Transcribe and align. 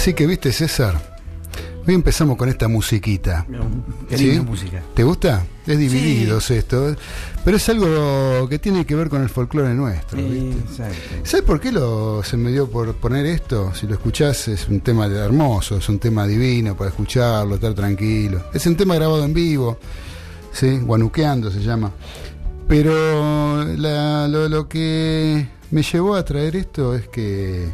Así 0.00 0.14
que, 0.14 0.26
viste, 0.26 0.50
César, 0.50 0.98
hoy 1.86 1.92
empezamos 1.92 2.38
con 2.38 2.48
esta 2.48 2.68
musiquita. 2.68 3.46
Qué 4.08 4.16
¿Sí? 4.16 4.28
linda 4.28 4.44
música. 4.44 4.82
¿Te 4.94 5.04
gusta? 5.04 5.44
Es 5.66 5.78
divididos 5.78 6.50
esto, 6.50 6.96
pero 7.44 7.58
es 7.58 7.68
algo 7.68 8.48
que 8.48 8.58
tiene 8.58 8.86
que 8.86 8.94
ver 8.94 9.10
con 9.10 9.20
el 9.22 9.28
folclore 9.28 9.74
nuestro. 9.74 10.18
Sí. 10.18 10.56
¿Sabes 11.22 11.44
por 11.44 11.60
qué 11.60 11.70
lo, 11.70 12.22
se 12.24 12.38
me 12.38 12.50
dio 12.50 12.70
por 12.70 12.94
poner 12.94 13.26
esto? 13.26 13.74
Si 13.74 13.86
lo 13.86 13.92
escuchás 13.92 14.48
es 14.48 14.68
un 14.68 14.80
tema 14.80 15.04
hermoso, 15.04 15.76
es 15.76 15.86
un 15.90 15.98
tema 15.98 16.26
divino 16.26 16.74
para 16.74 16.88
escucharlo, 16.88 17.56
estar 17.56 17.74
tranquilo. 17.74 18.44
Es 18.54 18.64
un 18.64 18.76
tema 18.76 18.94
grabado 18.94 19.22
en 19.22 19.34
vivo, 19.34 19.78
¿sí? 20.50 20.78
Guanuqueando 20.78 21.50
se 21.50 21.60
llama. 21.60 21.92
Pero 22.66 23.64
la- 23.76 24.26
lo, 24.28 24.48
lo 24.48 24.66
que 24.66 25.46
me 25.70 25.82
llevó 25.82 26.14
a 26.14 26.24
traer 26.24 26.56
esto 26.56 26.94
es 26.94 27.06
que 27.08 27.68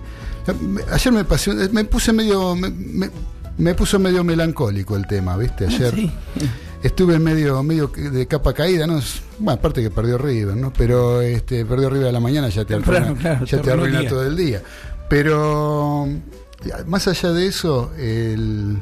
ayer 0.93 1.13
me 1.13 1.25
pasé, 1.25 1.53
me 1.71 1.85
puse 1.85 2.13
medio, 2.13 2.55
me, 2.55 2.71
me- 2.71 3.11
me 3.59 3.75
puso 3.75 3.99
medio 3.99 4.23
melancólico 4.23 4.97
el 4.97 5.07
tema, 5.07 5.37
¿viste? 5.37 5.67
Ayer 5.67 5.95
Sí. 5.95 6.11
estuve 6.83 7.19
medio 7.19 7.63
medio 7.63 7.89
de 7.89 8.27
capa 8.27 8.53
caída, 8.53 8.87
no 8.87 9.01
bueno, 9.39 9.59
aparte 9.59 9.83
que 9.83 9.91
perdió 9.91 10.19
River, 10.19 10.57
¿no? 10.57 10.73
Pero 10.77 11.23
este 11.23 11.65
perdió 11.65 11.89
River 11.89 12.09
a 12.09 12.13
la 12.13 12.21
mañana 12.21 12.49
ya 12.51 12.65
te 12.67 12.75
Temprano, 12.75 13.07
arruina, 13.07 13.21
claro, 13.21 13.45
ya 13.47 13.63
te 13.63 13.71
arruina 13.73 14.01
día. 14.01 14.09
todo 14.11 14.27
el 14.27 14.37
día. 14.37 14.63
Pero 15.09 16.07
más 16.87 17.09
allá 17.09 17.33
de 17.33 17.47
eso, 17.47 17.93
el, 17.99 18.77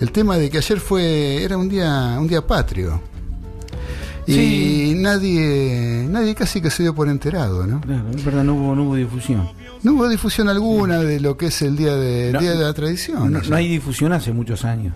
el 0.00 0.10
tema 0.12 0.36
de 0.38 0.48
que 0.50 0.58
ayer 0.58 0.80
fue 0.80 1.42
era 1.44 1.56
un 1.58 1.68
día 1.68 2.16
un 2.18 2.26
día 2.28 2.46
patrio. 2.46 3.00
Y 4.26 4.32
Sí. 4.34 4.94
nadie 4.96 6.06
nadie 6.08 6.34
casi 6.34 6.62
que 6.62 6.70
se 6.70 6.82
dio 6.82 6.94
por 6.94 7.08
enterado, 7.08 7.66
¿no? 7.66 7.80
Claro, 7.82 8.04
es 8.14 8.24
verdad, 8.24 8.42
no 8.42 8.54
hubo, 8.54 8.74
no 8.74 8.84
hubo 8.84 8.94
difusión. 8.96 9.50
No 9.84 9.92
hubo 9.92 10.08
difusión 10.08 10.48
alguna 10.48 10.98
de 11.00 11.20
lo 11.20 11.36
que 11.36 11.46
es 11.46 11.62
el 11.62 11.76
día 11.76 11.94
de, 11.94 12.32
No, 12.32 12.40
día 12.40 12.52
de 12.54 12.64
la 12.64 12.72
tradición. 12.72 13.40
No, 13.48 13.56
hay 13.56 13.68
difusión 13.68 14.12
hace 14.12 14.32
muchos 14.32 14.64
años. 14.64 14.94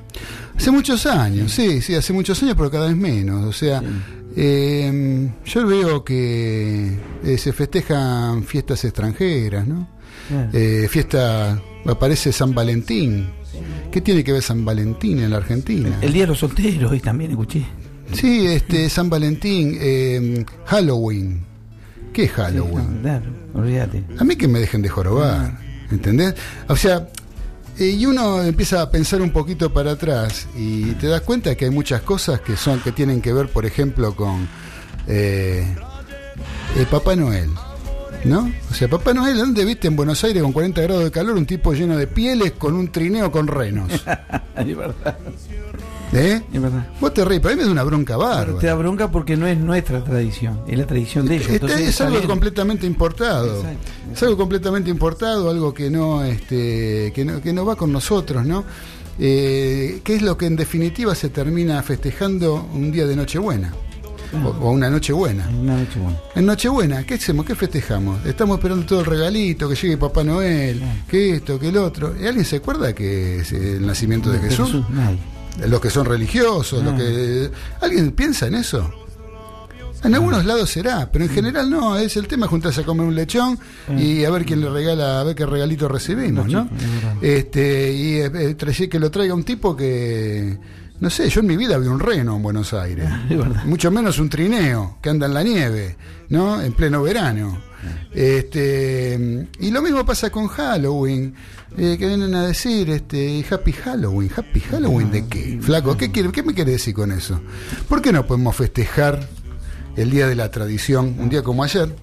Hace 0.56 0.70
muchos 0.70 1.04
años, 1.06 1.52
sí, 1.52 1.80
sí, 1.82 1.94
hace 1.94 2.12
muchos 2.12 2.42
años, 2.42 2.54
pero 2.56 2.70
cada 2.70 2.86
vez 2.88 2.96
menos. 2.96 3.44
O 3.44 3.52
sea, 3.52 3.80
Sí. 3.80 3.86
eh, 4.36 5.30
yo 5.44 5.66
veo 5.66 6.02
que 6.04 6.98
eh, 7.22 7.38
se 7.38 7.52
festejan 7.52 8.42
fiestas 8.44 8.82
extranjeras, 8.84 9.66
¿no? 9.68 9.86
Eh, 10.52 10.88
fiesta, 10.90 11.60
aparece 11.86 12.32
San 12.32 12.54
Valentín. 12.54 13.28
¿Qué 13.92 14.00
tiene 14.00 14.24
que 14.24 14.32
ver 14.32 14.42
San 14.42 14.64
Valentín 14.64 15.18
en 15.20 15.30
la 15.30 15.36
Argentina? 15.38 15.98
El 16.00 16.12
Día 16.12 16.22
de 16.22 16.28
los 16.28 16.38
Solteros, 16.38 16.90
hoy 16.90 17.00
también 17.00 17.30
escuché. 17.32 17.64
Sí, 18.12 18.46
este, 18.46 18.88
San 18.88 19.10
Valentín, 19.10 20.46
Halloween. 20.64 21.42
¿Qué 22.18 22.24
es 22.24 22.32
Halloween? 22.32 22.98
Claro, 23.00 23.26
olvídate. 23.54 24.02
A 24.18 24.24
mí 24.24 24.34
que 24.34 24.48
me 24.48 24.58
dejen 24.58 24.82
de 24.82 24.88
jorobar, 24.88 25.56
¿entendés? 25.88 26.34
O 26.66 26.74
sea, 26.74 27.06
eh, 27.78 27.90
y 27.90 28.06
uno 28.06 28.42
empieza 28.42 28.82
a 28.82 28.90
pensar 28.90 29.22
un 29.22 29.30
poquito 29.30 29.72
para 29.72 29.92
atrás 29.92 30.48
y 30.56 30.94
te 30.94 31.06
das 31.06 31.20
cuenta 31.20 31.54
que 31.54 31.66
hay 31.66 31.70
muchas 31.70 32.02
cosas 32.02 32.40
que 32.40 32.56
son 32.56 32.80
que 32.80 32.90
tienen 32.90 33.22
que 33.22 33.32
ver, 33.32 33.46
por 33.46 33.66
ejemplo, 33.66 34.16
con 34.16 34.48
eh, 35.06 35.64
el 36.76 36.86
Papá 36.86 37.14
Noel. 37.14 37.50
¿No? 38.24 38.52
O 38.68 38.74
sea, 38.74 38.88
Papá 38.88 39.14
Noel, 39.14 39.38
¿dónde 39.38 39.64
viste 39.64 39.86
en 39.86 39.94
Buenos 39.94 40.24
Aires 40.24 40.42
con 40.42 40.50
40 40.50 40.82
grados 40.82 41.04
de 41.04 41.12
calor 41.12 41.36
un 41.36 41.46
tipo 41.46 41.72
lleno 41.72 41.96
de 41.96 42.08
pieles 42.08 42.50
con 42.50 42.74
un 42.74 42.90
trineo 42.90 43.30
con 43.30 43.46
renos? 43.46 43.92
es 44.56 44.76
verdad. 44.76 45.18
¿Eh? 46.12 46.42
Es 46.52 46.62
verdad. 46.62 46.86
Vos 47.00 47.12
te 47.14 47.24
reís, 47.24 47.40
pero 47.40 47.52
a 47.52 47.56
mí 47.56 47.60
me 47.62 47.66
da 47.66 47.72
una 47.72 47.82
bronca 47.84 48.16
bárbara. 48.16 48.58
te 48.58 48.66
da 48.66 48.74
bronca 48.74 49.10
porque 49.10 49.36
no 49.36 49.46
es 49.46 49.58
nuestra 49.58 50.02
tradición, 50.02 50.60
es 50.66 50.78
la 50.78 50.86
tradición 50.86 51.26
de 51.26 51.36
ellos. 51.36 51.48
Este 51.50 51.66
Entonces, 51.66 51.88
es 51.88 52.00
algo 52.00 52.16
bien. 52.16 52.28
completamente 52.28 52.86
importado. 52.86 53.56
Exacto. 53.56 53.88
Es 54.14 54.22
algo 54.22 54.36
completamente 54.36 54.90
importado, 54.90 55.50
algo 55.50 55.74
que 55.74 55.90
no, 55.90 56.24
este, 56.24 57.12
que 57.14 57.24
no, 57.24 57.40
que 57.40 57.52
no 57.52 57.64
va 57.66 57.76
con 57.76 57.92
nosotros, 57.92 58.44
¿no? 58.46 58.64
Eh, 59.18 60.00
que 60.04 60.14
es 60.14 60.22
lo 60.22 60.38
que 60.38 60.46
en 60.46 60.56
definitiva 60.56 61.14
se 61.14 61.28
termina 61.28 61.82
festejando 61.82 62.68
un 62.72 62.90
día 62.92 63.06
de 63.06 63.16
Nochebuena. 63.16 63.74
O, 64.44 64.48
o 64.48 64.70
una 64.72 64.90
Nochebuena. 64.90 65.48
Una 65.48 65.78
noche 65.78 65.98
buena. 65.98 66.18
En 66.34 66.46
Nochebuena, 66.46 67.04
¿qué 67.04 67.14
hacemos? 67.14 67.46
¿Qué 67.46 67.54
festejamos? 67.54 68.24
Estamos 68.26 68.58
esperando 68.58 68.84
todo 68.84 69.00
el 69.00 69.06
regalito, 69.06 69.68
que 69.68 69.74
llegue 69.74 69.96
Papá 69.96 70.22
Noel, 70.22 70.82
que 71.08 71.36
esto, 71.36 71.58
que 71.58 71.68
el 71.68 71.78
otro. 71.78 72.14
¿Y 72.20 72.26
alguien 72.26 72.44
se 72.44 72.56
acuerda 72.56 72.94
que 72.94 73.38
es 73.38 73.52
el 73.52 73.86
nacimiento 73.86 74.30
de 74.30 74.38
Jesús? 74.38 74.82
Nadie. 74.90 75.18
Los 75.66 75.80
que 75.80 75.90
son 75.90 76.04
religiosos, 76.06 76.82
los 76.84 76.94
Ah. 76.94 76.96
que. 76.96 77.50
¿Alguien 77.80 78.12
piensa 78.12 78.46
en 78.46 78.54
eso? 78.56 78.90
En 80.04 80.14
algunos 80.14 80.44
lados 80.44 80.70
será, 80.70 81.10
pero 81.10 81.24
en 81.24 81.30
general 81.30 81.68
no, 81.68 81.96
es 81.96 82.16
el 82.16 82.28
tema 82.28 82.46
juntarse 82.46 82.82
a 82.82 82.84
comer 82.84 83.04
un 83.04 83.16
lechón 83.16 83.58
y 83.96 84.24
a 84.24 84.30
ver 84.30 84.44
quién 84.44 84.60
le 84.60 84.70
regala, 84.70 85.20
a 85.20 85.24
ver 85.24 85.34
qué 85.34 85.44
regalito 85.44 85.88
recibimos, 85.88 86.46
¿no? 86.46 86.68
Este, 87.20 87.92
y 87.92 88.14
eh, 88.20 88.30
eh, 88.56 88.88
que 88.88 88.98
lo 89.00 89.10
traiga 89.10 89.34
un 89.34 89.42
tipo 89.42 89.74
que 89.74 90.56
no 91.00 91.10
sé, 91.10 91.28
yo 91.28 91.40
en 91.40 91.46
mi 91.46 91.56
vida 91.56 91.78
vi 91.78 91.86
un 91.86 92.00
reno 92.00 92.36
en 92.36 92.42
Buenos 92.42 92.72
Aires. 92.72 93.08
Mucho 93.64 93.90
menos 93.90 94.18
un 94.18 94.28
trineo 94.28 94.98
que 95.00 95.10
anda 95.10 95.26
en 95.26 95.34
la 95.34 95.42
nieve, 95.42 95.96
¿no? 96.28 96.60
En 96.60 96.72
pleno 96.72 97.02
verano. 97.02 97.58
Este, 98.12 99.46
y 99.60 99.70
lo 99.70 99.82
mismo 99.82 100.04
pasa 100.04 100.30
con 100.30 100.48
Halloween, 100.48 101.34
eh, 101.76 101.96
que 101.98 102.06
vienen 102.06 102.34
a 102.34 102.46
decir, 102.46 102.90
este, 102.90 103.44
Happy 103.48 103.72
Halloween, 103.72 104.30
Happy 104.34 104.60
Halloween 104.60 105.10
de 105.12 105.26
qué, 105.28 105.58
flaco, 105.60 105.96
¿qué, 105.96 106.10
quiere, 106.10 106.32
¿qué 106.32 106.42
me 106.42 106.54
quiere 106.54 106.72
decir 106.72 106.94
con 106.94 107.12
eso? 107.12 107.40
¿Por 107.88 108.02
qué 108.02 108.12
no 108.12 108.26
podemos 108.26 108.56
festejar 108.56 109.28
el 109.96 110.10
día 110.10 110.26
de 110.26 110.34
la 110.34 110.50
tradición, 110.50 111.14
un 111.18 111.28
día 111.28 111.42
como 111.42 111.62
ayer? 111.62 111.94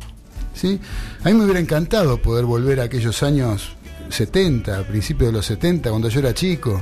¿sí? 0.54 0.80
A 1.24 1.28
mí 1.28 1.34
me 1.34 1.44
hubiera 1.44 1.60
encantado 1.60 2.22
poder 2.22 2.46
volver 2.46 2.80
a 2.80 2.84
aquellos 2.84 3.22
años 3.24 3.76
70, 4.10 4.80
a 4.80 4.84
principios 4.84 5.32
de 5.32 5.34
los 5.34 5.46
70, 5.46 5.90
cuando 5.90 6.10
yo 6.10 6.20
era 6.20 6.34
chico, 6.34 6.82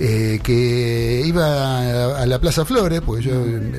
eh, 0.00 0.38
que 0.42 1.22
iba 1.26 1.46
a, 1.46 2.22
a 2.22 2.26
la 2.26 2.38
Plaza 2.38 2.64
Flores, 2.64 3.00
porque 3.00 3.24
yo 3.24 3.32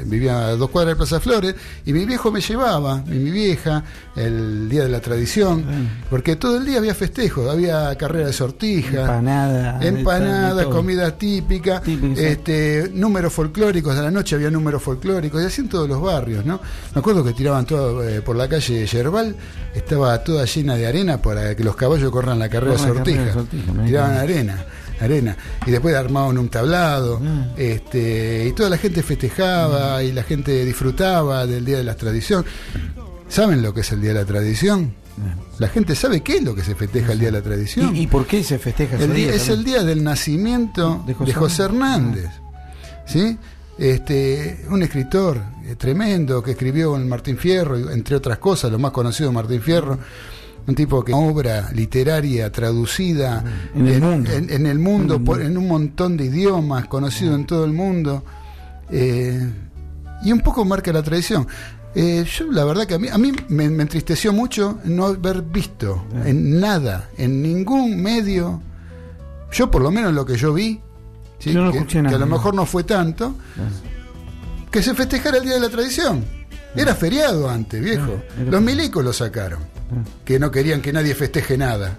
vivía 0.05 0.47
a 0.47 0.55
dos 0.55 0.69
cuadras 0.69 0.93
de 0.93 0.97
Plaza 0.97 1.19
Flores, 1.19 1.55
y 1.85 1.93
mi 1.93 2.05
viejo 2.05 2.31
me 2.31 2.41
llevaba, 2.41 3.03
y 3.07 3.11
mi 3.11 3.31
vieja, 3.31 3.83
el 4.15 4.67
día 4.69 4.83
de 4.83 4.89
la 4.89 4.99
tradición, 4.99 5.63
porque 6.09 6.35
todo 6.35 6.57
el 6.57 6.65
día 6.65 6.77
había 6.79 6.93
festejo, 6.93 7.49
había 7.49 7.95
carrera 7.97 8.27
de 8.27 8.33
sortijas, 8.33 9.09
Empanada. 9.09 9.79
empanadas, 9.85 10.57
de 10.57 10.65
comida 10.65 11.17
típica, 11.17 11.81
este, 12.17 12.91
números 12.93 13.31
folclóricos, 13.33 13.95
a 13.97 14.01
la 14.01 14.11
noche 14.11 14.35
había 14.35 14.51
números 14.51 14.83
folclóricos, 14.83 15.41
y 15.41 15.45
así 15.45 15.61
en 15.61 15.69
todos 15.69 15.87
los 15.87 16.01
barrios, 16.01 16.45
¿no? 16.45 16.59
Me 16.93 16.99
acuerdo 16.99 17.23
que 17.23 17.33
tiraban 17.33 17.65
todo 17.65 18.07
eh, 18.07 18.21
por 18.21 18.35
la 18.35 18.47
calle 18.47 18.85
Yerbal, 18.85 19.35
estaba 19.73 20.21
toda 20.23 20.45
llena 20.45 20.75
de 20.75 20.87
arena 20.87 21.21
para 21.21 21.55
que 21.55 21.63
los 21.63 21.75
caballos 21.75 22.11
corran 22.11 22.39
la 22.39 22.49
carrera 22.49 22.75
de 22.75 22.93
de 22.93 23.73
me 23.73 23.85
Tiraban 23.85 24.17
arena, 24.17 24.65
arena. 25.05 25.37
Y 25.65 25.71
después 25.71 25.95
armaban 25.95 26.37
un 26.37 26.49
tablado, 26.49 27.21
Ah. 27.23 27.47
este, 27.57 28.45
y 28.49 28.51
toda 28.53 28.69
la 28.69 28.77
gente 28.77 29.03
festejaba 29.03 30.03
y 30.03 30.11
la 30.11 30.23
gente 30.23 30.65
disfrutaba 30.65 31.45
del 31.47 31.65
Día 31.65 31.77
de 31.77 31.83
la 31.83 31.95
Tradición. 31.95 32.45
¿Saben 33.27 33.61
lo 33.61 33.73
que 33.73 33.81
es 33.81 33.91
el 33.91 34.01
Día 34.01 34.09
de 34.13 34.19
la 34.21 34.25
Tradición? 34.25 34.93
La 35.57 35.67
gente 35.67 35.95
sabe 35.95 36.21
qué 36.21 36.37
es 36.37 36.43
lo 36.43 36.55
que 36.55 36.63
se 36.63 36.75
festeja 36.75 37.11
el 37.11 37.19
Día 37.19 37.27
de 37.29 37.37
la 37.39 37.43
Tradición. 37.43 37.93
¿Y, 37.95 38.01
y 38.03 38.07
por 38.07 38.25
qué 38.25 38.41
se 38.43 38.57
festeja 38.57 38.95
ese 38.95 39.03
El 39.05 39.13
día- 39.13 39.27
día? 39.27 39.35
es 39.35 39.49
el 39.49 39.63
día 39.65 39.83
del 39.83 40.01
nacimiento 40.03 41.03
de 41.05 41.13
De 41.25 41.33
José, 41.33 41.63
Hernández. 41.63 42.29
¿Sí? 43.05 43.37
Este, 43.77 44.65
un 44.69 44.81
escritor 44.83 45.41
eh, 45.65 45.75
tremendo 45.75 46.41
que 46.43 46.51
escribió 46.51 46.95
en 46.95 47.07
Martín 47.07 47.37
Fierro, 47.37 47.77
entre 47.91 48.15
otras 48.15 48.37
cosas, 48.37 48.71
lo 48.71 48.79
más 48.79 48.91
conocido 48.91 49.29
de 49.29 49.35
Martín 49.35 49.61
Fierro, 49.61 49.97
un 50.67 50.75
tipo 50.75 51.03
que 51.03 51.13
obra 51.13 51.69
literaria 51.73 52.51
traducida 52.51 53.43
En 53.73 53.87
el 53.87 54.01
mundo. 54.01 54.31
en, 54.31 54.49
en 54.51 54.65
el 54.67 54.79
mundo, 54.79 55.15
En 55.15 55.19
el 55.21 55.25
por- 55.25 55.41
en 55.41 55.57
un 55.57 55.67
montón 55.67 56.15
de 56.17 56.25
idiomas, 56.25 56.87
conocido 56.87 57.35
en 57.35 57.45
todo 57.45 57.65
el 57.65 57.73
mundo, 57.73 58.23
eh, 58.91 59.51
y 60.23 60.31
un 60.31 60.41
poco 60.41 60.65
marca 60.65 60.91
la 60.93 61.01
tradición. 61.03 61.47
Eh, 61.95 62.23
yo 62.37 62.51
la 62.51 62.65
verdad 62.65 62.85
que 62.85 62.93
a 62.95 62.99
mí, 62.99 63.07
a 63.07 63.17
mí 63.17 63.31
me, 63.47 63.67
me 63.69 63.81
entristeció 63.83 64.31
mucho 64.31 64.77
no 64.83 65.07
haber 65.07 65.41
visto 65.41 66.05
en 66.23 66.59
nada, 66.59 67.09
en 67.17 67.41
ningún 67.41 67.99
medio, 68.01 68.61
yo 69.51 69.71
por 69.71 69.81
lo 69.81 69.89
menos 69.89 70.13
lo 70.13 70.23
que 70.23 70.37
yo 70.37 70.53
vi, 70.53 70.79
¿sí? 71.39 71.51
Yo 71.51 71.63
no 71.63 71.71
que, 71.71 71.97
a 71.97 72.17
lo 72.19 72.27
mejor 72.27 72.53
no 72.53 72.67
fue 72.67 72.83
tanto, 72.83 73.33
que 74.69 74.83
se 74.83 74.93
festejara 74.93 75.37
el 75.37 75.43
Día 75.45 75.53
de 75.55 75.61
la 75.61 75.69
Tradición. 75.69 76.23
Era 76.75 76.93
feriado 76.93 77.49
antes, 77.49 77.83
viejo. 77.83 78.21
Los 78.47 78.61
milicos 78.61 79.03
lo 79.03 79.11
sacaron, 79.11 79.59
que 80.25 80.39
no 80.39 80.51
querían 80.51 80.81
que 80.81 80.93
nadie 80.93 81.15
festeje 81.15 81.57
nada. 81.57 81.97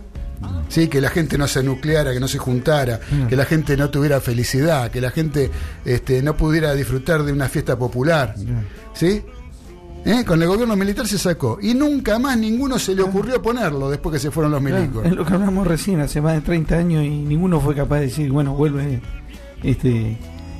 Sí, 0.68 0.88
que 0.88 1.00
la 1.00 1.10
gente 1.10 1.36
no 1.36 1.46
se 1.46 1.62
nucleara, 1.62 2.12
que 2.12 2.20
no 2.20 2.28
se 2.28 2.38
juntara, 2.38 3.00
que 3.28 3.36
la 3.36 3.44
gente 3.44 3.76
no 3.76 3.90
tuviera 3.90 4.20
felicidad, 4.20 4.90
que 4.90 5.00
la 5.00 5.10
gente 5.10 5.50
este, 5.84 6.22
no 6.22 6.36
pudiera 6.36 6.72
disfrutar 6.74 7.24
de 7.24 7.32
una 7.32 7.48
fiesta 7.48 7.78
popular. 7.78 8.34
¿Sí? 8.94 9.22
¿Eh? 10.04 10.24
Con 10.24 10.40
el 10.40 10.48
gobierno 10.48 10.76
militar 10.76 11.06
se 11.06 11.18
sacó. 11.18 11.58
Y 11.60 11.74
nunca 11.74 12.18
más 12.18 12.38
ninguno 12.38 12.78
se 12.78 12.94
le 12.94 13.02
ocurrió 13.02 13.42
ponerlo 13.42 13.90
después 13.90 14.14
que 14.14 14.18
se 14.18 14.30
fueron 14.30 14.52
los 14.52 14.62
milicos. 14.62 15.04
es 15.04 15.12
lo 15.12 15.26
que 15.26 15.34
hablamos 15.34 15.66
recién, 15.66 16.00
hace 16.00 16.20
más 16.20 16.34
de 16.34 16.40
30 16.40 16.74
años 16.74 17.04
y 17.04 17.10
ninguno 17.10 17.60
fue 17.60 17.74
capaz 17.74 17.96
de 17.96 18.06
decir, 18.06 18.30
bueno, 18.32 18.54
vuelve 18.54 19.00
este 19.62 20.16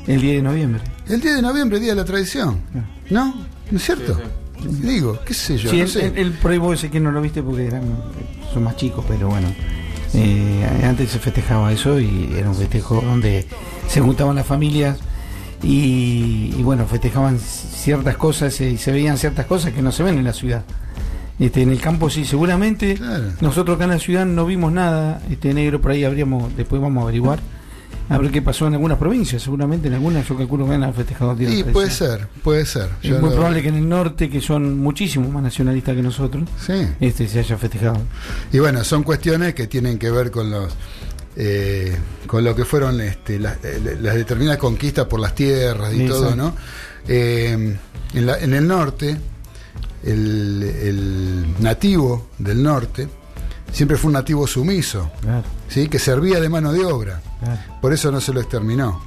el 0.06 0.21
10 0.21 0.37
de 0.37 0.43
noviembre. 0.43 0.82
El 1.09 1.21
10 1.21 1.37
de 1.37 1.43
noviembre, 1.43 1.81
Día 1.81 1.91
de 1.91 1.97
la 1.97 2.05
Tradición. 2.05 2.61
¿No? 3.09 3.35
¿No 3.71 3.77
es 3.77 3.85
cierto? 3.85 4.19
Digo, 4.62 5.19
qué 5.25 5.35
sé 5.35 5.57
yo, 5.57 5.71
sí, 5.71 5.77
no 5.79 5.83
el, 5.85 5.89
sé. 5.89 6.07
el, 6.07 6.37
el 6.45 6.79
sé 6.79 6.91
que 6.91 7.01
no 7.01 7.12
lo 7.12 7.21
viste 7.21 7.43
porque 7.43 7.67
eran, 7.67 7.83
son 8.53 8.65
más 8.65 8.77
chicos, 8.77 9.05
pero 9.09 9.29
bueno. 9.29 9.49
Eh, 10.12 10.67
antes 10.83 11.11
se 11.11 11.19
festejaba 11.21 11.73
eso 11.73 12.01
y 12.01 12.35
era 12.37 12.49
un 12.49 12.57
festejo 12.57 13.01
donde 13.01 13.47
se 13.87 14.01
juntaban 14.01 14.35
las 14.35 14.47
familias 14.47 14.99
y, 15.62 16.53
y 16.57 16.62
bueno, 16.62 16.85
festejaban 16.87 17.39
ciertas 17.39 18.17
cosas 18.17 18.61
y 18.61 18.77
se 18.77 18.91
veían 18.91 19.19
ciertas 19.19 19.47
cosas 19.47 19.73
que 19.73 19.83
no 19.83 19.93
se 19.93 20.03
ven 20.03 20.19
en 20.19 20.25
la 20.25 20.33
ciudad. 20.33 20.65
Este, 21.39 21.63
en 21.63 21.71
el 21.71 21.81
campo 21.81 22.11
sí, 22.11 22.25
seguramente. 22.25 22.95
Claro. 22.95 23.33
Nosotros 23.41 23.77
acá 23.77 23.85
en 23.85 23.91
la 23.91 23.99
ciudad 23.99 24.27
no 24.27 24.45
vimos 24.47 24.73
nada 24.73 25.23
este 25.31 25.55
negro, 25.55 25.81
por 25.81 25.93
ahí 25.93 26.05
habríamos, 26.05 26.55
después 26.56 26.83
vamos 26.83 27.01
a 27.01 27.05
averiguar. 27.05 27.41
A 28.11 28.19
ver 28.19 28.31
qué 28.31 28.43
pasó 28.43 28.67
en 28.67 28.75
algunas 28.75 28.99
provincias, 28.99 29.41
seguramente 29.43 29.89
en 29.89 29.95
algunas 29.95 30.29
yo 30.29 30.37
calculo 30.37 30.67
que 30.67 30.75
han 30.75 30.93
festejado 30.95 31.33
el 31.33 31.39
Día 31.39 31.49
de 31.49 31.55
Y 31.55 31.62
la 31.62 31.73
puede 31.73 31.91
ser, 31.91 32.27
puede 32.43 32.67
ser. 32.67 32.91
Es 33.03 33.11
muy 33.12 33.31
no- 33.31 33.37
probable 33.37 33.62
que 33.62 33.69
en 33.69 33.77
el 33.77 33.89
norte, 33.89 34.29
que 34.29 34.41
son 34.41 34.79
muchísimo 34.79 35.29
más 35.31 35.43
nacionalistas 35.45 35.95
que 35.95 36.03
nosotros, 36.03 36.45
Sí. 36.65 36.87
este 37.01 37.29
se 37.29 37.39
haya 37.39 37.57
festejado. 37.57 37.99
Y 38.53 38.59
bueno, 38.59 38.83
son 38.85 39.03
cuestiones 39.05 39.55
que 39.55 39.67
tienen 39.69 39.99
que 39.99 40.11
ver 40.11 40.31
con 40.31 40.51
los 40.51 40.73
eh, 41.37 41.97
con 42.27 42.43
lo 42.43 42.55
que 42.57 42.65
fueron 42.65 43.01
este, 43.01 43.39
las, 43.39 43.65
eh, 43.65 43.99
las 44.03 44.17
determinadas 44.17 44.59
conquistas 44.59 45.06
por 45.06 45.21
las 45.21 45.35
tierras 45.35 45.95
y 45.95 46.05
todo, 46.06 46.35
¿no? 46.35 46.55
Eh, 47.06 47.77
en, 48.13 48.27
la- 48.27 48.39
en 48.41 48.53
el 48.55 48.67
norte, 48.67 49.17
el, 50.03 50.63
el 50.63 51.45
nativo 51.61 52.27
del 52.39 52.63
norte 52.63 53.09
siempre 53.72 53.96
fue 53.96 54.08
un 54.08 54.14
nativo 54.14 54.46
sumiso, 54.46 55.11
Claro, 55.20 55.43
¿sí? 55.69 55.88
que 55.88 55.99
servía 55.99 56.40
de 56.40 56.49
mano 56.49 56.72
de 56.72 56.84
obra. 56.84 57.20
claro. 57.40 57.58
Por 57.81 57.93
eso 57.93 58.11
no 58.11 58.20
se 58.20 58.32
lo 58.32 58.40
exterminó. 58.40 59.00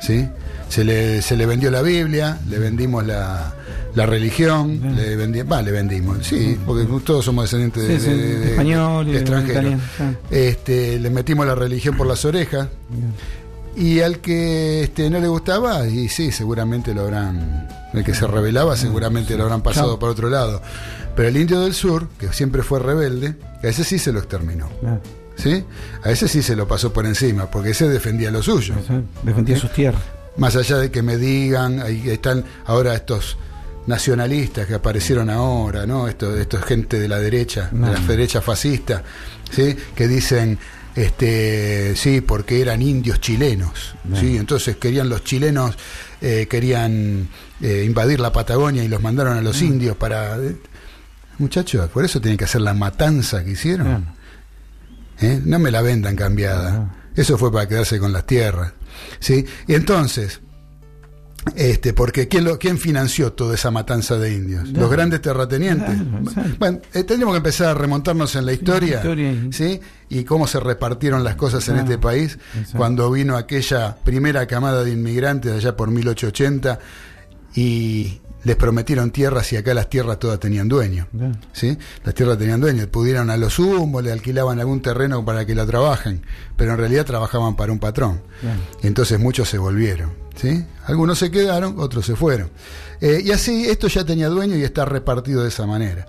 ¿Sí? 0.00 0.28
Se 0.68 0.84
le, 0.84 1.22
se 1.22 1.36
le 1.36 1.46
vendió 1.46 1.70
la 1.70 1.82
Biblia, 1.82 2.38
le 2.48 2.58
vendimos 2.58 3.06
la, 3.06 3.52
la 3.94 4.06
religión, 4.06 4.80
Bien. 4.80 4.96
le, 4.96 5.16
vendi- 5.16 5.48
va, 5.50 5.60
le 5.62 5.70
vendimos, 5.70 6.26
sí, 6.26 6.58
porque 6.66 6.86
todos 7.04 7.24
somos 7.24 7.44
descendientes 7.44 7.86
de, 7.86 8.00
Sí, 8.00 8.04
sí, 8.06 8.10
de- 8.10 8.38
de- 8.38 8.50
español 8.52 9.06
y 9.08 9.12
de 9.12 9.18
extranjeros. 9.18 9.74
Este, 10.30 10.98
le 10.98 11.10
metimos 11.10 11.46
la 11.46 11.54
religión 11.54 11.96
por 11.96 12.06
las 12.06 12.24
orejas 12.24 12.68
y 13.76 14.00
al 14.00 14.18
que 14.18 14.82
este, 14.84 15.08
no 15.10 15.20
le 15.20 15.28
gustaba, 15.28 15.86
y 15.86 16.08
sí, 16.08 16.32
seguramente 16.32 16.94
lo 16.94 17.02
habrán, 17.02 17.68
el 17.92 18.02
que 18.02 18.14
se 18.14 18.26
rebelaba 18.26 18.74
seguramente 18.76 19.36
lo 19.36 19.44
habrán 19.44 19.62
pasado 19.62 19.88
Chao. 19.90 19.98
por 19.98 20.08
otro 20.08 20.30
lado. 20.30 20.62
Pero 21.16 21.28
el 21.28 21.36
indio 21.36 21.60
del 21.60 21.74
sur, 21.74 22.08
que 22.18 22.32
siempre 22.32 22.62
fue 22.62 22.78
rebelde, 22.78 23.34
a 23.62 23.66
ese 23.66 23.84
sí 23.84 23.98
se 23.98 24.12
lo 24.12 24.18
exterminó. 24.20 24.68
¿Sí? 25.36 25.64
A 26.02 26.10
ese 26.10 26.28
sí 26.28 26.42
se 26.42 26.54
lo 26.56 26.68
pasó 26.68 26.92
por 26.92 27.06
encima, 27.06 27.50
porque 27.50 27.70
ese 27.70 27.88
defendía 27.88 28.30
lo 28.30 28.42
suyo. 28.42 28.74
Defendía 29.22 29.56
sus 29.58 29.72
tierras. 29.72 30.02
Más 30.36 30.56
allá 30.56 30.78
de 30.78 30.90
que 30.90 31.02
me 31.02 31.16
digan, 31.18 31.80
ahí 31.80 32.08
están 32.08 32.44
ahora 32.64 32.94
estos 32.94 33.36
nacionalistas 33.86 34.66
que 34.66 34.74
aparecieron 34.74 35.28
ahora, 35.28 35.86
¿no? 35.86 36.08
Esto, 36.08 36.36
esto 36.36 36.58
es 36.58 36.64
gente 36.64 36.98
de 37.00 37.08
la 37.08 37.18
derecha, 37.18 37.68
No. 37.72 37.88
de 37.88 37.94
la 37.94 38.00
derecha 38.06 38.40
fascista, 38.40 39.02
¿sí? 39.50 39.76
Que 39.94 40.06
dicen, 40.08 40.58
este, 40.94 41.94
sí, 41.96 42.20
porque 42.20 42.60
eran 42.60 42.80
indios 42.80 43.20
chilenos, 43.20 43.94
No. 44.04 44.18
¿sí? 44.20 44.36
Entonces 44.36 44.76
querían 44.76 45.08
los 45.08 45.24
chilenos, 45.24 45.76
eh, 46.20 46.46
querían 46.48 47.28
eh, 47.60 47.82
invadir 47.84 48.20
la 48.20 48.32
Patagonia 48.32 48.84
y 48.84 48.88
los 48.88 49.02
mandaron 49.02 49.36
a 49.36 49.42
los 49.42 49.60
indios 49.60 49.96
para... 49.96 50.38
Muchachos, 51.38 51.88
por 51.90 52.04
eso 52.04 52.20
tienen 52.20 52.36
que 52.36 52.44
hacer 52.44 52.60
la 52.60 52.74
matanza 52.74 53.44
que 53.44 53.52
hicieron. 53.52 54.06
¿eh? 55.20 55.40
No 55.44 55.58
me 55.58 55.70
la 55.70 55.82
vendan 55.82 56.16
cambiada. 56.16 56.94
Eso 57.16 57.36
fue 57.38 57.52
para 57.52 57.68
quedarse 57.68 57.98
con 57.98 58.12
las 58.12 58.26
tierras. 58.26 58.72
¿sí? 59.18 59.44
Y 59.66 59.74
entonces, 59.74 60.40
este, 61.56 61.92
porque 61.92 62.28
¿quién, 62.28 62.44
lo, 62.44 62.58
¿quién 62.58 62.78
financió 62.78 63.32
toda 63.32 63.54
esa 63.54 63.70
matanza 63.70 64.16
de 64.16 64.32
indios? 64.32 64.68
Los 64.68 64.90
grandes 64.90 65.20
terratenientes. 65.20 65.96
Bueno, 66.58 66.80
eh, 66.94 67.04
tendríamos 67.04 67.34
que 67.34 67.38
empezar 67.38 67.68
a 67.68 67.74
remontarnos 67.74 68.36
en 68.36 68.46
la 68.46 68.52
historia, 68.52 69.02
¿sí? 69.50 69.80
y 70.08 70.24
cómo 70.24 70.46
se 70.46 70.60
repartieron 70.60 71.24
las 71.24 71.34
cosas 71.34 71.68
en 71.68 71.78
este 71.78 71.98
país 71.98 72.38
cuando 72.76 73.10
vino 73.10 73.36
aquella 73.36 73.96
primera 73.96 74.46
camada 74.46 74.84
de 74.84 74.92
inmigrantes 74.92 75.52
allá 75.52 75.76
por 75.76 75.90
1880 75.90 76.78
y 77.54 78.20
les 78.44 78.56
prometieron 78.56 79.10
tierras 79.10 79.52
y 79.52 79.56
acá 79.56 79.74
las 79.74 79.88
tierras 79.88 80.18
todas 80.18 80.40
tenían 80.40 80.68
dueño. 80.68 81.06
¿sí? 81.52 81.76
Las 82.04 82.14
tierras 82.14 82.38
tenían 82.38 82.60
dueños, 82.60 82.86
pudieron 82.88 83.30
a 83.30 83.36
lo 83.36 83.50
sumo, 83.50 84.00
le 84.00 84.12
alquilaban 84.12 84.58
algún 84.58 84.82
terreno 84.82 85.24
para 85.24 85.44
que 85.44 85.54
la 85.54 85.66
trabajen, 85.66 86.22
pero 86.56 86.72
en 86.72 86.78
realidad 86.78 87.06
trabajaban 87.06 87.56
para 87.56 87.72
un 87.72 87.78
patrón. 87.78 88.20
Entonces 88.82 89.18
muchos 89.20 89.48
se 89.48 89.58
volvieron. 89.58 90.10
¿sí? 90.34 90.64
Algunos 90.86 91.18
se 91.18 91.30
quedaron, 91.30 91.76
otros 91.78 92.06
se 92.06 92.16
fueron. 92.16 92.50
Eh, 93.00 93.22
y 93.24 93.30
así 93.30 93.66
esto 93.66 93.88
ya 93.88 94.04
tenía 94.04 94.28
dueño 94.28 94.56
y 94.56 94.64
está 94.64 94.84
repartido 94.84 95.42
de 95.42 95.48
esa 95.48 95.66
manera. 95.66 96.06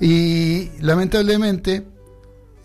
Y 0.00 0.70
lamentablemente, 0.80 1.84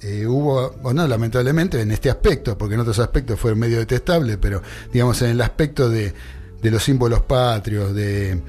eh, 0.01 0.25
hubo, 0.25 0.75
o 0.81 0.93
no 0.93 1.07
lamentablemente, 1.07 1.79
en 1.81 1.91
este 1.91 2.09
aspecto, 2.09 2.57
porque 2.57 2.73
en 2.73 2.81
otros 2.81 2.99
aspectos 2.99 3.39
fue 3.39 3.53
medio 3.53 3.77
detestable, 3.77 4.37
pero 4.37 4.61
digamos 4.91 5.21
en 5.21 5.29
el 5.29 5.41
aspecto 5.41 5.89
de, 5.89 6.13
de 6.61 6.71
los 6.71 6.83
símbolos 6.83 7.21
patrios, 7.21 7.93
de, 7.93 8.41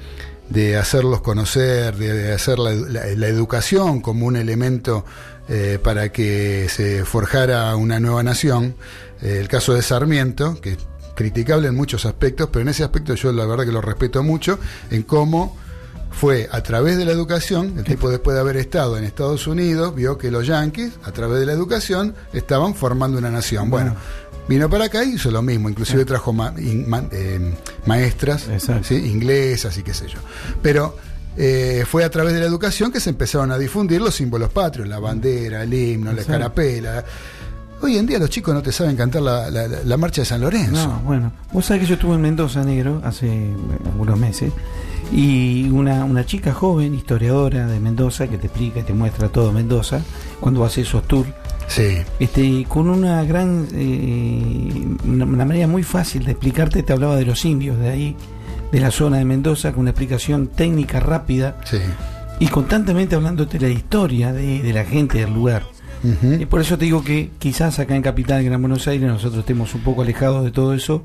de 0.49 0.77
hacerlos 0.77 1.21
conocer, 1.21 1.95
de, 1.95 2.33
hacer 2.33 2.59
la 2.59 3.27
educación 3.27 4.01
como 4.01 4.25
un 4.25 4.35
elemento 4.35 5.05
eh, 5.49 5.77
para 5.83 6.09
que 6.09 6.69
se 6.69 7.03
forjara 7.03 7.75
una 7.75 7.99
nueva 7.99 8.23
nación. 8.23 8.75
Eh, 9.21 9.39
el 9.41 9.49
caso 9.49 9.73
de 9.73 9.81
Sarmiento, 9.81 10.59
que 10.61 10.73
es 10.73 10.77
criticable 11.15 11.67
en 11.67 11.75
muchos 11.75 12.05
aspectos, 12.05 12.47
pero 12.49 12.61
en 12.61 12.69
ese 12.69 12.85
aspecto 12.85 13.13
yo 13.15 13.33
la 13.33 13.45
verdad 13.45 13.65
que 13.65 13.73
lo 13.73 13.81
respeto 13.81 14.23
mucho, 14.23 14.57
en 14.89 15.03
cómo 15.03 15.57
fue 16.11 16.47
a 16.49 16.63
través 16.63 16.97
de 16.97 17.03
la 17.03 17.11
educación, 17.11 17.73
el 17.77 17.83
tipo 17.83 18.09
después 18.09 18.35
de 18.35 18.39
haber 18.39 18.55
estado 18.55 18.97
en 18.97 19.03
Estados 19.03 19.45
Unidos, 19.45 19.93
vio 19.95 20.17
que 20.17 20.31
los 20.31 20.47
yanquis, 20.47 20.93
a 21.03 21.11
través 21.11 21.41
de 21.41 21.45
la 21.45 21.51
educación, 21.51 22.15
estaban 22.31 22.73
formando 22.73 23.17
una 23.17 23.29
nación. 23.29 23.69
Bueno, 23.69 23.97
vino 24.47 24.69
para 24.69 24.85
acá 24.85 25.03
y 25.03 25.13
hizo 25.15 25.31
lo 25.31 25.41
mismo, 25.41 25.69
inclusive 25.69 26.05
trajo 26.05 26.33
ma- 26.33 26.53
in- 26.57 26.89
ma- 26.89 27.03
eh, 27.11 27.53
maestras 27.85 28.47
inglesas 28.91 29.77
y 29.77 29.83
qué 29.83 29.93
sé 29.93 30.07
yo. 30.07 30.19
Pero 30.61 30.95
eh, 31.37 31.83
fue 31.87 32.03
a 32.03 32.09
través 32.09 32.33
de 32.33 32.39
la 32.41 32.45
educación 32.45 32.91
que 32.91 32.99
se 32.99 33.09
empezaron 33.09 33.51
a 33.51 33.57
difundir 33.57 34.01
los 34.01 34.15
símbolos 34.15 34.49
patrios, 34.51 34.87
la 34.87 34.99
bandera, 34.99 35.63
el 35.63 35.73
himno, 35.73 36.11
la 36.13 36.21
escarapela. 36.21 37.03
Hoy 37.81 37.97
en 37.97 38.05
día 38.05 38.17
los 38.19 38.29
chicos 38.29 38.53
no 38.53 38.61
te 38.61 38.71
saben 38.71 38.95
cantar 38.95 39.21
la, 39.23 39.49
la- 39.49 39.67
la- 39.67 39.83
la 39.83 39.97
marcha 39.97 40.21
de 40.21 40.25
San 40.25 40.39
Lorenzo. 40.41 40.87
No, 40.87 40.99
bueno, 40.99 41.31
vos 41.51 41.65
sabés 41.65 41.81
que 41.81 41.87
yo 41.87 41.95
estuve 41.95 42.15
en 42.15 42.21
Mendoza 42.21 42.63
Negro 42.63 43.01
hace 43.03 43.27
eh, 43.27 43.53
algunos 43.85 44.17
meses 44.17 44.51
y 45.11 45.69
una, 45.69 46.05
una 46.05 46.25
chica 46.25 46.53
joven, 46.53 46.95
historiadora 46.95 47.67
de 47.67 47.79
Mendoza, 47.79 48.27
que 48.27 48.37
te 48.37 48.47
explica 48.47 48.79
y 48.79 48.83
te 48.83 48.93
muestra 48.93 49.27
todo 49.29 49.51
Mendoza, 49.51 50.01
cuando 50.39 50.63
hace 50.63 50.81
esos 50.81 51.05
tours, 51.07 51.29
Sí, 51.67 51.97
este, 52.19 52.65
con 52.67 52.89
una 52.89 53.23
gran, 53.23 53.67
eh, 53.73 54.85
una, 55.05 55.25
una 55.25 55.45
manera 55.45 55.67
muy 55.67 55.83
fácil 55.83 56.25
de 56.25 56.31
explicarte, 56.31 56.83
te 56.83 56.93
hablaba 56.93 57.15
de 57.15 57.25
los 57.25 57.45
indios 57.45 57.79
de 57.79 57.89
ahí, 57.89 58.15
de 58.71 58.79
la 58.79 58.91
zona 58.91 59.17
de 59.17 59.25
Mendoza, 59.25 59.71
con 59.71 59.81
una 59.81 59.91
explicación 59.91 60.47
técnica 60.47 60.99
rápida 60.99 61.57
sí. 61.63 61.77
y 62.39 62.47
constantemente 62.47 63.15
hablándote 63.15 63.57
de 63.59 63.67
la 63.67 63.73
historia 63.73 64.33
de, 64.33 64.61
de 64.61 64.73
la 64.73 64.85
gente 64.85 65.19
del 65.19 65.33
lugar. 65.33 65.63
Ujú. 66.03 66.33
Y 66.33 66.45
por 66.45 66.59
eso 66.59 66.77
te 66.77 66.85
digo 66.85 67.03
que 67.03 67.31
quizás 67.39 67.79
acá 67.79 67.95
en 67.95 68.01
Capital, 68.01 68.43
Gran 68.43 68.61
Buenos 68.61 68.87
Aires, 68.87 69.07
nosotros 69.07 69.39
estemos 69.39 69.73
un 69.73 69.81
poco 69.81 70.01
alejados 70.01 70.43
de 70.43 70.51
todo 70.51 70.73
eso, 70.73 71.03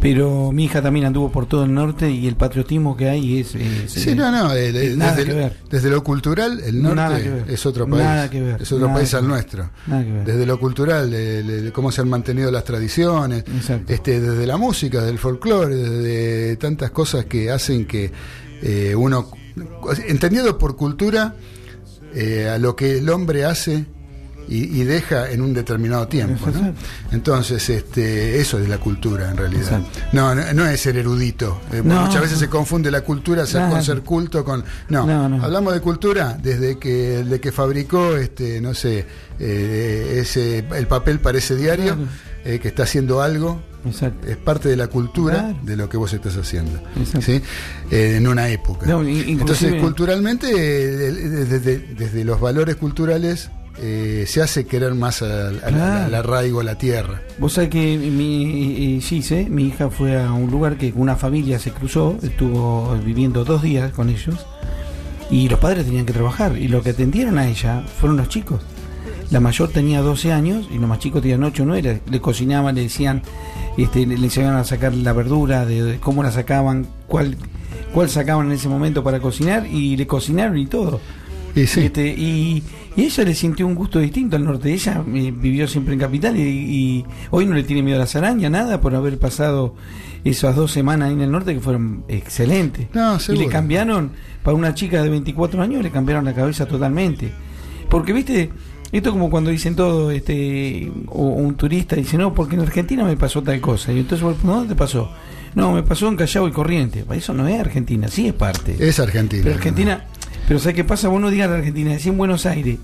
pero 0.00 0.52
mi 0.52 0.64
hija 0.64 0.82
también 0.82 1.06
anduvo 1.06 1.32
por 1.32 1.46
todo 1.46 1.64
el 1.64 1.72
norte 1.74 2.10
y 2.10 2.26
el 2.28 2.36
patriotismo 2.36 2.96
que 2.96 3.08
hay 3.08 3.40
es... 3.40 3.54
es- 3.54 3.92
Sí, 3.92 4.14
no, 4.14 4.30
no, 4.30 4.52
el- 4.52 4.98
nada 4.98 5.12
desde, 5.12 5.24
que 5.26 5.32
lo- 5.32 5.38
ver. 5.38 5.56
desde 5.70 5.90
lo 5.90 6.04
cultural, 6.04 6.60
el 6.64 6.82
norte 6.82 7.44
es 7.48 7.66
otro 7.66 7.86
país. 7.88 8.04
Nada 8.04 8.30
que 8.30 8.40
ver. 8.40 8.62
Es 8.62 8.70
otro 8.72 8.86
Nada 8.86 8.98
país 8.98 9.10
que 9.10 9.16
al 9.16 9.22
ver. 9.22 9.30
nuestro. 9.30 9.70
Nada 9.86 10.04
que 10.04 10.12
ver. 10.12 10.24
Desde 10.24 10.46
lo 10.46 10.60
cultural, 10.60 11.10
de, 11.10 11.70
cómo 11.72 11.90
se 11.90 12.00
han 12.02 12.08
mantenido 12.08 12.50
las 12.50 12.64
tradiciones, 12.64 13.44
Exacto. 13.46 13.92
este, 13.92 14.20
desde 14.20 14.46
la 14.46 14.56
música, 14.56 15.02
del 15.02 15.18
folclore, 15.18 15.74
desde 15.74 16.56
tantas 16.56 16.90
cosas 16.90 17.24
que 17.24 17.50
hacen 17.50 17.86
que 17.86 18.10
eh, 18.62 18.94
uno, 18.96 19.30
entendido 20.08 20.58
por 20.58 20.76
cultura, 20.76 21.34
eh, 22.14 22.48
a 22.48 22.58
lo 22.58 22.74
que 22.76 22.98
el 22.98 23.08
hombre 23.10 23.44
hace 23.44 23.84
y, 24.48 24.80
y 24.80 24.84
deja 24.84 25.30
en 25.30 25.40
un 25.42 25.52
determinado 25.54 26.06
tiempo. 26.08 26.46
¿no? 26.50 26.74
Entonces, 27.12 27.68
este, 27.68 28.40
eso 28.40 28.58
es 28.58 28.68
la 28.68 28.78
cultura 28.78 29.30
en 29.30 29.36
realidad. 29.36 29.80
No, 30.12 30.34
no, 30.34 30.52
no 30.52 30.66
es 30.66 30.80
ser 30.80 30.96
erudito. 30.96 31.60
Eh. 31.72 31.82
Muchas 31.82 32.20
veces 32.22 32.38
se 32.38 32.48
confunde 32.48 32.90
la 32.90 33.00
cultura 33.02 33.46
ser- 33.46 33.68
con 33.70 33.82
ser 33.82 34.02
culto 34.02 34.44
con. 34.44 34.64
No, 34.88 35.02
hablamos 35.42 35.72
de 35.74 35.80
cultura 35.80 36.38
desde 36.42 36.78
que 36.78 37.20
el 37.20 37.28
de 37.30 37.40
que 37.40 37.52
fabricó, 37.52 38.16
este, 38.16 38.60
no 38.60 38.74
sé, 38.74 39.04
eh, 39.38 40.18
ese, 40.20 40.64
el 40.74 40.86
papel 40.86 41.20
para 41.20 41.38
ese 41.38 41.56
diario, 41.56 41.94
Claro. 41.94 42.08
eh, 42.44 42.58
que 42.60 42.68
está 42.68 42.84
haciendo 42.84 43.20
algo. 43.22 43.60
Exacto. 43.84 44.26
Es 44.26 44.36
parte 44.36 44.68
de 44.68 44.76
la 44.76 44.88
cultura 44.88 45.34
Claro. 45.38 45.58
de 45.62 45.76
lo 45.76 45.88
que 45.88 45.96
vos 45.96 46.12
estás 46.12 46.36
haciendo. 46.36 46.80
¿sí? 47.20 47.40
Eh, 47.90 48.14
en 48.16 48.26
una 48.26 48.48
época. 48.48 48.84
No, 48.86 49.02
Entonces, 49.04 49.80
culturalmente, 49.80 50.52
desde, 50.52 51.78
desde 51.78 52.24
los 52.24 52.40
valores 52.40 52.74
culturales, 52.76 53.50
eh, 53.80 54.24
se 54.26 54.42
hace 54.42 54.66
querer 54.66 54.94
más 54.94 55.22
al, 55.22 55.60
al- 55.64 55.80
al 55.80 56.14
arraigo 56.14 56.60
a 56.60 56.64
la 56.64 56.76
tierra. 56.78 57.22
Vos 57.38 57.54
sabés 57.54 57.70
que 57.70 57.96
mi 57.98 59.00
Gise, 59.02 59.46
mi 59.50 59.64
hija 59.64 59.90
fue 59.90 60.20
a 60.22 60.32
un 60.32 60.50
lugar 60.50 60.76
que 60.78 60.92
una 60.96 61.16
familia 61.16 61.58
se 61.58 61.70
cruzó, 61.70 62.16
estuvo 62.22 62.96
viviendo 63.04 63.44
dos 63.44 63.62
días 63.62 63.92
con 63.92 64.08
ellos 64.08 64.34
y 65.30 65.48
los 65.48 65.58
padres 65.58 65.84
tenían 65.84 66.06
que 66.06 66.12
trabajar 66.12 66.56
y 66.56 66.68
lo 66.68 66.82
que 66.82 66.90
atendieron 66.90 67.38
a 67.38 67.48
ella 67.48 67.82
fueron 68.00 68.16
los 68.16 68.28
chicos. 68.28 68.60
la 69.30 69.40
mayor 69.40 69.70
tenía 69.70 70.00
12 70.02 70.32
años 70.32 70.68
y 70.72 70.78
los 70.78 70.88
más 70.88 71.00
chicos 71.00 71.20
tenían 71.20 71.42
8 71.42 71.62
o 71.64 71.66
9, 71.66 72.00
le, 72.08 72.20
cocinaban, 72.20 72.76
le 72.76 72.82
decían, 72.82 73.22
este, 73.76 74.06
le, 74.06 74.14
enseñaban 74.14 74.56
a 74.56 74.64
sacar 74.64 74.94
la 74.94 75.12
verdura, 75.12 75.66
de, 75.66 75.98
cómo 76.00 76.22
la 76.22 76.30
sacaban, 76.30 76.86
cuál, 77.08 77.36
cuál 77.92 78.08
sacaban 78.08 78.46
en 78.46 78.52
ese 78.52 78.68
momento 78.68 79.02
para 79.02 79.18
cocinar 79.18 79.66
y 79.66 79.96
le 79.96 80.06
cocinaron 80.06 80.56
y 80.58 80.66
todo. 80.66 81.00
Y, 81.56 81.62
este, 81.62 82.06
y, 82.06 82.62
ella 83.04 83.24
le 83.24 83.34
sintió 83.34 83.66
un 83.66 83.74
gusto 83.74 83.98
distinto 83.98 84.36
al 84.36 84.44
norte. 84.44 84.72
Ella 84.72 85.04
eh, 85.14 85.32
vivió 85.36 85.68
siempre 85.68 85.94
en 85.94 86.00
Capital 86.00 86.36
y, 86.36 87.04
hoy 87.30 87.46
no 87.46 87.54
le 87.54 87.62
tiene 87.62 87.82
miedo 87.82 87.96
a 87.96 88.00
las 88.00 88.16
arañas, 88.16 88.50
nada, 88.50 88.80
por 88.80 88.94
haber 88.94 89.18
pasado 89.18 89.74
esas 90.24 90.56
dos 90.56 90.72
semanas 90.72 91.08
ahí 91.08 91.14
en 91.14 91.20
el 91.20 91.30
norte 91.30 91.54
que 91.54 91.60
fueron 91.60 92.04
excelentes. 92.08 92.88
y 93.28 93.36
le 93.36 93.48
cambiaron, 93.48 94.10
para 94.42 94.56
una 94.56 94.74
chica 94.74 95.02
de 95.02 95.10
24 95.10 95.62
años, 95.62 95.82
le 95.82 95.90
cambiaron 95.90 96.24
la 96.24 96.34
cabeza 96.34 96.66
totalmente. 96.66 97.32
Porque, 97.88 98.12
viste, 98.12 98.50
esto 98.92 99.10
como 99.10 99.30
cuando 99.30 99.50
dicen 99.50 99.76
todo, 99.76 100.10
este, 100.10 100.90
o, 101.08 101.22
un 101.22 101.54
turista 101.56 101.96
dice, 101.96 102.16
no, 102.16 102.34
porque 102.34 102.54
en 102.54 102.62
Argentina 102.62 103.04
me 103.04 103.16
pasó 103.16 103.42
tal 103.42 103.60
cosa. 103.60 103.92
Y 103.92 104.00
entonces, 104.00 104.26
¿dónde 104.42 104.70
te 104.70 104.74
pasó? 104.74 105.10
No, 105.54 105.72
me 105.72 105.82
pasó 105.82 106.08
en 106.08 106.16
Callao 106.16 106.48
y 106.48 106.52
Corriente. 106.52 107.04
Eso 107.12 107.32
no 107.32 107.48
es 107.48 107.58
Argentina, 107.58 108.08
sí 108.08 108.28
es 108.28 108.34
parte. 108.34 108.76
Es 108.78 109.00
Argentina. 109.00 109.42
Pero 109.42 109.56
Argentina, 109.56 110.04
pero 110.46 110.60
¿sabes 110.60 110.74
qué 110.74 110.84
pasa? 110.84 111.08
Vos 111.08 111.20
no 111.20 111.30
digas 111.30 111.50
Argentina, 111.50 111.90
decís 111.90 112.06
en 112.06 112.18
Buenos 112.18 112.46
Aires. 112.46 112.78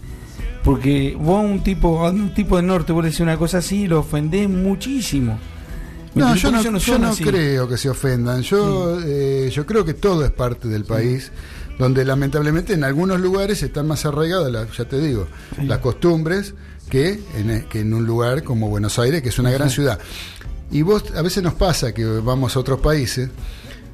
Porque 0.65 1.17
vos 1.19 1.39
a 1.39 1.41
un 1.41 1.63
tipo, 1.63 2.07
a 2.07 2.11
un 2.11 2.35
tipo 2.35 2.57
de 2.57 2.63
norte, 2.63 2.93
vos 2.93 3.05
decís 3.05 3.21
una 3.21 3.37
cosa 3.37 3.59
así 3.59 3.83
y 3.83 3.89
lo 3.89 4.01
ofendés 4.01 4.49
muchísimo. 4.49 5.39
No, 6.15 6.35
yo 6.37 6.53
no, 6.53 6.63
yo 6.79 6.99
no 6.99 7.15
creo 7.15 7.69
que 7.69 7.79
se 7.79 7.89
ofendan. 7.89 8.43
Yo, 8.43 9.01
eh, 9.03 9.51
yo 9.53 9.65
creo 9.65 9.85
que 9.85 9.95
todo 9.95 10.25
es 10.25 10.31
parte 10.31 10.69
del 10.69 10.85
país, 10.85 11.33
donde 11.79 12.05
lamentablemente 12.05 12.75
en 12.75 12.85
algunos 12.85 13.21
lugares 13.21 13.63
están 13.63 13.89
más 13.89 14.05
arraigadas, 14.05 14.69
ya 14.77 14.85
te 14.85 14.99
digo, 14.99 15.27
las 15.63 15.79
costumbres 15.79 16.55
que 16.91 17.19
en, 17.35 17.67
que 17.69 17.81
en 17.81 17.95
un 17.95 18.05
lugar 18.05 18.43
como 18.43 18.69
Buenos 18.69 18.99
Aires, 18.99 19.23
que 19.23 19.31
es 19.31 19.39
una 19.39 19.51
gran 19.51 19.71
ciudad. 19.71 19.99
Y 20.71 20.83
vos, 20.83 21.05
a 21.17 21.23
veces 21.23 21.43
nos 21.43 21.55
pasa 21.55 21.93
que 21.93 22.05
vamos 22.05 22.57
a 22.57 22.61
otros 22.61 22.81
países 22.81 23.31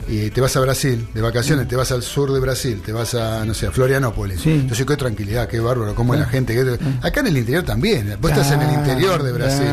y 0.09 0.31
te 0.31 0.41
vas 0.41 0.57
a 0.57 0.61
Brasil 0.61 1.07
de 1.12 1.21
vacaciones, 1.21 1.69
te 1.69 1.77
vas 1.77 1.93
al 1.93 2.03
sur 2.03 2.33
de 2.33 2.41
Brasil, 2.41 2.81
te 2.85 2.93
vas 2.93 3.15
a, 3.15 3.45
no 3.45 3.53
sé, 3.53 3.67
a 3.67 3.71
Florianópolis. 3.71 4.45
Entonces, 4.47 4.87
qué 4.87 4.97
tranquilidad, 4.97 5.49
qué 5.49 5.61
bárbaro, 5.61 5.95
cómo 5.95 6.15
es 6.15 6.21
la 6.21 6.27
gente. 6.27 6.59
Acá 7.03 7.21
en 7.21 7.27
el 7.29 7.37
interior 7.37 7.65
también, 7.65 8.17
vos 8.21 8.31
estás 8.31 8.53
en 8.53 8.62
el 8.62 8.73
interior 8.73 9.23
de 9.23 9.33
Brasil. 9.33 9.67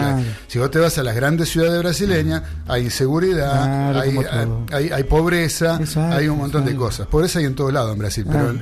Si 0.48 0.60
vos 0.60 0.70
te 0.70 0.80
vas 0.80 0.98
a 0.98 1.04
las 1.04 1.15
grandes 1.15 1.50
ciudades 1.50 1.80
brasileñas, 1.80 2.44
hay 2.68 2.84
inseguridad, 2.84 3.98
hay, 3.98 4.92
hay, 4.92 5.04
pobreza, 5.04 5.80
hay 5.96 6.27
un 6.27 6.38
montón 6.39 6.65
de 6.65 6.75
cosas. 6.75 7.08
Pobreza 7.08 7.39
hay 7.39 7.46
en 7.46 7.56
todo 7.56 7.72
lado 7.72 7.94
en 7.94 8.00
Brasil, 8.00 8.25
pero 8.30 8.54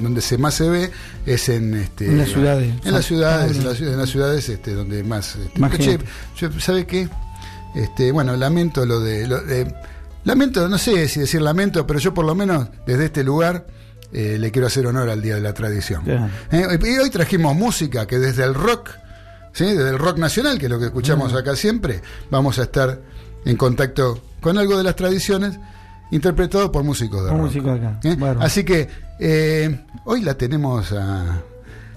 donde 0.00 0.20
se 0.20 0.38
más 0.38 0.54
se 0.54 0.68
ve 0.68 0.90
es 1.26 1.48
en 1.48 1.74
este 1.74 2.06
en 2.06 2.18
las 2.18 2.28
ciudades. 2.28 2.74
En 2.84 2.92
las 2.92 3.04
ciudades, 3.04 3.56
en 3.80 3.98
las 3.98 4.08
ciudades, 4.08 4.48
este, 4.48 4.74
donde 4.74 5.02
más, 5.02 5.36
este, 5.36 5.98
¿sabe 6.60 6.86
qué? 6.86 7.08
Este, 7.74 8.12
bueno, 8.12 8.36
lamento 8.36 8.84
lo 8.84 9.00
de, 9.00 9.26
lo 9.26 9.40
de 9.40 9.72
Lamento, 10.24 10.68
no 10.68 10.78
sé 10.78 11.08
si 11.08 11.20
decir 11.20 11.42
lamento, 11.42 11.86
pero 11.86 11.98
yo 11.98 12.14
por 12.14 12.24
lo 12.24 12.34
menos 12.34 12.68
desde 12.86 13.06
este 13.06 13.24
lugar 13.24 13.66
eh, 14.12 14.36
le 14.38 14.50
quiero 14.50 14.66
hacer 14.66 14.86
honor 14.86 15.08
al 15.08 15.20
Día 15.20 15.34
de 15.34 15.40
la 15.40 15.52
Tradición. 15.52 16.04
Eh, 16.50 16.78
y 16.80 16.98
hoy 16.98 17.10
trajimos 17.10 17.56
música 17.56 18.06
que 18.06 18.18
desde 18.18 18.44
el 18.44 18.54
rock, 18.54 18.90
¿sí? 19.52 19.64
desde 19.64 19.90
el 19.90 19.98
rock 19.98 20.18
nacional, 20.18 20.58
que 20.58 20.66
es 20.66 20.70
lo 20.70 20.78
que 20.78 20.86
escuchamos 20.86 21.34
acá 21.34 21.56
siempre, 21.56 22.02
vamos 22.30 22.58
a 22.58 22.62
estar 22.62 23.00
en 23.44 23.56
contacto 23.56 24.20
con 24.40 24.58
algo 24.58 24.76
de 24.76 24.84
las 24.84 24.94
tradiciones 24.94 25.58
interpretado 26.10 26.70
por 26.70 26.84
músicos 26.84 27.24
de 27.24 27.30
rock. 27.30 27.66
acá. 27.68 28.00
¿Eh? 28.04 28.16
Así 28.40 28.64
que 28.64 28.88
hoy 30.04 30.20
la 30.20 30.34
tenemos 30.34 30.92
a, 30.92 31.42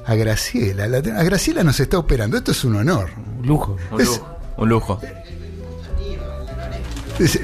Graciela. 0.07 0.85
a 0.85 1.23
Graciela 1.23 1.63
nos 1.63 1.79
está 1.79 1.99
operando. 1.99 2.37
Esto 2.37 2.51
es 2.51 2.63
un 2.63 2.77
honor. 2.77 3.09
Un 3.39 3.45
lujo. 3.45 3.77
Un 4.57 4.69
lujo. 4.69 4.99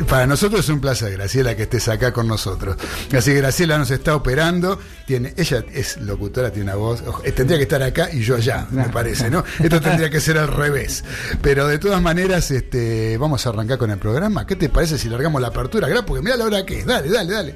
Para 0.07 0.27
nosotros 0.27 0.61
es 0.61 0.69
un 0.69 0.81
placer, 0.81 1.13
Graciela, 1.13 1.55
que 1.55 1.63
estés 1.63 1.87
acá 1.87 2.11
con 2.11 2.27
nosotros. 2.27 2.75
Así 3.15 3.31
que 3.31 3.37
Graciela 3.37 3.77
nos 3.77 3.89
está 3.91 4.15
operando. 4.15 4.79
Tiene, 5.05 5.33
ella 5.37 5.63
es 5.73 5.97
locutora, 5.97 6.51
tiene 6.51 6.71
una 6.71 6.75
voz. 6.75 7.03
Eh, 7.23 7.31
tendría 7.31 7.57
que 7.57 7.63
estar 7.63 7.81
acá 7.81 8.09
y 8.11 8.21
yo 8.21 8.35
allá, 8.35 8.67
me 8.71 8.89
parece, 8.89 9.29
¿no? 9.29 9.43
Esto 9.59 9.79
tendría 9.79 10.09
que 10.09 10.19
ser 10.19 10.37
al 10.37 10.47
revés. 10.47 11.03
Pero 11.41 11.67
de 11.67 11.79
todas 11.79 12.01
maneras, 12.01 12.51
este, 12.51 13.17
vamos 13.17 13.45
a 13.45 13.49
arrancar 13.49 13.77
con 13.77 13.91
el 13.91 13.97
programa. 13.97 14.45
¿Qué 14.45 14.55
te 14.55 14.69
parece 14.69 14.97
si 14.97 15.09
largamos 15.09 15.41
la 15.41 15.47
apertura? 15.47 15.87
Porque 16.05 16.21
mira 16.21 16.35
la 16.35 16.45
hora 16.45 16.65
que 16.65 16.79
es. 16.79 16.85
Dale, 16.85 17.09
dale, 17.09 17.33
dale. 17.33 17.55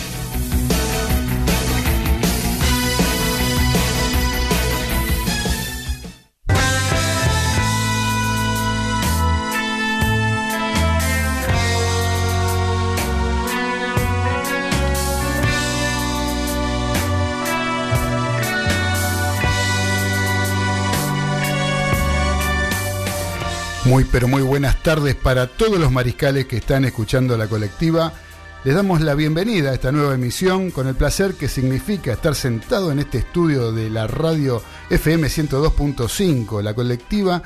Muy 23.91 24.05
pero 24.05 24.27
muy 24.29 24.41
buenas 24.41 24.81
tardes 24.81 25.15
para 25.15 25.47
todos 25.47 25.77
los 25.77 25.91
mariscales 25.91 26.45
que 26.45 26.55
están 26.55 26.85
escuchando 26.85 27.35
la 27.35 27.47
colectiva. 27.47 28.13
Les 28.63 28.73
damos 28.73 29.01
la 29.01 29.15
bienvenida 29.15 29.71
a 29.71 29.73
esta 29.73 29.91
nueva 29.91 30.15
emisión 30.15 30.71
con 30.71 30.87
el 30.87 30.95
placer 30.95 31.33
que 31.33 31.49
significa 31.49 32.13
estar 32.13 32.33
sentado 32.33 32.93
en 32.93 32.99
este 32.99 33.17
estudio 33.17 33.73
de 33.73 33.89
la 33.89 34.07
radio 34.07 34.63
FM 34.89 35.27
102.5, 35.27 36.61
la 36.61 36.73
colectiva, 36.73 37.43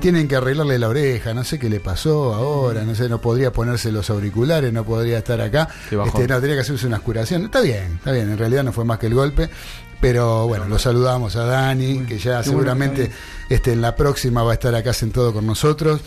Tienen 0.00 0.28
que 0.28 0.36
arreglarle 0.36 0.78
la 0.78 0.88
oreja, 0.88 1.34
no 1.34 1.44
sé 1.44 1.58
qué 1.58 1.68
le 1.68 1.80
pasó 1.80 2.34
ahora, 2.34 2.82
no 2.82 2.94
sé, 2.94 3.08
no 3.08 3.20
podría 3.20 3.52
ponerse 3.52 3.92
los 3.92 4.10
auriculares, 4.10 4.72
no 4.72 4.84
podría 4.84 5.18
estar 5.18 5.40
acá. 5.40 5.68
Este, 5.84 6.26
no, 6.26 6.40
tenía 6.40 6.56
que 6.56 6.60
hacerse 6.60 6.86
una 6.86 7.00
curación. 7.00 7.44
Está 7.44 7.60
bien, 7.60 7.96
está 7.96 8.12
bien, 8.12 8.30
en 8.30 8.38
realidad 8.38 8.64
no 8.64 8.72
fue 8.72 8.84
más 8.84 8.98
que 8.98 9.06
el 9.06 9.14
golpe. 9.14 9.50
Pero 10.00 10.46
bueno, 10.46 10.66
lo 10.66 10.78
saludamos 10.78 11.36
a 11.36 11.44
Dani, 11.44 12.06
que 12.06 12.18
ya 12.18 12.42
seguramente 12.42 13.10
este, 13.50 13.74
en 13.74 13.82
la 13.82 13.94
próxima 13.94 14.42
va 14.42 14.52
a 14.52 14.54
estar 14.54 14.74
acá 14.74 14.94
sentado 14.94 15.32
con 15.32 15.46
nosotros. 15.46 16.00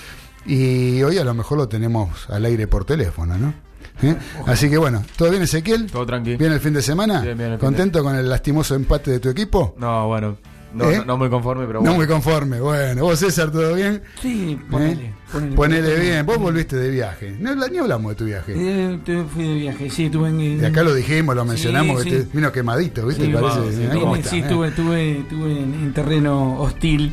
Y 0.46 1.02
hoy 1.04 1.20
a 1.20 1.24
lo 1.24 1.34
mejor 1.34 1.60
lo 1.60 1.68
tenemos 1.68 2.30
al 2.30 2.44
aire 2.46 2.68
por 2.68 2.86
teléfono, 2.86 3.38
¿no? 3.38 3.54
¿Eh? 4.02 4.16
Así 4.48 4.70
que 4.70 4.78
bueno, 4.78 5.04
¿todo 5.16 5.30
bien 5.30 5.44
Ezequiel? 5.44 5.92
Todo 5.92 6.06
tranquilo. 6.06 6.38
¿Bien 6.38 6.52
el 6.52 6.60
fin 6.60 6.74
de 6.74 6.82
semana? 6.82 7.24
¿Contento 7.60 8.04
con 8.04 8.16
el 8.16 8.28
lastimoso 8.28 8.76
empate 8.76 9.12
de 9.12 9.20
tu 9.20 9.30
equipo? 9.30 9.76
No, 9.78 10.08
bueno, 10.08 10.38
no, 10.74 10.90
¿Eh? 10.90 11.04
no, 11.06 11.18
muy 11.18 11.30
conforme, 11.30 11.66
pero 11.66 11.80
bueno. 11.80 11.92
No 11.92 11.98
muy 11.98 12.08
conforme, 12.08 12.60
bueno. 12.60 13.04
¿Vos, 13.04 13.20
César, 13.20 13.52
todo 13.52 13.76
bien? 13.76 14.02
Sí, 14.22 14.60
ponele. 14.70 15.06
¿Eh? 15.06 15.14
Ponele, 15.56 16.00
bien. 16.00 16.26
Vos 16.26 16.38
volviste 16.38 16.76
de 16.76 16.90
viaje. 16.90 17.36
No, 17.40 17.56
ni 17.56 17.78
hablamos 17.78 18.12
de 18.12 18.16
tu 18.16 18.26
viaje. 18.26 18.54
Eh, 18.56 19.00
fui 19.34 19.48
de 19.48 19.54
viaje, 19.56 19.90
sí, 19.90 20.10
tuve 20.10 20.30
en... 20.30 20.60
De 20.60 20.68
acá 20.68 20.84
lo 20.84 20.94
dijimos, 20.94 21.36
lo 21.36 21.46
mencionamos, 21.46 22.04
que 22.04 22.26
vino 22.32 22.52
quemadito, 22.52 23.06
¿viste? 23.08 23.26
Sí, 23.26 23.32
Parece, 23.34 24.30
sí, 24.30 24.44
tuve, 24.44 24.72
tuve, 24.72 25.26
tuve 25.30 25.52
en, 25.52 25.94
terreno 25.94 26.60
hostil. 26.60 27.12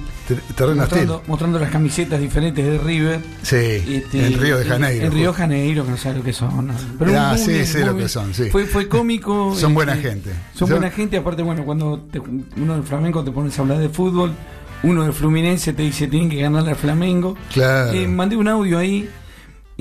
terreno 0.54 0.82
mostrando, 0.82 1.14
hostil. 1.14 1.28
Mostrando 1.28 1.58
las 1.58 1.70
camisetas 1.70 2.20
diferentes 2.20 2.64
de 2.64 2.78
River. 2.78 3.20
Sí, 3.42 3.56
este, 3.56 4.26
en 4.26 4.38
Río 4.38 4.58
de 4.58 4.64
Janeiro. 4.64 5.06
En, 5.06 5.12
Río 5.12 5.32
de 5.32 5.38
Janeiro, 5.38 5.84
que 5.84 5.90
no 5.90 5.96
sé 5.96 6.14
lo 6.14 6.22
que 6.22 6.32
son. 6.32 6.70
Pero 6.98 7.18
ah, 7.18 7.36
sí, 7.38 7.64
sé 7.64 7.84
lo 7.84 7.96
que 7.96 8.08
son, 8.08 8.34
sí. 8.34 8.50
Fue, 8.50 8.66
fue 8.66 8.88
cómico. 8.88 9.54
son 9.56 9.74
buena 9.74 9.94
este, 9.94 10.10
gente. 10.10 10.30
Son, 10.54 10.68
buena 10.68 10.90
gente, 10.90 11.16
aparte, 11.16 11.42
bueno, 11.42 11.64
cuando 11.64 12.06
uno 12.56 12.74
del 12.74 12.84
flamenco 12.84 13.24
te 13.24 13.30
pones 13.30 13.58
a 13.58 13.62
hablar 13.62 13.78
de 13.78 13.88
fútbol 13.88 14.32
uno 14.82 15.02
del 15.04 15.12
Fluminense 15.12 15.72
te 15.72 15.82
dice 15.82 16.06
tienen 16.08 16.30
que 16.30 16.36
ganar 16.36 16.68
al 16.68 16.76
Flamengo. 16.76 17.36
Claro. 17.52 17.92
Eh, 17.92 18.06
mandé 18.06 18.36
un 18.36 18.48
audio 18.48 18.78
ahí 18.78 19.08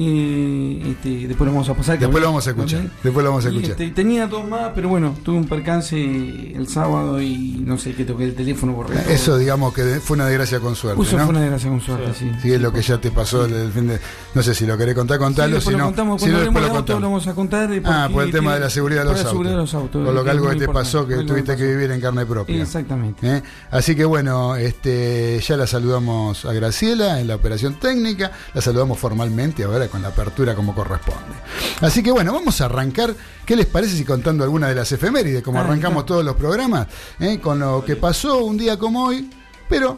y 0.02 0.92
este, 0.92 1.28
después 1.28 1.46
lo 1.46 1.52
vamos 1.52 1.68
a 1.68 1.74
pasar. 1.74 2.00
Después 2.00 2.22
lo 2.22 2.30
vamos 2.30 2.48
a 2.48 2.52
escuchar. 2.52 2.84
Después 3.04 3.22
lo 3.22 3.32
vamos 3.32 3.46
a 3.46 3.50
escuchar. 3.50 3.72
Este, 3.72 3.90
tenía 3.90 4.28
dos 4.28 4.48
más, 4.48 4.72
pero 4.74 4.88
bueno, 4.88 5.14
tuve 5.24 5.36
un 5.36 5.46
percance 5.46 5.98
el 5.98 6.70
sábado 6.70 7.22
y 7.22 7.62
no 7.66 7.78
sé 7.78 7.94
qué 7.94 8.06
toqué 8.06 8.24
el 8.24 8.34
teléfono 8.34 8.74
por 8.74 8.90
Eso, 8.94 9.38
digamos 9.38 9.74
que 9.74 10.00
fue 10.00 10.16
una 10.16 10.28
desgracia 10.28 10.62
con 10.62 10.78
suerte. 10.78 11.02
Eso 11.02 11.18
fue 11.18 11.28
una 11.28 11.42
desgracia 11.42 11.70
con 11.70 11.82
suerte, 11.82 12.14
sí. 12.18 12.32
Sí, 12.42 12.54
es 12.54 12.62
lo 12.62 12.72
que 12.72 12.82
ya 12.82 12.98
te 13.02 13.12
pasó 13.12 13.44
el 13.44 13.74
fin 13.74 13.90
de. 13.90 14.00
No 14.34 14.42
sé 14.42 14.56
si 14.56 14.66
lo 14.66 14.78
querés 14.78 14.96
contar, 14.96 15.18
contalo. 15.18 15.60
si 15.60 15.76
no, 15.76 15.86
contamos, 15.86 16.22
si 16.22 16.30
no 16.30 16.40
después 16.40 16.64
lo, 16.64 16.72
contamos. 16.72 17.02
lo 17.02 17.08
vamos 17.10 17.28
a 17.28 17.36
contar. 17.36 17.70
Ah, 17.84 18.08
por 18.10 18.24
el 18.24 18.32
tema 18.32 18.54
de 18.54 18.62
la 18.62 18.70
seguridad 18.70 19.04
de 19.04 19.12
los, 19.12 19.26
autos. 19.26 19.48
De 19.48 19.54
los 19.54 19.74
autos. 19.74 20.06
Por 20.06 20.14
lo 20.14 20.24
que 20.24 20.30
algo 20.30 20.50
que 20.50 20.56
te 20.56 20.70
pasó 20.70 21.06
que 21.06 21.18
tuviste 21.26 21.58
que 21.58 21.66
vivir 21.66 21.92
en 21.92 22.00
carne 22.00 22.26
propia. 22.26 22.62
Exactamente. 22.62 23.28
¿Eh? 23.28 23.44
Así 23.70 23.98
que 23.98 24.06
bueno, 24.06 24.56
este 24.56 25.42
ya 25.42 25.58
la 25.58 25.68
saludamos 25.68 26.46
a 26.46 26.54
Graciela 26.54 27.20
en 27.20 27.28
la 27.28 27.36
operación 27.36 27.74
técnica. 27.74 28.32
La 28.54 28.62
saludamos 28.62 28.98
formalmente 28.98 29.66
ahora 29.66 29.89
con 29.90 30.02
la 30.02 30.10
apertura 30.10 30.56
como 30.56 30.74
corresponde. 30.74 31.36
Así 31.82 32.02
que 32.04 32.12
bueno, 32.12 32.34
vamos 32.34 32.62
a 32.62 32.66
arrancar. 32.66 33.16
¿Qué 33.46 33.56
les 33.56 33.66
parece 33.66 33.96
si 33.96 34.06
contando 34.06 34.44
alguna 34.44 34.68
de 34.68 34.76
las 34.76 34.92
efemérides, 34.92 35.42
como 35.42 35.60
arrancamos 35.60 36.06
todos 36.06 36.24
los 36.24 36.36
programas, 36.36 36.88
eh, 37.20 37.40
con 37.40 37.60
lo 37.60 37.84
que 37.84 37.96
pasó 37.96 38.44
un 38.44 38.58
día 38.58 38.78
como 38.78 39.06
hoy, 39.06 39.30
pero 39.68 39.98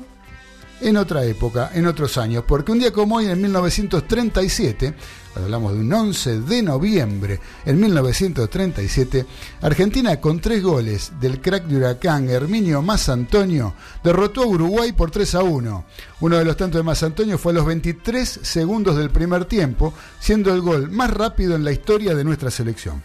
en 0.80 0.98
otra 0.98 1.24
época, 1.26 1.72
en 1.74 1.86
otros 1.86 2.18
años? 2.18 2.44
Porque 2.48 2.72
un 2.72 2.80
día 2.80 2.92
como 2.92 3.18
hoy, 3.18 3.26
en 3.26 3.42
1937, 3.42 4.94
hablamos 5.36 5.74
de 5.74 5.80
un 5.80 5.94
11 5.94 6.42
de 6.42 6.64
noviembre 6.64 7.40
en 7.66 7.80
1937, 7.80 9.26
Argentina 9.62 10.20
con 10.20 10.40
tres 10.40 10.62
goles 10.62 11.14
del 11.20 11.42
crack 11.42 11.66
de 11.66 11.78
Huracán 11.78 12.30
Herminio 12.30 12.82
Más 12.82 13.10
Antonio 13.10 13.74
derrotó 14.04 14.44
a 14.44 14.48
Uruguay 14.48 14.92
por 14.92 15.12
3 15.12 15.36
a 15.36 15.44
1. 15.44 15.86
Uno 16.22 16.38
de 16.38 16.46
los 16.46 16.58
tantos 16.58 16.80
de 16.80 16.84
Más 16.84 17.04
Antonio 17.04 17.38
fue 17.38 17.52
a 17.52 17.56
los 17.56 17.66
23 17.66 18.40
segundos 18.42 18.98
del 18.98 19.10
primer 19.10 19.46
tiempo, 19.46 19.94
siendo 20.20 20.54
el 20.54 20.62
gol 20.62 20.92
más 20.92 21.12
rápido 21.12 21.56
en 21.56 21.64
la 21.64 21.72
historia 21.72 22.16
de 22.16 22.24
nuestra 22.24 22.52
selección. 22.52 23.02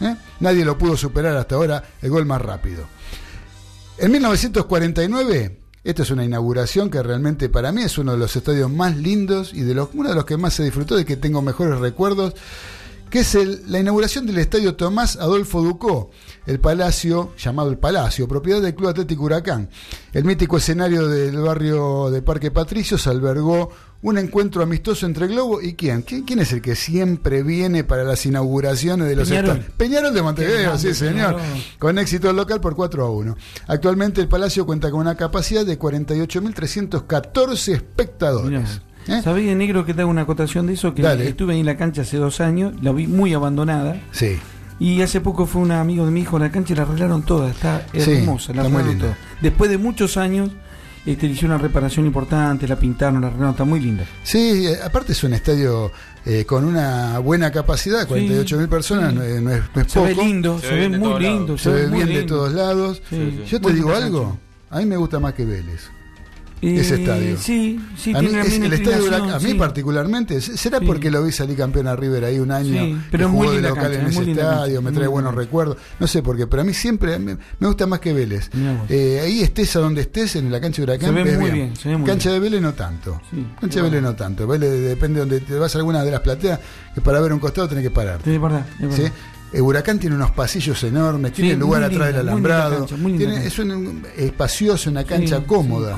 ¿Eh? 0.00 0.16
Nadie 0.40 0.64
lo 0.64 0.76
pudo 0.76 0.96
superar 0.96 1.36
hasta 1.36 1.54
ahora, 1.54 1.82
el 2.02 2.10
gol 2.10 2.26
más 2.26 2.42
rápido. 2.42 2.84
En 3.98 4.10
1949 4.10 5.61
esta 5.84 6.02
es 6.02 6.10
una 6.10 6.24
inauguración 6.24 6.90
que 6.90 7.02
realmente 7.02 7.48
para 7.48 7.72
mí 7.72 7.82
es 7.82 7.98
uno 7.98 8.12
de 8.12 8.18
los 8.18 8.36
estadios 8.36 8.70
más 8.70 8.96
lindos 8.96 9.52
y 9.52 9.62
de 9.62 9.74
los, 9.74 9.88
uno 9.94 10.08
de 10.08 10.14
los 10.14 10.24
que 10.24 10.36
más 10.36 10.54
se 10.54 10.64
disfrutó, 10.64 10.98
y 10.98 11.04
que 11.04 11.16
tengo 11.16 11.42
mejores 11.42 11.78
recuerdos, 11.78 12.34
que 13.12 13.20
es 13.20 13.36
la 13.68 13.78
inauguración 13.78 14.24
del 14.24 14.38
estadio 14.38 14.74
Tomás 14.74 15.16
Adolfo 15.16 15.60
Ducó, 15.60 16.10
el 16.46 16.60
palacio, 16.60 17.34
llamado 17.36 17.68
el 17.68 17.76
Palacio, 17.76 18.26
propiedad 18.26 18.62
del 18.62 18.74
Club 18.74 18.88
Atlético 18.88 19.24
Huracán. 19.24 19.68
El 20.14 20.24
mítico 20.24 20.56
escenario 20.56 21.06
del 21.08 21.36
barrio 21.36 22.08
de 22.10 22.22
Parque 22.22 22.50
Patricios 22.50 23.06
albergó 23.06 23.68
un 24.00 24.16
encuentro 24.16 24.62
amistoso 24.62 25.04
entre 25.04 25.26
Globo 25.26 25.60
y 25.60 25.74
quién? 25.74 26.00
quién. 26.00 26.38
es 26.38 26.54
el 26.54 26.62
que 26.62 26.74
siempre 26.74 27.42
viene 27.42 27.84
para 27.84 28.02
las 28.02 28.24
inauguraciones 28.24 29.06
de 29.06 29.16
los 29.16 29.28
Peñarol. 29.28 29.58
Peñarol 29.76 30.14
de 30.14 30.22
Montevideo, 30.22 30.78
sí 30.78 30.94
señor, 30.94 31.36
con 31.78 31.98
éxito 31.98 32.32
local 32.32 32.62
por 32.62 32.74
4 32.74 33.04
a 33.04 33.10
1. 33.10 33.36
Actualmente 33.66 34.22
el 34.22 34.28
Palacio 34.28 34.64
cuenta 34.64 34.90
con 34.90 35.00
una 35.00 35.18
capacidad 35.18 35.66
de 35.66 35.78
48.314 35.78 37.74
espectadores. 37.74 38.80
¿Eh? 39.08 39.20
¿Sabía, 39.22 39.54
negro, 39.54 39.84
que 39.84 39.94
te 39.94 40.02
hago 40.02 40.10
una 40.10 40.22
acotación 40.22 40.66
de 40.66 40.74
eso? 40.74 40.94
Que 40.94 41.02
estuve 41.26 41.58
en 41.58 41.66
la 41.66 41.76
cancha 41.76 42.02
hace 42.02 42.16
dos 42.16 42.40
años, 42.40 42.74
la 42.82 42.92
vi 42.92 43.06
muy 43.06 43.34
abandonada. 43.34 44.00
Sí. 44.12 44.38
Y 44.78 45.00
hace 45.02 45.20
poco 45.20 45.46
fue 45.46 45.62
un 45.62 45.70
amigo 45.72 46.04
de 46.04 46.10
mi 46.10 46.20
hijo 46.20 46.36
a 46.36 46.40
la 46.40 46.50
cancha 46.50 46.72
y 46.72 46.76
la 46.76 46.82
arreglaron 46.82 47.22
toda, 47.22 47.50
está 47.50 47.86
hermosa, 47.92 48.52
la 48.52 48.66
está 48.66 49.16
Después 49.40 49.70
de 49.70 49.78
muchos 49.78 50.16
años 50.16 50.50
este, 51.06 51.26
hicieron 51.26 51.52
una 51.52 51.62
reparación 51.62 52.06
importante, 52.06 52.66
la 52.66 52.76
pintaron, 52.76 53.20
la 53.20 53.28
renovaron, 53.28 53.52
está 53.52 53.64
muy 53.64 53.80
linda. 53.80 54.04
Sí, 54.22 54.66
eh, 54.66 54.78
aparte 54.84 55.12
es 55.12 55.22
un 55.24 55.34
estadio 55.34 55.92
eh, 56.24 56.44
con 56.44 56.64
una 56.64 57.18
buena 57.18 57.50
capacidad, 57.50 58.06
48 58.06 58.56
mil 58.56 58.68
personas, 58.68 59.14
no, 59.14 59.22
es, 59.22 59.40
no, 59.42 59.50
es, 59.50 59.62
poco. 59.68 59.88
Se 59.88 60.00
ve 60.00 60.14
lindo, 60.14 60.58
se, 60.58 60.74
ve 60.74 60.88
muy 60.88 61.20
lindo. 61.20 61.58
Se, 61.58 61.70
ve 61.70 61.86
bien 61.86 62.08
de 62.08 62.22
todos 62.22 62.52
lados. 62.52 63.02
Yo 63.48 63.60
te 63.60 63.72
digo 63.72 63.94
algo, 63.94 64.38
a 64.70 64.78
mí 64.78 64.86
me 64.86 64.96
gusta 64.96 65.20
más 65.20 65.34
que 65.34 65.44
Vélez 65.44 65.90
ese 66.62 66.94
estadio. 66.94 67.36
Sí, 67.38 67.80
sí, 67.96 68.14
a 68.14 68.22
mí, 68.22 68.28
el 68.28 68.72
estadio 68.72 69.34
a 69.34 69.38
mí 69.40 69.54
particularmente, 69.54 70.40
será 70.40 70.80
porque 70.80 71.10
lo 71.10 71.22
vi 71.22 71.32
salir 71.32 71.56
campeón 71.56 71.88
a 71.88 71.96
River 71.96 72.24
ahí 72.24 72.38
un 72.38 72.52
año, 72.52 73.02
pero 73.10 73.28
jugó 73.28 73.52
de 73.52 73.60
local 73.60 73.92
en 73.92 74.06
ese 74.06 74.30
estadio, 74.30 74.80
me 74.80 74.92
trae 74.92 75.08
buenos 75.08 75.34
recuerdos, 75.34 75.76
no 75.98 76.06
sé 76.06 76.22
por 76.22 76.36
qué, 76.36 76.46
pero 76.46 76.62
a 76.62 76.64
mí 76.64 76.72
siempre 76.72 77.18
me, 77.18 77.36
gusta 77.60 77.86
más 77.86 78.00
que 78.00 78.12
Vélez. 78.12 78.50
Eh, 78.88 79.20
ahí 79.22 79.42
estés 79.42 79.74
a 79.76 79.80
donde 79.80 80.02
estés, 80.02 80.36
en 80.36 80.50
la 80.50 80.60
cancha 80.60 80.82
de 80.82 80.84
Huracán, 80.84 81.14
se 81.14 81.22
ve 81.22 81.38
muy 81.38 81.50
bien. 81.50 81.72
cancha 82.04 82.30
de 82.30 82.38
Vélez 82.38 82.60
no 82.60 82.72
tanto, 82.74 83.20
cancha 83.60 83.76
de 83.76 83.82
Vélez 83.82 84.02
no 84.02 84.14
tanto, 84.14 84.46
Vélez 84.46 84.70
depende 84.70 85.20
de 85.20 85.26
donde 85.26 85.40
te 85.40 85.54
vas 85.54 85.74
a 85.74 85.78
alguna 85.78 86.04
de 86.04 86.10
las 86.10 86.20
plateas, 86.20 86.60
que 86.94 87.00
para 87.00 87.20
ver 87.20 87.32
un 87.32 87.40
costado 87.40 87.68
tenés 87.68 87.84
que 87.84 87.90
parar. 87.90 88.20
Sí, 88.22 88.34
es 88.34 88.40
verdad, 88.40 88.66
¿sí? 88.90 89.04
El 89.52 89.62
Huracán 89.62 89.98
tiene 89.98 90.16
unos 90.16 90.30
pasillos 90.30 90.82
enormes, 90.82 91.32
tiene 91.32 91.56
lugar 91.56 91.82
atrás 91.82 92.08
del 92.08 92.16
alambrado, 92.28 92.86
es 92.86 93.58
un 93.58 94.02
espacioso, 94.16 94.90
una 94.90 95.04
cancha 95.04 95.44
cómoda. 95.44 95.94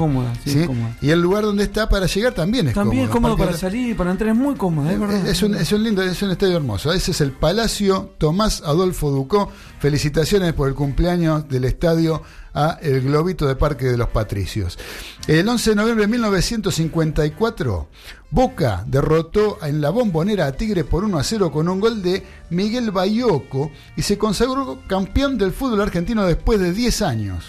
Y 1.01 1.11
el 1.11 1.21
lugar 1.21 1.45
donde 1.45 1.64
está 1.64 1.88
para 1.88 2.07
llegar 2.07 2.33
también 2.35 2.69
es 2.69 2.75
también 2.75 2.75
cómodo. 2.75 2.75
También 2.77 3.05
es 3.05 3.11
cómodo 3.11 3.37
para 3.37 3.57
salir, 3.57 3.97
para 3.97 4.11
entrar, 4.11 4.31
es 4.31 4.37
muy 4.37 4.55
cómodo, 4.57 4.90
es 5.27 5.43
un, 5.43 5.55
es 5.55 5.73
un 5.73 5.83
lindo, 5.83 6.03
es 6.03 6.21
un 6.23 6.31
estadio 6.31 6.57
hermoso. 6.57 6.93
Ese 6.93 7.12
es 7.12 7.21
el 7.21 7.33
Palacio 7.33 8.14
Tomás 8.19 8.62
Adolfo 8.64 9.11
Ducó. 9.11 9.51
Felicitaciones 9.79 10.55
por 10.55 10.69
el 10.69 10.75
cumpleaños 10.75 11.49
del 11.49 11.64
estadio 11.64 12.23
a 12.55 12.79
el 12.81 13.03
globito 13.03 13.47
de 13.47 13.57
Parque 13.57 13.87
de 13.87 13.97
los 13.97 14.09
Patricios. 14.09 14.79
El 15.27 15.49
11 15.49 15.71
de 15.71 15.77
noviembre 15.77 16.07
de 16.07 16.12
1954, 16.12 17.88
Boca 18.31 18.85
derrotó 18.87 19.59
en 19.62 19.81
la 19.81 19.90
bombonera 19.90 20.47
a 20.47 20.53
Tigre 20.53 20.85
por 20.85 21.05
1 21.05 21.19
a 21.19 21.25
0 21.25 21.53
con 21.53 21.69
un 21.69 21.81
gol 21.81 22.03
de 22.03 22.25
Miguel 22.51 22.90
Bayoco 22.90 23.71
y 23.97 24.03
se 24.03 24.19
consagró 24.19 24.81
campeón 24.87 25.37
del 25.38 25.53
fútbol 25.53 25.83
argentino 25.83 26.25
después 26.25 26.61
de 26.61 26.73
10 26.73 27.03
años. 27.03 27.45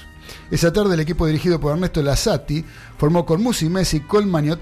Esa 0.51 0.71
tarde 0.73 0.93
el 0.93 0.99
equipo 0.99 1.25
dirigido 1.25 1.59
por 1.59 1.73
Ernesto 1.73 2.01
Lazzati 2.01 2.63
formó 2.97 3.25
con 3.25 3.41
Musi 3.41 3.69
Messi, 3.69 4.01
Colman 4.01 4.57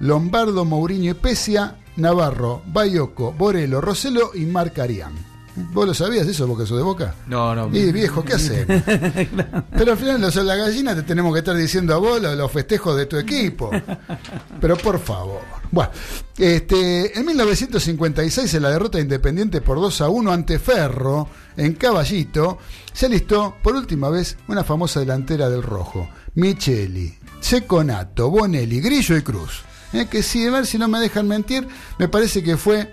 Lombardo, 0.00 0.64
Mourinho 0.64 1.10
y 1.10 1.14
Pesia, 1.14 1.76
Navarro, 1.96 2.62
Bayoco, 2.66 3.32
Borelo, 3.32 3.80
Roselo 3.80 4.30
y 4.34 4.46
Marcarián. 4.46 5.27
¿Vos 5.72 5.86
lo 5.86 5.94
sabías 5.94 6.26
eso 6.26 6.46
porque 6.46 6.66
sos 6.66 6.76
de 6.78 6.82
boca? 6.82 7.14
No, 7.26 7.54
no. 7.54 7.68
Y 7.76 7.92
viejo, 7.92 8.24
¿qué 8.24 8.34
haces? 8.34 8.66
Pero 9.76 9.92
al 9.92 9.98
final, 9.98 10.20
los, 10.20 10.34
la 10.36 10.56
gallina 10.56 10.94
te 10.94 11.02
tenemos 11.02 11.32
que 11.32 11.40
estar 11.40 11.56
diciendo 11.56 11.94
a 11.94 11.98
vos 11.98 12.20
los, 12.20 12.52
festejos 12.52 12.96
de 12.96 13.06
tu 13.06 13.16
equipo. 13.16 13.70
Pero 14.60 14.76
por 14.76 14.98
favor. 14.98 15.40
Bueno, 15.70 15.90
este, 16.36 17.18
en 17.18 17.26
1956, 17.26 18.54
en 18.54 18.62
la 18.62 18.70
derrota 18.70 18.98
Independiente 18.98 19.60
por 19.60 19.80
2 19.80 20.00
a 20.00 20.08
1 20.08 20.32
ante 20.32 20.58
Ferro, 20.58 21.28
en 21.56 21.74
Caballito, 21.74 22.58
se 22.92 23.06
alistó 23.06 23.56
por 23.62 23.74
última 23.74 24.08
vez 24.08 24.36
una 24.48 24.64
famosa 24.64 25.00
delantera 25.00 25.50
del 25.50 25.62
Rojo: 25.62 26.08
Micheli, 26.34 27.18
Seconato, 27.40 28.30
Bonelli, 28.30 28.80
Grillo 28.80 29.16
y 29.16 29.22
Cruz. 29.22 29.62
Eh, 29.92 30.06
que 30.10 30.22
si, 30.22 30.46
a 30.46 30.50
ver 30.50 30.66
si 30.66 30.78
no 30.78 30.88
me 30.88 31.00
dejan 31.00 31.26
mentir, 31.26 31.66
me 31.98 32.08
parece 32.08 32.42
que 32.42 32.56
fue 32.56 32.92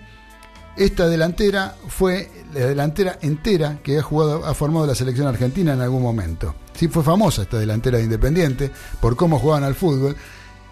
esta 0.78 1.08
delantera 1.08 1.76
fue 1.88 2.30
la 2.54 2.68
delantera 2.68 3.18
entera 3.22 3.80
que 3.84 3.98
ha 3.98 4.02
jugado, 4.02 4.46
ha 4.46 4.54
formado 4.54 4.88
la 4.88 4.96
selección 4.96 5.28
argentina 5.28 5.74
en 5.74 5.82
algún 5.82 6.02
momento. 6.02 6.56
Sí, 6.74 6.88
fue 6.88 7.04
famosa 7.04 7.44
esta 7.44 7.58
delantera 7.58 7.98
de 7.98 8.04
Independiente 8.04 8.72
por 9.00 9.16
cómo 9.16 9.40
jugaban 9.40 9.64
al 9.64 9.76
fútbol. 9.76 10.16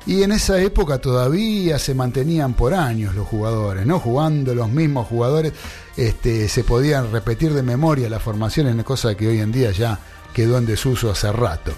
Y 0.05 0.23
en 0.23 0.33
esa 0.33 0.59
época 0.61 0.97
todavía 0.97 1.79
se 1.79 1.93
mantenían 1.93 2.53
por 2.53 2.73
años 2.73 3.15
los 3.15 3.25
jugadores, 3.25 3.85
¿no? 3.85 3.99
Jugando 3.99 4.53
los 4.53 4.69
mismos 4.69 5.07
jugadores, 5.07 5.53
este, 5.95 6.49
se 6.49 6.65
podían 6.65 7.09
repetir 7.09 7.53
de 7.53 7.63
memoria 7.63 8.09
las 8.09 8.21
formaciones, 8.21 8.81
cosa 8.83 9.15
que 9.15 9.29
hoy 9.29 9.39
en 9.39 9.53
día 9.53 9.71
ya 9.71 9.99
quedó 10.33 10.57
en 10.57 10.65
desuso 10.65 11.09
hace 11.09 11.31
rato. 11.31 11.71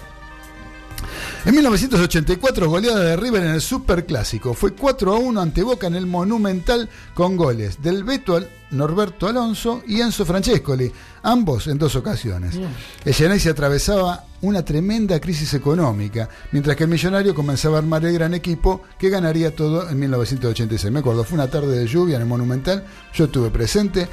En 1.44 1.54
1984, 1.54 2.68
goleada 2.68 3.00
de 3.00 3.16
River 3.16 3.44
en 3.44 3.50
el 3.50 3.60
Superclásico. 3.60 4.52
Fue 4.54 4.72
4 4.72 5.14
a 5.14 5.18
1 5.18 5.40
ante 5.40 5.62
Boca 5.62 5.86
en 5.86 5.94
el 5.94 6.06
Monumental 6.06 6.88
con 7.14 7.36
goles 7.36 7.80
del 7.82 8.02
Beto 8.04 8.40
Norberto 8.70 9.28
Alonso 9.28 9.82
y 9.86 10.00
Enzo 10.00 10.24
Francescoli, 10.24 10.90
ambos 11.22 11.68
en 11.68 11.78
dos 11.78 11.94
ocasiones. 11.94 12.58
El 13.04 13.40
se 13.40 13.50
atravesaba 13.50 14.24
una 14.42 14.64
tremenda 14.64 15.20
crisis 15.20 15.54
económica, 15.54 16.28
mientras 16.52 16.76
que 16.76 16.84
el 16.84 16.90
Millonario 16.90 17.34
comenzaba 17.34 17.76
a 17.76 17.78
armar 17.78 18.04
el 18.04 18.12
gran 18.12 18.34
equipo 18.34 18.82
que 18.98 19.08
ganaría 19.08 19.54
todo 19.54 19.88
en 19.88 19.98
1986. 19.98 20.92
Me 20.92 21.00
acuerdo, 21.00 21.24
fue 21.24 21.36
una 21.36 21.48
tarde 21.48 21.78
de 21.78 21.86
lluvia 21.86 22.16
en 22.16 22.22
el 22.22 22.28
Monumental, 22.28 22.84
yo 23.14 23.26
estuve 23.26 23.50
presente, 23.50 24.08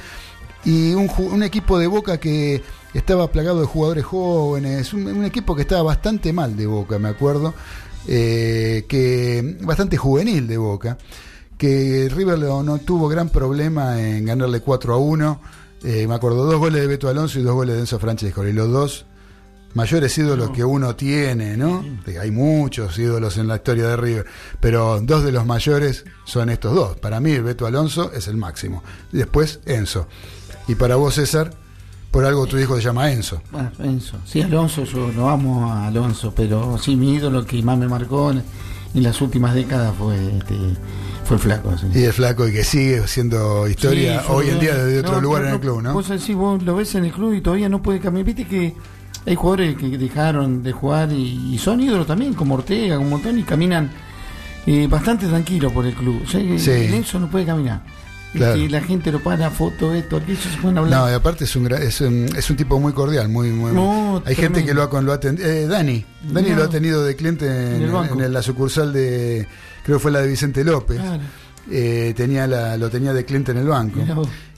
y 0.64 0.94
un 0.94 1.42
equipo 1.42 1.78
de 1.78 1.86
Boca 1.86 2.18
que 2.18 2.62
estaba 2.94 3.30
plagado 3.30 3.60
de 3.60 3.66
jugadores 3.66 4.04
jóvenes, 4.04 4.92
un, 4.94 5.24
equipo 5.24 5.54
que 5.54 5.62
estaba 5.62 5.82
bastante 5.82 6.32
mal 6.32 6.56
de 6.56 6.66
Boca, 6.66 6.98
me 6.98 7.08
acuerdo, 7.08 7.54
eh, 8.06 8.84
que 8.88 9.58
bastante 9.62 9.96
juvenil 9.96 10.46
de 10.46 10.56
Boca, 10.56 10.96
que 11.58 12.08
River 12.14 12.38
no, 12.38 12.78
tuvo 12.78 13.08
gran 13.08 13.28
problema 13.28 14.00
en 14.00 14.24
ganarle 14.24 14.60
4 14.60 14.94
a 14.94 14.98
1. 14.98 15.40
Eh, 15.84 16.06
me 16.06 16.14
acuerdo, 16.14 16.46
dos 16.46 16.58
goles 16.58 16.80
de 16.80 16.86
Beto 16.86 17.08
Alonso 17.08 17.38
y 17.38 17.42
dos 17.42 17.54
goles 17.54 17.74
de 17.74 17.80
Enzo 17.82 17.98
Francesco, 17.98 18.46
y 18.46 18.52
los 18.52 18.70
dos 18.70 19.06
mayores 19.74 20.16
ídolos 20.16 20.50
que 20.50 20.64
uno 20.64 20.94
tiene, 20.94 21.56
¿no? 21.56 21.84
Hay 22.20 22.30
muchos 22.30 22.96
ídolos 22.98 23.36
en 23.38 23.48
la 23.48 23.56
historia 23.56 23.88
de 23.88 23.96
River, 23.96 24.26
pero 24.60 25.00
dos 25.00 25.24
de 25.24 25.32
los 25.32 25.44
mayores 25.44 26.04
son 26.24 26.48
estos 26.48 26.74
dos. 26.74 26.96
Para 26.96 27.20
mí, 27.20 27.38
Beto 27.38 27.66
Alonso 27.66 28.12
es 28.12 28.28
el 28.28 28.36
máximo. 28.36 28.82
Y 29.12 29.18
después, 29.18 29.60
Enzo. 29.66 30.06
Y 30.66 30.74
para 30.74 30.96
vos, 30.96 31.14
César, 31.14 31.52
por 32.10 32.24
algo 32.24 32.46
tu 32.46 32.58
hijo 32.58 32.76
se 32.76 32.82
llama 32.82 33.10
Enzo. 33.10 33.42
Bueno, 33.50 33.70
Enzo. 33.80 34.18
Sí, 34.24 34.40
Alonso, 34.40 34.84
yo 34.84 35.10
lo 35.12 35.28
amo 35.28 35.72
a 35.72 35.88
Alonso, 35.88 36.32
pero 36.34 36.78
sí, 36.78 36.94
mi 36.94 37.14
ídolo 37.14 37.44
que 37.44 37.60
más 37.62 37.76
me 37.76 37.88
marcó 37.88 38.30
en, 38.30 38.42
las 38.94 39.20
últimas 39.20 39.52
décadas 39.54 39.92
fue 39.98 40.14
este, 40.38 40.56
fue 41.24 41.36
el 41.36 41.42
flaco. 41.42 41.74
Y 41.92 42.04
el 42.04 42.12
flaco 42.12 42.46
y 42.46 42.52
que 42.52 42.62
sigue 42.62 43.08
siendo 43.08 43.66
historia 43.66 44.22
hoy 44.28 44.50
en 44.50 44.60
día 44.60 44.76
desde 44.76 45.00
otro 45.00 45.20
lugar 45.20 45.44
en 45.46 45.54
el 45.54 45.60
club, 45.60 45.82
¿no? 45.82 45.92
Vos 45.92 46.12
sí, 46.20 46.34
vos 46.34 46.62
lo 46.62 46.76
ves 46.76 46.94
en 46.94 47.06
el 47.06 47.12
club 47.12 47.34
y 47.34 47.40
todavía 47.40 47.68
no 47.68 47.82
puede 47.82 47.98
caminar. 47.98 48.26
Viste 48.26 48.46
que 48.46 48.74
hay 49.26 49.34
jugadores 49.34 49.76
que 49.76 49.98
dejaron 49.98 50.62
de 50.62 50.70
jugar 50.70 51.10
y, 51.10 51.58
son 51.58 51.80
ídolos 51.80 52.06
también, 52.06 52.34
como 52.34 52.54
Ortega, 52.54 52.96
como 52.96 53.10
montón, 53.10 53.38
y 53.38 53.42
caminan 53.42 53.90
eh, 54.66 54.86
bastante 54.86 55.26
tranquilos 55.26 55.72
por 55.72 55.84
el 55.84 55.94
club. 55.94 56.22
O 56.24 56.28
sea, 56.28 56.40
sí. 56.58 56.70
Enzo 56.70 57.18
no 57.18 57.28
puede 57.28 57.44
caminar. 57.44 57.82
Y 58.34 58.68
la 58.68 58.80
gente 58.80 59.12
lo 59.12 59.22
para, 59.22 59.50
foto, 59.50 59.94
esto, 59.94 60.16
aquello, 60.16 60.38
se 60.38 60.60
pueden 60.60 60.78
hablar. 60.78 61.00
No, 61.00 61.10
y 61.10 61.14
aparte 61.14 61.44
es 61.44 61.54
un, 61.54 61.70
es 61.72 62.00
un, 62.00 62.28
es 62.36 62.50
un 62.50 62.56
tipo 62.56 62.80
muy 62.80 62.92
cordial, 62.92 63.28
muy, 63.28 63.50
muy 63.50 63.72
Hay 64.24 64.34
gente 64.34 64.64
que 64.64 64.74
lo 64.74 64.82
ha, 64.82 65.02
lo 65.02 65.12
ha 65.12 65.16
atendido. 65.16 65.48
Eh, 65.48 65.66
Dani, 65.66 66.04
Dani 66.22 66.50
lo 66.50 66.64
ha 66.64 66.68
tenido 66.68 67.04
de 67.04 67.14
cliente 67.14 67.46
en, 67.46 68.32
la 68.32 68.42
sucursal 68.42 68.92
de, 68.92 69.46
creo 69.84 69.98
que 69.98 70.02
fue 70.02 70.10
la 70.10 70.20
de 70.20 70.28
Vicente 70.28 70.64
López. 70.64 71.00
Eh, 71.70 72.12
tenía 72.16 72.46
la, 72.46 72.76
lo 72.76 72.90
tenía 72.90 73.12
de 73.12 73.24
cliente 73.24 73.52
en 73.52 73.58
el 73.58 73.68
banco. 73.68 74.00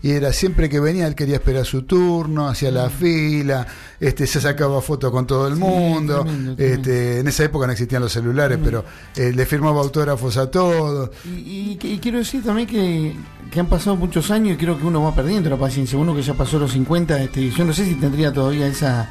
Y 0.03 0.11
era 0.11 0.33
siempre 0.33 0.69
que 0.69 0.79
venía, 0.79 1.07
él 1.07 1.15
quería 1.15 1.37
esperar 1.37 1.65
su 1.65 1.83
turno, 1.83 2.49
hacía 2.49 2.71
la 2.71 2.91
fila, 2.91 3.67
este, 3.99 4.27
se 4.27 4.41
sacaba 4.41 4.81
fotos 4.81 5.11
con 5.11 5.27
todo 5.27 5.49
el 5.49 5.57
mundo. 5.57 6.25
Este, 6.57 7.21
en 7.21 7.29
esa 7.29 7.45
época 7.45 7.67
no 7.67 7.73
existían 7.73 8.03
los 8.03 8.13
celulares, 8.13 8.59
pero 8.63 8.85
eh, 9.17 9.33
le 9.35 9.47
firmaba 9.47 9.81
autógrafos 9.81 10.37
a 10.37 10.51
todos. 10.51 11.11
Y, 11.25 11.77
quiero 11.77 12.19
decir 12.19 12.45
también 12.45 12.69
que, 12.69 13.17
han 13.59 13.67
pasado 13.67 13.97
muchos 13.97 14.31
años 14.31 14.55
y 14.55 14.57
creo 14.59 14.79
que 14.79 14.85
uno 14.85 15.03
va 15.03 15.15
perdiendo 15.15 15.49
la 15.49 15.57
paciencia. 15.57 15.99
Uno 15.99 16.15
que 16.15 16.23
ya 16.23 16.35
pasó 16.35 16.59
los 16.59 16.73
50, 16.73 17.23
este, 17.23 17.51
yo 17.51 17.65
no 17.65 17.73
sé 17.73 17.85
si 17.85 17.95
tendría 17.95 18.33
todavía 18.33 18.67
esa 18.67 19.11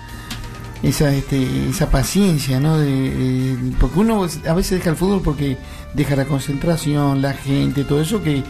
esa 0.84 1.13
este, 1.13 1.69
esa 1.69 1.89
paciencia, 1.89 2.60
¿no? 2.60 2.77
De, 2.77 3.58
porque 3.79 3.99
uno 3.99 4.27
a 4.47 4.53
veces 4.53 4.79
deja 4.79 4.91
el 4.91 4.95
fútbol 4.95 5.21
porque 5.23 5.58
deja 5.95 6.15
la 6.15 6.25
concentración, 6.25 7.21
la 7.21 7.34
gente, 7.34 7.84
todo 7.84 8.01
eso 8.01 8.21
que, 8.21 8.43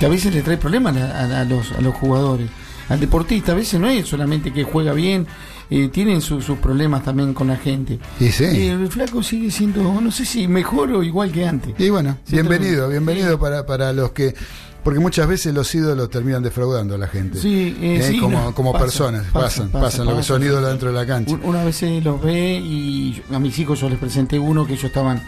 a 0.00 0.08
veces 0.08 0.34
le 0.34 0.42
trae 0.42 0.56
problemas 0.56 0.96
a, 0.96 1.44
los, 1.44 1.70
a 1.72 1.80
los 1.80 1.94
jugadores. 1.94 2.50
Al 2.88 2.98
deportista 2.98 3.52
a 3.52 3.54
veces 3.54 3.78
no 3.78 3.88
es 3.88 4.08
solamente 4.08 4.52
que 4.52 4.64
juega 4.64 4.92
bien, 4.92 5.28
eh, 5.70 5.88
tienen 5.88 6.20
sus 6.20 6.44
problemas 6.58 7.04
también 7.04 7.32
con 7.32 7.48
la 7.48 7.56
gente. 7.56 8.00
Y 8.18 8.28
sí. 8.30 8.44
el 8.66 8.88
flaco 8.88 9.22
sigue 9.22 9.50
siendo, 9.50 10.00
no 10.00 10.10
sé 10.10 10.24
si 10.24 10.48
mejor 10.48 10.90
o 10.90 11.02
igual 11.04 11.30
que 11.30 11.46
antes. 11.46 11.74
Y 11.78 11.88
bueno, 11.88 12.18
bienvenido, 12.28 12.88
bienvenido 12.88 13.38
para, 13.38 13.64
para 13.64 13.92
los 13.92 14.10
que 14.10 14.34
porque 14.82 14.98
muchas 14.98 15.28
veces 15.28 15.54
los 15.54 15.72
ídolos 15.74 16.10
terminan 16.10 16.42
defraudando 16.42 16.96
a 16.96 16.98
la 16.98 17.06
gente. 17.06 17.38
Sí, 17.38 17.76
eh, 17.80 18.00
eh, 18.02 18.18
como, 18.20 18.52
como 18.52 18.72
personas, 18.72 19.26
pasan, 19.32 19.68
pasan, 19.70 20.06
lo 20.06 20.16
que 20.16 20.24
son 20.24 20.42
ídolos 20.42 20.68
dentro 20.68 20.88
de 20.88 20.94
la 20.96 21.06
cancha. 21.06 21.38
Una 21.44 21.64
vez 21.64 21.80
los 22.02 22.20
ve 22.20 22.60
y 22.60 23.22
a 23.32 23.38
mis 23.38 23.56
hijos 23.60 23.80
yo 23.80 23.88
les 23.88 23.98
presenté 23.98 24.40
uno 24.40 24.66
que 24.66 24.72
ellos 24.72 24.86
estaban 24.86 25.22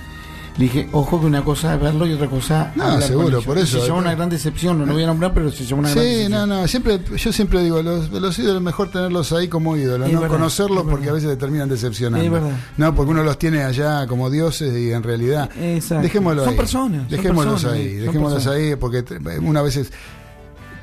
Le 0.56 0.64
dije, 0.64 0.88
ojo 0.92 1.20
que 1.20 1.26
una 1.26 1.42
cosa 1.42 1.74
es 1.74 1.80
verlo 1.80 2.06
y 2.06 2.12
otra 2.12 2.28
cosa. 2.28 2.72
No, 2.76 3.00
seguro, 3.00 3.42
por 3.42 3.58
eso. 3.58 3.80
Se 3.80 3.88
llama 3.88 3.98
una 4.00 4.14
gran 4.14 4.28
decepción, 4.28 4.78
no 4.78 4.86
lo 4.86 4.92
voy 4.92 5.02
a 5.02 5.06
nombrar, 5.06 5.34
pero 5.34 5.50
se 5.50 5.64
llama 5.64 5.80
una 5.80 5.90
gran 5.90 6.04
decepción. 6.04 6.30
Sí, 6.30 6.32
no, 6.32 6.46
no, 6.46 6.68
siempre, 6.68 7.00
yo 7.16 7.32
siempre 7.32 7.62
digo, 7.62 7.82
los, 7.82 8.10
los 8.10 8.38
ídolos 8.38 8.56
es 8.56 8.62
mejor 8.62 8.90
tenerlos 8.90 9.32
ahí 9.32 9.48
como 9.48 9.76
ídolos, 9.76 10.10
no 10.10 10.28
conocerlos 10.28 10.84
porque 10.84 11.08
a 11.08 11.12
veces 11.12 11.30
te 11.30 11.36
terminan 11.36 11.68
decepcionando. 11.68 12.24
Es 12.24 12.30
verdad. 12.30 12.56
No, 12.76 12.94
porque 12.94 13.10
uno 13.10 13.24
los 13.24 13.38
tiene 13.38 13.64
allá 13.64 14.06
como 14.06 14.30
dioses 14.30 14.76
y 14.76 14.92
en 14.92 15.02
realidad. 15.02 15.50
Exacto. 15.60 16.02
Dejémoslo 16.02 16.44
son 16.44 16.56
Personas, 16.56 17.10
dejémoslos 17.10 17.64
ahí, 17.64 17.94
dejémoslos 17.94 18.46
ahí, 18.46 18.76
porque 18.76 19.04
una 19.42 19.60
vez 19.60 19.90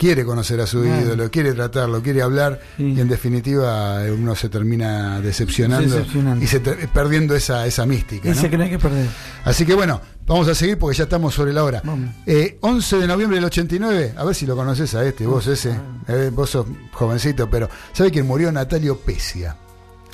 quiere 0.02 0.26
conocer 0.26 0.60
a 0.60 0.66
su 0.66 0.84
ídolo, 0.84 1.30
quiere 1.30 1.54
tratarlo, 1.54 2.02
quiere 2.02 2.24
hablar 2.24 2.60
y 2.80 3.00
en 3.00 3.08
definitiva 3.08 4.02
uno 4.12 4.36
se 4.36 4.50
termina 4.50 5.22
decepcionando, 5.22 6.04
y 6.42 6.48
se 6.48 6.60
perdiendo 6.60 7.36
esa, 7.36 7.68
esa 7.68 7.86
mística. 7.86 8.28
Ese 8.28 8.50
que 8.50 8.58
no 8.58 8.64
hay 8.64 8.72
que 8.72 8.80
perder. 8.80 9.06
Así 9.46 9.64
que 9.64 9.76
bueno, 9.76 10.02
vamos 10.26 10.48
a 10.48 10.56
seguir 10.56 10.80
porque 10.80 10.98
ya 10.98 11.04
estamos 11.04 11.36
sobre 11.36 11.54
la 11.54 11.64
hora. 11.64 11.84
11 11.86 12.26
eh, 12.26 13.00
de 13.00 13.08
noviembre 13.08 13.36
del 13.36 13.46
89, 13.46 14.16
a 14.18 14.24
ver 14.24 14.34
si 14.34 14.48
lo 14.48 14.56
conoces 14.56 14.96
a 14.96 15.06
este, 15.06 15.28
vos 15.28 15.46
ese, 15.46 15.78
eh, 16.08 16.32
vos 16.34 16.50
sos 16.50 16.66
jovencito, 16.94 17.48
pero 17.48 17.70
¿sabes 17.94 18.12
quién 18.12 18.26
murió? 18.26 18.52
Natalio 18.52 18.98
Pesia. 18.98 19.56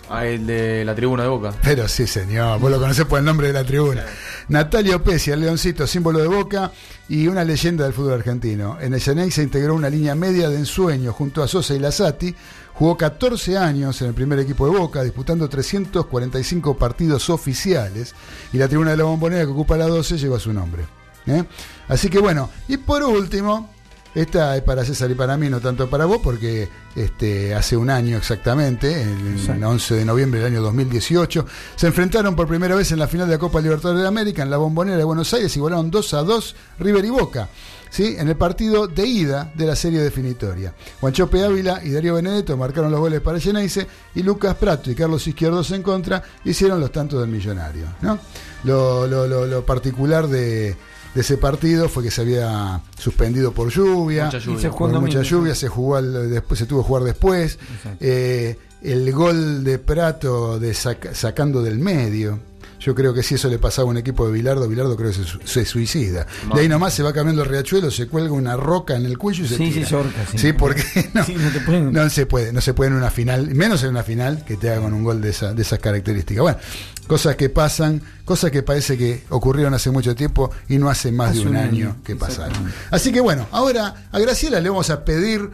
Ah, 0.09 0.25
el 0.25 0.47
de 0.47 0.85
la 0.85 0.95
tribuna 0.95 1.23
de 1.23 1.29
Boca. 1.29 1.53
Pero 1.61 1.87
sí, 1.87 2.07
señor, 2.07 2.59
vos 2.59 2.71
lo 2.71 2.79
conocés 2.79 3.05
por 3.05 3.19
el 3.19 3.25
nombre 3.25 3.47
de 3.47 3.53
la 3.53 3.63
tribuna. 3.63 4.05
Natalio 4.47 5.03
Pesia, 5.03 5.33
el 5.33 5.41
leoncito, 5.41 5.85
símbolo 5.85 6.19
de 6.19 6.27
Boca 6.27 6.71
y 7.09 7.27
una 7.27 7.43
leyenda 7.43 7.83
del 7.83 7.93
fútbol 7.93 8.13
argentino. 8.13 8.77
En 8.79 8.93
el 8.93 9.01
Ceney 9.01 9.31
se 9.31 9.43
integró 9.43 9.75
una 9.75 9.89
línea 9.89 10.15
media 10.15 10.49
de 10.49 10.57
ensueño 10.57 11.11
junto 11.11 11.43
a 11.43 11.47
Sosa 11.47 11.73
y 11.73 11.79
Lazati. 11.79 12.33
Jugó 12.73 12.95
14 12.95 13.57
años 13.57 14.01
en 14.01 14.09
el 14.09 14.13
primer 14.13 14.39
equipo 14.39 14.71
de 14.71 14.77
Boca, 14.77 15.03
disputando 15.03 15.49
345 15.49 16.77
partidos 16.77 17.29
oficiales. 17.29 18.15
Y 18.53 18.57
la 18.57 18.67
tribuna 18.67 18.91
de 18.91 18.97
la 18.97 19.03
Bombonera, 19.03 19.43
que 19.43 19.51
ocupa 19.51 19.75
la 19.77 19.87
12, 19.87 20.17
lleva 20.17 20.39
su 20.39 20.53
nombre. 20.53 20.85
¿eh? 21.25 21.43
Así 21.87 22.09
que 22.09 22.19
bueno, 22.19 22.49
y 22.67 22.77
por 22.77 23.03
último, 23.03 23.73
esta 24.15 24.55
es 24.55 24.63
para 24.63 24.83
César 24.83 25.11
y 25.11 25.15
para 25.15 25.37
mí, 25.37 25.49
no 25.49 25.59
tanto 25.59 25.89
para 25.89 26.05
vos, 26.05 26.19
porque 26.23 26.67
este, 26.95 27.53
hace 27.53 27.77
un 27.77 27.89
año 27.89 28.17
exactamente, 28.17 29.03
el, 29.03 29.63
11 29.63 29.95
de 29.95 30.05
noviembre 30.05 30.39
del 30.39 30.53
año 30.53 30.61
2018, 30.63 31.45
se 31.75 31.87
enfrentaron 31.87 32.35
por 32.35 32.47
primera 32.47 32.75
vez 32.75 32.91
en 32.91 32.99
la 32.99 33.07
final 33.07 33.27
de 33.27 33.35
la 33.35 33.39
Copa 33.39 33.61
Libertadores 33.61 34.01
de 34.01 34.07
América 34.07 34.43
en 34.43 34.49
la 34.49 34.57
Bombonera 34.57 34.97
de 34.97 35.03
Buenos 35.03 35.33
Aires 35.33 35.55
y 35.55 35.59
volaron 35.59 35.91
2 35.91 36.13
a 36.13 36.23
2 36.23 36.55
River 36.79 37.05
y 37.05 37.09
Boca. 37.09 37.49
¿Sí? 37.89 38.17
en 38.19 38.27
el 38.27 38.35
partido 38.35 38.85
de 38.87 39.07
ida 39.07 39.49
de 39.55 39.65
la 39.65 39.73
serie 39.73 40.01
definitoria. 40.01 40.73
Juanchope 40.99 41.41
Ávila 41.41 41.79
y 41.81 41.91
Darío 41.91 42.15
Benedetto 42.15 42.57
marcaron 42.57 42.91
los 42.91 42.99
goles 42.99 43.21
para 43.21 43.39
Geneise 43.39 43.87
y 44.13 44.23
Lucas 44.23 44.55
Prato 44.55 44.91
y 44.91 44.95
Carlos 44.95 45.25
Izquierdos 45.25 45.71
en 45.71 45.83
contra 45.83 46.21
hicieron 46.43 46.81
los 46.81 46.91
tantos 46.91 47.21
del 47.21 47.29
millonario. 47.29 47.85
¿no? 48.01 48.19
lo 48.65 49.65
particular 49.65 50.27
de, 50.27 50.75
de 51.17 51.21
ese 51.21 51.38
partido 51.38 51.89
fue 51.89 52.03
que 52.03 52.12
se 52.12 52.21
había 52.21 52.80
suspendido 52.95 53.51
por 53.51 53.71
lluvia, 53.71 54.25
mucha 54.25 54.38
lluvia, 54.38 54.62
se 54.62 54.69
jugó 54.69 55.01
mucha 55.01 55.21
lluvia, 55.23 55.56
se 55.56 55.67
jugó 55.67 55.99
después, 55.99 56.60
se 56.60 56.67
tuvo 56.67 56.84
que 56.84 56.88
jugar 56.88 57.03
después. 57.06 57.58
Eh, 57.99 58.56
el 58.84 59.12
gol 59.13 59.63
de 59.63 59.80
Prato 59.80 60.60
de 60.60 60.75
sacando 60.75 61.63
del 61.63 61.80
medio, 61.80 62.39
yo 62.80 62.93
creo 62.93 63.15
que 63.15 63.23
si 63.23 63.34
eso 63.34 63.49
le 63.49 63.58
pasaba 63.58 63.88
a 63.88 63.89
un 63.89 63.97
equipo 63.97 64.27
de 64.27 64.34
Bilardo, 64.34 64.67
Bilardo 64.67 64.95
creo 64.95 65.12
que 65.12 65.47
se, 65.47 65.65
suicida. 65.65 66.27
De 66.53 66.62
ahí 66.62 66.69
nomás 66.69 66.93
se 66.93 67.01
va 67.01 67.12
cambiando 67.13 67.41
el 67.41 67.49
riachuelo, 67.49 67.89
se 67.89 68.08
cuelga 68.08 68.34
una 68.34 68.56
roca 68.56 68.95
en 68.95 69.08
el 69.08 69.17
cuello 69.17 69.43
y 69.43 69.47
se 69.47 69.58
tira. 69.58 69.88
Sí, 69.88 70.38
sí, 70.38 70.53
porque 70.53 70.84
no, 71.15 71.91
no, 71.91 72.10
se 72.12 72.27
puede, 72.27 72.53
no 72.53 72.62
se 72.62 72.75
puede 72.75 72.91
en 72.91 72.97
una 72.97 73.10
final, 73.10 73.56
menos 73.56 73.82
en 73.82 73.89
una 73.89 74.03
final 74.03 74.45
que 74.45 74.56
te 74.56 74.69
hagan 74.69 74.93
un 74.93 75.03
gol 75.03 75.19
de, 75.19 75.32
esa, 75.32 75.56
de 75.56 75.63
esas 75.63 75.80
características. 75.80 76.43
Bueno, 76.43 76.60
cosas 77.07 77.35
que 77.35 77.49
pasan, 77.49 78.01
cosas 78.25 78.51
que 78.51 78.63
parece 78.63 78.97
que 78.97 79.23
ocurrieron 79.29 79.73
hace 79.73 79.89
mucho 79.89 80.15
tiempo 80.15 80.51
y 80.67 80.77
no 80.77 80.89
hace 80.89 81.11
más 81.11 81.33
de 81.33 81.41
un, 81.41 81.55
año 81.55 81.97
que 82.03 82.15
pasaron. 82.15 82.71
Así 82.91 83.11
que 83.11 83.19
bueno, 83.19 83.47
ahora 83.51 84.07
a 84.11 84.19
Graciela 84.19 84.59
le 84.59 84.69
vamos 84.69 84.89
a 84.89 85.03
pedir 85.03 85.49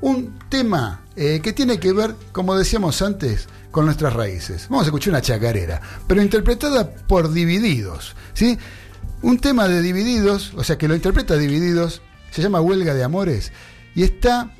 un 0.00 0.38
tema 0.48 1.02
eh, 1.16 1.40
que 1.42 1.52
tiene 1.52 1.78
que 1.78 1.92
ver, 1.92 2.14
como 2.32 2.56
decíamos 2.56 3.00
antes, 3.02 3.48
con 3.70 3.86
nuestras 3.86 4.12
raíces. 4.12 4.66
Vamos 4.68 4.84
a 4.84 4.88
escuchar 4.88 5.10
una 5.10 5.22
chacarera, 5.22 5.80
pero 6.06 6.22
interpretada 6.22 6.90
por 6.90 7.32
Divididos. 7.32 8.14
¿sí? 8.32 8.58
Un 9.22 9.38
tema 9.38 9.68
de 9.68 9.82
Divididos, 9.82 10.52
o 10.56 10.64
sea 10.64 10.78
que 10.78 10.88
lo 10.88 10.94
interpreta 10.94 11.36
Divididos, 11.36 12.02
se 12.30 12.42
llama 12.42 12.60
Huelga 12.60 12.94
de 12.94 13.04
Amores 13.04 13.52
y 13.94 14.02
está 14.02 14.54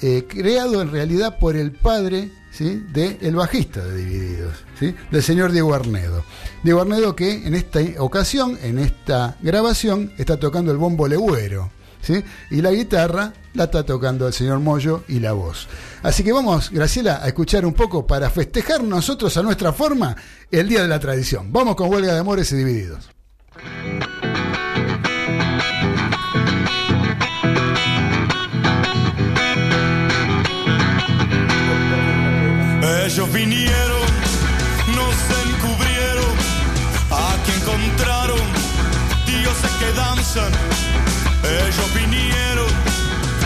eh, 0.00 0.26
creado 0.28 0.82
en 0.82 0.90
realidad 0.90 1.38
por 1.38 1.56
el 1.56 1.72
padre 1.72 2.30
¿sí? 2.56 2.84
de 2.92 3.18
el 3.20 3.34
bajista 3.34 3.84
de 3.84 3.96
Divididos, 3.96 4.64
¿sí? 4.78 4.94
del 5.10 5.22
señor 5.22 5.52
Diego 5.52 5.74
Arnedo. 5.74 6.24
Diego 6.62 6.80
Arnedo 6.80 7.14
que 7.16 7.46
en 7.46 7.54
esta 7.54 7.80
ocasión, 7.98 8.58
en 8.62 8.78
esta 8.78 9.36
grabación, 9.40 10.12
está 10.18 10.38
tocando 10.38 10.72
el 10.72 10.78
bombo 10.78 11.08
legüero. 11.08 11.70
Y 12.50 12.60
la 12.60 12.70
guitarra 12.70 13.32
la 13.54 13.64
está 13.64 13.82
tocando 13.82 14.26
el 14.26 14.34
señor 14.34 14.60
Moyo 14.60 15.04
y 15.08 15.20
la 15.20 15.32
voz. 15.32 15.68
Así 16.02 16.22
que 16.22 16.32
vamos, 16.32 16.70
Graciela, 16.70 17.20
a 17.22 17.28
escuchar 17.28 17.64
un 17.64 17.72
poco 17.72 18.06
para 18.06 18.28
festejar 18.28 18.84
nosotros 18.84 19.34
a 19.38 19.42
nuestra 19.42 19.72
forma 19.72 20.14
el 20.50 20.68
Día 20.68 20.82
de 20.82 20.88
la 20.88 21.00
Tradición. 21.00 21.50
Vamos 21.50 21.76
con 21.76 21.90
Huelga 21.90 22.12
de 22.12 22.20
Amores 22.20 22.52
y 22.52 22.56
Divididos. 22.56 23.08
Ellos 33.14 33.32
vinieron, 33.32 34.06
nos 34.88 35.14
encubrieron, 35.46 36.34
aquí 37.12 37.52
encontraron 37.60 38.40
dioses 39.24 39.70
que 39.78 39.92
danzan 39.92 40.50
ellos 41.44 41.94
vinieron, 41.94 42.66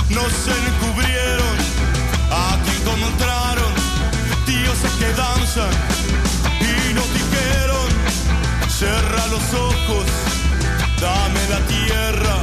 nos 0.09 0.33
encubrieron, 0.33 1.55
aquí 2.33 2.71
encontraron 2.81 3.71
dioses 4.47 4.91
que 4.93 5.13
danzan 5.13 5.71
y 6.63 6.95
nos 6.95 7.13
dijeron, 7.13 7.89
cerra 8.71 9.27
los 9.27 9.53
ojos, 9.53 10.07
dame 10.99 11.47
la 11.51 11.61
tierra, 11.67 12.41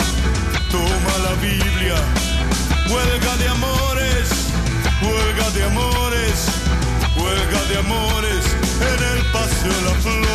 toma 0.69 1.13
la 1.27 1.33
Biblia, 1.41 1.95
huelga 2.88 3.35
de 3.38 3.47
amores, 3.49 3.74
huelga 7.36 7.63
de 7.65 7.78
amores 7.78 8.45
en 8.80 9.00
el 9.12 9.19
paseo 9.32 9.74
de 9.74 9.82
las 9.82 9.98
flores. 10.04 10.26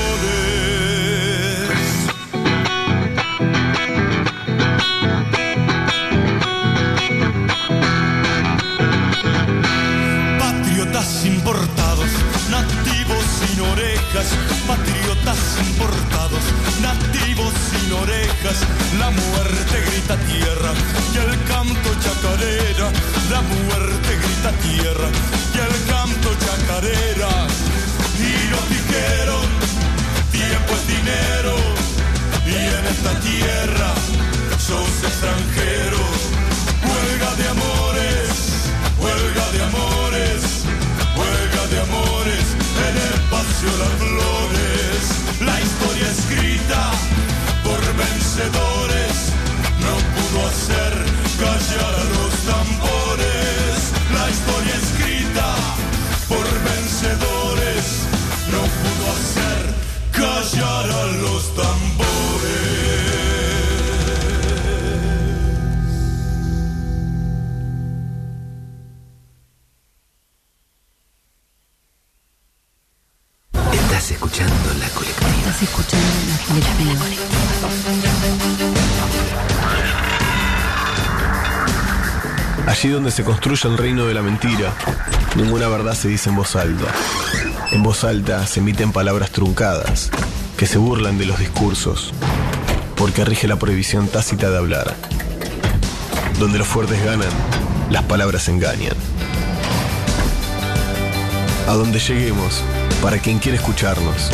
importados, 11.25 12.11
nativos 12.51 13.25
sin 13.41 13.61
orejas, 13.61 14.29
patriotas 14.67 15.39
importados, 15.69 16.45
nativos 16.81 17.53
sin 17.71 17.80
la 18.99 19.11
muerte 19.11 19.81
grita 19.87 20.17
tierra 20.17 20.73
y 21.13 21.17
el 21.19 21.45
canto 21.45 21.91
chacarera, 22.01 22.91
la 23.31 23.43
muerte 23.43 24.17
grita 24.17 24.53
tierra 24.63 25.09
y 25.55 25.59
el 25.59 25.75
canto 25.87 26.31
chacarera. 26.45 27.47
Y 28.19 28.51
nos 28.51 28.69
dijeron, 28.71 29.47
tiempo 30.33 30.73
es 30.75 30.87
dinero, 30.87 31.55
y 32.47 32.55
en 32.55 32.87
esta 32.87 33.21
tierra 33.21 33.95
sos 34.59 35.05
extranjero, 35.05 36.01
huelga 36.89 37.35
de 37.37 37.49
amores, 37.49 38.31
huelga 38.99 39.53
de 39.53 39.63
amores 39.65 39.89
vencedores. 48.40 49.33
No 49.81 49.94
pudo 50.14 50.46
hacer 50.48 50.92
callar 51.38 51.94
a 51.94 52.05
los 52.05 52.33
tambores. 52.50 53.76
La 54.14 54.31
historia 54.31 54.74
escrita 54.76 55.55
por 56.29 56.46
vencedores. 56.70 57.85
No 58.50 58.62
pudo 58.81 59.05
hacer 59.12 59.74
callar 60.12 60.90
a 60.90 61.07
los 61.07 61.55
tambores. 61.55 62.00
Allí 82.66 82.88
donde 82.88 83.11
se 83.11 83.25
construye 83.25 83.68
el 83.68 83.79
reino 83.79 84.07
de 84.07 84.14
la 84.14 84.23
mentira, 84.23 84.73
ninguna 85.37 85.68
verdad 85.68 85.94
se 85.94 86.09
dice 86.09 86.31
en 86.31 86.37
voz 86.37 86.57
alta. 86.57 86.87
En 87.73 87.83
voz 87.83 88.05
alta 88.05 88.46
se 88.46 88.61
emiten 88.61 88.92
palabras 88.92 89.31
truncadas, 89.31 90.11
que 90.57 90.66
se 90.66 90.79
burlan 90.79 91.18
de 91.18 91.27
los 91.27 91.38
discursos, 91.38 92.12
porque 92.96 93.25
rige 93.25 93.49
la 93.49 93.57
prohibición 93.57 94.09
tácita 94.09 94.51
de 94.51 94.59
hablar. 94.59 94.94
Donde 96.38 96.59
los 96.59 96.66
fuertes 96.68 97.05
ganan, 97.05 97.29
las 97.90 98.05
palabras 98.05 98.49
engañan. 98.49 98.94
A 101.68 101.73
donde 101.75 101.99
lleguemos, 101.99 102.62
para 103.03 103.18
quien 103.18 103.38
quiere 103.38 103.59
escucharnos. 103.59 104.31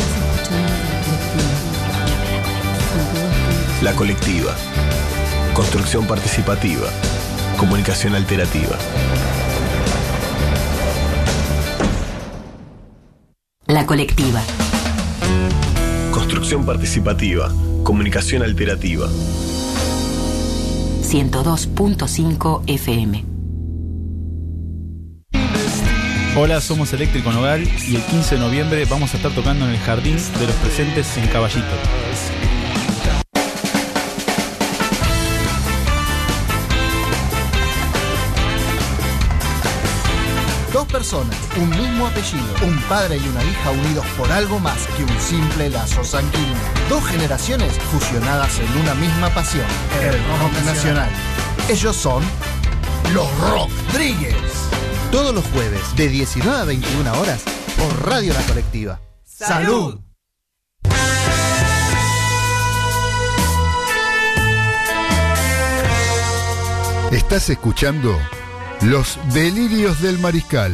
La 3.81 3.93
colectiva. 3.93 4.55
Construcción 5.53 6.07
participativa. 6.07 6.87
Comunicación 7.57 8.13
alterativa. 8.13 8.77
La 13.65 13.85
colectiva. 13.87 14.43
Construcción 16.11 16.67
participativa. 16.67 17.51
Comunicación 17.83 18.43
alterativa. 18.43 19.07
102.5 21.01 22.63
FM. 22.67 23.25
Hola, 26.37 26.61
somos 26.61 26.93
Eléctrico 26.93 27.31
Nogal 27.31 27.63
y 27.87 27.95
el 27.95 28.03
15 28.03 28.35
de 28.35 28.41
noviembre 28.41 28.85
vamos 28.85 29.15
a 29.15 29.17
estar 29.17 29.31
tocando 29.31 29.65
en 29.65 29.71
el 29.71 29.79
Jardín 29.79 30.17
de 30.39 30.45
los 30.45 30.55
Presentes 30.57 31.17
en 31.17 31.27
Caballito. 31.29 31.65
Personas, 41.07 41.37
un 41.55 41.69
mismo 41.69 42.05
apellido, 42.05 42.43
un 42.65 42.77
padre 42.89 43.15
y 43.15 43.25
una 43.29 43.41
hija 43.41 43.71
unidos 43.71 44.05
por 44.17 44.29
algo 44.29 44.59
más 44.59 44.77
que 44.97 45.05
un 45.05 45.21
simple 45.21 45.69
lazo 45.69 46.03
sanguíneo. 46.03 46.57
Dos 46.89 47.01
generaciones 47.05 47.71
fusionadas 47.91 48.59
en 48.59 48.81
una 48.81 48.93
misma 48.93 49.29
pasión, 49.29 49.65
el 50.01 50.11
rock 50.11 50.65
nacional. 50.65 51.09
Ellos 51.69 51.95
son 51.95 52.21
los 53.13 53.25
Rockdrigues. 53.39 54.35
Todos 55.09 55.33
los 55.33 55.45
jueves, 55.45 55.81
de 55.95 56.09
19 56.09 56.59
a 56.59 56.65
21 56.65 57.21
horas, 57.21 57.41
por 57.77 58.05
Radio 58.05 58.33
La 58.33 58.41
Colectiva. 58.41 58.99
¡Salud! 59.23 60.01
Estás 67.13 67.49
escuchando 67.49 68.13
Los 68.81 69.17
Delirios 69.33 70.01
del 70.01 70.19
Mariscal 70.19 70.73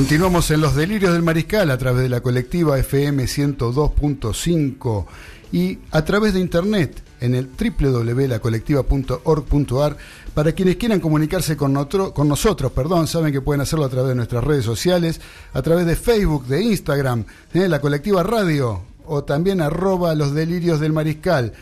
Continuamos 0.00 0.50
en 0.50 0.62
los 0.62 0.74
delirios 0.74 1.12
del 1.12 1.22
mariscal 1.22 1.70
a 1.70 1.76
través 1.76 2.04
de 2.04 2.08
la 2.08 2.22
colectiva 2.22 2.78
FM 2.78 3.24
102.5 3.24 5.04
y 5.52 5.78
a 5.90 6.02
través 6.06 6.32
de 6.32 6.40
internet 6.40 7.02
en 7.20 7.34
el 7.34 7.46
www.lacolectiva.org.ar 7.46 9.96
para 10.32 10.52
quienes 10.52 10.76
quieran 10.76 11.00
comunicarse 11.00 11.54
con, 11.54 11.76
otro- 11.76 12.14
con 12.14 12.28
nosotros, 12.28 12.72
perdón, 12.72 13.08
saben 13.08 13.30
que 13.30 13.42
pueden 13.42 13.60
hacerlo 13.60 13.84
a 13.84 13.90
través 13.90 14.08
de 14.08 14.14
nuestras 14.14 14.42
redes 14.42 14.64
sociales, 14.64 15.20
a 15.52 15.60
través 15.60 15.84
de 15.84 15.96
Facebook, 15.96 16.46
de 16.46 16.62
Instagram, 16.62 17.26
¿eh? 17.52 17.68
la 17.68 17.82
colectiva 17.82 18.22
radio 18.22 18.80
o 19.04 19.24
también 19.24 19.60
arroba 19.60 20.14
los 20.14 20.32
delirios 20.32 20.80
del 20.80 20.94
mariscal. 20.94 21.52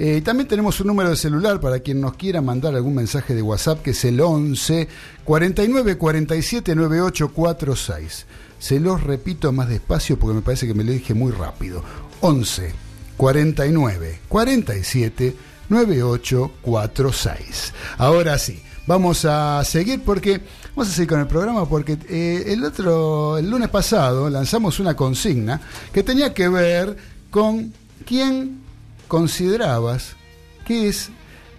Eh, 0.00 0.20
también 0.20 0.46
tenemos 0.46 0.78
un 0.80 0.86
número 0.86 1.10
de 1.10 1.16
celular 1.16 1.58
para 1.58 1.80
quien 1.80 2.00
nos 2.00 2.14
quiera 2.14 2.40
mandar 2.40 2.72
algún 2.76 2.94
mensaje 2.94 3.34
de 3.34 3.42
WhatsApp 3.42 3.82
que 3.82 3.90
es 3.90 4.04
el 4.04 4.20
11 4.20 4.86
49 5.24 5.98
47 5.98 6.74
98 6.76 7.28
46. 7.32 8.26
Se 8.60 8.78
los 8.78 9.02
repito 9.02 9.50
más 9.50 9.68
despacio 9.68 10.16
porque 10.16 10.36
me 10.36 10.42
parece 10.42 10.68
que 10.68 10.74
me 10.74 10.84
lo 10.84 10.92
dije 10.92 11.14
muy 11.14 11.32
rápido. 11.32 11.82
11 12.20 12.72
49 13.16 14.20
47 14.28 15.36
98 15.68 16.52
46. 16.62 17.72
Ahora 17.98 18.38
sí, 18.38 18.62
vamos 18.86 19.24
a 19.24 19.64
seguir 19.64 20.02
porque 20.04 20.40
vamos 20.76 20.92
a 20.92 20.94
seguir 20.94 21.08
con 21.08 21.20
el 21.20 21.26
programa 21.26 21.68
porque 21.68 21.98
eh, 22.08 22.44
el 22.46 22.64
otro 22.64 23.36
el 23.36 23.50
lunes 23.50 23.68
pasado 23.68 24.30
lanzamos 24.30 24.78
una 24.78 24.94
consigna 24.94 25.60
que 25.92 26.04
tenía 26.04 26.32
que 26.32 26.48
ver 26.48 26.96
con 27.30 27.72
quién 28.06 28.67
considerabas 29.08 30.16
que 30.64 30.88
es 30.88 31.10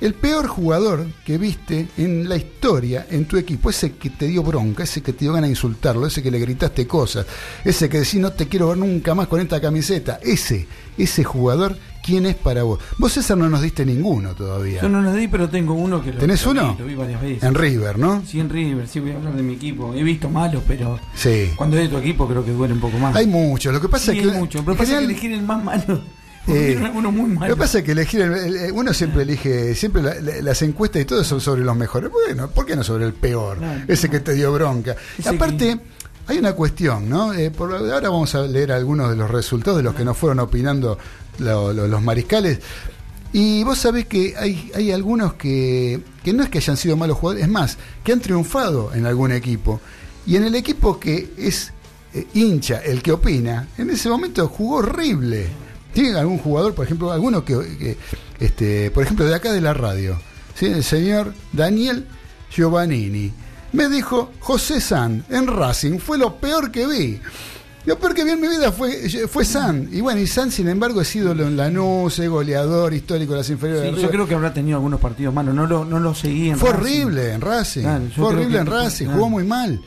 el 0.02 0.14
peor 0.14 0.48
jugador 0.48 1.08
que 1.26 1.38
viste 1.38 1.88
en 1.98 2.30
la 2.30 2.38
historia 2.38 3.06
en 3.10 3.26
tu 3.26 3.36
equipo, 3.36 3.70
ese 3.70 3.92
que 3.94 4.10
te 4.10 4.28
dio 4.28 4.42
bronca, 4.44 4.84
ese 4.84 5.02
que 5.02 5.12
te 5.12 5.26
dio 5.26 5.34
ganas 5.34 5.50
de 5.50 5.54
insultarlo, 5.54 6.08
ese 6.08 6.24
que 6.24 6.32
le 6.32 6.40
gritaste 6.40 6.88
cosas, 6.88 7.26
ese 7.66 7.90
que 7.90 7.98
decís 8.00 8.16
no 8.22 8.32
te 8.32 8.48
quiero 8.48 8.70
ver 8.70 8.78
nunca 8.78 9.14
más 9.14 9.28
con 9.28 9.42
esta 9.42 9.60
camiseta, 9.60 10.18
ese, 10.24 10.68
ese 10.98 11.26
jugador, 11.26 11.76
¿quién 12.02 12.26
es 12.28 12.36
para 12.36 12.64
vos? 12.64 12.80
Vos 12.98 13.12
César 13.12 13.36
no 13.38 13.50
nos 13.50 13.62
diste 13.62 13.86
ninguno 13.86 14.34
todavía. 14.36 14.82
Yo 14.84 14.88
no 14.88 15.02
lo 15.02 15.12
di, 15.14 15.28
pero 15.28 15.50
tengo 15.50 15.74
uno 15.74 16.02
que 16.02 16.14
lo 16.14 16.20
¿Tenés 16.20 16.46
lo 16.46 16.54
vi, 16.54 16.60
uno? 16.60 16.76
Lo 16.80 16.86
vi 16.86 16.96
varias 16.96 17.22
veces. 17.22 17.44
En 17.44 17.56
River, 17.56 18.00
¿no? 18.00 18.24
Sí, 18.26 18.40
en 18.40 18.50
River, 18.50 18.88
sí, 18.88 19.02
voy 19.02 19.12
a 19.12 19.16
hablar 19.18 19.36
de 19.36 19.44
mi 19.44 19.56
equipo. 19.56 19.94
He 19.94 20.04
visto 20.04 20.30
malos, 20.30 20.64
pero 20.66 20.98
Sí. 21.14 21.52
cuando 21.58 21.76
es 21.76 21.84
de 21.84 21.90
tu 21.90 21.98
equipo 21.98 22.26
creo 22.26 22.46
que 22.46 22.52
duele 22.52 22.74
un 22.74 22.80
poco 22.80 22.98
más. 23.00 23.14
Hay 23.18 23.28
muchos, 23.28 23.74
lo 23.74 23.82
que 23.82 23.90
pasa 23.90 24.14
Sí, 24.14 24.20
es 24.20 24.24
que... 24.28 24.32
hay 24.32 24.38
mucho, 24.38 24.60
pero 24.64 24.78
pasa 24.78 24.92
que 24.92 24.96
general- 24.96 25.12
elegir 25.12 25.34
el 25.34 25.42
más 25.44 25.62
malo. 25.62 26.00
Eh, 26.56 26.76
Lo 27.50 27.56
que 27.56 27.60
pasa 27.60 27.80
es 27.80 27.84
que 27.84 27.92
elegir 27.92 28.22
el- 28.22 28.72
uno 28.74 28.94
siempre 28.94 29.24
elige, 29.24 29.76
siempre 29.76 30.02
la- 30.02 30.16
la- 30.16 30.42
las 30.42 30.62
encuestas 30.62 31.02
y 31.02 31.06
todo 31.06 31.24
son 31.24 31.40
sobre 31.42 31.64
los 31.64 31.76
mejores. 31.76 32.10
Bueno, 32.12 32.50
¿por 32.50 32.66
qué 32.66 32.76
no 32.76 32.84
sobre 32.84 33.06
el 33.06 33.14
peor? 33.14 33.58
Claro. 33.58 33.82
Ese 33.88 34.10
que 34.10 34.20
te 34.20 34.34
dio 34.34 34.52
bronca. 34.54 34.96
Ese 35.18 35.30
Aparte, 35.30 35.80
hay 36.28 36.38
una 36.38 36.54
cuestión, 36.54 37.10
¿no? 37.10 37.34
Eh, 37.34 37.52
por- 37.52 37.74
ahora 37.74 38.10
vamos 38.10 38.34
a 38.36 38.42
leer 38.44 38.72
algunos 38.72 39.10
de 39.10 39.16
los 39.16 39.30
resultados 39.30 39.78
de 39.78 39.84
los 39.84 39.96
que 39.96 40.04
nos 40.06 40.18
fueron 40.18 40.40
opinando 40.40 40.98
lo- 41.40 41.74
lo- 41.74 41.88
los 41.88 42.02
mariscales. 42.02 42.60
Y 43.32 43.64
vos 43.64 43.78
sabés 43.78 44.06
que 44.08 44.34
hay, 44.38 44.72
hay 44.74 44.92
algunos 44.92 45.34
que, 45.34 46.02
que 46.24 46.34
no 46.34 46.42
es 46.44 46.50
que 46.50 46.58
hayan 46.58 46.78
sido 46.78 46.98
malos 46.98 47.18
jugadores, 47.18 47.44
es 47.46 47.50
más, 47.52 47.78
que 48.04 48.12
han 48.12 48.20
triunfado 48.22 48.92
en 48.96 49.06
algún 49.06 49.32
equipo. 49.32 49.80
Y 50.26 50.36
en 50.36 50.44
el 50.46 50.56
equipo 50.56 51.00
que 51.00 51.32
es 51.38 51.72
eh, 52.12 52.26
hincha, 52.34 52.80
el 52.80 53.04
que 53.04 53.12
opina, 53.12 53.68
en 53.78 53.92
ese 53.92 54.10
momento 54.10 54.48
jugó 54.48 54.78
horrible. 54.78 55.48
¿Tiene 55.94 56.18
algún 56.18 56.38
jugador, 56.38 56.74
por 56.76 56.86
ejemplo, 56.86 57.12
alguno 57.12 57.44
que, 57.44 57.56
que, 57.78 57.98
este, 58.40 58.92
por 58.92 59.04
ejemplo, 59.04 59.26
de 59.26 59.36
acá 59.36 59.52
de 59.52 59.62
la 59.62 59.74
radio? 59.74 60.20
¿sí? 60.56 60.68
El 60.68 60.84
señor 60.84 61.34
Daniel 61.52 62.08
Giovannini. 62.52 63.34
Me 63.72 63.88
dijo, 63.88 64.32
José 64.40 64.82
San, 64.82 65.26
en 65.30 65.48
Racing, 65.48 66.00
fue 66.00 66.18
lo 66.18 66.38
peor 66.38 66.72
que 66.72 66.88
vi. 66.88 67.22
Lo 67.90 67.98
peor 67.98 68.14
que 68.14 68.24
vi 68.24 68.30
en 68.30 68.40
mi 68.40 68.48
vida 68.48 68.72
fue, 68.72 69.10
fue 69.28 69.44
San. 69.44 69.90
Y 69.92 70.00
bueno, 70.00 70.22
y 70.22 70.28
San, 70.28 70.52
sin 70.52 70.68
embargo, 70.68 71.02
es 71.02 71.16
ídolo 71.16 71.48
en 71.48 71.58
Lanús, 71.58 72.20
es 72.20 72.30
goleador 72.30 72.94
histórico 72.94 73.32
de 73.32 73.40
las 73.40 73.50
inferiores. 73.50 73.90
Sí, 73.90 73.96
de 73.96 74.02
yo 74.04 74.12
creo 74.12 74.28
que 74.28 74.36
habrá 74.36 74.54
tenido 74.54 74.78
algunos 74.78 75.00
partidos 75.00 75.34
malos. 75.34 75.56
No 75.56 75.66
lo, 75.66 75.86
no 75.86 76.00
lo 76.00 76.14
seguí 76.14 76.52
en 76.52 76.60
Fue 76.60 76.70
horrible 76.70 77.34
en 77.34 77.42
Racing. 77.42 78.12
Fue 78.16 78.26
horrible 78.28 78.60
en 78.60 78.68
Racing. 78.68 79.08
Jugó 79.08 79.32
muy 79.32 79.44
mal. 79.44 79.82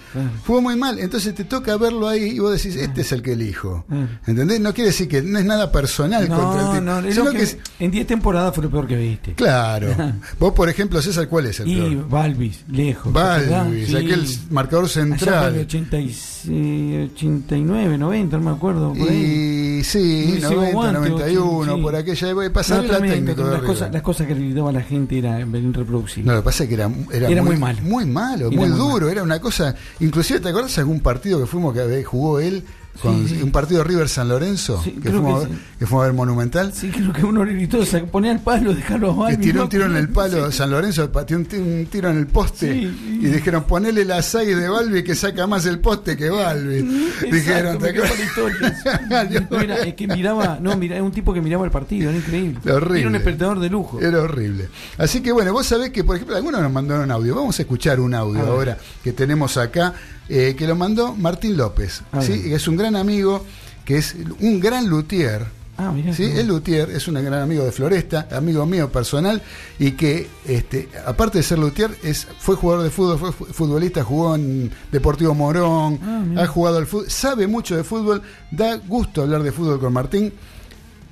Jugó 0.45 0.61
muy 0.61 0.75
mal. 0.75 0.99
Entonces 0.99 1.33
te 1.33 1.45
toca 1.45 1.77
verlo 1.77 2.09
ahí 2.09 2.25
y 2.25 2.39
vos 2.41 2.51
decís, 2.51 2.75
este 2.75 3.03
es 3.03 3.13
el 3.13 3.23
que 3.23 3.35
elijo. 3.35 3.85
¿Entendés? 4.27 4.59
No 4.59 4.75
quiere 4.75 4.91
decir 4.91 5.07
que 5.07 5.23
no 5.23 5.39
es 5.39 5.45
nada 5.45 5.71
personal 5.71 6.29
no, 6.29 6.41
contra 6.41 6.61
el 6.61 6.69
tipo. 6.71 6.81
No, 6.81 7.13
sino 7.13 7.31
que. 7.31 7.57
En 7.79 7.93
10 7.93 8.05
temporadas 8.05 8.53
fue 8.53 8.65
lo 8.65 8.71
peor 8.71 8.89
que 8.89 8.97
viste. 8.97 9.35
Claro. 9.35 9.95
vos, 10.41 10.53
por 10.55 10.69
ejemplo, 10.69 11.01
César, 11.01 11.29
¿cuál 11.29 11.47
es 11.47 11.61
el 11.61 11.69
y 11.69 11.77
peor? 11.77 11.93
Y 11.93 11.95
Balvis, 11.95 12.65
lejos. 12.69 13.13
Balvis, 13.13 13.95
ah, 13.95 13.99
aquel 13.99 14.27
marcador 14.51 14.89
central. 14.89 15.55
Allá 15.55 15.61
86. 15.61 16.32
89, 16.49 17.99
90, 17.99 18.39
no 18.39 18.45
me 18.45 18.51
acuerdo. 18.51 18.93
Por 18.93 19.09
ahí. 19.09 19.83
Sí, 19.85 20.29
Luis 20.31 20.43
90, 20.43 20.73
Guante, 20.73 21.11
91, 21.11 21.77
sí. 21.77 21.83
por 21.83 21.97
aquella 21.97 22.31
época. 22.31 22.53
Pasarela 22.53 22.99
no, 22.99 23.07
técnico. 23.07 23.43
Las 23.45 23.63
cosas, 23.63 23.93
las 23.93 24.03
cosas 24.03 24.27
que 24.27 24.35
gritaba 24.35 24.73
la 24.73 24.83
gente 24.83 25.19
era 25.19 25.41
irreproducible. 25.41 26.27
No, 26.27 26.35
lo 26.35 26.43
que 26.43 26.45
pasa 26.45 26.65
es 26.65 26.69
que 26.69 26.75
era, 26.75 26.91
era, 27.13 27.29
era 27.29 27.43
muy, 27.43 27.53
muy, 27.53 27.61
malo. 27.61 27.83
Muy 27.83 28.07
malo, 28.07 28.51
muy, 28.51 28.57
muy, 28.57 28.69
duro. 28.69 28.93
Malo. 28.93 29.11
Era 29.11 29.23
una 29.23 29.41
cosa. 29.41 29.75
Inclusive, 30.01 30.41
¿te 30.41 30.49
acuerdas 30.49 30.75
de 30.75 30.81
algún 30.81 31.01
partido 31.01 31.41
que 31.41 31.47
fuimos 31.47 31.75
que 31.75 31.81
eh, 31.81 32.05
jugó 32.05 32.41
él? 32.41 32.65
Con 33.01 33.27
Sí, 33.27 33.37
sí. 33.37 33.43
un 33.43 33.51
partido 33.51 33.83
River 33.85 34.09
San 34.09 34.29
Lorenzo, 34.29 34.81
Sí, 34.85 34.93
que, 34.93 35.11
fuimos, 35.11 35.41
que 35.41 35.47
a 35.47 35.49
ver- 35.49 35.59
sí. 35.59 35.65
que 35.79 35.87
fuimos 35.87 36.03
a 36.03 36.07
ver 36.09 36.15
Monumental. 36.15 36.73
Sí, 36.75 36.91
creo 36.91 37.13
que 37.13 37.25
uno 37.25 37.41
gritó, 37.41 37.85
se 37.87 38.01
ponía 38.01 38.33
el 38.33 38.41
palo, 38.41 38.75
dejarlo 38.75 39.15
mal. 39.15 39.31
que 39.37 39.43
tiró 39.43 39.63
un 39.65 39.69
tiro 39.69 39.87
en 39.87 39.97
el 39.97 40.09
palo. 40.11 40.53
San 40.53 40.71
Lorenzo 40.71 41.11
pateó 41.11 41.37
un, 41.39 41.47
ti- 41.47 41.57
un 41.57 41.87
tiro 41.91 42.11
en 42.11 42.19
el 42.19 42.27
poste 42.27 42.75
y 42.75 42.87
dijeron 43.27 43.65
ponele 43.65 44.05
la 44.05 44.21
6 44.23 44.57
de 44.57 44.69
Balbi 44.69 45.03
que 45.03 45.15
saca 45.15 45.47
más 45.47 45.65
el 45.67 45.79
poste 45.81 46.17
que 46.17 46.29
Balbi. 46.31 46.79
Exacto, 46.79 47.27
dijeron, 47.31 47.79
¿te 47.79 47.93
era, 49.65 49.77
es 49.83 49.95
que 49.95 50.07
miraba, 50.07 50.59
no, 50.61 50.77
mira, 50.77 50.97
era 50.97 51.05
un 51.05 51.13
tipo 51.13 51.33
que 51.33 51.41
miraba 51.41 51.65
el 51.65 51.71
partido, 51.71 52.11
era 52.11 52.19
increíble. 52.19 52.59
Horrible. 52.73 53.01
Era 53.01 53.09
un 53.09 53.17
espectador 53.17 53.61
de 53.61 53.71
lujo. 53.71 54.01
Era 54.01 54.21
horrible. 54.23 54.69
Así 54.99 55.21
que 55.23 55.33
bueno, 55.33 55.53
vos 55.53 55.67
sabés 55.67 55.91
que, 55.91 56.05
por 56.05 56.17
ejemplo, 56.17 56.37
algunos 56.37 56.61
nos 56.61 56.73
mandaron 56.73 57.11
audio. 57.11 57.35
Vamos 57.35 57.59
a 57.59 57.63
escuchar 57.63 58.01
un 58.01 58.15
audio 58.15 58.43
ahora 58.43 58.79
que 59.03 59.13
tenemos 59.13 59.57
acá, 59.57 59.95
eh, 60.29 60.55
que 60.57 60.67
lo 60.67 60.77
mandó 60.77 61.15
Martín 61.15 61.57
López. 61.57 62.03
Que 62.27 62.55
Es 62.55 62.69
un 62.69 62.77
gran 62.77 62.97
amigo, 62.97 63.45
que 63.85 63.97
es 63.99 64.15
un 64.41 64.61
gran 64.61 64.89
luthier. 64.89 65.47
Ah, 65.79 65.91
mirá. 65.91 66.13
¿sí? 66.15 66.25
El 66.25 66.49
luthier 66.49 66.91
es 66.91 67.09
un 67.09 67.15
gran 67.15 67.35
amigo 67.43 67.65
de 67.65 67.73
Floresta, 67.73 68.29
amigo 68.31 68.65
mío 68.67 68.93
personal, 68.93 69.43
y 69.79 69.93
que, 69.93 70.29
este, 70.47 70.89
aparte 71.07 71.39
de 71.39 71.45
ser 71.45 71.59
luthier, 71.59 71.91
es, 72.05 72.29
fue 72.39 72.57
jugador 72.57 72.85
de 72.85 72.91
fútbol, 72.91 73.19
fue 73.19 73.33
fu- 73.33 73.47
futbolista, 73.47 74.05
jugó 74.05 74.35
en 74.37 74.71
Deportivo 74.93 75.35
Morón, 75.35 75.99
Ah, 76.37 76.43
ha 76.43 76.47
jugado 76.47 76.77
al 76.77 76.87
fútbol, 76.87 77.11
sabe 77.11 77.47
mucho 77.47 77.75
de 77.77 77.85
fútbol, 77.85 78.23
da 78.51 78.77
gusto 78.77 79.23
hablar 79.23 79.43
de 79.43 79.51
fútbol 79.51 79.81
con 79.81 79.93
Martín, 79.95 80.33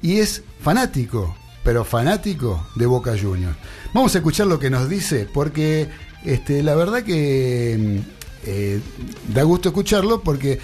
y 0.03 0.19
es 0.19 0.43
fanático, 0.61 1.35
pero 1.65 1.83
fanático 1.85 2.67
de 2.77 2.87
Boca 2.87 3.15
Juniors. 3.21 3.57
Vamos 3.95 4.15
a 4.15 4.19
escuchar 4.19 4.47
lo 4.47 4.59
que 4.61 4.71
nos 4.71 4.89
dice, 4.91 5.27
porque 5.33 5.89
este, 6.25 6.63
la 6.63 6.75
verdad 6.75 7.03
que 7.03 8.03
eh, 8.45 8.81
da 9.29 9.43
gusto 9.43 9.69
escucharlo, 9.71 10.21
porque 10.23 10.59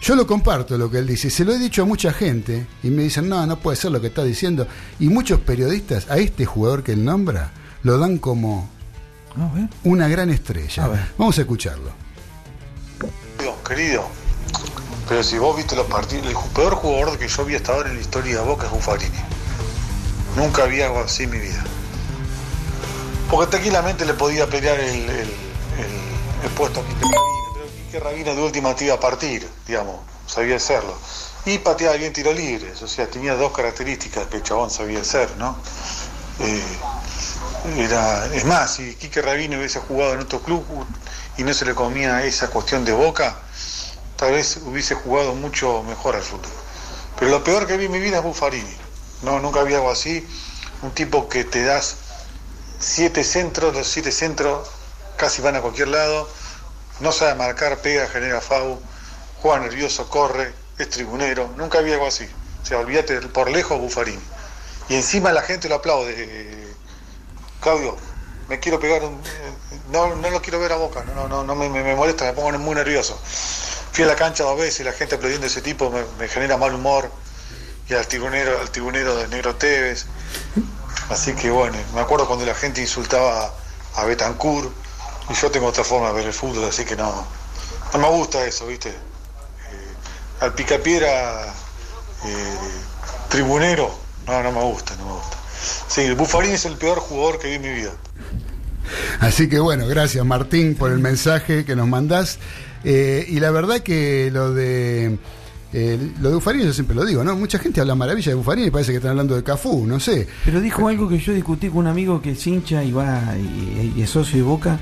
yo 0.00 0.14
lo 0.14 0.26
comparto 0.26 0.78
lo 0.78 0.90
que 0.90 0.98
él 0.98 1.06
dice, 1.06 1.28
se 1.30 1.44
lo 1.44 1.52
he 1.52 1.58
dicho 1.58 1.82
a 1.82 1.84
mucha 1.84 2.12
gente, 2.12 2.66
y 2.82 2.88
me 2.90 3.02
dicen, 3.02 3.28
no, 3.28 3.44
no 3.46 3.58
puede 3.58 3.76
ser 3.76 3.90
lo 3.90 4.00
que 4.00 4.06
está 4.08 4.22
diciendo, 4.24 4.66
y 5.00 5.08
muchos 5.08 5.40
periodistas 5.40 6.08
a 6.10 6.18
este 6.18 6.44
jugador 6.46 6.82
que 6.82 6.92
él 6.92 7.04
nombra 7.04 7.50
lo 7.82 7.98
dan 7.98 8.18
como 8.18 8.68
A 9.36 9.52
ver. 9.54 9.68
una 9.84 10.08
gran 10.08 10.30
estrella. 10.30 10.84
A 10.84 10.88
ver. 10.88 11.00
Vamos 11.18 11.36
a 11.38 11.40
escucharlo. 11.42 11.90
Querido, 13.66 14.08
pero 15.08 15.22
si 15.22 15.36
vos 15.36 15.54
viste 15.56 15.76
los 15.76 15.86
partidos, 15.88 16.26
el 16.26 16.34
peor 16.54 16.74
jugador 16.74 17.18
que 17.18 17.28
yo 17.28 17.44
vi 17.44 17.54
hasta 17.54 17.72
ahora 17.74 17.90
en 17.90 17.96
la 17.96 18.00
historia 18.00 18.36
de 18.38 18.42
Boca 18.46 18.64
es 18.66 18.72
Buffarini. 18.72 19.18
Nunca 20.36 20.64
vi 20.64 20.80
algo 20.80 21.00
así 21.00 21.24
en 21.24 21.30
mi 21.30 21.38
vida. 21.38 21.62
Porque 23.30 23.50
tranquilamente 23.50 24.06
le 24.06 24.14
podía 24.14 24.46
pelear 24.46 24.80
el, 24.80 24.88
el- 24.88 25.10
el- 25.10 26.07
el 26.42 26.50
puesto 26.50 26.80
a 26.80 26.84
Quique 26.84 27.00
Rabino, 27.00 27.52
pero 27.54 27.66
Quique 27.66 28.00
Rabino 28.00 28.34
de 28.34 28.42
última 28.42 28.74
te 28.74 28.84
iba 28.84 28.94
a 28.94 29.00
partir, 29.00 29.48
digamos, 29.66 30.00
sabía 30.26 30.56
hacerlo. 30.56 30.94
Y 31.44 31.58
pateaba 31.58 31.96
bien 31.96 32.12
tiro 32.12 32.32
libres, 32.32 32.82
o 32.82 32.88
sea, 32.88 33.08
tenía 33.08 33.34
dos 33.34 33.52
características 33.52 34.26
que 34.26 34.36
el 34.36 34.42
chabón 34.42 34.70
sabía 34.70 35.00
hacer, 35.00 35.30
¿no? 35.36 35.56
Eh, 36.40 36.62
era, 37.76 38.26
es 38.26 38.44
más, 38.44 38.74
si 38.74 38.94
Quique 38.94 39.22
Rabino 39.22 39.58
hubiese 39.58 39.80
jugado 39.80 40.14
en 40.14 40.20
otro 40.20 40.40
club 40.40 40.64
y 41.36 41.42
no 41.42 41.52
se 41.54 41.64
le 41.64 41.74
comía 41.74 42.24
esa 42.24 42.48
cuestión 42.48 42.84
de 42.84 42.92
boca, 42.92 43.36
tal 44.16 44.32
vez 44.32 44.58
hubiese 44.64 44.94
jugado 44.94 45.34
mucho 45.34 45.82
mejor 45.82 46.16
al 46.16 46.22
fútbol. 46.22 46.52
Pero 47.18 47.30
lo 47.30 47.42
peor 47.42 47.66
que 47.66 47.76
vi 47.76 47.86
en 47.86 47.92
mi 47.92 47.98
vida 47.98 48.18
es 48.18 48.22
Buffarini. 48.22 48.76
No, 49.22 49.40
nunca 49.40 49.62
vi 49.64 49.74
algo 49.74 49.90
así. 49.90 50.24
Un 50.82 50.92
tipo 50.92 51.28
que 51.28 51.44
te 51.44 51.64
das 51.64 51.96
siete 52.78 53.24
centros, 53.24 53.74
los 53.74 53.88
siete 53.88 54.12
centros 54.12 54.68
casi 55.18 55.42
van 55.42 55.56
a 55.56 55.60
cualquier 55.60 55.88
lado, 55.88 56.28
no 57.00 57.12
sabe 57.12 57.34
marcar, 57.34 57.78
pega, 57.78 58.08
genera 58.08 58.40
FAU, 58.40 58.80
juega 59.42 59.60
nervioso, 59.60 60.08
corre, 60.08 60.54
es 60.78 60.88
tribunero. 60.88 61.50
Nunca 61.56 61.80
vi 61.80 61.92
algo 61.92 62.06
así. 62.06 62.26
O 62.62 62.66
sea, 62.66 62.78
olvídate 62.78 63.20
por 63.20 63.50
lejos 63.50 63.78
Buffarini. 63.78 64.22
Y 64.88 64.94
encima 64.94 65.32
la 65.32 65.42
gente 65.42 65.68
lo 65.68 65.76
aplaude. 65.76 66.74
Claudio, 67.60 67.96
me 68.48 68.58
quiero 68.60 68.80
pegar 68.80 69.02
un... 69.04 69.14
eh, 69.14 69.80
No, 69.90 70.14
no 70.14 70.30
lo 70.30 70.40
quiero 70.40 70.60
ver 70.60 70.72
a 70.72 70.76
boca, 70.76 71.04
no, 71.14 71.28
no, 71.28 71.44
no, 71.44 71.54
me, 71.54 71.68
molesta, 71.94 72.24
me 72.24 72.32
pongo 72.32 72.56
muy 72.58 72.74
nervioso. 72.74 73.18
Fui 73.92 74.04
a 74.04 74.06
la 74.06 74.16
cancha 74.16 74.44
dos 74.44 74.58
veces 74.58 74.80
y 74.80 74.84
la 74.84 74.92
gente 74.92 75.16
aplaudiendo 75.16 75.46
ese 75.46 75.60
tipo 75.60 75.90
me, 75.90 76.04
me 76.18 76.28
genera 76.28 76.56
mal 76.56 76.74
humor. 76.74 77.10
Y 77.88 77.94
al 77.94 78.06
tribunero, 78.06 78.60
al 78.60 78.70
tribunero 78.70 79.16
de 79.16 79.28
Negro 79.28 79.56
Tevez. 79.56 80.06
Así 81.08 81.34
que 81.34 81.50
bueno, 81.50 81.76
me 81.94 82.00
acuerdo 82.00 82.26
cuando 82.26 82.44
la 82.44 82.54
gente 82.54 82.80
insultaba 82.80 83.52
a 83.94 84.04
Betancourt 84.04 84.70
y 85.30 85.34
yo 85.34 85.50
tengo 85.50 85.66
otra 85.66 85.84
forma 85.84 86.08
de 86.08 86.14
ver 86.14 86.26
el 86.26 86.32
fútbol, 86.32 86.64
así 86.64 86.84
que 86.84 86.96
no, 86.96 87.24
no 87.92 87.98
me 87.98 88.08
gusta 88.08 88.44
eso, 88.46 88.66
¿viste? 88.66 88.90
Eh, 88.90 88.94
al 90.40 90.54
picapiedra 90.54 91.46
eh, 92.24 92.56
tribunero, 93.28 93.90
no, 94.26 94.42
no 94.42 94.52
me 94.52 94.62
gusta, 94.62 94.96
no 94.96 95.06
me 95.06 95.12
gusta. 95.12 95.36
Sí, 95.88 96.10
Buffarini 96.14 96.54
es 96.54 96.64
el 96.64 96.76
peor 96.76 96.98
jugador 96.98 97.38
que 97.38 97.48
vi 97.48 97.54
en 97.54 97.62
mi 97.62 97.70
vida. 97.70 97.92
Así 99.20 99.48
que 99.48 99.58
bueno, 99.58 99.86
gracias 99.86 100.24
Martín 100.24 100.74
por 100.74 100.90
el 100.90 100.98
mensaje 100.98 101.64
que 101.64 101.76
nos 101.76 101.88
mandás. 101.88 102.38
Eh, 102.84 103.26
y 103.28 103.40
la 103.40 103.50
verdad 103.50 103.80
que 103.80 104.30
lo 104.32 104.54
de 104.54 105.18
eh, 105.72 106.12
lo 106.20 106.30
de 106.30 106.34
Buffarini 106.36 106.64
yo 106.64 106.72
siempre 106.72 106.94
lo 106.96 107.04
digo, 107.04 107.24
¿no? 107.24 107.36
Mucha 107.36 107.58
gente 107.58 107.80
habla 107.80 107.94
maravilla 107.94 108.30
de 108.30 108.36
Buffarini 108.36 108.68
y 108.68 108.70
parece 108.70 108.92
que 108.92 108.98
están 108.98 109.10
hablando 109.10 109.34
de 109.34 109.42
Cafú, 109.42 109.86
no 109.86 110.00
sé. 110.00 110.26
Pero 110.44 110.60
dijo 110.60 110.88
algo 110.88 111.08
que 111.08 111.18
yo 111.18 111.32
discutí 111.32 111.68
con 111.68 111.78
un 111.78 111.86
amigo 111.88 112.22
que 112.22 112.32
es 112.32 112.46
hincha 112.46 112.82
y 112.82 112.92
va 112.92 113.34
y, 113.36 113.94
y 113.96 114.02
es 114.02 114.10
socio 114.10 114.36
de 114.38 114.42
Boca, 114.42 114.78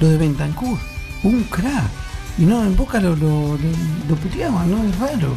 lo 0.00 0.08
de 0.08 0.16
Bentancur, 0.16 0.78
un 1.22 1.42
crack. 1.44 1.84
Y 2.38 2.42
no, 2.44 2.62
en 2.64 2.74
Boca 2.76 3.00
lo, 3.00 3.10
lo, 3.16 3.26
lo, 3.58 3.58
lo 4.08 4.16
puteaban, 4.16 4.70
¿no? 4.70 4.82
Es 4.88 4.98
raro. 4.98 5.34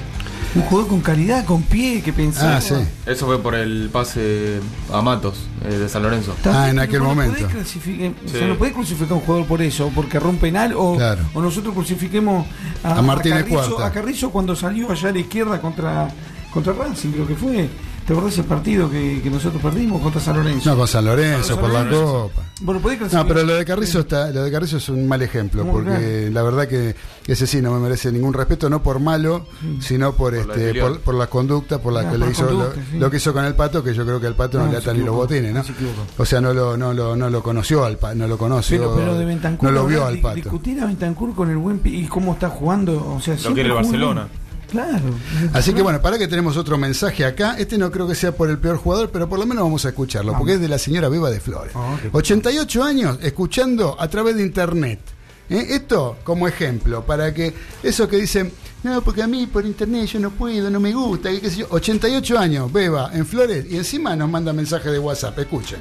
Un 0.55 0.61
jugador 0.63 0.87
con 0.89 1.01
calidad, 1.01 1.43
con 1.45 1.63
pie, 1.63 2.01
que 2.03 2.13
pensaba. 2.13 2.57
Ah, 2.57 2.61
sí. 2.61 2.75
Eso 3.07 3.25
fue 3.25 3.41
por 3.41 3.55
el 3.55 3.89
pase 3.91 4.59
a 4.93 5.01
Matos 5.01 5.47
eh, 5.65 5.69
de 5.73 5.89
San 5.89 6.03
Lorenzo. 6.03 6.35
Ah, 6.45 6.69
en 6.69 6.77
aquel 6.79 6.99
no 6.99 7.05
momento. 7.05 7.33
podés 7.39 7.47
clasificar- 7.55 8.13
o 8.23 8.29
sea, 8.29 8.39
Sí. 8.41 8.45
no 8.45 8.55
podés 8.57 8.73
crucificar 8.73 9.13
a 9.13 9.15
un 9.15 9.21
jugador 9.21 9.47
por 9.47 9.61
eso, 9.63 9.91
porque 9.95 10.19
rompe 10.19 10.41
penal, 10.41 10.73
o, 10.77 10.95
Claro. 10.95 11.23
o 11.33 11.41
nosotros 11.41 11.73
crucifiquemos 11.73 12.45
a, 12.83 12.99
A 12.99 13.01
Martínez 13.01 13.39
Carrizo, 13.45 13.75
Cuarta. 13.75 13.85
a 13.87 13.91
Carrizo 13.91 14.29
cuando 14.29 14.55
salió 14.55 14.91
allá 14.91 15.09
a 15.09 15.11
la 15.11 15.19
izquierda 15.19 15.59
contra, 15.59 16.07
contra 16.53 16.71
Racing, 16.73 17.09
creo 17.13 17.27
que 17.27 17.35
fue. 17.35 17.69
¿Te 18.05 18.11
acordás 18.11 18.33
ese 18.33 18.43
partido 18.43 18.89
que, 18.91 19.21
que 19.23 19.29
nosotros 19.29 19.61
perdimos 19.61 20.01
contra 20.01 20.19
San 20.19 20.35
Lorenzo? 20.35 20.69
No, 20.69 20.77
con 20.77 20.87
San 20.89 21.05
Lorenzo, 21.05 21.57
por 21.57 21.69
la 21.69 21.79
San 21.83 21.89
Lorenzo. 21.91 22.31
Copa. 22.33 22.41
Bueno, 22.61 22.81
podés 22.81 22.97
clasificar. 22.97 23.25
No, 23.25 23.33
pero 23.33 23.45
lo 23.47 23.53
de 23.55 23.65
Carrizo 23.65 23.99
está, 24.01 24.29
lo 24.31 24.43
de 24.43 24.51
Carrizo 24.51 24.77
es 24.77 24.89
un 24.89 25.07
mal 25.07 25.21
ejemplo, 25.21 25.65
porque 25.65 26.29
la 26.31 26.43
verdad 26.43 26.67
que 26.67 26.95
ese 27.27 27.47
sí 27.47 27.61
no 27.61 27.71
me 27.73 27.79
merece 27.79 28.11
ningún 28.11 28.33
respeto, 28.33 28.69
no 28.69 28.83
por 28.83 28.99
malo, 28.99 29.45
sino 29.79 30.13
por 30.13 30.33
la 30.33 30.41
este, 30.41 30.81
por, 30.81 30.99
por 30.99 31.15
la 31.15 31.27
conducta, 31.27 31.81
por 31.81 31.93
la 31.93 32.01
Ah, 32.01 32.11
que 32.11 32.17
por 32.17 32.19
le 32.19 32.31
hizo 32.31 32.45
conducta, 32.45 32.75
lo, 32.75 32.85
sí. 32.91 32.97
lo 32.99 33.09
que 33.11 33.17
hizo 33.17 33.31
con 33.33 33.45
el 33.45 33.55
pato, 33.55 33.81
que 33.83 33.93
yo 33.93 34.05
creo 34.05 34.19
que 34.19 34.27
el 34.27 34.35
pato 34.35 34.59
no, 34.59 34.65
No, 34.65 34.71
le 34.73 34.77
atan 34.79 34.97
ni 34.97 35.03
los 35.05 35.15
botines, 35.15 35.53
¿no? 35.53 35.63
se. 35.63 35.71
O 36.17 36.25
sea, 36.25 36.41
no 36.41 36.53
lo, 36.53 36.75
no 36.75 36.93
lo, 36.93 37.15
no 37.15 37.29
lo 37.29 37.41
conoció 37.41 37.85
al 37.85 37.97
pato, 37.97 38.15
no 38.15 38.27
lo 38.27 38.37
conoció, 38.37 38.79
Pero, 38.79 38.95
pero 38.95 39.17
de 39.17 39.25
Bentancur, 39.25 39.69
no 39.69 39.75
lo 39.75 39.85
vio 39.87 40.05
al 40.05 40.19
pato. 40.19 40.35
Discutir 40.35 40.81
a 40.81 40.85
Bentancur 40.87 41.33
con 41.33 41.49
el 41.49 41.57
buen 41.57 41.79
y 41.85 42.05
cómo 42.07 42.33
está 42.33 42.49
jugando. 42.49 43.13
O 43.15 43.21
sea, 43.21 43.37
siempre 43.37 43.63
quiere 43.63 43.69
el 43.69 43.75
Barcelona. 43.75 44.25
bien. 44.25 44.42
Claro. 44.73 45.13
Así 45.53 45.71
que 45.71 45.83
bueno, 45.83 46.01
para 46.01 46.17
que 46.17 46.27
tenemos 46.27 46.57
otro 46.57 46.79
mensaje 46.79 47.23
acá. 47.25 47.55
Este 47.59 47.77
no 47.77 47.91
creo 47.91 48.07
que 48.07 48.15
sea 48.15 48.31
por 48.31 48.49
el 48.49 48.57
peor 48.57 48.77
jugador, 48.77 49.11
pero 49.11 49.29
por 49.29 49.37
lo 49.37 49.45
menos 49.45 49.63
vamos 49.63 49.85
a 49.85 49.89
escucharlo, 49.89 50.35
porque 50.35 50.53
es 50.53 50.59
de 50.59 50.67
la 50.67 50.79
señora 50.79 51.09
Beba 51.09 51.29
de 51.29 51.39
Flores. 51.39 51.73
Ah, 51.75 51.95
qué 52.01 52.09
88 52.11 52.83
años 52.83 53.19
escuchando 53.21 53.95
a 53.99 54.07
través 54.07 54.35
de 54.35 54.41
internet. 54.41 54.99
¿Eh? 55.47 55.67
Esto 55.69 56.17
como 56.23 56.47
ejemplo, 56.47 57.05
para 57.05 57.31
que 57.35 57.53
eso 57.83 58.07
que 58.07 58.17
dicen, 58.17 58.51
no, 58.81 59.03
porque 59.03 59.21
a 59.21 59.27
mí 59.27 59.45
por 59.45 59.63
internet 59.63 60.07
yo 60.07 60.19
no 60.19 60.31
puedo, 60.31 60.71
no 60.71 60.79
me 60.79 60.91
gusta, 60.91 61.29
que 61.29 61.39
qué 61.39 61.51
sé 61.51 61.57
yo. 61.57 61.67
88 61.69 62.39
años, 62.39 62.73
Beba, 62.73 63.11
en 63.13 63.27
Flores, 63.27 63.67
y 63.69 63.77
encima 63.77 64.15
nos 64.15 64.27
manda 64.27 64.53
mensaje 64.53 64.89
de 64.89 64.97
WhatsApp, 64.97 65.37
escuchen. 65.37 65.79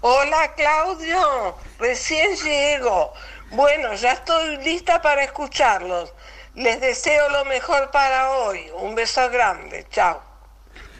Hola 0.00 0.54
Claudio, 0.56 1.56
recién 1.78 2.36
llego. 2.36 3.12
Bueno, 3.50 3.92
ya 3.94 4.12
estoy 4.12 4.56
lista 4.64 5.02
para 5.02 5.22
escucharlos. 5.24 6.10
Les 6.56 6.80
deseo 6.80 7.28
lo 7.30 7.44
mejor 7.46 7.90
para 7.90 8.30
hoy. 8.30 8.60
Un 8.80 8.94
beso 8.94 9.28
grande. 9.30 9.86
Chao. 9.90 10.22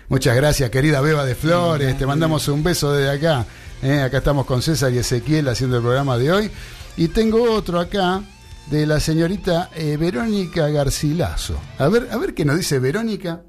Muchas 0.08 0.34
gracias, 0.34 0.68
querida 0.70 1.00
Beba 1.00 1.24
de 1.24 1.34
Flores. 1.36 1.96
Te 1.96 2.06
mandamos 2.06 2.48
un 2.48 2.62
beso 2.64 2.92
desde 2.92 3.10
acá. 3.12 3.46
Eh, 3.82 4.02
acá 4.02 4.18
estamos 4.18 4.46
con 4.46 4.62
César 4.62 4.92
y 4.92 4.98
Ezequiel 4.98 5.48
haciendo 5.48 5.76
el 5.76 5.82
programa 5.82 6.18
de 6.18 6.32
hoy. 6.32 6.50
Y 6.96 7.08
tengo 7.08 7.52
otro 7.52 7.78
acá 7.78 8.22
de 8.66 8.84
la 8.84 8.98
señorita 8.98 9.70
eh, 9.74 9.96
Verónica 9.96 10.68
Garcilaso. 10.68 11.60
A 11.78 11.88
ver, 11.88 12.08
a 12.10 12.16
ver 12.16 12.34
qué 12.34 12.44
nos 12.44 12.56
dice 12.56 12.80
Verónica. 12.80 13.42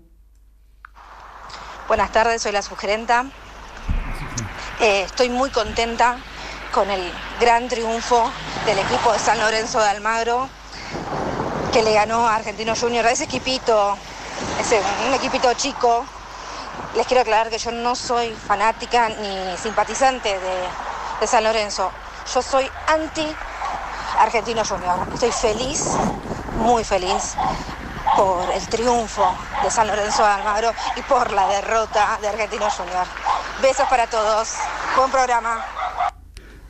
Buenas 1.88 2.12
tardes, 2.12 2.42
soy 2.42 2.52
la 2.52 2.62
sugerenta. 2.62 3.26
Eh, 4.80 5.04
estoy 5.04 5.30
muy 5.30 5.50
contenta 5.50 6.18
con 6.72 6.90
el 6.92 7.02
gran 7.40 7.68
triunfo 7.68 8.32
del 8.66 8.78
equipo 8.78 9.12
de 9.12 9.20
San 9.20 9.40
Lorenzo 9.40 9.80
de 9.80 9.90
Almagro 9.90 10.50
que 11.76 11.84
le 11.84 11.94
ganó 11.94 12.26
a 12.26 12.36
Argentino 12.36 12.74
Junior. 12.74 13.06
A 13.06 13.12
ese 13.12 13.26
equipito, 13.26 13.98
ese, 14.62 14.82
un 15.06 15.14
equipito 15.14 15.54
chico. 15.56 16.06
Les 16.96 17.06
quiero 17.06 17.20
aclarar 17.20 17.50
que 17.50 17.58
yo 17.58 17.70
no 17.74 17.96
soy 17.96 18.32
fanática 18.32 19.10
ni 19.10 19.58
simpatizante 19.58 20.30
de, 20.40 20.56
de 21.20 21.28
San 21.28 21.44
Lorenzo. 21.44 21.92
Yo 22.34 22.42
soy 22.42 22.72
anti 22.88 23.28
Argentino 24.20 24.64
Junior. 24.64 25.06
Estoy 25.16 25.34
feliz, 25.34 25.84
muy 26.60 26.86
feliz, 26.86 27.36
por 28.16 28.50
el 28.54 28.66
triunfo 28.70 29.36
de 29.62 29.70
San 29.70 29.88
Lorenzo 29.88 30.24
de 30.24 30.30
Almagro 30.30 30.72
y 30.96 31.02
por 31.02 31.34
la 31.34 31.46
derrota 31.48 32.18
de 32.22 32.30
Argentino 32.30 32.70
Junior. 32.70 33.06
Besos 33.62 33.88
para 33.90 34.08
todos. 34.08 34.54
Buen 34.96 35.12
programa. 35.12 36.15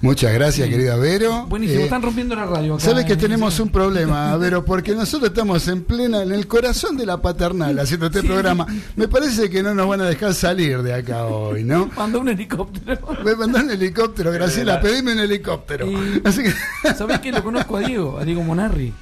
Muchas 0.05 0.33
gracias, 0.33 0.69
querida 0.69 0.95
Vero. 0.97 1.45
Buenísimo, 1.47 1.79
Eh, 1.81 1.83
están 1.85 2.01
rompiendo 2.01 2.35
la 2.35 2.45
radio. 2.45 2.75
acá, 2.75 2.83
Sabes 2.85 3.05
que 3.05 3.13
eh, 3.13 3.17
tenemos 3.17 3.59
un 3.59 3.69
problema, 3.69 4.37
Vero, 4.37 4.63
porque 4.63 4.93
nosotros 4.93 5.29
estamos 5.31 5.67
en 5.67 5.83
plena, 5.83 6.21
en 6.21 6.31
el 6.31 6.45
corazón 6.47 6.95
de 6.95 7.05
la 7.07 7.21
paternal 7.21 7.77
haciendo 7.79 8.05
este 8.05 8.21
programa. 8.21 8.67
Me 8.95 9.07
parece 9.07 9.49
que 9.49 9.63
no 9.63 9.73
nos 9.73 9.87
van 9.87 10.01
a 10.01 10.05
dejar 10.05 10.33
salir 10.35 10.83
de 10.83 10.93
acá 10.93 11.25
hoy, 11.25 11.63
¿no? 11.63 11.89
Mandó 11.97 12.19
un 12.21 12.29
helicóptero. 12.29 12.99
Me 13.25 13.35
mandó 13.35 13.59
un 13.59 13.71
helicóptero, 13.71 14.31
Graciela, 14.31 14.79
pedime 14.79 15.13
un 15.13 15.19
helicóptero. 15.19 15.87
Así 16.23 16.43
que, 16.43 16.93
¿Sabés 16.93 17.19
que 17.19 17.31
lo 17.31 17.43
conozco 17.43 17.77
a 17.77 17.79
Diego? 17.79 18.19
A 18.19 18.23
Diego 18.23 18.43
Monarri. 18.43 18.93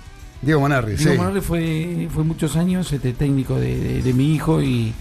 Diego 0.42 0.62
Monarri, 0.62 0.96
Diego 0.96 1.12
sí. 1.12 1.18
Monarri 1.18 1.42
fue, 1.42 2.08
fue 2.14 2.24
muchos 2.24 2.56
años 2.56 2.92
este 2.94 3.14
técnico 3.14 3.56
de, 3.60 3.78
de- 3.80 4.02
de 4.02 4.14
mi 4.14 4.34
hijo 4.34 4.62
y 4.62 4.94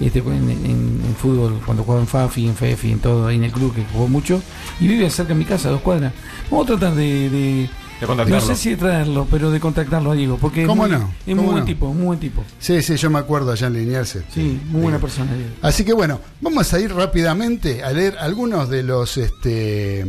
este, 0.00 0.18
en, 0.20 0.50
en- 0.50 1.00
en 1.06 1.16
fútbol, 1.20 1.60
cuando 1.64 1.82
jugaba 1.84 2.00
en 2.02 2.06
Fafi, 2.08 2.46
en 2.46 2.54
Fefi, 2.54 2.92
en 2.92 2.98
todo, 3.00 3.26
ahí 3.26 3.36
en 3.36 3.44
el 3.44 3.52
club 3.52 3.74
que 3.74 3.84
jugó 3.92 4.06
mucho. 4.08 4.40
Y 4.80 4.86
vive 4.88 5.08
cerca 5.10 5.32
de 5.32 5.38
mi 5.38 5.44
casa, 5.44 5.68
a 5.68 5.72
dos 5.72 5.80
cuadras. 5.80 6.12
Vamos 6.50 6.64
a 6.66 6.68
tratar 6.76 6.94
de. 6.94 7.28
de- 7.30 7.70
De 8.00 8.06
contactarlo. 8.06 8.40
No 8.40 8.46
sé 8.46 8.54
si 8.54 8.70
de 8.70 8.76
traerlo, 8.76 9.26
pero 9.28 9.50
de 9.50 9.58
contactarlo 9.58 10.12
a 10.12 10.14
Diego, 10.14 10.38
porque 10.40 10.64
¿Cómo 10.66 10.86
es 10.86 10.92
muy, 10.92 11.00
no? 11.00 11.10
es 11.26 11.26
muy 11.26 11.34
¿Cómo 11.36 11.48
buen 11.50 11.58
no? 11.60 11.64
tipo, 11.66 11.92
muy 11.92 12.04
buen 12.06 12.20
tipo. 12.20 12.44
Sí, 12.60 12.80
sí, 12.80 12.96
yo 12.96 13.10
me 13.10 13.18
acuerdo 13.18 13.50
allá 13.50 13.66
en 13.66 13.72
Liniers. 13.74 14.14
este, 14.14 14.32
Sí, 14.32 14.60
muy 14.70 14.82
buena 14.82 14.98
persona. 15.00 15.34
Diego. 15.34 15.50
Así 15.62 15.84
que 15.84 15.92
bueno, 15.92 16.20
vamos 16.40 16.72
a 16.72 16.78
ir 16.78 16.94
rápidamente 16.94 17.82
a 17.82 17.90
leer 17.90 18.16
algunos 18.20 18.68
de 18.70 18.84
los 18.84 19.16
este 19.16 20.04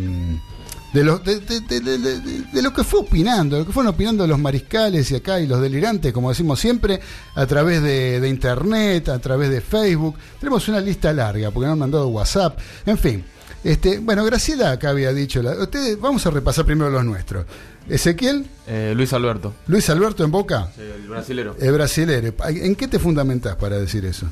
de 0.94 1.04
los 1.04 1.24
de, 1.24 1.40
de- 1.40 1.62
de- 1.62 1.80
de- 1.82 1.98
de- 2.00 2.42
de 2.52 2.62
lo 2.62 2.74
que 2.74 2.84
fue 2.84 3.02
opinando, 3.02 3.60
lo 3.60 3.66
que 3.66 3.72
fueron 3.72 3.94
opinando 3.94 4.26
los 4.26 4.40
mariscales 4.40 5.10
y 5.12 5.16
acá 5.16 5.40
y 5.40 5.46
los 5.48 5.62
delirantes, 5.62 6.12
como 6.14 6.30
decimos 6.30 6.60
siempre, 6.60 7.00
a 7.36 7.46
través 7.46 7.82
de, 7.84 8.20
de 8.20 8.28
internet, 8.30 9.10
a 9.10 9.20
través 9.20 9.50
de 9.52 9.62
Facebook. 9.62 10.16
Tenemos 10.40 10.68
una 10.68 10.80
lista 10.80 11.14
larga, 11.14 11.52
porque 11.52 11.66
nos 11.68 11.74
han 11.74 11.80
mandado 11.80 12.08
WhatsApp, 12.08 12.58
en 12.86 12.98
fin. 12.98 13.24
Este, 13.64 14.00
bueno, 14.00 14.24
Graciela 14.24 14.72
acá 14.72 14.90
había 14.90 15.12
dicho, 15.14 15.42
la- 15.44 15.52
ustedes, 15.62 16.00
vamos 16.00 16.26
a 16.26 16.32
repasar 16.32 16.66
primero 16.66 16.90
los 16.90 17.04
nuestros. 17.06 17.46
Ezequiel, 17.88 18.46
Eh, 18.68 18.94
Luis 18.96 19.12
Alberto, 19.14 19.54
Luis 19.68 19.90
Alberto 19.90 20.24
en 20.24 20.30
Boca, 20.32 20.70
el 20.78 21.08
brasilero. 21.08 21.56
el 21.60 21.72
brasilero. 21.72 22.34
¿En 22.48 22.76
qué 22.76 22.88
te 22.88 23.00
fundamentás 23.00 23.56
para 23.56 23.78
decir 23.80 24.06
eso? 24.06 24.28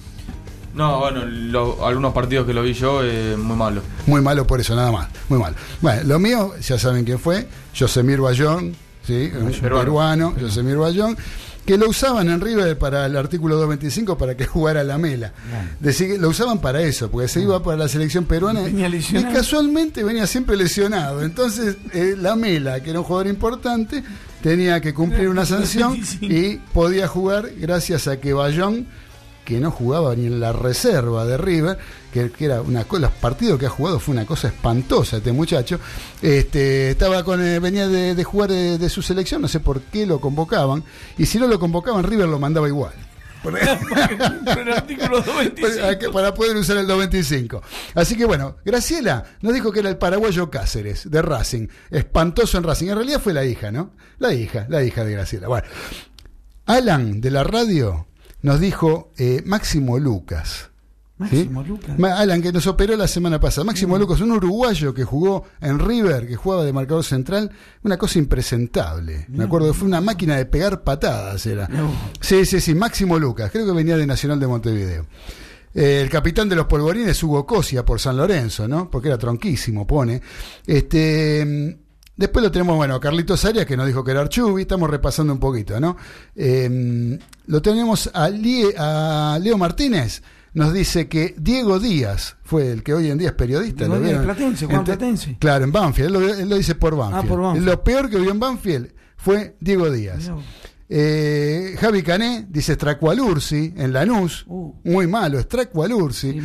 No, 0.78 1.00
bueno, 1.00 1.26
lo- 1.26 1.86
algunos 1.86 2.14
partidos 2.14 2.46
que 2.46 2.54
lo 2.54 2.62
vi 2.62 2.74
yo, 2.74 3.02
eh, 3.04 3.36
muy 3.36 3.56
malo. 3.58 3.82
Muy 4.06 4.22
malo 4.22 4.46
por 4.46 4.60
eso, 4.62 4.76
nada 4.76 4.92
más. 4.92 5.08
Muy 5.28 5.40
malo. 5.40 5.56
Bueno, 5.82 6.04
lo 6.06 6.20
mío, 6.20 6.54
ya 6.62 6.78
saben 6.78 7.04
quién 7.04 7.20
fue, 7.20 7.48
Josemir 7.78 8.20
Bayón, 8.22 8.76
¿sí? 9.06 9.32
un 9.36 9.52
Peruano. 9.52 9.80
peruano, 9.80 10.36
Josemir 10.40 10.78
Bayón, 10.78 11.18
que 11.66 11.78
lo 11.78 11.90
usaban 11.90 12.30
en 12.30 12.40
River 12.40 12.78
para 12.78 13.08
el 13.08 13.18
artículo 13.18 13.56
225 13.56 14.18
para 14.18 14.38
que 14.38 14.46
jugara 14.54 14.84
la 14.84 14.98
mela. 14.98 15.34
Decir 15.80 16.12
que 16.14 16.18
lo 16.18 16.30
usaban 16.30 16.60
para 16.62 16.82
eso, 16.82 17.10
porque 17.10 17.28
se 17.28 17.42
iba 17.42 17.62
para 17.64 17.76
la 17.78 17.88
selección 17.90 18.26
peruana 18.26 18.62
Venía 18.62 18.88
y 18.88 19.24
casualmente 19.34 20.04
venía 20.04 20.28
siempre 20.28 20.56
lesionado. 20.56 21.24
Entonces, 21.24 21.76
eh, 21.94 22.16
la 22.18 22.36
mela, 22.36 22.82
que 22.82 22.92
era 22.92 23.00
un 23.00 23.06
jugador 23.06 23.28
importante, 23.28 24.04
tenía 24.42 24.80
que 24.80 24.94
cumplir 24.94 25.28
una 25.28 25.46
sanción 25.46 25.98
y 26.22 26.58
podía 26.72 27.08
jugar 27.08 27.50
gracias 27.58 28.08
a 28.08 28.18
que 28.22 28.32
Bayón 28.34 28.88
que 29.48 29.62
no 29.62 29.72
jugaba 29.72 30.14
ni 30.14 30.26
en 30.26 30.42
la 30.42 30.52
reserva 30.52 31.26
de 31.26 31.38
River, 31.38 31.78
que, 32.12 32.30
que 32.32 32.44
era 32.46 32.62
una 32.62 32.84
co- 32.84 33.00
los 33.00 33.12
partidos 33.12 33.58
que 33.58 33.66
ha 33.68 33.70
jugado 33.70 33.98
fue 33.98 34.14
una 34.14 34.26
cosa 34.26 34.50
espantosa 34.50 35.18
este 35.18 35.32
muchacho. 35.32 35.80
Este, 36.22 36.90
estaba 36.92 37.24
con 37.24 37.42
eh, 37.42 37.60
venía 37.60 37.88
de, 37.88 38.14
de 38.14 38.24
jugar 38.26 38.50
de, 38.52 38.78
de 38.78 38.90
su 38.90 39.02
selección, 39.02 39.42
no 39.42 39.48
sé 39.48 39.62
por 39.62 39.80
qué 39.84 40.06
lo 40.06 40.20
convocaban, 40.20 40.84
y 41.18 41.26
si 41.28 41.40
no 41.40 41.48
lo 41.48 41.58
convocaban 41.60 42.04
River 42.04 42.28
lo 42.28 42.40
mandaba 42.40 42.68
igual. 42.68 42.92
el 43.48 44.72
artículo 44.74 45.22
225. 45.22 45.62
Para, 45.62 46.12
para 46.12 46.34
poder 46.34 46.58
usar 46.58 46.76
el 46.76 46.88
225. 46.88 47.62
Así 47.96 48.18
que 48.18 48.26
bueno, 48.26 48.58
Graciela 48.66 49.24
nos 49.42 49.54
dijo 49.54 49.72
que 49.72 49.80
era 49.80 49.88
el 49.90 49.96
paraguayo 49.98 50.50
Cáceres, 50.50 51.10
de 51.10 51.22
Racing. 51.22 51.68
Espantoso 51.90 52.58
en 52.58 52.64
Racing. 52.66 52.88
En 52.90 52.96
realidad 52.96 53.22
fue 53.22 53.34
la 53.34 53.46
hija, 53.46 53.72
¿no? 53.72 53.92
La 54.20 54.34
hija, 54.34 54.66
la 54.68 54.84
hija 54.84 55.06
de 55.06 55.14
Graciela. 55.14 55.48
Bueno, 55.48 55.66
Alan 56.66 57.22
de 57.22 57.32
la 57.32 57.46
radio 57.46 58.08
nos 58.42 58.60
dijo 58.60 59.12
eh, 59.18 59.42
Máximo 59.46 60.00
Lucas. 60.00 60.70
¿sí? 61.30 61.50
Máximo 61.50 61.64
Lucas. 61.64 62.00
Alan, 62.00 62.42
que 62.42 62.52
nos 62.52 62.68
operó 62.68 62.96
la 62.96 63.08
semana 63.08 63.40
pasada. 63.40 63.66
Máximo 63.66 63.98
Lucas, 63.98 64.22
un 64.22 64.32
uruguayo 64.32 64.94
que 64.94 65.04
jugó 65.04 65.46
en 65.62 65.80
River, 65.80 66.28
que 66.28 66.36
jugaba 66.36 66.64
de 66.64 66.74
marcador 66.74 67.04
central, 67.04 67.52
una 67.84 67.98
cosa 67.98 68.20
impresentable. 68.20 69.26
Me 69.30 69.46
acuerdo 69.46 69.74
fue 69.74 69.88
una 69.88 70.02
máquina 70.02 70.36
de 70.36 70.46
pegar 70.46 70.84
patadas, 70.84 71.46
era. 71.46 71.70
Sí, 72.22 72.46
sí, 72.46 72.62
sí, 72.62 72.76
Máximo 72.76 73.18
Lucas, 73.20 73.52
creo 73.52 73.66
que 73.66 73.72
venía 73.72 73.98
de 73.98 74.06
Nacional 74.06 74.40
de 74.40 74.48
Montevideo. 74.48 75.08
Eh, 75.74 76.02
el 76.02 76.10
capitán 76.10 76.50
de 76.50 76.56
los 76.56 76.66
polvorines, 76.66 77.22
Hugo 77.22 77.46
Cosia, 77.46 77.86
por 77.86 78.00
San 78.00 78.18
Lorenzo, 78.18 78.68
¿no? 78.68 78.90
Porque 78.90 79.10
era 79.10 79.18
tronquísimo, 79.18 79.86
pone. 79.86 80.22
Este. 80.66 81.78
Después 82.18 82.44
lo 82.44 82.52
tenemos, 82.52 82.76
bueno, 82.76 82.96
a 82.96 83.00
Carlitos 83.00 83.46
Arias, 83.46 83.66
que 83.66 83.78
nos 83.78 83.86
dijo 83.88 84.04
que 84.04 84.12
era 84.12 84.22
Archubi, 84.22 84.64
estamos 84.64 84.90
repasando 84.90 85.32
un 85.32 85.40
poquito, 85.40 85.80
¿no? 85.80 85.96
Eh, 86.36 87.20
lo 87.46 87.62
tenemos 87.62 88.10
a, 88.14 88.30
Lie- 88.30 88.74
a 88.78 89.38
Leo 89.42 89.58
Martínez, 89.58 90.24
nos 90.54 90.74
dice 90.74 91.08
que 91.08 91.36
Diego 91.38 91.80
Díaz 91.80 92.36
fue 92.44 92.72
el 92.72 92.82
que 92.82 92.94
hoy 92.96 93.12
en 93.12 93.20
día 93.20 93.30
es 93.30 93.34
periodista. 93.36 93.86
Diego 93.86 93.96
¿lo 93.96 94.02
vieron? 94.02 94.24
Platense, 94.24 94.66
Juan 94.66 94.84
Platense. 94.84 95.38
Claro, 95.40 95.64
en 95.66 95.72
Banfield, 95.72 96.08
él 96.08 96.14
lo, 96.14 96.34
él 96.34 96.50
lo 96.50 96.56
dice 96.58 96.74
por 96.76 96.96
Banfield. 96.98 97.26
Ah, 97.26 97.28
por 97.28 97.42
Banfield. 97.42 97.66
Lo 97.68 97.84
peor 97.84 98.10
que 98.10 98.18
vio 98.18 98.32
en 98.32 98.40
Banfield 98.40 98.92
fue 99.16 99.56
Diego 99.60 99.92
Díaz. 99.92 100.32
Eh, 100.90 101.76
Javi 101.80 102.02
Cané 102.02 102.46
dice 102.50 102.76
Stracualursi 102.76 103.74
en 103.76 103.92
Lanús. 103.92 104.46
Uh. 104.48 104.74
Muy 104.86 105.06
malo, 105.08 105.40
Stracualursi. 105.42 106.32
Sí. 106.32 106.40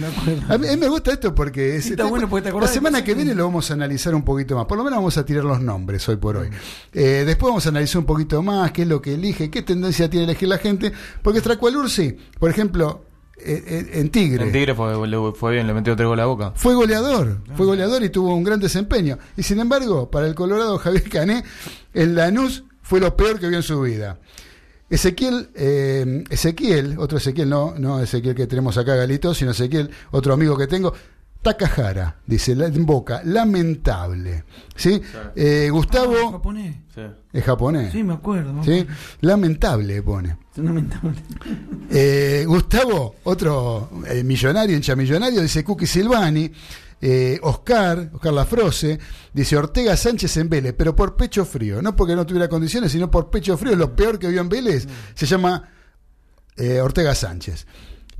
A 0.48 0.58
mí, 0.58 0.66
a 0.66 0.70
mí 0.72 0.76
me 0.76 0.88
gusta 0.88 1.12
esto 1.12 1.32
porque 1.34 1.76
es- 1.76 1.84
Sí, 1.84 1.90
está 1.90 2.06
bueno 2.06 2.28
porque 2.28 2.50
te 2.50 2.58
la 2.60 2.66
semana 2.66 3.04
que 3.04 3.14
viene 3.14 3.34
lo 3.34 3.44
vamos 3.44 3.70
a 3.70 3.74
analizar 3.74 4.14
un 4.14 4.24
poquito 4.24 4.56
más. 4.56 4.66
Por 4.66 4.78
lo 4.78 4.84
menos 4.84 4.98
vamos 4.98 5.16
a 5.16 5.24
tirar 5.24 5.44
los 5.44 5.60
nombres 5.60 6.08
hoy 6.08 6.16
por 6.16 6.36
hoy. 6.38 6.48
Eh, 6.92 7.22
después 7.24 7.50
vamos 7.50 7.66
a 7.66 7.68
analizar 7.68 8.00
un 8.00 8.06
poquito 8.06 8.42
más 8.42 8.72
qué 8.72 8.82
es 8.82 8.88
lo 8.88 9.00
que 9.00 9.14
elige, 9.14 9.48
qué 9.50 9.62
tendencia 9.62 10.10
tiene 10.10 10.26
a 10.26 10.30
elegir 10.30 10.48
la 10.48 10.58
gente. 10.58 10.92
Porque 11.22 11.38
Stracualursi, 11.38 12.16
por 12.40 12.50
ejemplo, 12.50 13.04
eh, 13.38 13.62
eh, 13.66 13.90
en 14.00 14.10
Tigre. 14.10 14.44
En 14.44 14.52
Tigre 14.52 14.74
fue, 14.74 15.52
bien, 15.52 15.66
le 15.68 15.74
metió 15.74 15.94
tres 15.94 16.08
goles 16.08 16.22
a 16.24 16.26
boca. 16.26 16.52
Fue 16.56 16.74
goleador, 16.74 17.42
fue 17.54 17.66
goleador 17.66 18.02
y 18.02 18.08
tuvo 18.10 18.34
un 18.34 18.42
gran 18.42 18.58
desempeño. 18.58 19.18
Y 19.36 19.42
sin 19.44 19.60
embargo, 19.60 20.10
para 20.10 20.26
el 20.26 20.34
Colorado 20.34 20.78
Javier 20.80 21.08
Cané, 21.08 21.44
en 21.94 22.14
Lanús 22.16 22.64
fue 22.92 23.00
lo 23.00 23.16
peor 23.16 23.40
que 23.40 23.48
vio 23.48 23.56
en 23.56 23.62
su 23.62 23.80
vida. 23.80 24.18
Ezequiel, 24.90 25.48
eh, 25.54 26.24
Ezequiel, 26.28 26.96
otro 26.98 27.16
Ezequiel, 27.16 27.48
no, 27.48 27.74
no 27.78 27.98
Ezequiel 28.02 28.34
que 28.34 28.46
tenemos 28.46 28.76
acá, 28.76 28.94
Galito, 28.94 29.32
sino 29.32 29.52
Ezequiel, 29.52 29.88
otro 30.10 30.34
amigo 30.34 30.58
que 30.58 30.66
tengo, 30.66 30.92
Takahara, 31.40 32.16
dice 32.26 32.54
la- 32.54 32.66
en 32.66 32.84
boca, 32.84 33.22
lamentable. 33.24 34.44
¿Sí? 34.76 35.00
Eh, 35.34 35.70
Gustavo, 35.72 36.14
Ah, 36.28 36.32
japonés. 36.32 36.76
Sí. 36.94 37.00
es 37.32 37.44
japonés. 37.44 37.92
Sí, 37.92 38.02
me 38.04 38.12
acuerdo. 38.12 38.52
me 38.52 38.62
¿Sí? 38.62 38.86
Lamentable 39.22 40.02
pone. 40.02 40.36
Es 40.54 40.62
lamentable. 40.62 41.14
Eh, 41.90 42.44
Gustavo, 42.46 43.14
otro 43.24 43.88
eh, 44.06 44.22
millonario, 44.22 44.76
hincha 44.76 44.94
millonario, 44.94 45.40
dice 45.40 45.64
Cookie 45.64 45.86
Silvani. 45.86 46.52
Eh, 47.04 47.40
Oscar, 47.42 48.10
Oscar 48.14 48.32
Lafrose, 48.32 48.96
dice 49.32 49.56
Ortega 49.56 49.96
Sánchez 49.96 50.36
en 50.36 50.48
Vélez, 50.48 50.72
pero 50.78 50.94
por 50.94 51.16
pecho 51.16 51.44
frío, 51.44 51.82
no 51.82 51.96
porque 51.96 52.14
no 52.14 52.24
tuviera 52.24 52.48
condiciones, 52.48 52.92
sino 52.92 53.10
por 53.10 53.28
pecho 53.28 53.56
frío, 53.58 53.74
lo 53.74 53.96
peor 53.96 54.20
que 54.20 54.28
vio 54.28 54.40
en 54.40 54.48
Vélez, 54.48 54.86
se 55.14 55.26
llama 55.26 55.68
eh, 56.56 56.80
Ortega 56.80 57.12
Sánchez. 57.14 57.66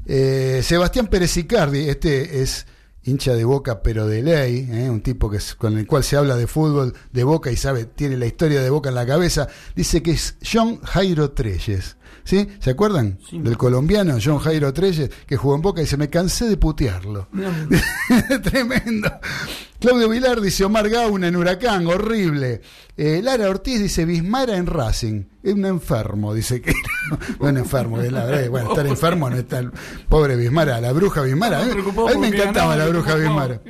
Eh, 0.04 0.62
Sebastián 0.64 1.06
Pérez 1.06 1.36
Icardi, 1.36 1.88
este 1.88 2.42
es 2.42 2.66
hincha 3.04 3.34
de 3.34 3.44
Boca, 3.44 3.82
pero 3.82 4.08
de 4.08 4.20
ley, 4.22 4.68
eh, 4.72 4.90
un 4.90 5.00
tipo 5.00 5.30
que 5.30 5.36
es- 5.36 5.54
con 5.54 5.78
el 5.78 5.86
cual 5.86 6.02
se 6.02 6.16
habla 6.16 6.34
de 6.36 6.48
fútbol 6.48 6.92
de 7.12 7.22
Boca 7.24 7.52
y 7.52 7.56
sabe, 7.56 7.84
tiene 7.84 8.16
la 8.16 8.26
historia 8.26 8.62
de 8.62 8.70
Boca 8.70 8.88
en 8.88 8.96
la 8.96 9.06
cabeza, 9.06 9.46
dice 9.76 10.02
que 10.02 10.10
es 10.12 10.36
John 10.44 10.80
Jairo 10.82 11.30
Treyes. 11.30 11.96
¿Sí? 12.24 12.48
¿Se 12.60 12.70
acuerdan? 12.70 13.18
Del 13.32 13.56
colombiano 13.56 14.16
John 14.22 14.38
Jairo 14.38 14.72
Treyes, 14.72 15.10
que 15.26 15.36
jugó 15.36 15.54
en 15.56 15.62
Boca 15.62 15.80
y 15.80 15.84
dice, 15.84 15.96
me 15.96 16.08
cansé 16.08 16.46
de 16.48 16.56
putearlo. 16.56 17.28
Tremendo. 18.42 19.10
Claudio 19.80 20.08
Vilar 20.08 20.40
dice 20.40 20.64
Omar 20.64 20.88
Gauna 20.88 21.26
en 21.28 21.34
Huracán, 21.36 21.86
horrible. 21.88 22.60
Eh, 22.96 23.20
Lara 23.22 23.48
Ortiz 23.50 23.80
dice 23.82 24.04
Bismara 24.04 24.56
en 24.56 24.66
Racing. 24.66 25.24
Es 25.42 25.54
un 25.54 25.64
enfermo, 25.64 26.32
dice 26.34 26.60
que. 26.62 26.72
no, 27.40 27.48
un 27.48 27.56
enfermo, 27.56 28.00
es 28.00 28.12
la 28.12 28.24
verdad. 28.24 28.48
Bueno, 28.50 28.70
estar 28.70 28.86
enfermo 28.86 29.28
no 29.28 29.36
está. 29.36 29.62
Pobre 30.08 30.36
Bismara, 30.36 30.80
la 30.80 30.92
bruja 30.92 31.22
Bismara. 31.22 31.60
A 31.60 31.64
mí, 31.64 31.72
preocupado 31.72 32.08
a 32.08 32.12
mí 32.12 32.18
me 32.18 32.28
encantaba 32.28 32.76
la 32.76 32.86
bruja. 32.86 33.16
Bismara. 33.16 33.60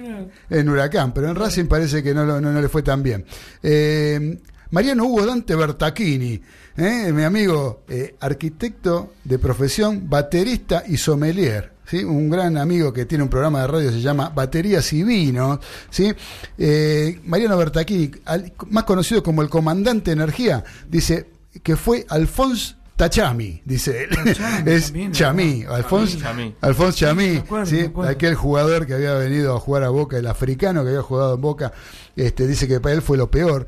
En 0.50 0.68
Huracán, 0.68 1.14
pero 1.14 1.28
en 1.30 1.36
Racing 1.36 1.64
parece 1.64 2.03
que 2.03 2.12
no, 2.12 2.26
lo- 2.26 2.40
no, 2.40 2.53
no 2.53 2.61
le 2.61 2.68
fue 2.68 2.82
tan 2.82 3.03
bien. 3.03 3.24
Eh, 3.62 4.38
Mariano 4.70 5.05
Hugo 5.05 5.24
Dante 5.26 5.55
Bertacchini, 5.55 6.40
eh, 6.77 7.12
mi 7.12 7.23
amigo, 7.23 7.83
eh, 7.89 8.16
arquitecto 8.20 9.12
de 9.25 9.39
profesión, 9.39 10.09
baterista 10.09 10.83
y 10.87 10.97
sommelier. 10.97 11.73
¿sí? 11.87 12.05
Un 12.05 12.31
gran 12.31 12.57
amigo 12.57 12.93
que 12.93 13.05
tiene 13.07 13.25
un 13.25 13.31
programa 13.31 13.61
de 13.62 13.66
radio, 13.66 13.91
se 13.93 14.01
llama 14.01 14.31
Baterías 14.31 14.93
y 14.93 15.03
Vinos. 15.03 15.59
¿sí? 15.91 16.12
Eh, 16.59 17.20
Mariano 17.25 17.59
al- 17.59 18.53
más 18.70 18.85
conocido 18.85 19.23
como 19.23 19.43
el 19.43 19.49
comandante 19.49 20.11
de 20.11 20.14
energía, 20.14 20.64
dice 20.89 21.29
que 21.62 21.77
fue 21.77 22.07
Alphonse 22.09 22.77
Tachami, 22.97 23.61
dice 23.64 24.05
él. 24.05 24.11
Tachami 24.11 24.62
es 24.70 24.85
también, 24.87 25.12
Chamí. 25.12 25.64
Alfonso 25.68 26.18
Chamí. 26.18 26.55
Alfonso 26.61 26.99
Chamí, 26.99 27.29
me 27.31 27.39
acuerdo, 27.39 27.66
¿sí? 27.66 27.91
aquel 28.09 28.35
jugador 28.35 28.87
que 28.87 28.95
había 28.95 29.14
venido 29.14 29.57
a 29.57 29.61
jugar 29.61 29.83
a 29.83 29.89
Boca, 29.89 30.16
el 30.18 30.27
africano 30.27 30.83
que 30.85 30.91
había 30.91 31.03
jugado 31.03 31.35
en 31.35 31.41
Boca, 31.41 31.73
este, 32.16 32.47
dice 32.47 32.68
que 32.68 32.81
para 32.81 32.95
él 32.95 33.03
fue 33.03 33.16
lo 33.16 33.31
peor. 33.31 33.66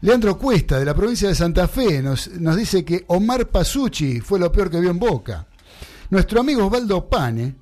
Leandro 0.00 0.38
Cuesta, 0.38 0.78
de 0.78 0.84
la 0.84 0.94
provincia 0.94 1.28
de 1.28 1.34
Santa 1.34 1.66
Fe, 1.66 2.00
nos, 2.02 2.28
nos 2.38 2.56
dice 2.56 2.84
que 2.84 3.04
Omar 3.08 3.48
Pasucci 3.48 4.20
fue 4.20 4.38
lo 4.38 4.52
peor 4.52 4.70
que 4.70 4.80
vio 4.80 4.90
en 4.90 4.98
Boca. 4.98 5.46
Nuestro 6.10 6.40
amigo 6.40 6.66
Osvaldo 6.66 7.08
Pane 7.08 7.54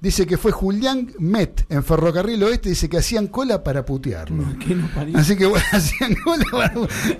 dice 0.00 0.26
que 0.26 0.36
fue 0.36 0.50
Julián 0.52 1.12
Met 1.18 1.64
en 1.68 1.82
Ferrocarril 1.84 2.42
Oeste, 2.42 2.68
dice 2.70 2.88
que 2.88 2.98
hacían 2.98 3.28
cola 3.28 3.62
para 3.62 3.84
putearlo. 3.84 4.44
Así 5.14 5.36
que 5.36 5.46
bueno, 5.46 5.64
hacían 5.72 6.14
cola 6.16 6.44
para- 6.50 6.74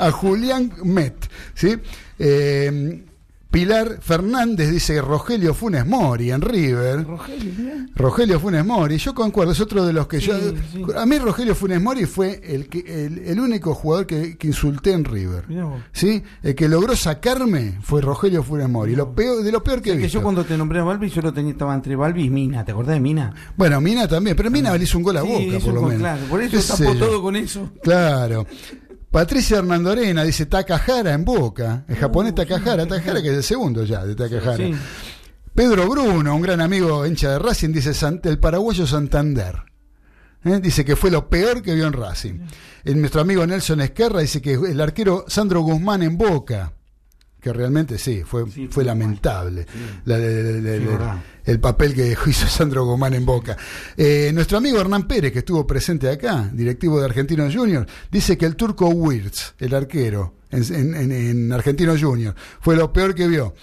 a 0.07 0.11
Julián 0.11 0.73
Met. 0.85 1.15
¿sí? 1.55 1.77
Eh, 2.19 3.05
Pilar 3.51 3.99
Fernández 4.03 4.71
dice 4.71 4.93
que 4.95 5.01
Rogelio 5.01 5.55
Funes 5.55 5.87
Mori 5.87 6.31
en 6.31 6.43
River. 6.43 7.07
Rogelio. 7.07 7.53
Rogelio 7.97 8.39
Funes 8.39 8.63
Mori, 8.65 8.99
yo 8.99 9.15
concuerdo, 9.15 9.53
es 9.53 9.61
otro 9.61 9.87
de 9.87 9.95
los 9.95 10.07
que 10.07 10.21
Sí, 10.21 10.27
yo. 10.27 10.35
sí. 10.71 10.83
A 10.95 11.07
mí 11.07 11.19
Rogelio 11.19 11.55
Funes 11.55 11.81
Mori 11.81 12.05
fue 12.05 12.43
el, 12.45 12.69
que, 12.69 12.81
el, 13.07 13.19
el 13.21 13.41
único 13.41 13.75
jugador 13.75 14.07
que, 14.07 14.37
que 14.37 14.49
insulté 14.49 14.93
en 14.93 15.05
River. 15.05 15.45
¿Sí? 15.93 16.23
El 16.43 16.55
que 16.55 16.69
logró 16.69 16.95
sacarme 16.95 17.79
fue 17.81 18.03
Rogelio 18.03 18.43
Funes 18.43 18.69
Mori. 18.69 18.95
Lo 18.95 19.13
peor, 19.15 19.43
de 19.43 19.51
lo 19.51 19.65
peor 19.65 19.81
que 19.81 19.91
he 19.91 19.93
que 19.95 19.99
visto. 20.03 20.19
yo 20.19 20.23
cuando 20.23 20.45
te 20.45 20.57
nombré 20.59 20.81
a 20.81 20.85
Balbi, 20.85 21.09
yo 21.09 21.23
lo 21.23 21.33
tenía, 21.33 21.53
estaba 21.53 21.75
entre 21.75 21.97
Balbi 21.97 22.25
y 22.25 22.31
Mina. 22.31 22.67
¿Te 22.67 22.73
acordás 22.73 22.97
de 22.97 23.01
Mina? 23.01 23.33
Bueno, 23.57 23.81
Mina 23.81 24.07
también, 24.07 24.37
pero 24.37 24.51
Mina 24.51 24.77
le 24.77 24.85
hizo 24.85 24.99
un 24.99 25.05
gol 25.05 25.17
a 25.17 25.23
Sí, 25.23 25.27
boca, 25.47 25.65
por 25.65 25.73
lo 25.75 25.83
menos. 25.83 25.99
claro, 26.01 26.23
por 26.29 26.43
eso 26.43 26.77
¿Qué 26.77 26.85
tapó 26.85 26.99
todo 26.99 27.23
con 27.23 27.35
eso. 27.35 27.71
Claro. 27.83 28.47
Patricia 29.11 29.59
Hernandorena 29.59 30.23
dice 30.25 30.47
Takahara 30.47 31.13
en 31.15 31.25
Boca. 31.25 31.85
El 31.89 31.97
japonés 31.97 32.35
Takahara, 32.35 32.87
Takahara 32.87 33.23
que 33.23 33.29
es 33.31 33.37
el 33.39 33.43
segundo 33.43 33.85
ya 33.85 34.05
de 34.05 34.15
Takahara. 34.15 34.57
Sí. 34.57 34.75
Pedro 35.55 35.89
Bruno, 35.89 36.37
un 36.37 36.43
gran 36.43 36.61
amigo 36.61 37.05
hincha 37.07 37.31
de 37.33 37.39
Racing, 37.39 37.71
dice 37.73 37.93
el 38.25 38.39
paraguayo 38.39 38.87
Santander. 38.87 39.57
¿Eh? 40.45 40.61
Dice 40.63 40.85
que 40.85 40.95
fue 40.95 41.11
lo 41.11 41.29
peor 41.29 41.63
que 41.63 41.75
vio 41.75 41.87
en 41.87 41.93
Racing. 41.95 42.41
El- 42.85 43.01
nuestro 43.01 43.21
amigo 43.23 43.45
Nelson 43.45 43.81
Esquerra 43.81 44.21
dice 44.21 44.41
que 44.41 44.53
el 44.55 44.81
arquero 44.81 45.25
Sandro 45.27 45.63
Guzmán 45.63 46.03
en 46.03 46.17
Boca. 46.17 46.73
Que 47.41 47.53
realmente 47.53 47.99
sí, 47.99 48.23
fue, 48.25 48.45
Sí, 48.47 48.67
fue 48.67 48.69
fue 48.69 48.85
lamentable 48.85 49.67
la- 50.05 50.19
la-. 50.19 51.23
El 51.49 51.61
papel 51.61 51.95
que 51.95 52.15
hizo 52.27 52.47
Sandro 52.47 52.85
Guzmán 52.85 53.15
en 53.15 53.25
Boca. 53.27 53.57
Eh, 53.97 54.31
nuestro 54.35 54.59
amigo 54.59 54.81
Hernán 54.81 55.09
Pérez, 55.09 55.33
que 55.33 55.41
estuvo 55.41 55.67
presente 55.67 56.09
acá, 56.11 56.51
directivo 56.53 56.99
de 57.01 57.07
Argentinos 57.07 57.55
Juniors, 57.55 57.91
dice 58.11 58.37
que 58.37 58.47
el 58.47 58.55
turco 58.57 58.89
Wirtz, 58.89 59.55
el 59.59 59.75
arquero 59.75 60.35
en, 60.51 60.63
en- 60.75 60.95
en- 60.95 61.13
en 61.13 61.53
Argentinos 61.53 62.01
Juniors, 62.03 62.37
fue 62.61 62.77
lo 62.77 62.93
peor 62.93 63.15
que 63.15 63.27
vio. 63.29 63.55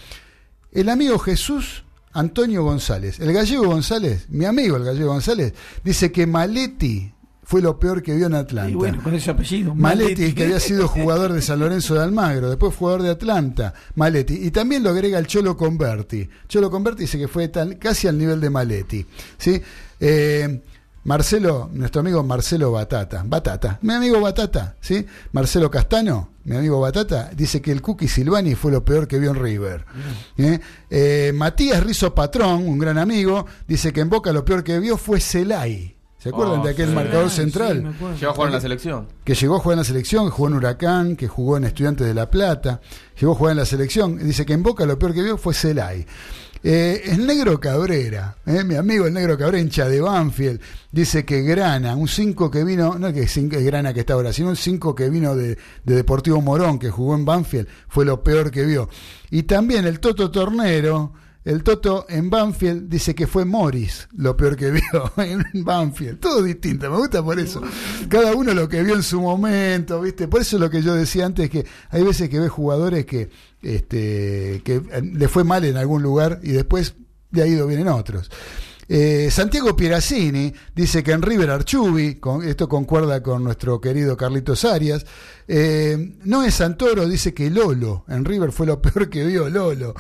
El 0.71 0.89
amigo 0.89 1.19
Jesús 1.19 1.83
Antonio 2.11 2.63
González, 2.63 3.19
el 3.19 3.33
gallego 3.33 3.65
González, 3.67 4.25
mi 4.29 4.45
amigo 4.45 4.77
el 4.77 4.85
gallego 4.85 5.09
González, 5.11 5.53
dice 5.83 6.11
que 6.13 6.25
Maletti 6.25 7.11
fue 7.45 7.61
lo 7.61 7.79
peor 7.79 8.01
que 8.01 8.13
vio 8.15 8.25
en 8.25 8.33
Atlanta. 8.33 8.69
Y 8.69 8.73
bueno, 8.73 9.01
con 9.01 9.13
ese 9.13 9.31
apellido. 9.31 9.73
Maletti, 9.73 10.33
que 10.33 10.43
había 10.43 10.59
sido 10.59 10.87
jugador 10.87 11.31
de 11.31 11.41
San 11.41 11.59
Lorenzo 11.59 11.93
de 11.93 12.01
Almagro, 12.01 12.49
después 12.49 12.75
jugador 12.75 13.03
de 13.03 13.11
Atlanta, 13.11 13.73
Maletti. 13.95 14.33
Y 14.45 14.51
también 14.51 14.83
lo 14.83 14.89
agrega 14.89 15.19
el 15.19 15.27
Cholo 15.27 15.55
Converti. 15.55 16.27
Cholo 16.49 16.69
Converti 16.69 17.03
dice 17.03 17.19
que 17.19 17.27
fue 17.27 17.47
tan, 17.47 17.75
casi 17.75 18.07
al 18.07 18.17
nivel 18.17 18.41
de 18.41 18.49
Maletti. 18.49 19.05
¿sí? 19.37 19.61
Eh, 19.99 20.61
Marcelo, 21.05 21.69
nuestro 21.71 22.01
amigo 22.01 22.23
Marcelo 22.23 22.71
Batata, 22.71 23.23
Batata, 23.23 23.77
mi 23.83 23.93
amigo 23.93 24.19
Batata, 24.19 24.75
¿sí? 24.81 25.05
Marcelo 25.33 25.69
Castano, 25.69 26.29
mi 26.45 26.55
amigo 26.55 26.79
Batata, 26.79 27.29
dice 27.31 27.61
que 27.61 27.71
el 27.71 27.83
Cookie 27.83 28.07
Silvani 28.07 28.55
fue 28.55 28.71
lo 28.71 28.83
peor 28.83 29.07
que 29.07 29.19
vio 29.19 29.29
en 29.29 29.35
River. 29.35 29.85
¿eh? 30.35 30.59
Eh, 30.89 31.31
Matías 31.35 31.83
Rizo 31.83 32.15
Patrón, 32.15 32.67
un 32.67 32.79
gran 32.79 32.97
amigo, 32.97 33.45
dice 33.67 33.93
que 33.93 34.01
en 34.01 34.09
Boca 34.09 34.33
lo 34.33 34.43
peor 34.43 34.63
que 34.63 34.79
vio 34.79 34.97
fue 34.97 35.19
Celay. 35.19 35.94
¿Se 36.25 36.29
acuerdan 36.29 36.61
Oh, 36.61 36.63
de 36.63 36.71
aquel 36.71 36.89
sí. 36.89 36.95
marcador 36.95 37.29
Sí, 37.29 37.35
central? 37.35 37.93
acuerdo. 37.95 38.17
Llegó 38.17 38.31
a 38.31 38.33
jugar 38.33 38.47
en 38.49 38.53
la 38.55 38.61
selección. 38.61 39.07
que 39.23 39.35
llegó 39.35 39.55
a 39.57 39.59
jugar 39.59 39.73
en 39.75 39.79
la 39.79 39.83
selección, 39.85 40.25
que 40.25 40.31
jugó 40.31 40.47
en 40.47 40.53
Huracán, 40.55 41.15
que 41.15 41.27
jugó 41.27 41.57
en 41.57 41.65
Estudiantes 41.65 42.07
de 42.07 42.13
La 42.15 42.31
Plata, 42.31 42.81
llegó 43.21 43.33
a 43.33 43.35
jugar 43.35 43.51
en 43.51 43.57
la 43.59 43.65
selección, 43.65 44.17
dice 44.17 44.43
que 44.43 44.53
en 44.53 44.63
Boca 44.63 44.87
lo 44.87 44.97
peor 44.97 45.13
que 45.13 45.21
vio 45.21 45.37
fue 45.37 45.53
Celay. 45.53 46.03
Eh, 46.67 47.03
el 47.11 47.27
negro 47.27 47.59
Cabrera, 47.59 48.37
eh, 48.43 48.63
mi 48.63 48.73
amigo 48.73 49.05
el 49.05 49.13
negro 49.13 49.37
Cabrera, 49.37 49.61
hincha 49.61 49.87
de 49.87 50.01
Banfield, 50.01 50.59
dice 50.91 51.23
que 51.23 51.43
Grana, 51.43 51.95
un 51.95 52.07
5 52.07 52.49
que 52.49 52.63
vino, 52.63 52.97
no 52.97 53.09
es 53.09 53.13
que 53.13 53.27
cinco- 53.27 53.57
es 53.57 53.63
Grana 53.63 53.93
que 53.93 53.99
está 53.99 54.13
ahora, 54.13 54.33
sino 54.33 54.49
un 54.49 54.55
5 54.55 54.95
que 54.95 55.07
vino 55.11 55.35
de, 55.35 55.59
de 55.83 55.95
Deportivo 55.95 56.41
Morón, 56.41 56.79
que 56.79 56.89
jugó 56.89 57.13
en 57.13 57.23
Banfield, 57.23 57.67
fue 57.87 58.03
lo 58.03 58.23
peor 58.23 58.49
que 58.49 58.63
vio. 58.65 58.89
Y 59.29 59.43
también 59.43 59.85
el 59.85 59.99
Toto 59.99 60.31
Tornero, 60.31 61.13
el 61.45 61.61
Toto 61.61 62.07
en 62.09 62.31
Banfield 62.31 62.89
dice 62.89 63.13
que 63.13 63.27
fue 63.27 63.45
Morris 63.45 64.07
lo 64.17 64.35
peor 64.35 64.55
que 64.55 64.71
vio 64.71 65.13
en 65.17 65.45
Banfield. 65.63 66.19
Todo 66.19 66.41
distinto, 66.41 66.89
me 66.89 66.97
gusta 66.97 67.23
por 67.23 67.39
eso. 67.39 67.61
Cada 68.09 68.33
uno 68.33 68.53
lo 68.55 68.67
que 68.67 68.81
vio 68.81 68.95
en 68.95 69.03
su 69.03 69.21
momento, 69.21 70.01
¿viste? 70.01 70.27
Por 70.27 70.41
eso 70.41 70.57
lo 70.57 70.71
que 70.71 70.81
yo 70.81 70.95
decía 70.95 71.27
antes, 71.27 71.49
que 71.51 71.63
hay 71.91 72.03
veces 72.03 72.29
que 72.29 72.39
ves 72.39 72.49
jugadores 72.49 73.05
que, 73.05 73.29
este, 73.61 74.61
que 74.65 74.81
eh, 74.91 75.01
le 75.01 75.27
fue 75.27 75.43
mal 75.43 75.63
en 75.65 75.77
algún 75.77 76.01
lugar 76.01 76.39
y 76.41 76.51
después 76.51 76.95
le 77.29 77.43
ha 77.43 77.47
ido 77.47 77.67
bien 77.67 77.81
en 77.81 77.89
otros. 77.89 78.31
Eh, 78.87 79.29
Santiago 79.31 79.75
Pierazzini 79.75 80.53
dice 80.75 81.03
que 81.03 81.11
en 81.11 81.21
River 81.21 81.51
Archubi, 81.51 82.19
esto 82.43 82.69
concuerda 82.69 83.21
con 83.21 83.43
nuestro 83.43 83.79
querido 83.79 84.17
Carlitos 84.17 84.65
Arias. 84.65 85.05
Eh, 85.47 86.17
Noé 86.23 86.49
Santoro 86.49 87.07
dice 87.07 87.33
que 87.35 87.51
Lolo 87.51 88.05
en 88.07 88.25
River 88.25 88.51
fue 88.51 88.65
lo 88.65 88.81
peor 88.81 89.09
que 89.09 89.25
vio 89.25 89.47
Lolo. 89.49 89.93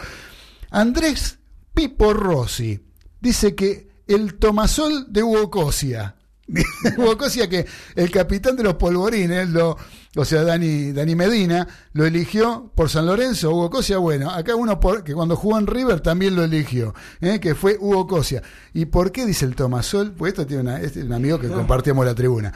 Andrés 0.75 1.39
Pipo 1.73 2.13
Rossi 2.13 2.79
dice 3.21 3.55
que 3.55 3.87
el 4.07 4.35
tomasol 4.35 5.07
de 5.11 5.23
Hugo 5.23 5.49
Cosia. 5.49 6.15
Hugo 6.97 7.17
Cosia 7.17 7.49
que 7.49 7.65
el 7.95 8.11
capitán 8.11 8.55
de 8.57 8.63
los 8.63 8.75
polvorines, 8.75 9.49
lo, 9.49 9.77
o 10.17 10.25
sea, 10.25 10.43
Dani, 10.43 10.91
Dani 10.91 11.15
Medina, 11.15 11.65
lo 11.93 12.05
eligió 12.05 12.71
por 12.75 12.89
San 12.89 13.05
Lorenzo, 13.05 13.51
Hugo 13.51 13.69
Cosia, 13.69 13.97
bueno, 13.99 14.29
acá 14.29 14.53
uno 14.55 14.77
por- 14.79 15.03
que 15.03 15.13
cuando 15.13 15.35
jugó 15.37 15.57
en 15.57 15.65
River 15.65 16.01
también 16.01 16.35
lo 16.35 16.43
eligió, 16.43 16.93
¿eh? 17.21 17.39
que 17.39 17.55
fue 17.55 17.77
Hugo 17.79 18.05
Cosia. 18.05 18.43
¿Y 18.73 18.85
por 18.85 19.11
qué 19.13 19.25
dice 19.25 19.45
el 19.45 19.55
tomasol? 19.55 20.11
Pues 20.11 20.33
esto 20.33 20.45
tiene 20.45 20.61
una- 20.63 20.81
este 20.81 20.99
es 20.99 21.05
un 21.05 21.13
amigo 21.13 21.39
que 21.39 21.47
compartíamos 21.47 22.05
la 22.05 22.13
tribuna. 22.13 22.53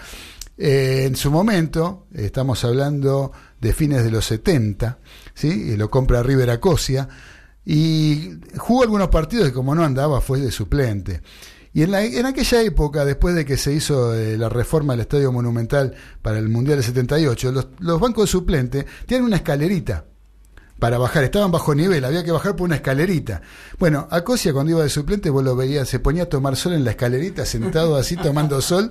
Eh, 0.57 1.05
en 1.07 1.15
su 1.15 1.31
momento, 1.31 2.05
estamos 2.13 2.63
hablando 2.65 3.31
de 3.61 3.71
fines 3.73 4.03
de 4.03 4.11
los 4.11 4.25
70, 4.25 4.99
¿sí? 5.33 5.47
y 5.47 5.77
lo 5.77 5.89
compra 5.89 6.21
River 6.21 6.49
a 6.49 6.59
Cosia, 6.59 7.07
y 7.71 8.39
jugó 8.57 8.81
algunos 8.81 9.09
partidos 9.09 9.47
y 9.49 9.51
como 9.51 9.75
no 9.75 9.83
andaba 9.83 10.21
fue 10.21 10.39
de 10.39 10.49
suplente. 10.51 11.21
Y 11.71 11.83
en, 11.83 11.91
la- 11.91 12.03
en 12.03 12.25
aquella 12.25 12.63
época, 12.63 13.05
después 13.05 13.35
de 13.35 13.45
que 13.45 13.57
se 13.57 13.71
hizo 13.71 14.15
eh, 14.15 14.37
la 14.39 14.49
reforma 14.49 14.93
del 14.93 15.01
Estadio 15.01 15.31
Monumental 15.31 15.93
para 16.23 16.39
el 16.39 16.49
Mundial 16.49 16.77
del 16.77 16.85
78, 16.85 17.51
los, 17.51 17.67
los 17.79 17.99
bancos 17.99 18.23
de 18.23 18.31
suplente 18.31 18.85
tienen 19.05 19.25
una 19.27 19.35
escalerita 19.35 20.05
para 20.79 20.97
bajar, 20.97 21.25
estaban 21.25 21.51
bajo 21.51 21.75
nivel, 21.75 22.03
había 22.05 22.23
que 22.23 22.31
bajar 22.31 22.55
por 22.55 22.65
una 22.65 22.75
escalerita. 22.77 23.41
Bueno, 23.77 24.07
a 24.09 24.21
Cosia 24.21 24.53
cuando 24.53 24.71
iba 24.71 24.83
de 24.83 24.89
suplente 24.89 25.29
vos 25.29 25.43
lo 25.43 25.55
veías, 25.55 25.87
se 25.87 25.99
ponía 25.99 26.23
a 26.23 26.25
tomar 26.27 26.55
sol 26.55 26.73
en 26.73 26.85
la 26.85 26.91
escalerita, 26.91 27.45
sentado 27.45 27.95
así 27.97 28.15
tomando 28.23 28.61
sol. 28.61 28.89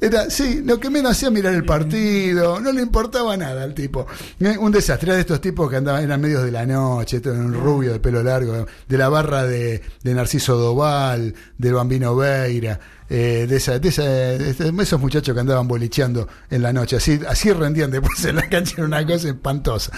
Era, 0.00 0.30
sí, 0.30 0.62
lo 0.64 0.78
que 0.78 0.90
menos 0.90 1.12
hacía 1.12 1.30
mirar 1.30 1.54
el 1.54 1.64
partido, 1.64 2.60
no 2.60 2.70
le 2.72 2.82
importaba 2.82 3.36
nada 3.36 3.62
al 3.62 3.74
tipo. 3.74 4.06
Eh, 4.40 4.56
Un 4.58 4.72
desastre, 4.72 5.08
era 5.08 5.14
de 5.14 5.20
estos 5.22 5.40
tipos 5.40 5.70
que 5.70 5.76
andaban, 5.76 6.04
eran 6.04 6.20
medios 6.20 6.44
de 6.44 6.52
la 6.52 6.66
noche, 6.66 7.20
un 7.24 7.54
rubio 7.54 7.92
de 7.92 8.00
pelo 8.00 8.22
largo, 8.22 8.66
de 8.86 8.98
la 8.98 9.08
barra 9.08 9.44
de, 9.44 9.80
de 10.02 10.14
Narciso 10.14 10.56
Doval, 10.56 11.34
del 11.56 11.74
Bambino 11.74 12.14
Veira, 12.14 12.78
eh, 13.08 13.46
de, 13.48 13.56
esa, 13.56 13.78
de, 13.78 13.88
esa- 13.88 14.02
de 14.04 14.82
esos 14.82 15.00
muchachos 15.00 15.32
que 15.34 15.40
andaban 15.40 15.68
bolicheando 15.68 16.28
en 16.50 16.62
la 16.62 16.72
noche, 16.72 16.96
así, 16.96 17.20
así 17.28 17.52
rendían 17.52 17.90
después 17.90 18.24
en 18.24 18.36
la 18.36 18.48
cancha, 18.48 18.74
era 18.78 18.86
una 18.86 19.06
cosa 19.06 19.28
espantosa. 19.28 19.92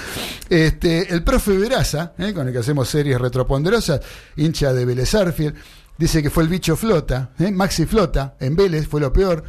Este, 0.48 1.12
el 1.12 1.22
profe 1.24 1.56
Veraza, 1.56 2.12
eh, 2.18 2.32
con 2.32 2.46
el 2.46 2.52
que 2.52 2.60
hacemos 2.60 2.88
series 2.88 3.20
retroponderosas, 3.20 4.00
hincha 4.36 4.72
de 4.72 4.84
Vélez 4.84 5.14
Arfield, 5.14 5.54
dice 5.96 6.22
que 6.22 6.30
fue 6.30 6.42
el 6.44 6.48
bicho 6.48 6.76
Flota, 6.76 7.30
eh, 7.38 7.50
Maxi 7.50 7.86
Flota, 7.86 8.36
en 8.40 8.54
Vélez 8.56 8.86
fue 8.86 9.00
lo 9.00 9.12
peor. 9.12 9.44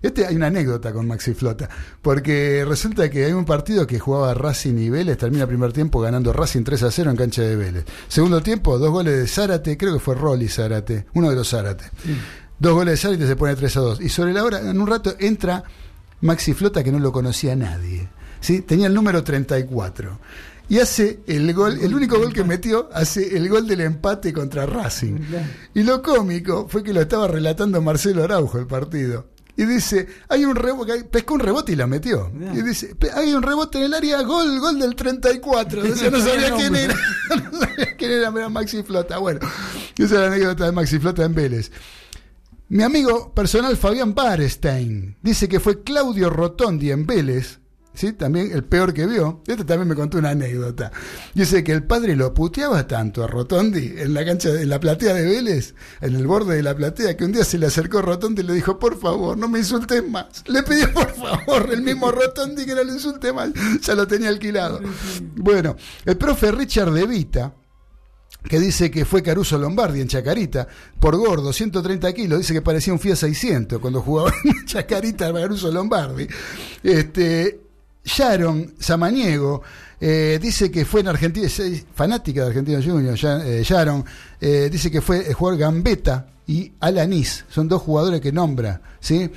Este, 0.00 0.26
hay 0.26 0.34
una 0.34 0.48
anécdota 0.48 0.92
con 0.92 1.06
Maxi 1.06 1.32
Flota, 1.32 1.68
porque 2.02 2.64
resulta 2.66 3.08
que 3.08 3.24
hay 3.24 3.32
un 3.32 3.44
partido 3.44 3.86
que 3.86 4.00
jugaba 4.00 4.34
Racing 4.34 4.76
y 4.78 4.90
Vélez, 4.90 5.16
termina 5.16 5.42
el 5.44 5.48
primer 5.48 5.72
tiempo 5.72 6.00
ganando 6.00 6.32
Racing 6.32 6.64
3 6.64 6.82
a 6.82 6.90
0 6.90 7.10
en 7.12 7.16
cancha 7.16 7.42
de 7.42 7.54
Vélez. 7.54 7.84
Segundo 8.08 8.40
tiempo, 8.42 8.78
dos 8.78 8.90
goles 8.90 9.16
de 9.16 9.28
Zárate, 9.28 9.76
creo 9.76 9.92
que 9.94 10.00
fue 10.00 10.16
Rolly 10.16 10.48
Zárate, 10.48 11.06
uno 11.14 11.30
de 11.30 11.36
los 11.36 11.48
Zárate. 11.50 11.84
Dos 12.62 12.74
goles 12.74 13.02
de 13.02 13.12
y 13.14 13.26
se 13.26 13.34
pone 13.34 13.56
3 13.56 13.76
a 13.76 13.80
2. 13.80 14.00
Y 14.02 14.08
sobre 14.08 14.32
la 14.32 14.44
hora, 14.44 14.60
en 14.60 14.80
un 14.80 14.86
rato, 14.86 15.16
entra 15.18 15.64
Maxi 16.20 16.54
Flota 16.54 16.84
que 16.84 16.92
no 16.92 17.00
lo 17.00 17.10
conocía 17.10 17.56
nadie. 17.56 18.08
¿sí? 18.40 18.60
Tenía 18.62 18.86
el 18.86 18.94
número 18.94 19.24
34. 19.24 20.20
Y 20.68 20.78
hace 20.78 21.18
el 21.26 21.52
gol, 21.54 21.80
el 21.82 21.92
único 21.92 22.18
gol 22.18 22.32
que 22.32 22.44
metió, 22.44 22.88
hace 22.94 23.36
el 23.36 23.48
gol 23.48 23.66
del 23.66 23.80
empate 23.80 24.32
contra 24.32 24.64
Racing. 24.64 25.16
Y 25.74 25.82
lo 25.82 26.00
cómico 26.02 26.68
fue 26.68 26.84
que 26.84 26.92
lo 26.92 27.00
estaba 27.00 27.26
relatando 27.26 27.82
Marcelo 27.82 28.22
Araujo 28.22 28.60
el 28.60 28.68
partido. 28.68 29.26
Y 29.56 29.64
dice, 29.64 30.06
hay 30.28 30.44
un 30.44 30.54
rebote, 30.54 31.02
pescó 31.04 31.34
un 31.34 31.40
rebote 31.40 31.72
y 31.72 31.76
la 31.76 31.88
metió. 31.88 32.30
Y 32.54 32.62
dice, 32.62 32.94
"Pe- 32.94 33.10
hay 33.10 33.34
un 33.34 33.42
rebote 33.42 33.78
en 33.78 33.84
el 33.84 33.94
área, 33.94 34.22
gol, 34.22 34.60
gol 34.60 34.78
del 34.78 34.94
34. 34.94 35.82
Decía, 35.82 36.10
no 36.12 36.20
sabía 36.20 36.54
quién 36.54 36.76
era. 36.76 36.94
No 37.52 37.58
sabía 37.58 37.96
quién 37.98 38.10
era, 38.12 38.28
era 38.28 38.48
Maxi 38.48 38.82
Flota. 38.84 39.18
Bueno, 39.18 39.40
esa 39.98 40.04
es 40.04 40.10
la 40.12 40.26
anécdota 40.28 40.64
de 40.66 40.72
Maxi 40.72 40.98
Flota 41.00 41.24
en 41.24 41.34
Vélez. 41.34 41.70
Mi 42.72 42.84
amigo 42.84 43.34
personal 43.34 43.76
Fabián 43.76 44.14
Barestein 44.14 45.18
dice 45.20 45.46
que 45.46 45.60
fue 45.60 45.82
Claudio 45.82 46.30
Rotondi 46.30 46.90
en 46.90 47.04
Vélez, 47.04 47.60
¿sí? 47.92 48.14
también 48.14 48.50
el 48.50 48.64
peor 48.64 48.94
que 48.94 49.06
vio. 49.06 49.42
Este 49.46 49.66
también 49.66 49.88
me 49.88 49.94
contó 49.94 50.16
una 50.16 50.30
anécdota. 50.30 50.90
Dice 51.34 51.62
que 51.62 51.72
el 51.72 51.84
padre 51.84 52.16
lo 52.16 52.32
puteaba 52.32 52.86
tanto 52.86 53.22
a 53.22 53.26
Rotondi 53.26 53.92
en 53.98 54.14
la 54.14 54.24
cancha, 54.24 54.58
en 54.58 54.70
la 54.70 54.80
platea 54.80 55.12
de 55.12 55.22
Vélez, 55.22 55.74
en 56.00 56.14
el 56.16 56.26
borde 56.26 56.56
de 56.56 56.62
la 56.62 56.74
platea, 56.74 57.14
que 57.14 57.26
un 57.26 57.32
día 57.32 57.44
se 57.44 57.58
le 57.58 57.66
acercó 57.66 58.00
Rotondi 58.00 58.40
y 58.40 58.46
le 58.46 58.54
dijo, 58.54 58.78
por 58.78 58.98
favor, 58.98 59.36
no 59.36 59.48
me 59.48 59.58
insultes 59.58 60.08
más. 60.08 60.42
Le 60.46 60.62
pidió 60.62 60.90
por 60.94 61.12
favor 61.14 61.68
el 61.74 61.82
mismo 61.82 62.10
Rotondi 62.10 62.64
que 62.64 62.74
no 62.74 62.84
le 62.84 62.94
insulte 62.94 63.34
más. 63.34 63.50
Ya 63.82 63.94
lo 63.94 64.06
tenía 64.06 64.30
alquilado. 64.30 64.80
Bueno, 65.36 65.76
el 66.06 66.16
profe 66.16 66.50
Richard 66.52 66.90
De 66.90 67.06
Vita, 67.06 67.52
que 68.48 68.58
dice 68.58 68.90
que 68.90 69.04
fue 69.04 69.22
Caruso 69.22 69.58
Lombardi 69.58 70.00
en 70.00 70.08
Chacarita, 70.08 70.66
por 70.98 71.16
gordo, 71.16 71.52
130 71.52 72.12
kilos, 72.12 72.38
dice 72.40 72.52
que 72.52 72.62
parecía 72.62 72.92
un 72.92 72.98
Fiat 72.98 73.16
600 73.16 73.78
cuando 73.78 74.02
jugaba 74.02 74.32
en 74.44 74.66
Chacarita 74.66 75.32
Caruso 75.32 75.70
Lombardi. 75.70 76.26
Este, 76.82 77.60
Sharon 78.04 78.74
Samaniego 78.78 79.62
eh, 80.00 80.38
dice 80.42 80.70
que 80.70 80.84
fue 80.84 81.00
en 81.00 81.08
Argentina, 81.08 81.48
fanática 81.94 82.42
de 82.42 82.46
Argentino 82.48 82.82
Junior, 82.82 83.16
eh, 83.44 83.62
Sharon, 83.64 84.04
eh, 84.40 84.68
dice 84.70 84.90
que 84.90 85.00
fue 85.00 85.28
el 85.28 85.34
jugador 85.34 85.60
Gambetta 85.60 86.26
y 86.46 86.72
Alanis, 86.80 87.44
son 87.48 87.68
dos 87.68 87.82
jugadores 87.82 88.20
que 88.20 88.32
nombra. 88.32 88.80
¿sí? 88.98 89.30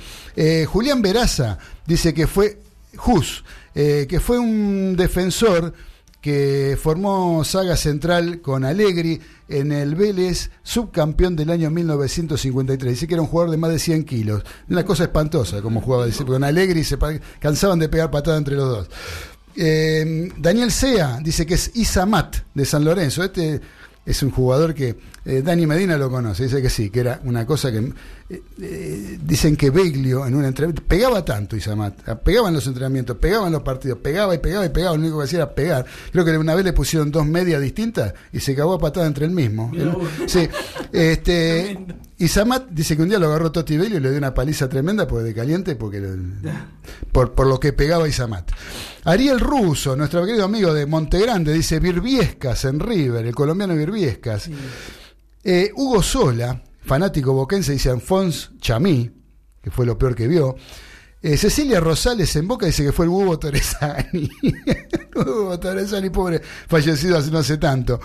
Julián 0.66 1.02
Veraza 1.02 1.58
dice 1.86 2.12
que 2.12 2.26
fue 2.26 2.58
Jus, 2.96 3.44
que 3.72 4.20
fue 4.20 4.40
un 4.40 4.96
defensor 4.96 5.72
que 6.26 6.76
formó 6.76 7.44
saga 7.44 7.76
central 7.76 8.40
con 8.40 8.64
Allegri 8.64 9.20
en 9.48 9.70
el 9.70 9.94
Vélez, 9.94 10.50
subcampeón 10.64 11.36
del 11.36 11.50
año 11.50 11.70
1953. 11.70 12.94
Dice 12.94 13.06
que 13.06 13.14
era 13.14 13.22
un 13.22 13.28
jugador 13.28 13.52
de 13.52 13.56
más 13.56 13.70
de 13.70 13.78
100 13.78 14.02
kilos. 14.02 14.42
Una 14.68 14.84
cosa 14.84 15.04
espantosa 15.04 15.62
como 15.62 15.80
jugaba. 15.80 16.04
Dice, 16.04 16.24
con 16.24 16.42
Allegri 16.42 16.82
se 16.82 16.98
cansaban 17.38 17.78
de 17.78 17.88
pegar 17.88 18.10
patada 18.10 18.38
entre 18.38 18.56
los 18.56 18.68
dos. 18.68 18.90
Eh, 19.54 20.32
Daniel 20.36 20.72
Sea 20.72 21.20
dice 21.22 21.46
que 21.46 21.54
es 21.54 21.70
Isamat 21.76 22.38
de 22.52 22.64
San 22.64 22.84
Lorenzo. 22.84 23.22
Este 23.22 23.60
es 24.04 24.20
un 24.24 24.32
jugador 24.32 24.74
que 24.74 24.96
eh, 25.24 25.42
Dani 25.42 25.64
Medina 25.64 25.96
lo 25.96 26.10
conoce. 26.10 26.42
Dice 26.42 26.60
que 26.60 26.70
sí, 26.70 26.90
que 26.90 26.98
era 26.98 27.20
una 27.22 27.46
cosa 27.46 27.70
que. 27.70 27.92
Eh, 28.28 28.42
eh, 28.60 29.18
dicen 29.22 29.56
que 29.56 29.70
Beglio 29.70 30.26
en 30.26 30.34
un 30.34 30.44
entrenamiento. 30.44 30.82
Pegaba 30.86 31.24
tanto 31.24 31.56
Isamat. 31.56 32.02
Pegaba 32.22 32.48
en 32.48 32.54
los 32.54 32.66
entrenamientos, 32.66 33.16
pegaba 33.18 33.46
en 33.46 33.52
los 33.52 33.62
partidos, 33.62 33.98
pegaba 33.98 34.34
y 34.34 34.38
pegaba 34.38 34.66
y 34.66 34.70
pegaba. 34.70 34.96
Lo 34.96 35.02
único 35.02 35.18
que 35.18 35.24
hacía 35.24 35.38
era 35.38 35.54
pegar. 35.54 35.86
Creo 36.12 36.24
que 36.24 36.36
una 36.36 36.54
vez 36.54 36.64
le 36.64 36.72
pusieron 36.72 37.10
dos 37.10 37.24
medias 37.26 37.60
distintas 37.60 38.14
y 38.32 38.40
se 38.40 38.54
cagó 38.54 38.74
a 38.74 38.78
patada 38.78 39.06
entre 39.06 39.26
el 39.26 39.30
mismo. 39.30 39.70
Sí. 40.26 40.48
Este, 40.92 41.78
Isamat 42.18 42.68
dice 42.70 42.96
que 42.96 43.02
un 43.02 43.08
día 43.10 43.18
lo 43.18 43.26
agarró 43.26 43.52
Totti 43.52 43.76
Beglio 43.76 43.98
y 43.98 44.00
le 44.00 44.08
dio 44.08 44.18
una 44.18 44.32
paliza 44.34 44.68
tremenda 44.68 45.06
porque 45.06 45.24
de 45.24 45.34
caliente, 45.34 45.76
porque 45.76 46.00
lo- 46.00 46.16
por, 47.12 47.32
por 47.34 47.46
lo 47.46 47.60
que 47.60 47.72
pegaba 47.72 48.08
Isamat. 48.08 48.50
Ariel 49.04 49.38
Russo, 49.38 49.94
nuestro 49.94 50.24
querido 50.26 50.44
amigo 50.44 50.74
de 50.74 50.86
Montegrande, 50.86 51.52
dice 51.52 51.78
Virviescas 51.78 52.64
en 52.64 52.80
River, 52.80 53.24
el 53.26 53.34
colombiano 53.34 53.76
Virviescas. 53.76 54.48
Eh, 55.44 55.70
Hugo 55.76 56.02
Sola, 56.02 56.60
fanático 56.86 57.32
boquense, 57.32 57.72
dice 57.72 57.90
Alphonse 57.90 58.50
Chamí, 58.60 59.10
que 59.60 59.70
fue 59.70 59.84
lo 59.84 59.98
peor 59.98 60.14
que 60.14 60.28
vio. 60.28 60.56
Eh, 61.22 61.36
Cecilia 61.36 61.80
Rosales 61.80 62.36
en 62.36 62.46
Boca 62.46 62.66
dice 62.66 62.84
que 62.84 62.92
fue 62.92 63.06
el 63.06 63.10
Hugo 63.10 63.38
Torresani. 63.38 64.30
Hugo 65.16 65.58
Torresani, 65.58 66.10
pobre, 66.10 66.40
fallecido 66.68 67.16
hace 67.18 67.30
no 67.30 67.38
hace 67.38 67.56
tanto. 67.56 67.98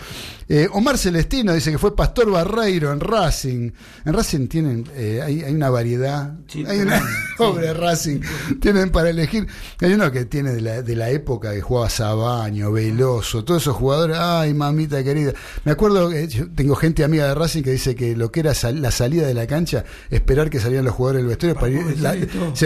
Eh, 0.47 0.67
Omar 0.73 0.97
Celestino 0.97 1.53
dice 1.53 1.71
que 1.71 1.77
fue 1.77 1.95
Pastor 1.95 2.31
Barreiro 2.31 2.91
en 2.91 2.99
Racing. 2.99 3.71
En 4.05 4.13
Racing 4.13 4.47
tienen, 4.47 4.89
eh, 4.95 5.21
hay, 5.23 5.43
hay 5.43 5.53
una 5.53 5.69
variedad. 5.69 6.33
hay 6.67 6.79
una, 6.79 7.01
pobre 7.37 7.73
Racing. 7.75 8.21
Tienen 8.59 8.89
para 8.91 9.09
elegir. 9.09 9.45
Hay 9.81 9.93
uno 9.93 10.11
que 10.11 10.25
tiene 10.25 10.51
de 10.53 10.61
la, 10.61 10.81
de 10.81 10.95
la 10.95 11.09
época 11.09 11.53
que 11.53 11.61
jugaba 11.61 11.89
Sabaño, 11.89 12.71
Veloso, 12.71 13.43
todos 13.45 13.61
esos 13.61 13.75
jugadores. 13.75 14.17
Ay, 14.19 14.53
mamita 14.53 15.03
querida. 15.03 15.33
Me 15.63 15.73
acuerdo 15.73 16.09
que 16.09 16.27
yo 16.27 16.45
tengo 16.55 16.75
gente 16.75 17.03
amiga 17.03 17.27
de 17.27 17.35
Racing 17.35 17.61
que 17.63 17.71
dice 17.71 17.93
que 17.95 18.15
lo 18.15 18.31
que 18.31 18.39
era 18.39 18.53
sal- 18.53 18.81
la 18.81 18.91
salida 18.91 19.27
de 19.27 19.33
la 19.33 19.47
cancha, 19.47 19.83
esperar 20.09 20.49
que 20.49 20.59
salieran 20.59 20.85
los 20.85 20.95
jugadores 20.95 21.21
del 21.21 21.27
vestuario 21.29 21.59
para 21.59 21.71
ir, 21.71 21.99
la- 21.99 22.15
se 22.55 22.65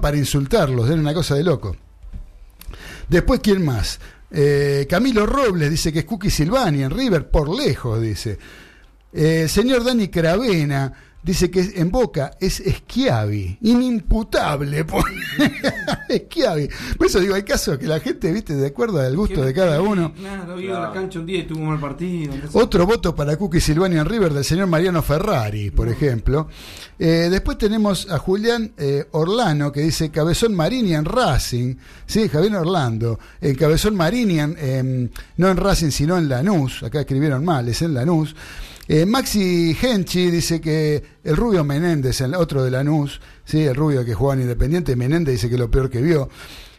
para 0.00 0.16
insultarlos, 0.16 0.88
era 0.88 1.00
una 1.00 1.14
cosa 1.14 1.34
de 1.34 1.42
loco. 1.42 1.76
Después, 3.08 3.40
¿quién 3.40 3.64
más? 3.64 3.98
Eh, 4.30 4.86
Camilo 4.88 5.26
Robles 5.26 5.70
dice 5.70 5.92
que 5.92 6.00
es 6.00 6.04
Cookie 6.04 6.30
Silvani 6.30 6.82
en 6.82 6.90
River, 6.90 7.28
por 7.28 7.48
lejos, 7.48 8.00
dice. 8.00 8.38
Eh, 9.12 9.46
señor 9.48 9.84
Dani 9.84 10.08
Cravena 10.08 10.92
dice 11.24 11.50
que 11.50 11.72
en 11.76 11.90
Boca 11.90 12.32
es 12.40 12.62
Schiavi, 12.64 13.58
inimputable. 13.62 14.84
pone. 14.84 15.04
Schiavi. 16.28 16.68
Por 16.96 17.06
eso 17.06 17.20
digo, 17.20 17.34
hay 17.34 17.42
casos 17.42 17.78
que 17.78 17.86
la 17.86 17.98
gente, 18.00 18.30
viste, 18.32 18.54
de 18.54 18.66
acuerdo 18.68 19.00
al 19.00 19.16
gusto 19.16 19.42
de 19.42 19.52
cada 19.54 19.80
uno. 19.80 20.12
Claro, 20.14 20.54
a 20.54 20.80
la 20.80 20.92
cancha 20.92 21.18
un 21.18 21.26
día 21.26 21.40
y 21.40 21.42
tuvo 21.46 21.60
un 21.60 21.68
mal 21.68 21.80
partido. 21.80 22.34
entonces- 22.34 22.60
Otro 22.60 22.86
voto 22.86 23.14
para 23.14 23.36
Cookie 23.36 23.60
Silvani 23.60 23.96
en 23.96 24.04
River 24.06 24.32
del 24.32 24.44
señor 24.44 24.66
Mariano 24.66 25.02
Ferrari, 25.02 25.70
por 25.70 25.88
ejemplo. 25.88 26.48
Eh, 26.98 27.28
después 27.30 27.58
tenemos 27.58 28.08
a 28.10 28.18
Julián 28.18 28.72
eh, 28.76 29.06
Orlano 29.12 29.72
que 29.72 29.80
dice 29.80 30.10
Cabezón 30.10 30.54
Marini 30.54 30.94
en 30.94 31.04
Racing. 31.04 31.74
Sí, 32.06 32.28
Javier 32.28 32.54
Orlando. 32.56 33.18
En 33.40 33.54
Cabezón 33.56 33.96
Marini, 33.96 34.38
en, 34.40 34.56
em, 34.58 35.08
no 35.38 35.48
en 35.48 35.56
Racing, 35.56 35.90
sino 35.90 36.16
en 36.18 36.28
Lanús. 36.28 36.82
Acá 36.82 37.00
escribieron 37.00 37.44
mal, 37.44 37.68
es 37.68 37.82
en 37.82 37.94
Lanús. 37.94 38.36
Eh, 38.86 39.06
Maxi 39.06 39.74
Genchi 39.74 40.30
dice 40.30 40.60
que 40.60 41.02
el 41.24 41.36
rubio 41.36 41.64
Menéndez, 41.64 42.20
el 42.20 42.34
otro 42.34 42.62
de 42.62 42.70
Lanús, 42.70 43.20
sí, 43.44 43.62
el 43.62 43.74
rubio 43.74 44.04
que 44.04 44.14
jugaba 44.14 44.34
en 44.34 44.42
Independiente, 44.42 44.94
Menéndez 44.94 45.34
dice 45.34 45.48
que 45.48 45.56
lo 45.56 45.70
peor 45.70 45.88
que 45.88 46.02
vio. 46.02 46.28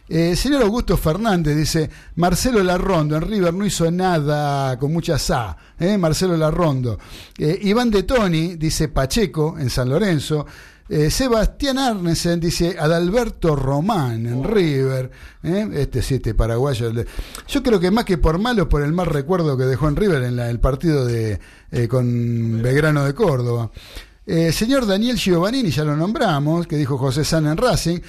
Eh, 0.08 0.36
señor 0.36 0.62
Augusto 0.62 0.96
Fernández 0.96 1.56
dice, 1.56 1.90
Marcelo 2.14 2.62
Larrondo 2.62 3.16
en 3.16 3.22
River 3.22 3.52
no 3.52 3.66
hizo 3.66 3.90
nada 3.90 4.78
con 4.78 4.92
mucha 4.92 5.18
sa, 5.18 5.56
¿eh? 5.80 5.98
Marcelo 5.98 6.36
Larrondo. 6.36 6.96
Eh, 7.36 7.58
Iván 7.62 7.90
de 7.90 8.04
Toni 8.04 8.54
dice 8.54 8.88
Pacheco 8.88 9.56
en 9.58 9.68
San 9.68 9.88
Lorenzo. 9.88 10.46
Eh, 10.88 11.10
Sebastián 11.10 11.78
Arnesen 11.78 12.38
dice 12.38 12.76
Adalberto 12.78 13.56
Román 13.56 14.26
en 14.26 14.44
River. 14.44 15.10
¿eh? 15.42 15.68
Este 15.74 16.00
sí, 16.02 16.14
este 16.16 16.34
paraguayo. 16.34 16.92
Yo 17.48 17.62
creo 17.62 17.80
que 17.80 17.90
más 17.90 18.04
que 18.04 18.18
por 18.18 18.38
malo, 18.38 18.68
por 18.68 18.82
el 18.82 18.92
mal 18.92 19.06
recuerdo 19.06 19.56
que 19.56 19.64
dejó 19.64 19.88
en 19.88 19.96
River 19.96 20.22
en 20.22 20.36
la- 20.36 20.48
el 20.48 20.60
partido 20.60 21.04
de 21.04 21.40
eh, 21.72 21.88
con 21.88 22.62
Belgrano 22.62 23.04
de 23.04 23.14
Córdoba. 23.14 23.70
Señor 24.50 24.86
Daniel 24.86 25.16
Giovannini, 25.16 25.70
ya 25.70 25.84
lo 25.84 25.94
nombramos, 25.96 26.66
que 26.66 26.76
dijo 26.76 26.98
José 26.98 27.24
San 27.24 27.46
en 27.46 27.56
Racing. 27.56 28.00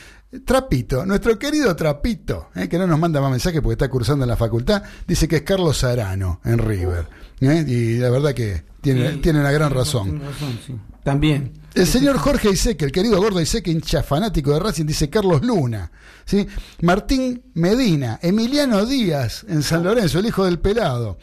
Trapito, 0.45 1.05
nuestro 1.05 1.38
querido 1.38 1.75
Trapito, 1.75 2.49
que 2.69 2.78
no 2.80 2.88
nos 2.88 2.97
manda 2.99 3.21
más 3.21 3.30
mensajes 3.32 3.61
porque 3.61 3.73
está 3.73 3.88
cursando 3.88 4.25
en 4.25 4.30
la 4.30 4.36
facultad, 4.36 4.82
dice 5.07 5.28
que 5.28 5.38
es 5.38 5.41
Carlos 5.43 5.84
Arano 5.84 6.41
en 6.43 6.57
River. 6.57 7.07
y 7.39 7.97
la 7.97 8.09
verdad 8.09 8.34
que 8.34 8.63
tiene, 8.82 9.11
Sí, 9.13 9.17
tiene 9.19 9.39
una 9.41 9.51
gran 9.51 9.71
razón. 9.71 10.19
razón, 10.19 10.59
sí. 10.65 10.75
También. 11.08 11.53
El 11.74 11.88
señor 11.88 12.18
Jorge 12.18 12.49
Iseque, 12.49 12.84
el 12.84 12.91
querido 12.91 13.18
gordo 13.22 13.39
Iseque, 13.39 13.72
hincha 13.72 14.03
fanático 14.03 14.51
de 14.51 14.60
Racing, 14.60 14.86
dice 14.86 15.10
Carlos 15.10 15.41
Luna. 15.41 15.89
¿sí? 16.26 16.45
Martín 16.82 17.43
Medina, 17.53 18.20
Emiliano 18.22 18.86
Díaz 18.86 19.45
en 19.47 19.64
San 19.64 19.86
Lorenzo, 19.86 20.20
el 20.20 20.26
hijo 20.26 20.43
del 20.43 20.60
pelado. 20.60 21.18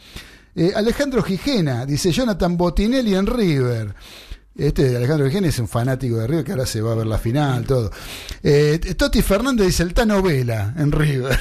Eh, 0.55 0.73
Alejandro 0.75 1.21
Gijena, 1.21 1.85
dice 1.85 2.11
Jonathan 2.11 2.57
Botinelli 2.57 3.13
en 3.13 3.27
River. 3.27 3.93
Este 4.57 4.95
Alejandro 4.95 5.27
Gijena 5.27 5.49
es 5.49 5.59
un 5.59 5.67
fanático 5.67 6.15
de 6.15 6.27
River 6.27 6.45
que 6.45 6.51
ahora 6.53 6.65
se 6.65 6.81
va 6.81 6.93
a 6.93 6.95
ver 6.95 7.07
la 7.07 7.17
final, 7.17 7.65
todo. 7.65 7.91
Eh, 8.41 8.79
Toti 8.97 9.21
Fernández 9.21 9.67
dice 9.67 9.83
el 9.83 9.93
Tano 9.93 10.21
Vela 10.21 10.73
en 10.77 10.93
River. 10.93 11.37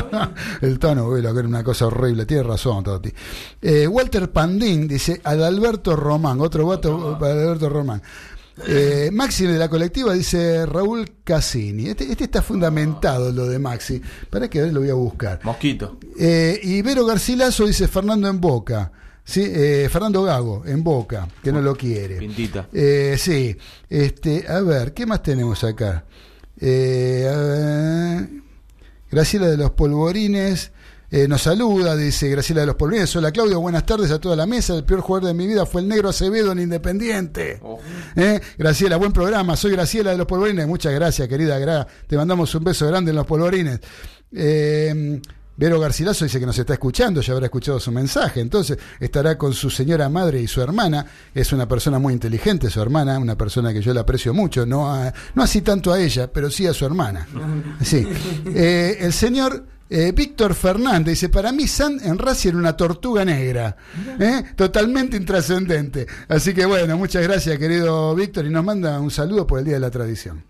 el 0.62 0.78
Tano 0.78 1.10
Vela, 1.10 1.32
que 1.32 1.40
era 1.40 1.48
una 1.48 1.62
cosa 1.62 1.86
horrible, 1.86 2.24
tiene 2.24 2.44
razón, 2.44 2.82
Toti. 2.82 3.12
Eh, 3.60 3.86
Walter 3.86 4.32
Pandín 4.32 4.88
dice 4.88 5.20
Adalberto 5.22 5.96
Román, 5.96 6.40
otro 6.40 6.64
voto 6.64 7.18
para 7.20 7.34
Adalberto 7.34 7.68
Román. 7.68 8.02
Eh, 8.66 9.10
Maxi 9.12 9.46
de 9.46 9.58
la 9.58 9.68
colectiva 9.68 10.14
dice 10.14 10.64
Raúl 10.64 11.16
Cassini. 11.24 11.88
Este, 11.88 12.10
este 12.10 12.24
está 12.24 12.40
fundamentado 12.40 13.30
lo 13.32 13.46
de 13.46 13.58
Maxi. 13.58 14.00
Para 14.30 14.48
que 14.48 14.60
a 14.60 14.62
ver, 14.62 14.72
lo 14.72 14.80
voy 14.80 14.88
a 14.88 14.94
buscar. 14.94 15.40
Mosquito. 15.42 15.98
Eh, 16.18 16.58
y 16.62 16.80
Vero 16.80 17.04
Garcilaso 17.04 17.66
dice 17.66 17.86
Fernando 17.86 18.28
en 18.28 18.40
Boca. 18.40 18.92
Sí, 19.26 19.42
eh, 19.44 19.88
Fernando 19.90 20.22
Gago 20.22 20.62
en 20.64 20.84
Boca, 20.84 21.26
que 21.42 21.50
no 21.50 21.60
lo 21.60 21.74
quiere. 21.74 22.16
Pintita. 22.16 22.68
Eh, 22.72 23.16
sí, 23.18 23.56
este, 23.90 24.46
a 24.48 24.60
ver, 24.60 24.94
¿qué 24.94 25.04
más 25.04 25.20
tenemos 25.20 25.64
acá? 25.64 26.04
Eh, 26.60 27.28
a 27.28 27.36
ver, 27.36 28.28
Graciela 29.10 29.48
de 29.48 29.56
los 29.56 29.72
Polvorines 29.72 30.70
eh, 31.10 31.26
nos 31.28 31.42
saluda, 31.42 31.96
dice 31.96 32.28
Graciela 32.28 32.60
de 32.60 32.68
los 32.68 32.76
Polvorines. 32.76 33.14
Hola 33.16 33.32
Claudio, 33.32 33.60
buenas 33.60 33.84
tardes 33.84 34.12
a 34.12 34.20
toda 34.20 34.36
la 34.36 34.46
mesa. 34.46 34.74
El 34.74 34.84
peor 34.84 35.00
jugador 35.00 35.28
de 35.28 35.34
mi 35.34 35.46
vida 35.46 35.66
fue 35.66 35.80
el 35.80 35.88
negro 35.88 36.08
Acevedo 36.08 36.52
en 36.52 36.60
Independiente. 36.60 37.60
Eh, 38.14 38.40
Graciela, 38.56 38.96
buen 38.96 39.12
programa. 39.12 39.56
Soy 39.56 39.72
Graciela 39.72 40.12
de 40.12 40.18
los 40.18 40.26
Polvorines. 40.26 40.66
Muchas 40.68 40.92
gracias, 40.92 41.28
querida 41.28 41.58
Gra. 41.58 41.86
Te 42.06 42.16
mandamos 42.16 42.54
un 42.54 42.62
beso 42.62 42.86
grande 42.86 43.10
en 43.10 43.16
los 43.16 43.26
Polvorines. 43.26 43.80
Eh, 44.32 45.20
Vero 45.56 45.80
Garcilaso 45.80 46.24
dice 46.24 46.38
que 46.38 46.46
nos 46.46 46.58
está 46.58 46.74
escuchando, 46.74 47.20
ya 47.22 47.32
habrá 47.32 47.46
escuchado 47.46 47.80
su 47.80 47.90
mensaje, 47.90 48.40
entonces 48.40 48.76
estará 49.00 49.38
con 49.38 49.54
su 49.54 49.70
señora 49.70 50.08
madre 50.08 50.40
y 50.42 50.46
su 50.46 50.60
hermana, 50.60 51.06
es 51.34 51.52
una 51.52 51.66
persona 51.66 51.98
muy 51.98 52.12
inteligente 52.12 52.68
su 52.68 52.80
hermana, 52.80 53.18
una 53.18 53.36
persona 53.36 53.72
que 53.72 53.80
yo 53.80 53.94
le 53.94 54.00
aprecio 54.00 54.34
mucho, 54.34 54.66
no, 54.66 54.92
a- 54.92 55.12
no 55.34 55.42
así 55.42 55.62
tanto 55.62 55.92
a 55.92 56.00
ella, 56.00 56.30
pero 56.32 56.50
sí 56.50 56.66
a 56.66 56.74
su 56.74 56.84
hermana. 56.84 57.26
Sí. 57.82 58.06
Eh, 58.46 58.98
el 59.00 59.12
señor 59.12 59.64
eh, 59.88 60.12
Víctor 60.12 60.54
Fernández 60.54 61.14
dice, 61.14 61.28
para 61.28 61.52
mí 61.52 61.66
San 61.66 62.00
en 62.02 62.18
Racing 62.18 62.50
era 62.50 62.58
una 62.58 62.76
tortuga 62.76 63.24
negra, 63.24 63.76
¿eh? 64.18 64.42
totalmente 64.54 65.16
intrascendente. 65.16 66.06
Así 66.28 66.54
que 66.54 66.66
bueno, 66.66 66.96
muchas 66.96 67.22
gracias 67.22 67.58
querido 67.58 68.14
Víctor 68.14 68.46
y 68.46 68.50
nos 68.50 68.64
manda 68.64 68.98
un 69.00 69.10
saludo 69.10 69.46
por 69.46 69.58
el 69.58 69.64
Día 69.64 69.74
de 69.74 69.80
la 69.80 69.90
Tradición. 69.90 70.44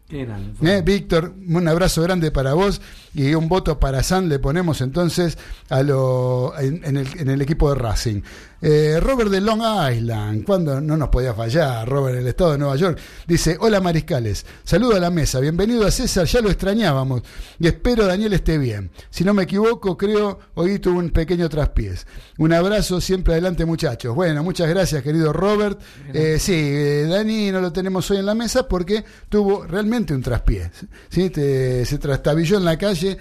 Eh, 0.63 0.83
Víctor, 0.85 1.35
un 1.49 1.67
abrazo 1.69 2.03
grande 2.03 2.31
para 2.31 2.55
vos 2.55 2.81
y 3.13 3.35
un 3.35 3.49
voto 3.49 3.81
para 3.81 4.03
San 4.03 4.29
le 4.29 4.39
ponemos 4.39 4.81
entonces 4.81 5.37
a 5.69 5.83
lo, 5.83 6.55
en, 6.59 6.85
en 6.85 6.97
el, 6.97 7.09
en 7.19 7.29
el 7.29 7.43
equipo 7.43 7.71
de 7.71 7.81
Racing. 7.81 8.23
Eh, 8.69 8.99
Robert 8.99 9.31
de 9.31 9.41
Long 9.41 9.63
Island, 9.93 10.45
cuando 10.45 10.81
no 10.81 10.97
nos 10.97 11.09
podía 11.09 11.33
fallar, 11.33 11.89
Robert, 11.89 12.19
el 12.19 12.27
estado 12.27 12.51
de 12.51 12.59
Nueva 12.59 12.75
York, 12.75 12.99
dice, 13.25 13.57
hola 13.61 13.81
mariscales, 13.81 14.45
saludo 14.65 14.97
a 14.97 14.99
la 14.99 15.09
mesa, 15.09 15.39
bienvenido 15.39 15.87
a 15.87 15.91
César, 15.93 16.27
ya 16.27 16.41
lo 16.41 16.49
extrañábamos 16.51 17.23
y 17.61 17.69
espero 17.69 18.07
Daniel 18.07 18.33
esté 18.33 18.59
bien. 18.59 18.91
Si 19.09 19.23
no 19.23 19.35
me 19.35 19.45
equivoco, 19.45 19.97
creo, 19.97 20.41
hoy 20.55 20.81
tuvo 20.81 20.99
un 20.99 21.11
pequeño 21.11 21.49
traspiés. 21.49 22.09
Un 22.39 22.53
abrazo, 22.55 23.01
siempre 23.01 23.35
adelante 23.35 23.65
muchachos. 23.65 24.13
Bueno, 24.17 24.43
muchas 24.43 24.69
gracias 24.69 25.01
querido 25.05 25.33
Robert. 25.33 25.81
Eh, 26.13 26.39
sí, 26.41 26.53
eh, 26.57 27.07
Dani 27.09 27.53
no 27.53 27.61
lo 27.61 27.73
tenemos 27.73 28.11
hoy 28.11 28.17
en 28.17 28.27
la 28.27 28.35
mesa 28.35 28.67
porque 28.67 29.05
tuvo 29.29 29.65
realmente 29.65 30.13
un 30.13 30.23
traspié. 30.23 30.73
¿sí? 31.09 31.31
Te- 31.31 31.85
se 31.87 31.99
trastabilló 31.99 32.57
en 32.57 32.65
la 32.65 32.77
calle 32.77 33.17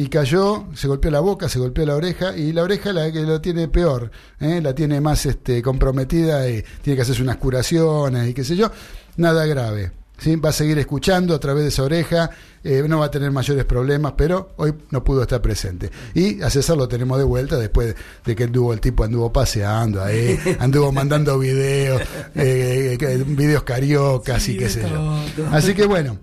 y 0.00 0.08
cayó, 0.08 0.64
se 0.74 0.88
golpeó 0.88 1.10
la 1.10 1.20
boca, 1.20 1.48
se 1.48 1.58
golpeó 1.58 1.84
la 1.84 1.94
oreja 1.94 2.34
y 2.36 2.52
la 2.52 2.62
oreja 2.62 2.92
la 2.92 3.12
que 3.12 3.20
lo 3.20 3.40
tiene 3.40 3.68
peor, 3.68 4.10
¿eh? 4.40 4.60
la 4.62 4.74
tiene 4.74 5.00
más 5.00 5.26
este, 5.26 5.60
comprometida 5.60 6.48
y 6.48 6.64
tiene 6.82 6.96
que 6.96 7.02
hacerse 7.02 7.22
unas 7.22 7.36
curaciones 7.36 8.28
y 8.28 8.32
qué 8.32 8.42
sé 8.42 8.56
yo, 8.56 8.70
nada 9.16 9.44
grave. 9.44 9.92
¿sí? 10.16 10.36
Va 10.36 10.50
a 10.50 10.52
seguir 10.52 10.78
escuchando 10.78 11.34
a 11.34 11.38
través 11.40 11.64
de 11.64 11.68
esa 11.68 11.82
oreja, 11.82 12.30
eh, 12.64 12.82
no 12.88 12.98
va 13.00 13.06
a 13.06 13.10
tener 13.10 13.30
mayores 13.30 13.64
problemas, 13.66 14.14
pero 14.16 14.52
hoy 14.56 14.72
no 14.90 15.04
pudo 15.04 15.20
estar 15.22 15.42
presente. 15.42 15.90
Y 16.14 16.40
a 16.40 16.48
César 16.48 16.76
lo 16.78 16.88
tenemos 16.88 17.18
de 17.18 17.24
vuelta 17.24 17.58
después 17.58 17.94
de 18.24 18.34
que 18.36 18.44
anduvo, 18.44 18.72
el 18.72 18.80
tipo 18.80 19.04
anduvo 19.04 19.30
paseando 19.32 20.02
ahí, 20.02 20.38
anduvo 20.60 20.92
mandando 20.92 21.38
videos, 21.38 22.00
eh, 22.34 22.96
que- 22.98 23.16
videos 23.18 23.64
cariocas 23.64 24.48
y 24.48 24.56
qué 24.56 24.68
sé 24.70 24.82
yo. 24.88 25.46
Así 25.50 25.74
que 25.74 25.84
bueno. 25.84 26.18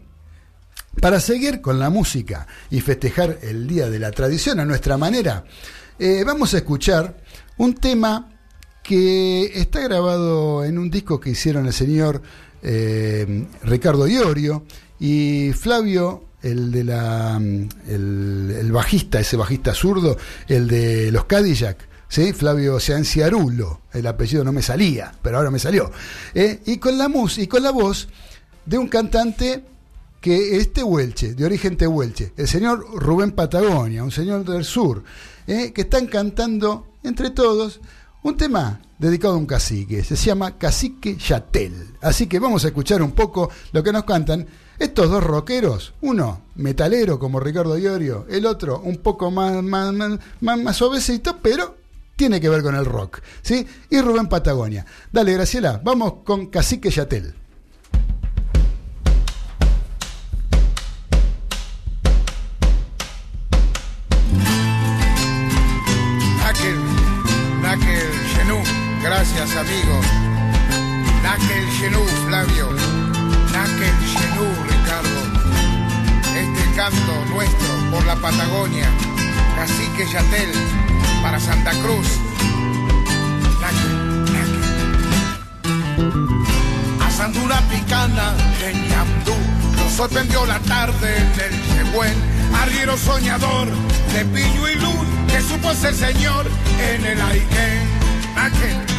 Para 1.02 1.20
seguir 1.20 1.62
con 1.62 1.78
la 1.78 1.92
música 1.92 2.48
y 2.72 2.82
festejar 2.82 3.38
el 3.44 3.68
Día 3.68 3.90
de 3.90 4.00
la 4.00 4.12
Tradición 4.12 4.60
a 4.60 4.66
nuestra 4.66 4.98
manera, 4.98 5.44
eh, 6.00 6.24
vamos 6.26 6.54
a 6.54 6.58
escuchar 6.58 7.18
un 7.58 7.76
tema 7.76 8.30
que 8.82 9.46
está 9.60 9.82
grabado 9.82 10.66
en 10.66 10.80
un 10.80 10.90
disco 10.90 11.20
que 11.20 11.30
hicieron 11.32 11.68
el 11.68 11.74
señor 11.74 12.22
eh, 12.64 13.46
Ricardo 13.64 14.08
Iorio 14.08 14.66
y 15.00 15.52
Flavio, 15.54 16.30
el 16.42 16.72
de 16.72 16.84
la 16.84 17.38
mm, 17.40 17.70
el, 17.90 18.72
bajista, 18.72 19.20
ese 19.20 19.38
bajista 19.38 19.76
zurdo, 19.76 20.18
el 20.48 20.68
de 20.68 21.12
los 21.12 21.26
Cadillac. 21.26 21.88
¿Sí? 22.10 22.32
Flavio 22.32 22.80
Cianciarulo, 22.80 23.82
el 23.92 24.08
apellido 24.08 24.46
no 24.46 24.54
me 24.54 24.62
salía, 24.62 25.14
pero 25.22 25.38
ahora 25.38 25.52
me 25.52 25.60
salió. 25.60 25.92
Eh, 26.34 26.62
y 26.66 26.78
con 26.78 26.98
la 26.98 27.10
mus 27.10 27.38
y 27.38 27.48
con 27.48 27.62
la 27.62 27.72
voz 27.72 28.08
de 28.66 28.78
un 28.78 28.88
cantante 28.88 29.66
que 30.22 30.58
es 30.58 30.74
tehuelche, 30.74 31.34
de 31.36 31.46
origen 31.46 31.78
tehuelche, 31.78 32.34
el 32.38 32.48
señor 32.48 32.86
Rubén 32.96 33.32
Patagonia, 33.32 34.04
un 34.04 34.12
señor 34.12 34.44
del 34.46 34.66
sur, 34.66 35.04
eh, 35.48 35.72
que 35.74 35.82
están 35.82 36.08
cantando 36.08 36.88
entre 37.04 37.30
todos 37.30 37.80
un 38.24 38.36
tema 38.36 38.82
dedicado 39.00 39.36
a 39.36 39.38
un 39.38 39.46
cacique, 39.46 40.04
se 40.04 40.16
llama 40.16 40.58
Cacique 40.58 41.16
Yatel. 41.16 41.96
Así 42.02 42.28
que 42.28 42.40
vamos 42.40 42.66
a 42.66 42.70
escuchar 42.70 43.02
un 43.02 43.12
poco 43.12 43.50
lo 43.72 43.84
que 43.84 43.92
nos 43.94 44.04
cantan 44.06 44.48
estos 44.80 45.10
dos 45.10 45.24
rockeros, 45.24 45.94
uno 46.02 46.42
metalero 46.56 47.18
como 47.20 47.40
Ricardo 47.40 47.78
Iorio, 47.78 48.26
el 48.30 48.46
otro 48.46 48.80
un 48.82 48.98
poco 48.98 49.32
más, 49.32 49.64
más, 49.64 49.94
más, 49.94 50.20
más- 50.42 50.82
pero 51.42 51.78
tiene 52.16 52.42
que 52.42 52.50
ver 52.50 52.64
con 52.64 52.76
el 52.76 52.86
rock, 52.86 53.20
¿sí? 53.44 53.66
Y 53.92 54.02
Rubén 54.02 54.28
Patagonia. 54.28 54.86
Dale, 55.12 55.34
Graciela, 55.34 55.80
vamos 55.84 56.16
con 56.26 56.48
Cacique 56.48 56.90
Yatel. 56.90 57.34
Gracias 69.58 69.68
amigo. 69.68 70.02
Nakel 71.24 71.68
Genú, 71.80 72.04
Flavio. 72.28 72.70
Nakel 73.52 73.98
Genú, 74.14 74.46
Ricardo. 74.70 75.20
Este 76.36 76.76
canto 76.76 77.26
nuestro 77.34 77.68
por 77.92 78.06
la 78.06 78.16
Patagonia. 78.16 78.90
Cacique 79.56 80.06
Yatel, 80.12 80.52
para 81.22 81.40
Santa 81.40 81.72
Cruz. 81.72 82.08
Asando 87.08 87.42
una 87.42 87.60
picana 87.62 88.34
en 88.64 88.90
Ñamdú, 88.90 89.34
nos 89.76 89.94
sorprendió 89.94 90.46
la 90.46 90.60
tarde 90.60 91.18
en 91.18 91.54
el 91.54 91.92
Chehuen, 91.92 92.14
arriero 92.62 92.96
soñador 92.96 93.68
de 94.14 94.26
piño 94.26 94.68
y 94.70 94.76
luz, 94.76 95.08
que 95.28 95.42
supo 95.42 95.74
ser 95.74 95.96
señor 95.96 96.46
en 96.80 97.06
el 97.06 97.22
Aikén. 97.22 98.97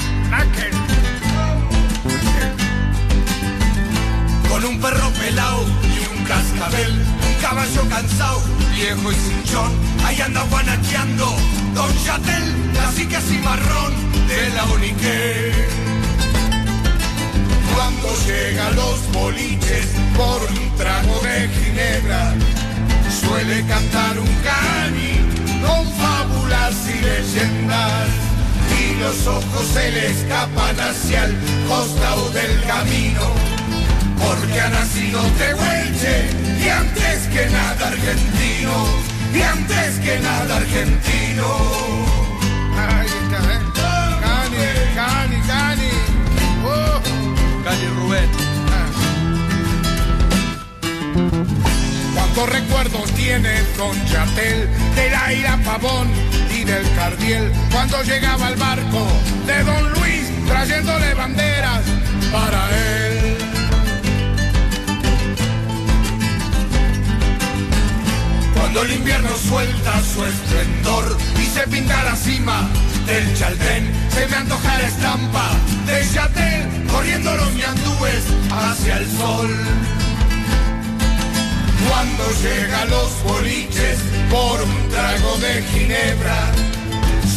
Con 4.49 4.65
un 4.65 4.81
perro 4.81 5.11
pelao 5.11 5.65
y 5.65 6.19
un 6.19 6.25
cascabel, 6.25 6.93
un 6.93 7.43
caballo 7.43 7.89
cansado, 7.89 8.43
viejo 8.75 9.13
y 9.13 9.15
cinchón, 9.15 9.73
ahí 10.05 10.21
anda 10.21 10.43
guanacheando 10.51 11.37
Don 11.75 12.05
Chatel, 12.05 12.45
cacique 12.75 13.19
marrón 13.43 13.95
de 14.27 14.49
la 14.51 14.65
Unique. 14.65 15.53
Cuando 17.75 18.09
llega 18.27 18.67
a 18.67 18.71
los 18.71 19.13
boliches 19.13 19.87
por 20.17 20.43
un 20.43 20.77
trago 20.77 21.21
de 21.21 21.49
ginebra, 21.49 22.35
suele 23.21 23.65
cantar 23.67 24.19
un 24.19 24.35
cani 24.43 25.21
con 25.63 25.87
fábulas 25.93 26.75
y 26.89 27.01
leyendas. 27.01 28.28
Y 28.81 28.95
los 29.01 29.27
ojos 29.27 29.67
se 29.73 29.91
le 29.91 30.11
escapan 30.11 30.79
hacia 30.79 31.25
el 31.25 31.37
costado 31.69 32.31
del 32.31 32.63
camino, 32.65 33.33
porque 34.19 34.61
ha 34.61 34.69
nacido 34.69 35.21
Tehuelche 35.39 36.31
y 36.65 36.69
antes 36.69 37.27
que 37.29 37.47
nada 37.47 37.89
argentino, 37.89 38.73
y 39.35 39.43
antes 39.43 39.99
que 40.01 40.19
nada 40.21 40.57
argentino. 40.57 41.47
Ahí 42.77 43.07
está, 43.07 43.39
¿eh? 43.53 43.69
Cani, 44.23 44.57
Cani, 44.95 45.37
Cani. 45.47 45.91
Oh. 46.65 47.01
Cali 47.65 47.87
Rubén. 48.01 48.31
Cuántos 52.15 52.49
recuerdos 52.51 53.11
tiene 53.13 53.63
Don 53.77 53.97
Chatel 54.07 54.69
de 54.95 55.11
la 55.11 55.33
ira 55.33 55.59
Pavón 55.65 56.09
del 56.69 56.95
Cardiel 56.95 57.51
cuando 57.73 58.03
llegaba 58.03 58.51
el 58.51 58.57
barco 58.57 59.07
de 59.47 59.65
Don 59.65 59.93
Luis 59.95 60.29
trayéndole 60.47 61.15
banderas 61.15 61.81
para 62.31 62.69
él. 62.77 63.39
Cuando 68.55 68.83
el 68.83 68.93
invierno 68.93 69.31
suelta 69.49 70.03
su 70.03 70.25
esplendor 70.27 71.17
y 71.41 71.47
se 71.47 71.67
pinta 71.69 72.05
la 72.05 72.15
cima 72.15 72.69
del 73.07 73.35
Chaltén, 73.35 73.91
se 74.11 74.27
me 74.27 74.37
antoja 74.37 74.79
la 74.79 74.89
estampa 74.89 75.51
de 75.87 76.07
Chatel 76.13 76.87
corriendo 76.93 77.35
los 77.35 77.55
ñandúes 77.55 78.25
hacia 78.51 78.99
el 78.99 79.07
sol. 79.17 79.49
Cuando 81.89 82.25
llega 82.43 82.85
los 82.87 83.23
boliches 83.25 83.99
por 84.31 84.63
un 84.63 84.89
trago 84.91 85.37
de 85.39 85.63
ginebra, 85.63 86.53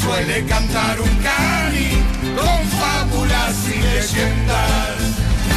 suele 0.01 0.45
cantar 0.45 0.99
un 0.99 1.15
cani 1.17 1.89
con 2.35 2.59
fábulas 2.79 3.55
y 3.67 3.81
leyendas. 3.81 4.95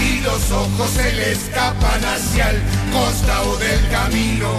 Y 0.00 0.20
los 0.20 0.50
ojos 0.50 0.90
se 0.90 1.12
le 1.12 1.32
escapan 1.32 2.04
hacia 2.04 2.50
el 2.50 2.60
costado 2.92 3.56
del 3.56 3.88
camino, 3.90 4.50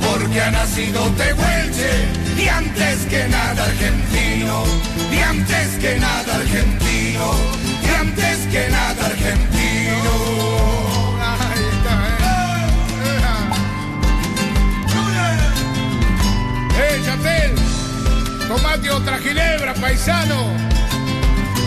porque 0.00 0.40
ha 0.40 0.50
nacido 0.50 1.02
Tehuelche 1.16 2.20
y 2.36 2.48
antes 2.48 3.06
que 3.06 3.28
nada 3.28 3.64
argentino, 3.64 4.64
y 5.12 5.18
antes 5.18 5.68
que 5.80 5.98
nada 5.98 6.34
argentino, 6.36 7.34
y 7.84 7.94
antes 7.94 8.38
que 8.50 8.68
nada 8.70 9.06
argentino. 9.06 9.59
Tomate 18.50 18.90
otra 18.90 19.16
ginebra, 19.20 19.74
paisano. 19.74 20.34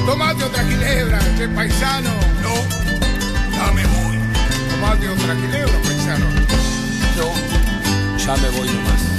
Tomate 0.05 0.43
otra 0.43 0.65
ginebra, 0.65 1.17
este 1.19 1.47
paisano. 1.47 2.09
No, 2.41 2.53
ya 3.55 3.71
me 3.71 3.85
voy. 3.85 4.19
Tomate 4.69 5.07
otra 5.07 5.33
ginebra, 5.33 5.81
paisano. 5.81 6.25
No, 7.15 8.17
ya 8.17 8.35
me 8.35 8.49
voy 8.49 8.67
nomás. 8.67 9.12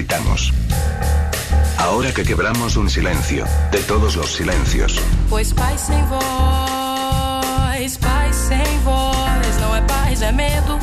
Gritamos. 0.00 0.50
Ahora 1.76 2.12
que 2.12 2.22
quebramos 2.22 2.76
un 2.76 2.88
silencio, 2.88 3.44
de 3.70 3.80
todos 3.80 4.16
los 4.16 4.32
silencios. 4.32 4.98
Pois 5.28 5.52
paz 5.52 5.78
sem 5.78 6.02
voz, 6.06 7.98
paz 7.98 8.36
sem 8.48 8.78
voz, 8.82 9.60
não 9.60 9.76
é 9.76 9.82
paz, 9.82 10.22
é 10.22 10.32
medo. 10.32 10.78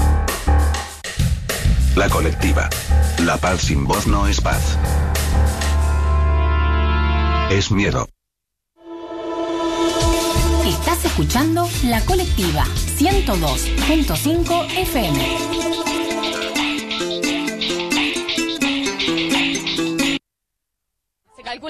La 1.95 2.07
colectiva. 2.09 2.69
La 3.25 3.37
paz 3.37 3.61
sin 3.61 3.85
voz 3.85 4.05
no 4.05 4.27
es 4.27 4.39
paz. 4.39 4.77
Es 7.49 7.71
miedo. 7.71 8.07
Estás 10.63 11.05
escuchando 11.05 11.67
La 11.85 12.01
Colectiva 12.01 12.65
102.5 12.99 14.69
FM. 14.77 15.66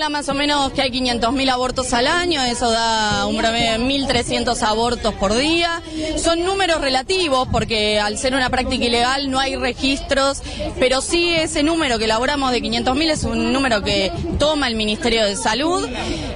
Más 0.09 0.29
o 0.29 0.33
menos 0.33 0.71
que 0.71 0.81
hay 0.81 0.91
500.000 0.91 1.49
abortos 1.49 1.93
al 1.93 2.07
año, 2.07 2.41
eso 2.41 2.69
da 2.71 3.25
un 3.25 3.37
promedio 3.37 3.73
de 3.73 3.79
1.300 3.79 4.61
abortos 4.63 5.13
por 5.15 5.33
día. 5.33 5.81
Son 6.17 6.43
números 6.43 6.81
relativos 6.81 7.47
porque 7.51 7.99
al 7.99 8.17
ser 8.17 8.33
una 8.33 8.49
práctica 8.49 8.85
ilegal 8.85 9.29
no 9.29 9.39
hay 9.39 9.55
registros, 9.55 10.41
pero 10.79 11.01
sí 11.01 11.33
ese 11.33 11.63
número 11.63 11.97
que 11.97 12.05
elaboramos 12.05 12.51
de 12.51 12.61
500.000 12.61 13.11
es 13.11 13.23
un 13.23 13.51
número 13.51 13.81
que 13.81 14.11
toma 14.39 14.67
el 14.67 14.75
Ministerio 14.75 15.25
de 15.25 15.35
Salud 15.35 15.87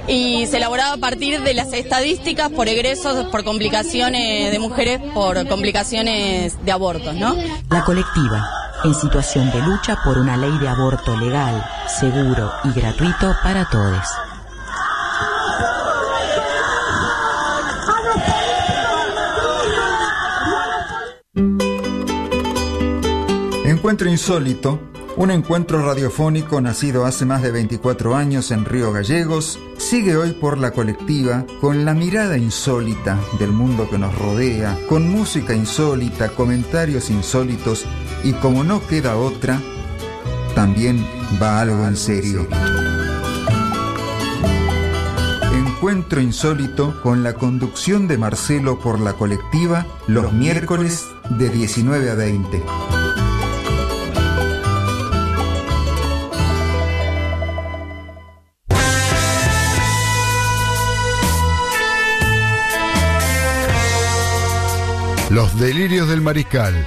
y 0.06 0.46
se 0.46 0.58
elaboraba 0.58 0.94
a 0.94 0.98
partir 0.98 1.42
de 1.42 1.54
las 1.54 1.72
estadísticas 1.72 2.50
por 2.50 2.68
egresos, 2.68 3.26
por 3.26 3.44
complicaciones 3.44 4.50
de 4.52 4.58
mujeres, 4.58 5.00
por 5.14 5.46
complicaciones 5.48 6.62
de 6.64 6.72
abortos, 6.72 7.14
¿no? 7.14 7.36
La 7.70 7.84
colectiva, 7.84 8.48
en 8.84 8.94
situación 8.94 9.50
de 9.50 9.60
lucha 9.60 9.96
por 10.04 10.18
una 10.18 10.36
ley 10.36 10.58
de 10.58 10.68
aborto 10.68 11.16
legal, 11.16 11.64
seguro 11.86 12.52
y 12.64 12.72
gratuito 12.72 13.34
para 13.42 13.68
todos. 13.68 14.06
Encuentro 23.64 24.08
Insólito, 24.08 24.80
un 25.16 25.30
encuentro 25.30 25.84
radiofónico 25.84 26.60
nacido 26.60 27.04
hace 27.04 27.24
más 27.24 27.42
de 27.42 27.50
24 27.50 28.16
años 28.16 28.50
en 28.50 28.64
Río 28.64 28.92
Gallegos, 28.92 29.58
sigue 29.76 30.16
hoy 30.16 30.32
por 30.32 30.58
la 30.58 30.70
colectiva 30.70 31.44
con 31.60 31.84
la 31.84 31.92
mirada 31.92 32.38
insólita 32.38 33.18
del 33.38 33.52
mundo 33.52 33.88
que 33.90 33.98
nos 33.98 34.16
rodea, 34.16 34.78
con 34.88 35.08
música 35.10 35.54
insólita, 35.54 36.30
comentarios 36.30 37.10
insólitos 37.10 37.84
y 38.24 38.32
como 38.34 38.64
no 38.64 38.86
queda 38.86 39.16
otra, 39.16 39.60
también 40.54 41.06
va 41.42 41.60
algo 41.60 41.86
en 41.86 41.96
serio. 41.96 42.46
Encuentro 45.52 46.20
insólito 46.20 47.00
con 47.02 47.22
la 47.22 47.34
conducción 47.34 48.06
de 48.06 48.16
Marcelo 48.18 48.78
por 48.78 49.00
la 49.00 49.14
colectiva 49.14 49.86
los 50.06 50.32
miércoles 50.32 51.06
de 51.30 51.48
19 51.48 52.10
a 52.10 52.14
20. 52.14 52.62
Los 65.32 65.58
delirios 65.58 66.08
del 66.08 66.20
mariscal, 66.20 66.86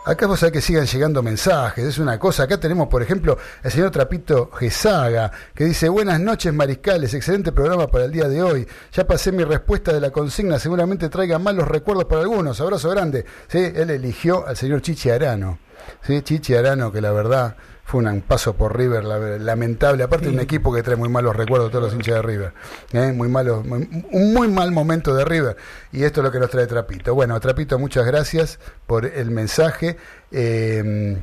acá 0.05 0.27
vos 0.27 0.39
sabés 0.39 0.53
que 0.53 0.61
sigan 0.61 0.85
llegando 0.85 1.21
mensajes, 1.21 1.85
es 1.85 1.97
una 1.97 2.17
cosa. 2.17 2.43
Acá 2.43 2.59
tenemos, 2.59 2.87
por 2.87 3.01
ejemplo, 3.01 3.37
el 3.63 3.71
señor 3.71 3.91
Trapito 3.91 4.49
Gesaga, 4.51 5.31
que 5.53 5.65
dice, 5.65 5.89
buenas 5.89 6.19
noches 6.19 6.53
mariscales, 6.53 7.13
excelente 7.13 7.51
programa 7.51 7.87
para 7.87 8.05
el 8.05 8.11
día 8.11 8.27
de 8.27 8.41
hoy. 8.41 8.67
Ya 8.91 9.05
pasé 9.05 9.31
mi 9.31 9.43
respuesta 9.43 9.93
de 9.93 10.01
la 10.01 10.11
consigna, 10.11 10.59
seguramente 10.59 11.09
traiga 11.09 11.39
malos 11.39 11.67
recuerdos 11.67 12.05
para 12.05 12.21
algunos. 12.21 12.59
Abrazo 12.61 12.89
grande. 12.89 13.25
Sí, 13.47 13.59
él 13.59 13.89
eligió 13.89 14.47
al 14.47 14.57
señor 14.57 14.81
Chichi 14.81 15.09
Arano. 15.09 15.59
Sí, 16.01 16.21
Chichi 16.21 16.55
Arano, 16.55 16.91
que 16.91 17.01
la 17.01 17.11
verdad 17.11 17.55
fue 17.89 18.03
un 18.03 18.21
paso 18.21 18.53
por 18.55 18.77
River 18.77 19.03
la- 19.03 19.17
lamentable. 19.39 20.03
Aparte, 20.03 20.27
de 20.27 20.31
un 20.33 20.39
equipo 20.39 20.71
que 20.71 20.83
trae 20.83 20.95
muy 20.95 21.09
malos 21.09 21.35
recuerdos 21.35 21.71
todos 21.71 21.85
los 21.85 21.93
hinchas 21.95 22.15
de 22.17 22.21
River. 22.21 22.53
¿eh? 22.93 23.11
Muy 23.13 23.27
malo, 23.29 23.63
muy- 23.65 23.89
un 24.11 24.33
muy 24.33 24.47
mal 24.47 24.71
momento 24.71 25.15
de 25.15 25.25
River. 25.25 25.57
Y 25.91 26.03
esto 26.03 26.21
es 26.21 26.25
lo 26.25 26.31
que 26.31 26.37
nos 26.39 26.51
trae 26.51 26.67
Trapito. 26.67 27.15
Bueno, 27.15 27.39
Trapito, 27.39 27.79
muchas 27.79 28.05
gracias 28.05 28.59
por 28.85 29.05
el 29.05 29.31
mensaje. 29.31 29.97
Eh, 30.31 31.17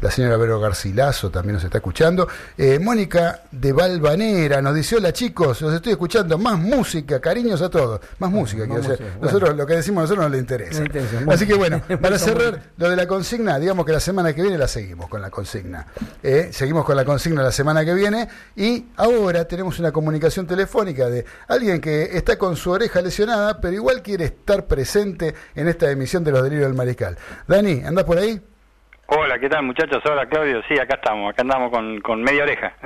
la 0.00 0.10
señora 0.10 0.36
Vero 0.36 0.60
Garcilaso 0.60 1.30
también 1.30 1.54
nos 1.54 1.64
está 1.64 1.78
escuchando. 1.78 2.28
Eh, 2.56 2.78
Mónica 2.78 3.42
de 3.50 3.72
Valvanera 3.72 4.60
nos 4.60 4.74
dice, 4.74 4.96
hola 4.96 5.12
chicos, 5.12 5.62
los 5.62 5.72
estoy 5.72 5.92
escuchando. 5.92 6.36
Más 6.38 6.58
música, 6.58 7.20
cariños 7.20 7.62
a 7.62 7.70
todos. 7.70 8.00
Más 8.18 8.30
música, 8.30 8.66
música, 8.66 8.96
Nosotros, 9.20 9.56
lo 9.56 9.66
que 9.66 9.76
decimos 9.76 10.00
a 10.00 10.02
nosotros 10.02 10.24
no 10.24 10.28
le 10.28 10.38
interesa. 10.38 10.84
Así 11.28 11.46
que 11.46 11.54
bueno, 11.54 11.80
para 12.02 12.18
cerrar 12.18 12.62
lo 12.76 12.90
de 12.90 12.96
la 12.96 13.06
consigna, 13.06 13.58
digamos 13.58 13.86
que 13.86 13.92
la 13.92 14.00
semana 14.00 14.34
que 14.34 14.42
viene 14.42 14.58
la 14.58 14.68
seguimos 14.68 15.08
con 15.08 15.22
la 15.22 15.30
consigna. 15.30 15.86
Eh, 16.22 16.50
seguimos 16.52 16.84
con 16.84 16.96
la 16.96 17.04
consigna 17.04 17.42
la 17.42 17.52
semana 17.52 17.84
que 17.84 17.94
viene 17.94 18.28
y 18.54 18.86
ahora 18.96 19.46
tenemos 19.46 19.78
una 19.78 19.92
comunicación 19.92 20.46
telefónica 20.46 21.08
de 21.08 21.24
alguien 21.48 21.80
que 21.80 22.16
está 22.16 22.36
con 22.36 22.56
su 22.56 22.70
oreja 22.70 23.00
lesionada, 23.00 23.60
pero 23.60 23.74
igual 23.74 24.02
quiere 24.02 24.26
estar 24.26 24.66
presente 24.66 25.34
en 25.54 25.68
esta 25.68 25.90
emisión 25.90 26.22
de 26.22 26.32
los 26.32 26.42
delirios 26.42 26.68
del 26.68 26.76
mariscal. 26.76 27.16
Dani, 27.48 27.82
¿andás 27.84 28.04
por 28.04 28.18
ahí? 28.18 28.40
Hola, 29.08 29.38
¿qué 29.38 29.48
tal 29.48 29.62
muchachos? 29.62 30.02
Hola 30.04 30.26
Claudio, 30.26 30.62
sí, 30.66 30.74
acá 30.80 30.96
estamos, 30.96 31.30
acá 31.32 31.42
andamos 31.42 31.70
con, 31.70 32.00
con 32.00 32.22
media 32.22 32.42
oreja. 32.42 32.72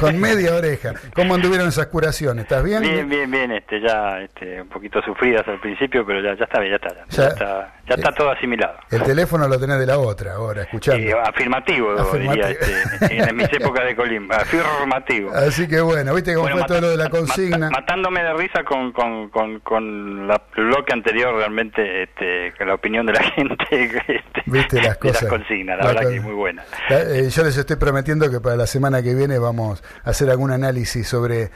Con 0.00 0.18
media 0.18 0.54
oreja. 0.54 0.92
¿Cómo 1.14 1.34
anduvieron 1.34 1.68
esas 1.68 1.86
curaciones? 1.86 2.44
¿Estás 2.44 2.64
bien? 2.64 2.80
Bien, 2.82 3.08
bien, 3.08 3.30
bien, 3.30 3.52
este, 3.52 3.80
ya 3.80 4.20
este, 4.20 4.60
un 4.62 4.68
poquito 4.68 5.00
sufridas 5.02 5.46
al 5.46 5.60
principio, 5.60 6.04
pero 6.06 6.20
ya, 6.20 6.34
ya 6.36 6.44
está 6.44 6.58
bien, 6.60 6.72
ya 6.72 6.76
está, 6.76 6.88
ya, 6.94 7.04
Ya- 7.22 7.28
está, 7.28 7.74
ya 7.86 7.94
está 7.94 8.12
todo 8.12 8.30
asimilado. 8.30 8.76
El 8.90 9.02
teléfono 9.02 9.46
lo 9.46 9.58
tenés 9.60 9.78
de 9.78 9.86
la 9.86 9.98
otra 9.98 10.34
ahora, 10.34 10.62
escuchando. 10.62 11.06
Eh, 11.06 11.14
afirmativo, 11.22 11.94
diría, 12.14 12.50
este, 12.50 13.18
en 13.28 13.36
mis 13.36 13.52
épocas 13.52 13.84
de 13.84 13.94
Colimba, 13.94 14.36
afirmativo. 14.36 15.32
Así 15.34 15.68
que 15.68 15.80
bueno, 15.80 16.14
viste 16.14 16.34
cómo 16.34 16.44
Bueno, 16.48 16.58
fue 16.58 16.66
todo 16.66 16.80
lo 16.80 16.90
de 16.90 16.96
la 16.96 17.08
consigna. 17.10 17.70
matándome 17.70 18.22
de 18.24 18.34
risa 18.34 18.64
con, 18.64 18.92
con, 18.92 19.28
con, 19.30 19.60
con 19.60 20.26
la, 20.26 20.40
bloque 20.56 20.92
anterior, 20.92 21.34
realmente, 21.36 22.04
este, 22.04 22.52
con 22.58 22.68
la 22.68 22.74
opinión 22.74 23.06
de 23.06 23.12
la 23.12 23.22
gente 23.36 23.64
este, 23.70 24.42
Viste 24.46 24.76
las 24.76 24.82
de 24.84 24.88
las 24.88 24.98
cosas. 24.98 25.28
La 25.66 25.76
La 25.76 25.86
verdad 25.86 26.08
que 26.10 26.16
es 26.16 26.22
muy 26.22 26.34
buena. 26.34 26.64
Eh, 26.90 27.28
yo 27.30 27.42
les 27.44 27.56
estoy 27.56 27.76
prometiendo 27.76 28.30
que 28.30 28.40
para 28.40 28.56
la 28.56 28.66
semana 28.66 29.02
que 29.02 29.14
viene 29.14 29.38
vamos 29.38 29.82
a 30.04 30.10
hacer 30.10 30.30
algún 30.30 30.50
análisis 30.50 31.06
sobre 31.08 31.50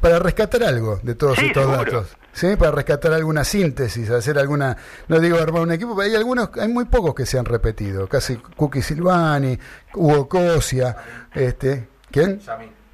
para 0.00 0.18
rescatar 0.18 0.62
algo 0.62 1.00
de 1.02 1.14
todos 1.14 1.38
Sí, 1.38 1.46
estos 1.46 1.62
seguro. 1.62 1.78
datos. 1.78 2.16
¿Sí? 2.32 2.54
Para 2.56 2.70
rescatar 2.72 3.14
alguna 3.14 3.44
síntesis, 3.44 4.10
hacer 4.10 4.38
alguna, 4.38 4.76
no 5.08 5.18
digo 5.20 5.38
armar 5.38 5.62
un 5.62 5.72
equipo, 5.72 5.96
pero 5.96 6.06
hay 6.06 6.14
algunos, 6.14 6.50
hay 6.60 6.68
muy 6.68 6.84
pocos 6.84 7.14
que 7.14 7.24
se 7.24 7.38
han 7.38 7.46
repetido, 7.46 8.06
casi 8.06 8.36
Cookie 8.36 8.82
Silvani, 8.82 9.58
Hugo 9.94 10.28
Cosia, 10.28 10.94
este, 11.34 11.88
¿quién? 12.10 12.38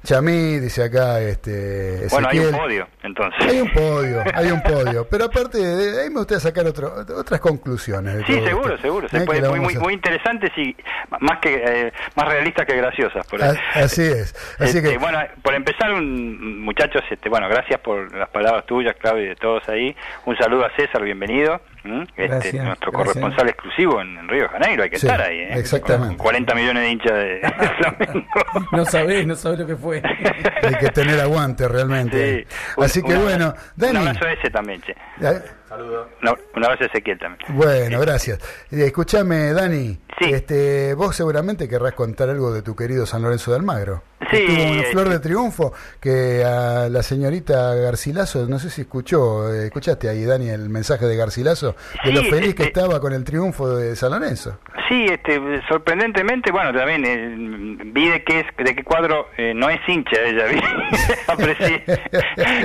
Chamí, 0.03 0.59
dice 0.59 0.83
acá, 0.83 1.21
este, 1.21 2.07
Bueno, 2.11 2.27
hay 2.29 2.39
un 2.39 2.51
podio, 2.51 2.87
entonces. 3.03 3.45
Hay 3.45 3.61
un 3.61 3.71
podio, 3.71 4.21
hay 4.33 4.51
un 4.51 4.61
podio, 4.61 5.07
pero 5.09 5.25
aparte 5.25 5.57
de 5.57 6.01
ahí 6.01 6.09
me 6.09 6.17
gustaría 6.17 6.41
sacar 6.41 6.65
otro, 6.65 6.93
otras 7.17 7.39
conclusiones. 7.39 8.21
Sí, 8.27 8.33
seguro, 8.33 8.73
esto. 8.75 8.81
seguro. 8.81 9.07
Se 9.07 9.17
¿Eh? 9.19 9.25
puede, 9.25 9.47
muy, 9.47 9.61
muy, 9.61 9.75
muy 9.77 9.93
interesantes 9.93 10.51
y 10.57 10.75
más 11.21 11.39
que 11.39 11.55
eh, 11.55 11.93
más 12.15 12.27
realistas 12.27 12.65
que 12.65 12.75
graciosas. 12.75 13.25
Por 13.27 13.41
ahí. 13.41 13.57
Así 13.75 14.01
es. 14.01 14.35
Así 14.59 14.77
Este, 14.77 14.91
que 14.91 14.97
bueno, 14.97 15.19
por 15.41 15.53
empezar, 15.53 15.93
un, 15.93 16.59
muchachos, 16.61 17.01
este, 17.09 17.29
bueno, 17.29 17.47
gracias 17.47 17.79
por 17.79 18.13
las 18.13 18.29
palabras 18.29 18.65
tuyas, 18.65 18.95
Claudio, 18.99 19.23
y 19.23 19.29
de 19.29 19.35
todos 19.37 19.67
ahí. 19.69 19.95
Un 20.25 20.37
saludo 20.37 20.65
a 20.65 20.75
César, 20.75 21.01
bienvenido. 21.01 21.61
¿M? 21.83 22.03
Este, 22.03 22.27
Gracias, 22.27 22.65
nuestro 22.65 22.91
gracias. 22.91 23.13
corresponsal 23.13 23.49
exclusivo 23.49 24.01
en, 24.01 24.17
en 24.17 24.27
Río 24.29 24.43
de 24.43 24.49
Janeiro, 24.49 24.83
hay 24.83 24.89
que 24.89 24.99
Sí, 24.99 25.07
estar 25.07 25.21
ahí. 25.21 25.39
¿eh? 25.39 25.49
exactamente. 25.53 26.15
Con 26.17 26.23
40 26.25 26.55
millones 26.55 26.83
de 26.83 26.89
hinchas 26.91 27.11
de, 27.13 27.41
Flamengo. 27.77 28.27
No 28.71 28.85
sabés, 28.85 29.27
no 29.27 29.35
sabés 29.35 29.59
lo 29.59 29.67
que 29.67 29.75
fue. 29.75 30.01
hay 30.63 30.75
que 30.75 30.89
tener 30.89 31.19
aguante 31.19 31.67
realmente. 31.67 32.47
Sí. 32.49 32.55
Así 32.81 33.01
que 33.03 33.15
bueno, 33.15 33.47
Un 33.47 33.53
Dani. 33.75 33.97
abrazo 33.97 34.25
a 34.25 34.31
ese 34.33 34.49
también, 34.49 34.81
che. 34.81 34.95
No, 36.21 36.35
un 36.55 36.63
abrazo 36.63 36.83
a 36.83 36.87
Ezequiel 36.87 37.19
también. 37.19 37.43
Bueno, 37.55 37.99
gracias. 37.99 38.39
Eh, 38.71 38.85
Escúchame, 38.85 39.53
Dani. 39.53 39.99
Este, 40.19 40.93
vos 40.93 41.15
seguramente 41.15 41.67
querrás 41.67 41.93
contar 41.93 42.29
algo 42.29 42.53
de 42.53 42.61
tu 42.61 42.75
querido 42.75 43.05
San 43.05 43.23
Lorenzo 43.23 43.51
de 43.51 43.57
Almagro. 43.57 44.03
Sí, 44.31 44.45
tuvo 44.47 44.55
una 44.71 44.81
eh, 44.81 44.87
flor 44.91 45.09
de 45.09 45.19
triunfo 45.19 45.73
que 45.99 46.43
a 46.45 46.87
la 46.89 47.03
señorita 47.03 47.75
Garcilaso, 47.75 48.47
no 48.47 48.57
sé 48.57 48.69
si 48.69 48.81
escuchó, 48.81 49.53
eh, 49.53 49.65
escuchaste 49.65 50.07
ahí, 50.07 50.23
Dani, 50.23 50.49
el 50.49 50.69
mensaje 50.69 51.05
de 51.07 51.17
Garcilaso, 51.17 51.75
de 52.05 52.13
lo 52.13 52.21
Sí, 52.21 52.29
feliz 52.29 52.55
que 52.55 52.63
este- 52.63 52.79
estaba 52.79 53.01
con 53.01 53.11
el 53.11 53.23
triunfo 53.25 53.75
de 53.75 53.95
San 53.97 54.11
Lorenzo. 54.11 54.59
Sí, 54.87 55.05
este, 55.09 55.39
sorprendentemente, 55.67 56.51
bueno, 56.51 56.73
también 56.73 57.03
eh, 57.05 57.83
vi 57.87 58.09
de 58.09 58.23
qué 58.23 58.41
es, 58.41 58.45
de 58.65 58.75
qué 58.75 58.83
cuadro 58.83 59.27
eh, 59.37 59.53
no 59.53 59.69
es 59.69 59.79
hincha 59.87 60.15
ella, 60.23 60.45
vi, 60.51 60.61
aprecié, 61.27 61.83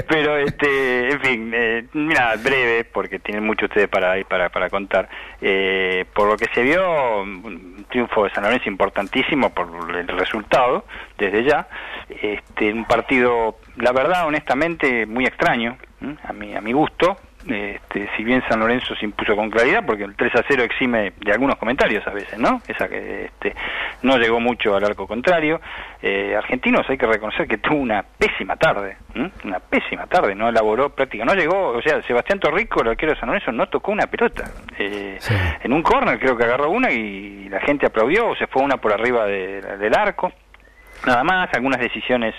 pero 0.09 0.37
este, 0.37 1.11
en 1.13 1.21
fin, 1.21 1.53
eh, 1.55 1.87
mira, 1.93 2.37
breve, 2.37 2.85
porque 2.99 3.21
tienen 3.21 3.47
mucho 3.47 3.67
ustedes 3.67 3.87
para 3.87 4.21
para, 4.25 4.49
para 4.49 4.69
contar. 4.69 5.09
Eh, 5.41 6.05
por 6.13 6.27
lo 6.27 6.37
que 6.37 6.47
se 6.53 6.65
vio, 6.65 7.23
un 7.23 7.87
triunfo 7.89 8.25
de 8.25 8.31
San 8.31 8.43
Lorenzo 8.43 8.69
importantísimo 8.69 9.51
por 9.51 9.69
el 9.95 10.09
resultado, 10.09 10.85
desde 11.17 11.45
ya, 11.45 11.69
este, 12.09 12.73
un 12.73 12.87
partido, 12.87 13.59
la 13.77 13.93
verdad, 13.93 14.27
honestamente, 14.27 15.07
muy 15.07 15.27
extraño, 15.27 15.79
a 16.25 16.33
mi, 16.33 16.57
a 16.57 16.61
mi 16.61 16.73
gusto, 16.73 17.17
este, 17.49 18.09
si 18.17 18.25
bien 18.25 18.43
San 18.49 18.61
Lorenzo 18.61 18.95
se 18.95 19.05
impuso 19.05 19.35
con 19.35 19.51
claridad, 19.51 19.85
porque 19.87 20.05
el 20.05 20.15
3 20.15 20.35
a 20.37 20.45
0 20.47 20.63
exime 20.65 21.13
de 21.19 21.33
algunos 21.33 21.57
comentarios 21.57 22.07
a 22.07 22.11
veces, 22.11 22.39
¿no? 22.39 22.61
Esa 22.69 22.89
que 22.89 23.25
este, 23.27 23.55
no 24.03 24.17
llegó 24.19 24.39
mucho 24.41 24.77
al 24.77 24.85
arco 24.85 25.07
contrario. 25.07 25.61
Eh, 26.03 26.35
Argentinos 26.37 26.89
hay 26.89 26.99
que 26.99 27.07
reconocer 27.07 27.47
que 27.49 27.59
tuvo 27.59 27.77
una 27.77 28.03
pésima 28.03 28.57
tarde, 28.57 28.97
una 29.45 29.61
pésima 29.61 30.07
tarde, 30.07 30.35
no 30.35 30.49
elaboró 30.49 30.91
práctica, 30.91 31.25
no 31.25 31.35
llegó, 31.35 31.69
o 31.71 31.83
sea, 31.83 32.03
Sebastián 32.03 32.39
Torrico, 32.39 32.83
el 32.83 32.89
arquero 32.89 33.13
de 33.15 33.19
San 33.21 33.29
Lorenzo, 33.29 33.51
no 33.53 33.67
tocó 33.69 33.93
una 33.93 34.07
pelota. 34.07 34.45
Eh, 34.79 35.19
En 35.63 35.73
un 35.73 35.83
córner 35.83 36.19
creo 36.19 36.37
que 36.37 36.45
agarró 36.45 36.71
una 36.71 36.91
y 36.91 37.49
la 37.49 37.61
gente 37.61 37.87
aplaudió, 37.87 38.29
o 38.29 38.37
se 38.37 38.47
fue 38.47 38.63
una 38.63 38.77
por 38.77 38.93
arriba 38.93 39.27
de- 39.27 39.61
del 39.79 39.95
arco. 39.95 40.33
Nada 41.07 41.23
más, 41.23 41.49
algunas 41.55 41.81
decisiones 41.81 42.35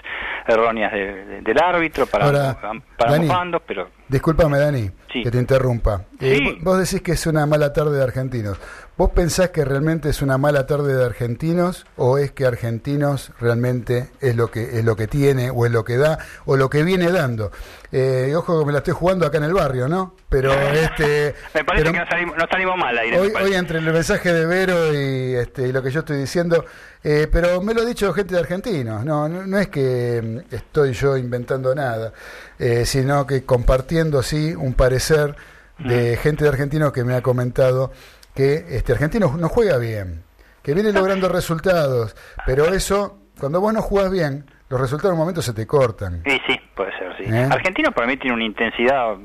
erróneas 0.48 0.92
de- 0.92 1.26
de- 1.26 1.42
del 1.42 1.58
árbitro 1.64 2.06
para, 2.08 2.26
Ahora, 2.26 2.58
Dani, 2.62 2.82
ambos 3.16 3.28
bandos, 3.28 3.62
pero 3.66 3.90
Discúlpame, 4.10 4.58
Dani, 4.60 4.90
Sí. 5.14 5.24
que 5.24 5.32
te 5.32 5.38
interrumpa. 5.38 6.06
Eh, 6.20 6.38
Sí. 6.40 6.58
Vos 6.62 6.78
decís 6.80 7.02
que 7.02 7.12
es 7.14 7.26
una 7.28 7.46
mala 7.46 7.72
tarde 7.74 7.96
de 7.98 8.04
argentinos. 8.04 8.58
¿Vos 9.00 9.12
pensás 9.12 9.52
que 9.52 9.64
realmente 9.64 10.10
es 10.10 10.22
una 10.22 10.38
mala 10.38 10.68
tarde 10.68 10.94
de 10.94 11.06
argentinos 11.06 11.86
o 11.96 12.18
es 12.18 12.34
que 12.34 12.46
argentinos 12.46 13.32
realmente 13.40 14.10
es 14.20 14.36
lo 14.36 14.52
que 14.52 14.78
es 14.78 14.84
lo 14.84 14.98
que 14.98 15.08
tiene 15.08 15.52
o 15.52 15.66
es 15.66 15.72
lo 15.72 15.86
que 15.86 15.96
da 15.96 16.20
o 16.44 16.58
lo 16.58 16.70
que 16.70 16.84
viene 16.84 17.10
dando? 17.10 17.50
Eh, 17.94 18.34
ojo 18.36 18.60
que 18.60 18.66
me 18.66 18.74
la 18.74 18.80
estoy 18.80 18.94
jugando 18.94 19.26
acá 19.26 19.38
en 19.38 19.46
el 19.46 19.54
barrio, 19.54 19.88
¿no? 19.88 20.16
Pero 20.28 20.52
este 20.52 21.34
me 21.54 21.64
parece 21.64 21.86
pero 21.86 21.94
que 21.94 22.00
no 22.00 22.10
salimos, 22.10 22.38
no 22.38 22.46
salimos 22.52 22.76
mal 22.76 22.94
me 22.94 23.20
hoy, 23.20 23.32
hoy 23.42 23.54
entre 23.54 23.80
el 23.80 23.86
mensaje 23.86 24.34
de 24.34 24.46
Vero 24.46 24.94
y, 24.94 25.34
este, 25.36 25.70
y 25.70 25.72
lo 25.72 25.82
que 25.82 25.92
yo 25.92 26.02
estoy 26.02 26.18
diciendo, 26.18 26.66
eh, 27.02 27.30
pero 27.32 27.62
me 27.62 27.74
lo 27.74 27.84
ha 27.84 27.86
dicho 27.86 28.12
gente 28.12 28.34
de 28.34 28.42
argentinos, 28.42 29.06
no, 29.06 29.30
no, 29.30 29.48
no 29.48 29.60
es 29.60 29.70
que 29.70 30.22
mm, 30.22 30.54
estoy 30.54 30.92
yo 30.92 31.16
inventando 31.16 31.74
nada, 31.74 32.12
eh, 32.60 32.86
sino 32.86 33.26
que 33.26 33.46
compartiendo 33.46 34.22
sí 34.22 34.54
un 34.54 34.74
parecer 34.74 35.38
de 35.78 36.18
gente 36.18 36.44
de 36.44 36.50
argentinos 36.50 36.92
que 36.92 37.06
me 37.06 37.16
ha 37.16 37.22
comentado 37.22 37.94
que 38.36 38.66
este 38.70 38.94
argentino 38.94 39.36
no 39.38 39.50
juega 39.50 39.78
bien, 39.78 40.24
que 40.64 40.74
viene 40.74 40.92
logrando 40.92 41.30
resultados, 41.30 42.16
pero 42.46 42.66
eso, 42.66 43.20
cuando 43.40 43.62
vos 43.62 43.74
no 43.74 43.82
jugás 43.82 44.12
bien, 44.12 44.46
los 44.70 44.80
resultados 44.80 45.12
en 45.12 45.14
un 45.14 45.20
momento 45.20 45.42
se 45.42 45.54
te 45.54 45.66
cortan. 45.66 46.22
Sí, 46.26 46.40
sí, 46.48 46.60
puede 46.76 46.92
ser, 46.98 47.18
sí. 47.18 47.24
¿Eh? 47.26 47.48
Argentino 47.50 47.92
para 47.92 48.08
mí 48.08 48.18
tiene 48.18 48.36
una 48.36 48.46
intensidad 48.46 49.16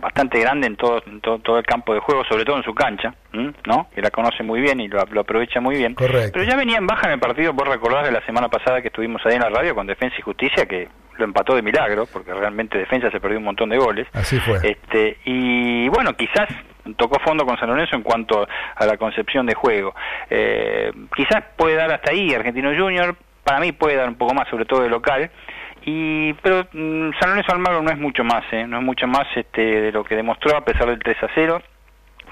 bastante 0.00 0.38
grande 0.38 0.66
en 0.66 0.76
todo, 0.76 1.02
en 1.06 1.20
todo, 1.20 1.38
todo 1.38 1.58
el 1.58 1.64
campo 1.64 1.94
de 1.94 2.00
juego, 2.00 2.24
sobre 2.28 2.44
todo 2.44 2.58
en 2.58 2.62
su 2.62 2.74
cancha. 2.74 3.14
¿no? 3.66 3.88
Que 3.94 4.02
la 4.02 4.10
conoce 4.10 4.42
muy 4.42 4.60
bien 4.60 4.80
y 4.80 4.88
lo, 4.88 5.02
lo 5.10 5.20
aprovecha 5.22 5.60
muy 5.60 5.76
bien. 5.76 5.94
Correcto. 5.94 6.32
Pero 6.34 6.44
ya 6.44 6.56
venía 6.56 6.78
en 6.78 6.86
baja 6.86 7.06
en 7.06 7.14
el 7.14 7.20
partido, 7.20 7.52
vos 7.52 7.66
recordás 7.66 8.04
de 8.04 8.12
la 8.12 8.24
semana 8.24 8.48
pasada 8.48 8.80
que 8.80 8.88
estuvimos 8.88 9.22
ahí 9.24 9.34
en 9.34 9.40
la 9.40 9.48
radio 9.48 9.74
con 9.74 9.86
Defensa 9.86 10.16
y 10.18 10.22
Justicia, 10.22 10.66
que 10.66 10.88
lo 11.18 11.24
empató 11.24 11.54
de 11.54 11.62
milagro, 11.62 12.06
porque 12.12 12.32
realmente 12.32 12.78
Defensa 12.78 13.10
se 13.10 13.20
perdió 13.20 13.38
un 13.38 13.44
montón 13.44 13.70
de 13.70 13.78
goles. 13.78 14.06
Así 14.12 14.38
fue. 14.40 14.58
Este, 14.62 15.18
y 15.24 15.88
bueno, 15.88 16.12
quizás 16.14 16.48
tocó 16.96 17.18
fondo 17.20 17.44
con 17.44 17.58
San 17.58 17.68
Lorenzo 17.68 17.96
en 17.96 18.02
cuanto 18.02 18.46
a 18.76 18.86
la 18.86 18.96
concepción 18.96 19.46
de 19.46 19.54
juego. 19.54 19.94
Eh, 20.30 20.92
quizás 21.14 21.44
puede 21.56 21.76
dar 21.76 21.92
hasta 21.92 22.12
ahí 22.12 22.34
Argentino 22.34 22.70
Junior, 22.76 23.16
para 23.42 23.60
mí 23.60 23.72
puede 23.72 23.96
dar 23.96 24.08
un 24.08 24.16
poco 24.16 24.34
más, 24.34 24.48
sobre 24.48 24.64
todo 24.64 24.82
de 24.82 24.88
local. 24.88 25.30
Y, 25.86 26.32
pero 26.34 26.66
mm, 26.72 27.10
San 27.20 27.30
Lorenzo 27.30 27.52
Almagro 27.52 27.82
no 27.82 27.90
es 27.90 27.98
mucho 27.98 28.24
más, 28.24 28.44
¿eh? 28.52 28.66
no 28.66 28.78
es 28.78 28.82
mucho 28.82 29.06
más 29.06 29.26
este, 29.36 29.60
de 29.60 29.92
lo 29.92 30.02
que 30.02 30.16
demostró 30.16 30.56
a 30.56 30.64
pesar 30.64 30.86
del 30.86 30.98
3 30.98 31.22
a 31.22 31.28
0. 31.34 31.62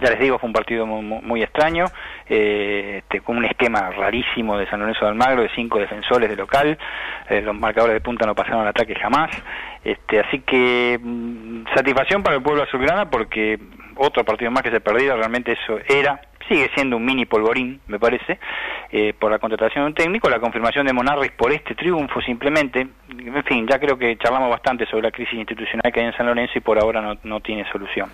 Ya 0.02 0.10
les 0.10 0.18
digo, 0.18 0.36
fue 0.38 0.48
un 0.48 0.52
partido 0.52 0.84
muy, 0.84 1.42
extraño, 1.44 1.84
eh, 2.28 3.02
este, 3.02 3.20
con 3.20 3.36
un 3.36 3.44
esquema 3.44 3.90
rarísimo 3.90 4.58
de 4.58 4.66
San 4.66 4.80
Lorenzo 4.80 5.04
de 5.04 5.10
Almagro, 5.12 5.42
de 5.42 5.50
cinco 5.54 5.78
defensores 5.78 6.28
de 6.28 6.34
local, 6.34 6.76
eh, 7.30 7.40
los 7.40 7.54
marcadores 7.54 7.94
de 7.94 8.00
punta 8.00 8.26
no 8.26 8.34
pasaron 8.34 8.62
al 8.62 8.68
ataque 8.68 8.96
jamás, 8.96 9.30
este, 9.84 10.18
así 10.18 10.40
que 10.40 10.98
mm, 11.00 11.66
satisfacción 11.72 12.24
para 12.24 12.34
el 12.34 12.42
pueblo 12.42 12.64
azulgrana 12.64 13.10
porque 13.10 13.60
otro 13.94 14.24
partido 14.24 14.50
más 14.50 14.64
que 14.64 14.72
se 14.72 14.80
perdió, 14.80 15.16
realmente 15.16 15.52
eso 15.52 15.78
era, 15.88 16.20
sigue 16.48 16.68
siendo 16.74 16.96
un 16.96 17.04
mini 17.04 17.24
polvorín, 17.24 17.80
me 17.86 18.00
parece, 18.00 18.40
eh, 18.90 19.14
por 19.16 19.30
la 19.30 19.38
contratación 19.38 19.84
de 19.84 19.88
un 19.88 19.94
técnico, 19.94 20.28
la 20.28 20.40
confirmación 20.40 20.86
de 20.86 20.92
Monarris 20.92 21.30
por 21.32 21.52
este 21.52 21.76
triunfo 21.76 22.20
simplemente, 22.22 22.88
en 23.08 23.44
fin, 23.44 23.68
ya 23.68 23.78
creo 23.78 23.96
que 23.96 24.16
charlamos 24.16 24.50
bastante 24.50 24.84
sobre 24.86 25.02
la 25.02 25.10
crisis 25.12 25.34
institucional 25.34 25.92
que 25.92 26.00
hay 26.00 26.06
en 26.06 26.16
San 26.16 26.26
Lorenzo 26.26 26.54
y 26.56 26.60
por 26.60 26.78
ahora 26.78 27.00
no, 27.00 27.16
no 27.22 27.40
tiene 27.40 27.64
solución. 27.70 28.10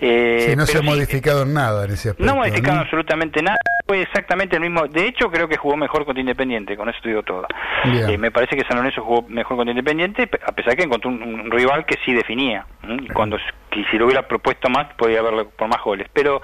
Eh, 0.00 0.46
Sí, 0.50 0.56
no 0.56 0.66
se 0.66 0.78
ha 0.78 0.80
sí, 0.80 0.86
modificado 0.86 1.42
en 1.42 1.54
nada 1.54 1.84
en 1.84 1.92
ese 1.92 2.10
aspecto. 2.10 2.24
no 2.30 2.36
modificaron 2.38 2.76
¿no? 2.76 2.82
absolutamente 2.82 3.42
nada, 3.42 3.56
fue 3.86 4.02
exactamente 4.02 4.56
el 4.56 4.62
mismo. 4.62 4.86
De 4.88 5.06
hecho, 5.06 5.30
creo 5.30 5.48
que 5.48 5.56
jugó 5.56 5.76
mejor 5.76 6.04
contra 6.04 6.20
Independiente, 6.20 6.76
con 6.76 6.88
eso 6.88 6.98
te 7.02 7.08
digo 7.10 7.22
todo. 7.22 7.46
Eh, 7.84 8.16
me 8.18 8.30
parece 8.30 8.56
que 8.56 8.64
San 8.66 8.76
Lorenzo 8.78 9.02
jugó 9.02 9.22
mejor 9.28 9.56
contra 9.56 9.70
Independiente, 9.72 10.26
pe- 10.26 10.40
a 10.46 10.52
pesar 10.52 10.76
que 10.76 10.82
encontró 10.84 11.10
un, 11.10 11.22
un 11.22 11.50
rival 11.50 11.84
que 11.86 11.96
sí 12.04 12.12
definía. 12.12 12.66
cuando 13.14 13.36
que 13.70 13.84
si 13.90 13.96
lo 13.98 14.04
hubiera 14.06 14.26
propuesto 14.28 14.68
más, 14.68 14.92
podía 14.94 15.18
haberlo 15.20 15.48
por 15.50 15.68
más 15.68 15.82
goles. 15.82 16.08
Pero 16.12 16.40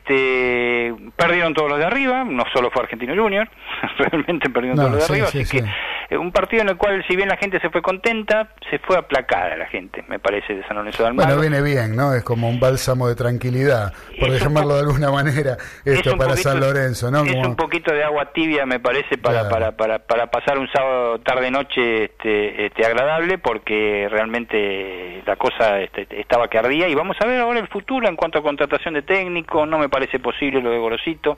este 0.00 0.94
perdieron 1.16 1.54
todos 1.54 1.68
los 1.70 1.78
de 1.78 1.84
arriba, 1.84 2.24
no 2.24 2.44
solo 2.52 2.70
fue 2.70 2.82
Argentino 2.82 3.14
Junior, 3.20 3.48
realmente 3.98 4.48
perdieron 4.50 4.76
No, 4.76 4.84
todos 4.84 4.94
los 4.98 5.08
de 5.08 5.12
arriba, 5.14 5.26
sí, 5.28 5.38
así 5.40 5.58
sí. 5.58 5.60
que 5.60 6.14
eh, 6.14 6.18
un 6.18 6.32
partido 6.32 6.62
en 6.62 6.68
el 6.70 6.76
cual, 6.76 7.04
si 7.08 7.16
bien 7.16 7.28
la 7.28 7.36
gente 7.36 7.60
se 7.60 7.70
fue 7.70 7.82
contenta, 7.82 8.50
se 8.70 8.78
fue 8.80 8.96
aplacada 8.96 9.56
la 9.56 9.66
gente, 9.66 10.04
me 10.08 10.18
parece, 10.18 10.54
de 10.54 10.66
San 10.66 10.76
Lorenzo 10.76 11.02
de 11.02 11.08
Almagro. 11.10 11.36
Bueno, 11.36 11.50
viene 11.50 11.62
bien, 11.64 11.94
¿no? 11.96 12.14
Es 12.14 12.24
como 12.24 12.48
un 12.48 12.58
bálsamo 12.80 13.08
de 13.08 13.14
tranquilidad, 13.14 13.92
por 14.18 14.30
llamarlo 14.30 14.74
de 14.74 14.80
alguna 14.80 15.10
manera, 15.10 15.58
esto 15.84 16.16
para 16.16 16.30
poquito- 16.30 16.48
San 16.50 16.60
Lorenzo, 16.60 17.10
¿no? 17.10 17.22
Es 17.24 17.32
Como- 17.32 17.48
un 17.50 17.56
poquito 17.56 17.92
de 17.92 18.02
agua 18.02 18.32
tibia, 18.32 18.64
me 18.64 18.80
parece, 18.80 19.18
para, 19.18 19.40
Claro. 19.40 19.50
para, 19.50 19.72
para, 19.76 19.98
para 19.98 20.26
pasar 20.30 20.58
un 20.58 20.66
sábado 20.72 21.18
tarde-noche 21.20 22.04
este, 22.04 22.66
este, 22.66 22.86
agradable, 22.86 23.36
porque 23.36 24.08
realmente 24.10 25.22
la 25.26 25.36
cosa 25.36 25.80
este, 25.80 26.06
estaba 26.18 26.48
que 26.48 26.56
ardía. 26.58 26.88
Y 26.88 26.94
vamos 26.94 27.16
a 27.20 27.26
ver 27.26 27.40
ahora 27.40 27.60
el 27.60 27.68
futuro 27.68 28.08
en 28.08 28.16
cuanto 28.16 28.38
a 28.38 28.42
contratación 28.42 28.94
de 28.94 29.02
técnico. 29.02 29.66
No 29.66 29.78
me 29.78 29.88
parece 29.90 30.18
posible 30.18 30.62
lo 30.62 30.70
de 30.70 30.78
Gorosito. 30.78 31.36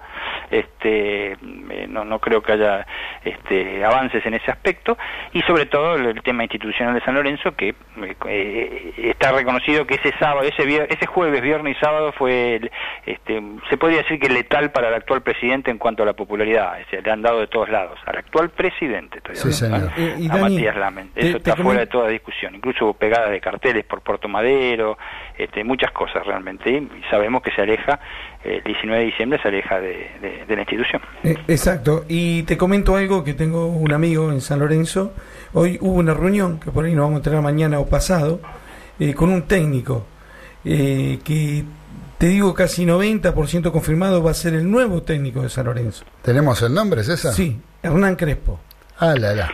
Este, 0.50 1.32
eh, 1.32 1.86
no, 1.88 2.04
no 2.04 2.20
creo 2.20 2.40
que 2.42 2.52
haya 2.52 2.86
este, 3.24 3.84
avances 3.84 4.24
en 4.26 4.34
ese 4.34 4.50
aspecto. 4.50 4.96
Y 5.32 5.42
sobre 5.42 5.66
todo 5.66 5.96
el, 5.96 6.22
tema 6.22 6.44
institucional 6.44 6.94
de 6.94 7.00
San 7.00 7.14
Lorenzo, 7.14 7.52
que 7.56 7.70
eh, 7.70 7.74
eh, 8.28 8.92
está 9.10 9.32
reconocido 9.32 9.86
que 9.86 9.94
ese 9.94 10.12
sábado, 10.20 10.42
ese, 10.46 10.86
ese 10.88 11.06
jueves, 11.06 11.31
viernes 11.40 11.76
y 11.76 11.80
sábado 11.80 12.12
fue, 12.12 12.56
el- 12.56 12.70
este, 13.06 13.42
se 13.70 13.76
podría 13.76 13.98
decir 14.02 14.18
que 14.20 14.28
letal 14.28 14.70
para 14.72 14.88
el 14.88 14.94
actual 14.94 15.22
presidente 15.22 15.70
en 15.70 15.78
cuanto 15.78 16.02
a 16.02 16.06
la 16.06 16.12
popularidad. 16.12 16.80
Es 16.80 16.86
decir, 16.86 17.04
le 17.04 17.12
han 17.12 17.22
dado 17.22 17.40
de 17.40 17.46
todos 17.46 17.68
lados. 17.68 17.98
Al 18.06 18.18
actual 18.18 18.50
presidente, 18.50 19.18
estoy 19.18 19.36
Sí, 19.36 19.52
señor. 19.52 19.90
¿eh? 19.96 20.14
Eh, 20.16 20.16
y 20.20 20.26
a 20.26 20.34
Dani, 20.36 20.54
Matías 20.54 20.76
Lamen. 20.76 21.10
Eso 21.14 21.38
te 21.40 21.50
está 21.50 21.56
fuera 21.62 21.80
de 21.80 21.86
toda 21.86 22.08
discusión. 22.08 22.54
Incluso 22.54 22.84
hubo 22.84 22.94
pegadas 22.94 23.30
de 23.30 23.40
carteles 23.40 23.84
por 23.84 24.00
Puerto 24.02 24.28
Madero, 24.28 24.98
este, 25.38 25.64
muchas 25.64 25.90
cosas 25.92 26.26
realmente. 26.26 26.70
Y 26.70 26.88
sabemos 27.10 27.42
que 27.42 27.50
se 27.52 27.62
aleja, 27.62 27.98
eh, 28.44 28.56
el 28.58 28.64
19 28.64 29.00
de 29.00 29.06
diciembre 29.06 29.38
se 29.42 29.48
aleja 29.48 29.80
de, 29.80 30.10
de- 30.20 30.44
de 30.46 30.54
la 30.56 30.62
institución. 30.62 31.02
Eh, 31.24 31.36
exacto, 31.48 32.04
y 32.08 32.42
te 32.44 32.56
comento 32.56 32.96
algo 32.96 33.24
que 33.24 33.34
tengo 33.34 33.66
un 33.68 33.92
amigo 33.92 34.30
en 34.30 34.40
San 34.40 34.58
Lorenzo. 34.58 35.12
Hoy 35.54 35.78
hubo 35.80 35.94
una 35.98 36.14
reunión, 36.14 36.58
que 36.60 36.70
por 36.70 36.84
ahí 36.84 36.94
nos 36.94 37.04
vamos 37.06 37.20
a 37.20 37.22
tener 37.22 37.40
mañana 37.42 37.78
o 37.78 37.88
pasado, 37.88 38.40
eh, 38.98 39.14
con 39.14 39.30
un 39.30 39.42
técnico 39.46 40.06
eh, 40.64 41.18
que 41.24 41.64
te 42.18 42.26
digo 42.28 42.54
casi 42.54 42.84
90% 42.86 43.70
confirmado 43.72 44.22
va 44.22 44.30
a 44.30 44.34
ser 44.34 44.54
el 44.54 44.70
nuevo 44.70 45.02
técnico 45.02 45.42
de 45.42 45.48
San 45.48 45.66
Lorenzo. 45.66 46.04
¿Tenemos 46.22 46.62
el 46.62 46.72
nombre, 46.74 47.02
César? 47.02 47.32
Sí, 47.32 47.60
Hernán 47.82 48.16
Crespo. 48.16 48.60
Ah, 48.98 49.14
la, 49.18 49.34
la. 49.34 49.50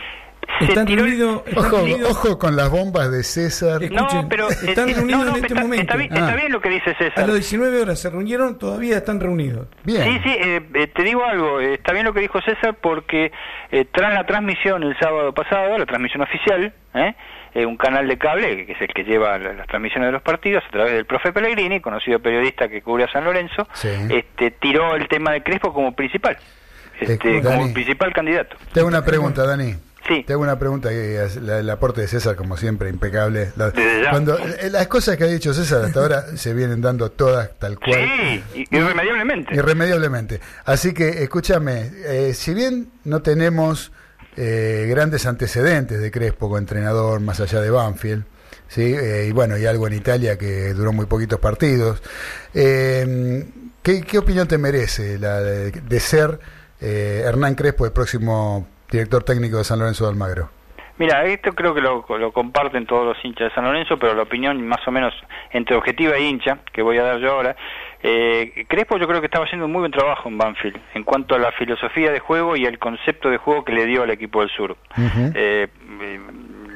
Están 0.61 0.87
reunidos. 0.87 1.41
están 1.45 1.65
Ojo, 1.65 1.77
reunidos- 1.77 2.11
ojo 2.11 2.37
con 2.37 2.55
las 2.57 2.69
bombas 2.69 3.09
de 3.11 3.23
César. 3.23 3.81
Escuchen, 3.81 4.27
están 4.67 4.89
eh, 4.89 4.93
reunidos 4.93 5.25
no, 5.25 5.25
no, 5.25 5.29
en 5.29 5.35
este 5.37 5.47
está- 5.47 5.61
momento. 5.61 5.81
está 5.83 5.95
bien- 5.95 6.13
está 6.13 6.35
bien 6.35 6.51
lo 6.51 6.61
que 6.61 6.69
dice 6.69 6.93
César. 6.95 7.23
A 7.23 7.27
las 7.27 7.35
19 7.35 7.81
horas 7.81 7.99
se 7.99 8.09
reunieron, 8.09 8.57
todavía 8.59 8.97
están 8.97 9.19
reunidos. 9.21 9.67
Sí, 9.85 9.93
sí, 9.95 10.29
eh, 10.29 10.61
eh, 10.73 10.87
te 10.87 11.03
digo 11.03 11.23
algo, 11.23 11.61
está 11.61 11.93
bien 11.93 12.05
lo 12.05 12.13
que 12.13 12.19
dijo 12.19 12.41
César 12.41 12.77
porque 12.81 13.31
eh, 13.71 13.85
tras 13.91 14.13
la 14.13 14.25
transmisión 14.25 14.83
el 14.83 14.97
sábado 14.99 15.33
pasado, 15.33 15.77
la 15.77 15.85
transmisión 15.85 16.21
oficial, 16.23 16.73
¿eh? 16.93 17.15
Eh, 17.53 17.65
un 17.65 17.77
canal 17.77 18.07
de 18.07 18.17
cable, 18.17 18.65
que 18.65 18.73
es 18.73 18.81
el 18.81 18.89
que 18.89 19.03
lleva 19.03 19.37
la- 19.39 19.53
las 19.53 19.67
transmisiones 19.67 20.09
de 20.09 20.11
los 20.11 20.21
partidos, 20.21 20.63
a 20.67 20.71
través 20.71 20.93
del 20.93 21.05
profe 21.05 21.33
Pellegrini, 21.33 21.79
conocido 21.81 22.19
periodista 22.19 22.67
que 22.69 22.81
cubre 22.83 23.05
a 23.05 23.11
San 23.11 23.23
Lorenzo, 23.25 23.67
este, 24.09 24.51
tiró 24.51 24.95
el 24.95 25.07
tema 25.07 25.31
de 25.31 25.41
Crespo 25.41 25.73
como 25.73 25.95
principal, 25.95 26.37
este, 26.99 27.41
como 27.41 27.61
Dani. 27.61 27.73
principal 27.73 28.13
candidato. 28.13 28.55
Te 28.71 28.81
hago 28.81 28.87
una 28.89 29.03
pregunta, 29.03 29.45
Dani. 29.47 29.75
Sí. 30.07 30.23
Te 30.23 30.33
hago 30.33 30.41
una 30.43 30.57
pregunta 30.57 30.89
que 30.89 31.17
el 31.37 31.69
aporte 31.69 32.01
de 32.01 32.07
César, 32.07 32.35
como 32.35 32.55
siempre, 32.55 32.89
impecable. 32.89 33.49
La- 33.57 33.71
cuando 34.09 34.37
eh, 34.39 34.69
las 34.71 34.87
cosas 34.87 35.17
que 35.17 35.23
ha 35.25 35.27
dicho 35.27 35.53
César 35.53 35.83
hasta 35.85 35.99
ahora 35.99 36.21
se 36.37 36.53
vienen 36.53 36.81
dando 36.81 37.11
todas 37.11 37.57
tal 37.59 37.77
cual. 37.79 37.99
Sí, 38.53 38.65
irremediablemente. 38.71 39.55
Irremediablemente. 39.55 40.39
Así 40.65 40.93
que, 40.93 41.09
escúchame, 41.23 41.91
eh, 42.05 42.33
si 42.33 42.53
bien 42.53 42.87
no 43.05 43.21
tenemos 43.21 43.91
eh, 44.41 44.87
grandes 44.87 45.25
antecedentes 45.25 45.99
de 45.99 46.11
Crespo 46.11 46.47
como 46.47 46.57
entrenador, 46.57 47.19
más 47.19 47.41
allá 47.41 47.59
de 47.59 47.69
Banfield, 47.69 48.23
¿sí? 48.69 48.95
Eh, 48.95 49.25
y 49.27 49.31
bueno, 49.33 49.57
y 49.57 49.65
algo 49.65 49.85
en 49.85 49.93
Italia 49.93 50.37
que 50.37 50.73
duró 50.73 50.93
muy 50.93 51.07
poquitos 51.07 51.39
partidos, 51.39 52.01
eh, 52.53 53.45
¿qué, 53.83 54.17
opinión 54.17 54.47
te 54.47 54.57
merece 54.57 55.19
la 55.19 55.41
de, 55.41 55.71
de 55.71 55.99
ser 55.99 56.39
eh, 56.79 57.23
Hernán 57.25 57.55
Crespo 57.55 57.85
el 57.85 57.91
próximo 57.91 58.65
director 58.89 59.23
técnico 59.25 59.57
de 59.57 59.65
San 59.65 59.79
Lorenzo 59.79 60.05
de 60.05 60.11
Almagro? 60.11 60.58
Mira, 60.99 61.23
esto 61.23 61.53
creo 61.53 61.73
que 61.73 61.81
lo, 61.81 62.05
lo 62.07 62.31
comparten 62.31 62.85
todos 62.85 63.05
los 63.15 63.25
hinchas 63.25 63.49
de 63.49 63.55
San 63.55 63.63
Lorenzo, 63.63 63.97
pero 63.97 64.13
la 64.13 64.23
opinión 64.23 64.67
más 64.67 64.85
o 64.87 64.91
menos 64.91 65.13
entre 65.51 65.75
objetiva 65.75 66.15
e 66.17 66.21
hincha, 66.23 66.59
que 66.71 66.81
voy 66.81 66.97
a 66.97 67.03
dar 67.03 67.19
yo 67.19 67.31
ahora, 67.31 67.55
eh, 68.03 68.65
Crespo 68.67 68.97
yo 68.97 69.07
creo 69.07 69.19
que 69.21 69.25
estaba 69.27 69.45
haciendo 69.45 69.65
un 69.65 69.71
muy 69.71 69.79
buen 69.79 69.91
trabajo 69.91 70.29
en 70.29 70.37
Banfield 70.37 70.77
en 70.93 71.03
cuanto 71.03 71.35
a 71.35 71.39
la 71.39 71.51
filosofía 71.53 72.11
de 72.11 72.19
juego 72.19 72.55
y 72.55 72.65
el 72.65 72.77
concepto 72.79 73.29
de 73.29 73.37
juego 73.37 73.63
que 73.65 73.71
le 73.73 73.85
dio 73.85 74.03
al 74.03 74.09
equipo 74.11 74.41
del 74.41 74.49
sur. 74.49 74.75
Eh, 75.35 75.67
eh, 76.01 76.19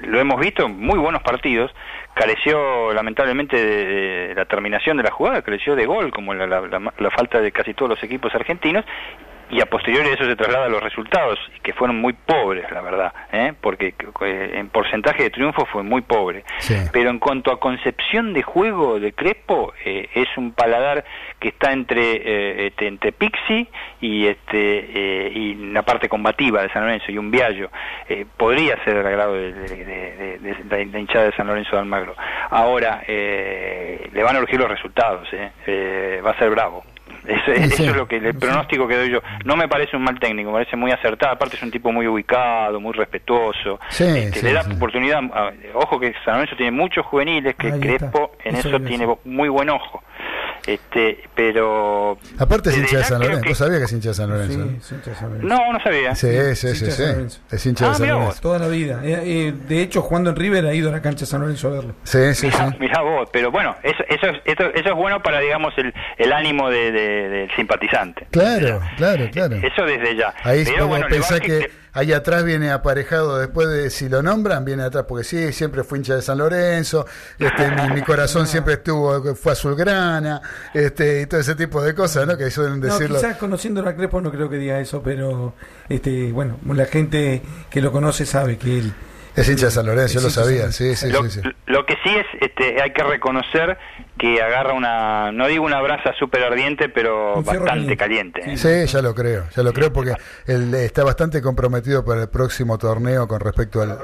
lo 0.07 0.19
hemos 0.19 0.39
visto, 0.39 0.67
muy 0.67 0.99
buenos 0.99 1.21
partidos, 1.21 1.73
careció 2.13 2.93
lamentablemente 2.93 3.55
de, 3.57 3.85
de 4.29 4.35
la 4.35 4.45
terminación 4.45 4.97
de 4.97 5.03
la 5.03 5.11
jugada, 5.11 5.41
careció 5.41 5.75
de 5.75 5.85
gol, 5.85 6.11
como 6.11 6.33
la, 6.33 6.45
la- 6.47 6.61
la- 6.61 6.93
la 6.97 7.11
falta 7.11 7.39
de 7.41 7.51
casi 7.51 7.73
todos 7.73 7.89
los 7.89 8.03
equipos 8.03 8.33
argentinos, 8.35 8.85
y 9.53 9.61
a 9.61 9.65
posteriori 9.67 10.09
eso 10.09 10.25
se 10.25 10.35
traslada 10.35 10.65
a 10.65 10.69
los 10.69 10.81
resultados, 10.84 11.39
que 11.61 11.73
fueron 11.73 11.97
muy 12.01 12.13
pobres, 12.13 12.69
la 12.71 12.81
verdad, 12.81 13.13
¿eh? 13.31 13.53
porque 13.61 13.93
eh, 14.21 14.51
en 14.55 14.69
porcentaje 14.69 15.23
de 15.23 15.30
triunfo 15.30 15.65
fue 15.67 15.84
muy 15.84 16.01
pobre. 16.01 16.43
Pero 16.91 17.09
en 17.09 17.19
cuanto 17.19 17.51
a 17.51 17.59
concepción 17.59 18.34
de 18.34 18.41
juego 18.43 18.99
de 18.99 19.13
Crespo, 19.13 19.73
eh, 19.85 20.09
es 20.15 20.27
un 20.38 20.51
paladar 20.53 21.05
que 21.39 21.49
está 21.49 21.71
entre, 21.71 22.01
eh, 22.15 22.67
este, 22.67 22.88
entre 22.88 23.11
Pixi 23.11 23.67
y, 24.01 24.27
este, 24.27 24.57
eh, 24.57 25.31
y 25.34 25.55
la 25.71 25.84
parte 25.84 26.09
combativa 26.09 26.61
de 26.61 26.69
San 26.69 26.84
Lorenzo 26.84 27.11
y 27.11 27.17
un 27.17 27.30
Viallo. 27.31 27.69
Eh, 28.09 28.25
podría 28.38 28.84
ser 28.84 28.95
del 28.97 29.07
agrado 29.07 29.34
de, 29.35 29.51
de- 29.53 29.85
de- 29.85 30.39
de- 30.39 30.63
de 30.63 30.85
la 30.88 30.99
hinchada 30.99 31.25
de 31.25 31.31
San 31.34 31.47
Lorenzo 31.47 31.71
de 31.75 31.80
Almagro. 31.80 32.15
Ahora, 32.49 33.03
eh, 33.07 34.09
le 34.11 34.23
van 34.23 34.35
a 34.35 34.39
urgir 34.39 34.59
los 34.59 34.69
resultados, 34.69 35.27
¿eh? 35.34 35.51
Eh, 35.67 36.21
va 36.25 36.31
a 36.31 36.38
ser 36.39 36.49
bravo. 36.49 36.84
Eso, 37.25 37.51
eso 37.51 37.83
es 37.83 37.95
lo 37.95 38.07
que 38.07 38.17
el 38.17 38.35
pronóstico 38.35 38.87
que 38.87 38.97
doy 38.97 39.09
yo. 39.11 39.19
No 39.45 39.55
me 39.55 39.67
parece 39.67 39.95
un 39.95 40.03
mal 40.03 40.19
técnico, 40.19 40.49
me 40.51 40.57
parece 40.59 40.75
muy 40.75 40.91
acertado. 40.91 41.33
Aparte 41.33 41.55
es 41.55 41.63
un 41.63 41.71
tipo 41.71 41.91
muy 41.91 42.07
ubicado, 42.07 42.79
muy 42.79 42.93
respetuoso. 42.93 43.79
Sí, 43.89 44.03
Este, 44.03 44.39
sí, 44.39 44.45
le 44.45 44.53
da 44.53 44.63
sí. 44.63 44.73
oportunidad. 44.73 45.21
ojo 45.73 45.99
que 45.99 46.13
San 46.25 46.35
Lorenzo 46.35 46.55
tiene 46.55 46.71
muchos 46.71 47.05
juveniles, 47.05 47.55
que 47.55 47.71
Crespo 47.79 48.31
en 48.43 48.55
Eso 48.55 48.79
tiene 48.81 49.07
muy 49.25 49.49
buen 49.49 49.69
ojo. 49.69 50.03
Este, 50.65 51.23
pero 51.35 52.18
Aparte 52.38 52.69
es 52.69 52.77
hincha 52.77 52.99
de 52.99 53.03
San 53.03 53.19
Lorenzo. 53.19 53.41
que- 53.41 53.49
¿Vos 53.49 53.57
sabías 53.57 53.80
que 53.80 53.85
es 53.85 53.91
hincha 53.91 54.10
de 54.10 54.15
San 54.15 54.30
Lorenzo? 54.30 54.60
No, 55.41 55.73
no 55.73 55.80
sabía. 55.84 56.15
Sí, 56.15 56.27
sí, 56.56 56.73
sí, 56.76 56.90
sí. 56.91 57.03
Es 57.52 57.65
hincha 57.65 57.85
Ah, 57.85 57.90
de 57.90 57.94
San 57.95 58.02
mirá 58.03 58.14
vos. 58.15 58.23
Lorenzo. 58.23 58.41
Toda 58.41 58.60
la 58.60 58.68
vida. 58.69 59.02
Eh, 59.03 59.22
eh, 59.26 59.53
de 59.68 59.81
hecho, 59.81 60.02
jugando 60.02 60.30
en 60.30 60.35
River 60.38 60.65
ha 60.65 60.73
ido 60.73 60.90
a 60.90 60.91
la 60.94 61.02
cancha 61.02 61.22
de 61.22 61.26
San 61.26 61.41
Lorenzo 61.41 61.68
a 61.68 61.72
verlo. 61.72 61.95
Sí, 62.03 62.34
sí, 62.34 62.49
sí. 62.49 62.57
Mirá, 62.64 62.77
mirá 62.80 63.02
vos, 63.02 63.30
pero 63.34 63.52
bueno, 63.52 63.76
eso, 63.84 64.03
eso, 64.07 64.27
es- 64.27 64.41
esto- 64.45 64.73
eso 64.73 64.90
es 64.90 64.95
bueno 64.95 65.22
para, 65.22 65.40
digamos, 65.41 65.73
el, 65.77 65.94
el 66.18 66.31
ánimo 66.34 66.69
de, 66.69 66.91
de- 66.94 67.30
del 67.30 67.52
simpatizante. 67.56 68.27
Claro, 68.31 68.81
claro, 68.98 69.30
claro. 69.31 69.57
Eso 69.57 69.84
desde 69.85 70.15
ya. 70.15 70.34
Ahí 70.44 70.64
pero 70.64 70.77
como 70.77 70.90
bueno, 70.90 71.07
pensá 71.10 71.35
a- 71.35 71.40
que 71.41 71.69
ahí 71.93 72.11
atrás 72.11 72.43
viene 72.43 72.71
aparejado 72.71 73.37
después 73.37 73.69
de 73.69 73.89
si 73.89 74.09
lo 74.09 74.21
nombran, 74.21 74.65
viene 74.65 74.83
atrás 74.83 75.05
porque 75.07 75.23
sí, 75.23 75.53
siempre 75.53 75.83
fue 75.83 75.99
hincha 75.99 76.15
de 76.15 76.21
San 76.21 76.37
Lorenzo, 76.39 77.05
este, 77.39 77.71
mi, 77.71 77.95
mi 77.95 78.01
corazón 78.01 78.47
siempre 78.47 78.73
estuvo, 78.73 79.35
fue 79.35 79.51
azulgrana, 79.53 80.41
este, 80.73 81.21
y 81.21 81.25
todo 81.27 81.39
ese 81.39 81.55
tipo 81.55 81.81
de 81.81 81.93
cosas, 81.95 82.27
¿no? 82.27 82.37
Que 82.37 82.49
suelen 82.51 82.79
No, 82.79 82.87
decirlo. 82.87 83.15
quizás 83.17 83.37
conociendo 83.37 83.87
a 83.87 83.95
Crespo 83.95 84.21
no 84.21 84.31
creo 84.31 84.49
que 84.49 84.57
diga 84.57 84.79
eso, 84.79 85.01
pero 85.03 85.53
este, 85.89 86.31
bueno, 86.31 86.57
la 86.73 86.85
gente 86.85 87.41
que 87.69 87.81
lo 87.81 87.91
conoce 87.91 88.25
sabe 88.25 88.57
que 88.57 88.79
él 88.79 88.93
Es 89.35 89.49
hincha 89.49 89.65
de 89.65 89.72
San 89.72 89.85
Lorenzo, 89.85 90.15
yo 90.15 90.22
lo 90.22 90.27
de 90.27 90.31
sabía, 90.34 90.61
San 90.64 90.73
sí, 90.73 90.95
sí, 90.95 91.10
lo, 91.10 91.23
sí, 91.23 91.41
sí. 91.41 91.49
lo 91.65 91.85
que 91.85 91.95
sí 92.03 92.10
es, 92.10 92.26
este, 92.41 92.81
hay 92.81 92.91
que 92.93 93.03
reconocer 93.03 93.77
que 94.18 94.41
agarra 94.41 94.73
una, 94.73 95.31
no 95.31 95.47
digo 95.47 95.65
una 95.65 95.81
brasa 95.81 96.14
súper 96.19 96.43
ardiente, 96.43 96.88
pero 96.89 97.35
Un 97.38 97.43
bastante 97.43 97.97
caliente. 97.97 98.55
Sí, 98.57 98.85
ya 98.85 99.01
lo 99.01 99.15
creo, 99.15 99.45
ya 99.55 99.64
lo 99.64 99.73
creo 99.73 99.91
porque 99.91 100.14
él 100.45 100.73
está 100.76 101.03
bastante 101.03 101.41
comprometido 101.41 102.05
para 102.05 102.22
el 102.22 102.30
próximo 102.30 102.77
torneo 102.77 103.27
con 103.27 103.39
respecto 103.39 103.81
al, 103.81 103.97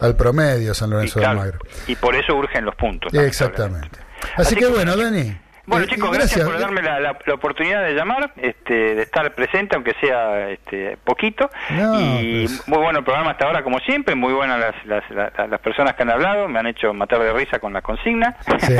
al 0.00 0.16
promedio 0.16 0.72
San 0.72 0.90
Lorenzo 0.90 1.18
de 1.18 1.24
Claro, 1.24 1.40
Almagro. 1.42 1.60
y 1.86 1.94
por 1.96 2.14
eso 2.16 2.34
urgen 2.34 2.64
los 2.64 2.74
puntos. 2.74 3.12
Exactamente. 3.12 3.98
Así, 4.36 4.54
que 4.56 4.66
bueno, 4.66 4.96
Dani. 4.96 5.36
Bueno, 5.66 5.84
eh, 5.84 5.88
chicos, 5.88 6.08
y 6.10 6.14
gracias, 6.14 6.44
por 6.44 6.58
darme 6.58 6.82
la, 6.82 6.98
la- 7.00 7.18
la 7.24 7.34
oportunidad 7.34 7.84
de 7.84 7.94
llamar, 7.94 8.32
este, 8.36 8.94
de 8.96 9.02
estar 9.02 9.32
presente, 9.34 9.76
aunque 9.76 9.94
sea 10.00 10.50
este, 10.50 10.96
poquito. 11.04 11.48
No, 11.70 12.00
y 12.00 12.46
pues. 12.46 12.66
muy 12.68 12.78
bueno 12.78 12.98
el 13.00 13.04
programa 13.04 13.32
hasta 13.32 13.46
ahora, 13.46 13.62
como 13.62 13.78
siempre. 13.80 14.14
Muy 14.14 14.32
buenas 14.32 14.58
las, 14.58 14.74
las, 14.86 15.10
las, 15.10 15.48
las 15.50 15.60
personas 15.60 15.94
que 15.94 16.02
han 16.02 16.10
hablado. 16.10 16.48
Me 16.48 16.58
han 16.58 16.66
hecho 16.66 16.92
matar 16.94 17.20
de 17.20 17.32
risa 17.32 17.58
con 17.58 17.72
la 17.72 17.82
consigna. 17.82 18.36
Sí, 18.58 18.76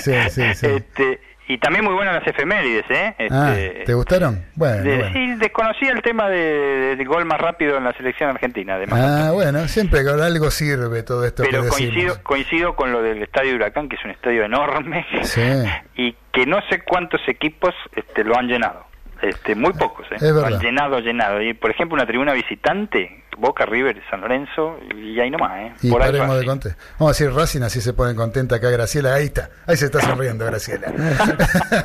sí, 0.00 0.30
sí, 0.30 0.54
sí. 0.54 0.66
Este, 0.74 1.20
y 1.46 1.58
también 1.58 1.84
muy 1.84 1.94
buenas 1.94 2.14
las 2.14 2.26
efemérides, 2.26 2.84
¿eh? 2.90 3.14
Ah, 3.30 3.54
Este, 3.56 3.84
¿te 3.84 3.94
gustaron? 3.94 4.44
Bueno, 4.54 4.82
de- 4.82 4.96
bueno. 4.98 5.12
Sí, 5.12 5.34
desconocía 5.36 5.92
el 5.92 6.02
tema 6.02 6.28
de- 6.28 6.96
del 6.96 7.06
gol 7.06 7.24
más 7.26 7.40
rápido 7.40 7.76
en 7.76 7.84
la 7.84 7.92
selección 7.92 8.30
argentina, 8.30 8.76
además. 8.76 9.00
Ah, 9.02 9.30
bueno, 9.32 9.66
siempre 9.68 10.04
con 10.04 10.20
algo 10.22 10.50
sirve 10.50 11.02
todo 11.02 11.24
esto 11.26 11.42
Pero 11.44 11.62
que 11.64 11.68
coincido, 11.68 12.22
coincido 12.22 12.74
con 12.76 12.92
lo 12.92 13.02
del 13.02 13.22
Estadio 13.22 13.50
de 13.50 13.56
Huracán, 13.56 13.88
que 13.88 13.96
es 13.96 14.04
un 14.04 14.10
estadio 14.12 14.44
enorme 14.44 15.06
Sí. 15.22 15.40
y 15.96 16.14
que 16.32 16.46
no 16.46 16.60
sé 16.70 16.80
cuántos 16.80 17.20
equipos 17.28 17.74
este, 17.94 18.24
lo 18.24 18.36
han 18.38 18.46
llenado. 18.48 18.86
Este, 19.22 19.54
muy 19.54 19.72
pocos, 19.72 20.06
¿eh? 20.12 20.16
Es 20.16 20.22
Lo 20.22 20.34
verdad. 20.34 20.54
han 20.54 20.60
llenado, 20.60 20.98
llenado. 21.00 21.40
Y, 21.40 21.54
por 21.54 21.70
ejemplo, 21.70 21.94
una 21.94 22.04
tribuna 22.04 22.32
visitante 22.34 23.23
Boca, 23.36 23.66
River, 23.66 24.00
San 24.10 24.20
Lorenzo 24.20 24.78
y 24.94 25.18
ahí 25.20 25.30
nomás, 25.30 25.52
¿eh? 25.60 25.72
Y 25.82 25.90
Por 25.90 26.02
ahí 26.02 26.08
paremos 26.10 26.36
va. 26.36 26.40
de 26.40 26.46
contar. 26.46 26.72
Vamos 26.98 27.20
a 27.20 27.24
decir 27.24 27.36
Racing, 27.36 27.62
así 27.62 27.80
se 27.80 27.92
ponen 27.92 28.16
contenta 28.16 28.56
acá 28.56 28.70
Graciela. 28.70 29.14
Ahí 29.14 29.26
está, 29.26 29.50
ahí 29.66 29.76
se 29.76 29.86
está 29.86 30.00
sonriendo 30.00 30.44
Graciela. 30.46 30.92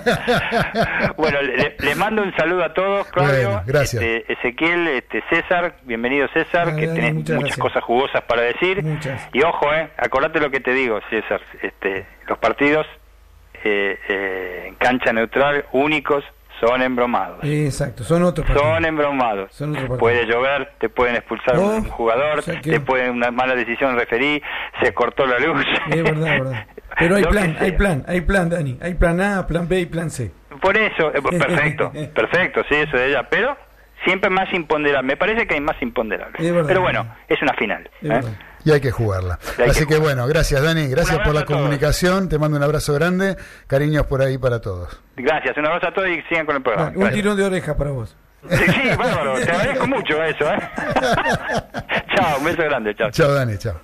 Bueno, 1.17 1.41
le, 1.41 1.75
le 1.79 1.95
mando 1.95 2.21
un 2.23 2.33
saludo 2.35 2.63
a 2.63 2.73
todos, 2.73 3.07
Claudio. 3.07 3.49
Bueno, 3.49 3.63
gracias. 3.65 4.01
Este, 4.03 4.33
Ezequiel, 4.33 4.87
este, 4.87 5.23
César, 5.29 5.75
bienvenido 5.83 6.27
César, 6.33 6.75
que 6.75 6.87
tenés 6.87 7.13
muchas, 7.13 7.35
muchas 7.37 7.57
cosas 7.57 7.83
jugosas 7.83 8.21
para 8.23 8.43
decir. 8.43 8.83
Y 9.33 9.41
ojo, 9.43 9.71
eh, 9.73 9.89
acordate 9.97 10.39
lo 10.39 10.49
que 10.49 10.59
te 10.59 10.71
digo, 10.71 10.99
César, 11.09 11.41
este, 11.61 12.05
los 12.27 12.37
partidos 12.37 12.85
eh, 13.63 13.97
eh, 14.07 14.65
en 14.67 14.75
cancha 14.75 15.11
neutral 15.11 15.65
únicos 15.73 16.23
son 16.59 16.81
embromados. 16.81 17.39
Exacto, 17.43 18.03
son 18.03 18.23
otros 18.23 18.45
partidos. 18.47 18.71
Son 18.73 18.85
embromados. 18.85 19.51
Son 19.53 19.69
otros 19.71 19.81
partidos. 19.87 19.99
Puede 19.99 20.25
llover, 20.25 20.71
te 20.79 20.89
pueden 20.89 21.15
expulsar 21.15 21.57
Oh, 21.57 21.77
un 21.77 21.83
jugador, 21.89 22.39
o 22.39 22.41
sea 22.41 22.59
que- 22.61 22.71
te 22.71 22.79
pueden 22.79 23.11
una 23.11 23.31
mala 23.31 23.55
decisión 23.55 23.97
referí, 23.97 24.41
se 24.81 24.93
cortó 24.93 25.25
la 25.25 25.39
luz. 25.39 25.65
Es 25.89 26.03
verdad, 26.03 26.33
es 26.35 26.39
verdad. 26.43 26.65
Pero 26.99 27.15
hay 27.15 27.23
plan, 27.23 27.55
hay 27.59 27.71
plan, 27.73 28.03
hay 28.07 28.21
plan, 28.21 28.49
Dani. 28.49 28.77
Hay 28.81 28.93
plan 28.95 29.21
A, 29.21 29.47
plan 29.47 29.67
B 29.67 29.79
y 29.79 29.85
plan 29.85 30.09
C. 30.09 30.31
Por 30.61 30.75
eso, 30.77 31.13
eh, 31.15 31.21
perfecto, 31.21 31.91
perfecto, 32.13 32.61
sí, 32.67 32.75
eso 32.75 32.97
de 32.97 33.09
ella, 33.11 33.27
pero 33.29 33.55
siempre 34.03 34.29
más 34.29 34.51
imponderable. 34.53 35.07
Me 35.07 35.15
parece 35.15 35.47
que 35.47 35.53
hay 35.53 35.61
más 35.61 35.81
imponderables. 35.81 36.41
Es 36.41 36.51
verdad. 36.51 36.67
Pero 36.67 36.81
bueno, 36.81 37.05
es 37.29 37.41
una 37.41 37.53
final. 37.53 37.89
¿eh? 38.01 38.21
Y 38.65 38.71
hay 38.71 38.81
que 38.81 38.91
jugarla. 38.91 39.39
Hay 39.57 39.69
Así 39.69 39.85
que 39.85 39.95
que 39.95 39.99
bueno, 39.99 40.27
gracias 40.27 40.61
Dani, 40.61 40.87
gracias 40.87 41.19
por 41.19 41.33
la 41.33 41.45
comunicación, 41.45 42.29
te 42.29 42.37
mando 42.37 42.57
un 42.57 42.63
abrazo 42.63 42.93
grande, 42.93 43.37
cariños 43.67 44.05
por 44.05 44.21
ahí 44.21 44.37
para 44.37 44.59
todos. 44.59 45.01
Gracias, 45.15 45.57
un 45.57 45.65
abrazo 45.65 45.87
a 45.87 45.93
todos 45.93 46.09
y 46.09 46.21
sigan 46.23 46.45
con 46.45 46.57
el 46.57 46.61
programa. 46.61 46.91
Un 46.95 47.09
tirón 47.11 47.37
de 47.37 47.43
oreja 47.43 47.75
para 47.75 47.91
vos. 47.91 48.15
Sí, 48.49 48.57
sí, 48.57 48.89
bárbaro, 48.97 49.35
te 49.35 49.51
agradezco 49.51 49.87
mucho 49.87 50.23
eso. 50.23 50.49
¿eh? 50.49 50.57
chao, 52.15 52.37
un 52.39 52.45
beso 52.45 52.63
grande, 52.63 52.95
chao. 52.95 53.11
Chao 53.11 53.33
Dani, 53.33 53.57
chao. 53.57 53.79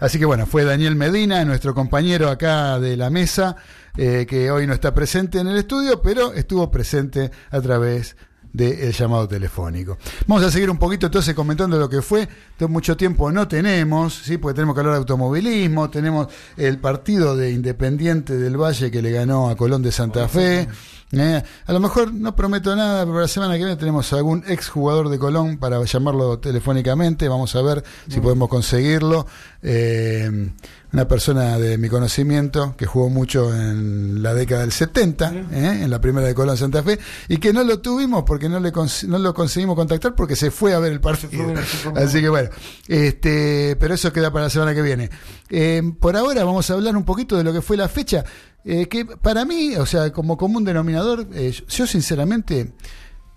Así 0.00 0.18
que 0.18 0.24
bueno, 0.24 0.46
fue 0.46 0.64
Daniel 0.64 0.96
Medina, 0.96 1.44
nuestro 1.44 1.74
compañero 1.74 2.28
acá 2.28 2.78
de 2.78 2.96
la 2.96 3.10
mesa, 3.10 3.56
eh, 3.98 4.26
que 4.28 4.50
hoy 4.50 4.66
no 4.66 4.72
está 4.72 4.94
presente 4.94 5.38
en 5.38 5.48
el 5.48 5.58
estudio, 5.58 6.00
pero 6.00 6.32
estuvo 6.32 6.70
presente 6.70 7.30
a 7.50 7.60
través 7.60 8.16
del 8.52 8.92
llamado 8.92 9.28
telefónico. 9.28 9.98
Vamos 10.26 10.44
a 10.44 10.50
seguir 10.50 10.70
un 10.70 10.78
poquito 10.78 11.06
entonces 11.06 11.34
comentando 11.34 11.78
lo 11.78 11.88
que 11.88 12.02
fue. 12.02 12.22
Entonces, 12.22 12.70
mucho 12.70 12.96
tiempo 12.96 13.30
no 13.30 13.46
tenemos, 13.48 14.14
¿sí? 14.14 14.38
porque 14.38 14.56
tenemos 14.56 14.74
que 14.74 14.80
hablar 14.80 14.94
de 14.94 14.98
automovilismo, 14.98 15.90
tenemos 15.90 16.28
el 16.56 16.78
partido 16.78 17.36
de 17.36 17.52
Independiente 17.52 18.36
del 18.36 18.56
Valle 18.56 18.90
que 18.90 19.02
le 19.02 19.12
ganó 19.12 19.50
a 19.50 19.56
Colón 19.56 19.82
de 19.82 19.92
Santa 19.92 20.28
Fe. 20.28 20.68
¿eh? 21.12 21.42
A 21.66 21.72
lo 21.72 21.80
mejor 21.80 22.12
no 22.12 22.34
prometo 22.36 22.74
nada, 22.76 23.04
pero 23.04 23.20
la 23.20 23.28
semana 23.28 23.54
que 23.54 23.60
viene 23.60 23.76
tenemos 23.76 24.12
algún 24.12 24.44
ex 24.46 24.68
jugador 24.68 25.08
de 25.08 25.18
Colón 25.18 25.58
para 25.58 25.82
llamarlo 25.84 26.38
telefónicamente. 26.38 27.28
Vamos 27.28 27.54
a 27.56 27.62
ver 27.62 27.84
si 28.08 28.20
podemos 28.20 28.48
conseguirlo. 28.48 29.26
Eh, 29.62 30.50
una 30.92 31.06
persona 31.06 31.58
de 31.58 31.78
mi 31.78 31.88
conocimiento 31.88 32.74
que 32.76 32.84
jugó 32.86 33.08
mucho 33.08 33.54
en 33.54 34.22
la 34.22 34.34
década 34.34 34.62
del 34.62 34.72
70, 34.72 35.32
¿eh? 35.52 35.82
en 35.82 35.90
la 35.90 36.00
primera 36.00 36.26
de 36.26 36.34
Colón 36.34 36.56
Santa 36.56 36.82
Fe, 36.82 36.98
y 37.28 37.36
que 37.36 37.52
no 37.52 37.62
lo 37.62 37.80
tuvimos 37.80 38.24
porque 38.24 38.48
no, 38.48 38.58
le 38.58 38.72
no 39.06 39.18
lo 39.18 39.34
conseguimos 39.34 39.76
contactar 39.76 40.14
porque 40.14 40.34
se 40.34 40.50
fue 40.50 40.74
a 40.74 40.78
ver 40.80 40.92
el 40.92 41.00
partido. 41.00 41.54
Así 41.94 42.20
que 42.20 42.28
bueno, 42.28 42.50
este, 42.88 43.76
pero 43.78 43.94
eso 43.94 44.12
queda 44.12 44.32
para 44.32 44.46
la 44.46 44.50
semana 44.50 44.74
que 44.74 44.82
viene. 44.82 45.10
Eh, 45.48 45.82
por 46.00 46.16
ahora 46.16 46.42
vamos 46.44 46.68
a 46.70 46.74
hablar 46.74 46.96
un 46.96 47.04
poquito 47.04 47.36
de 47.36 47.44
lo 47.44 47.52
que 47.52 47.62
fue 47.62 47.76
la 47.76 47.88
fecha, 47.88 48.24
eh, 48.64 48.86
que 48.86 49.04
para 49.04 49.44
mí, 49.44 49.76
o 49.76 49.86
sea, 49.86 50.12
como 50.12 50.36
común 50.36 50.64
denominador, 50.64 51.28
yo 51.30 51.86
sinceramente 51.86 52.72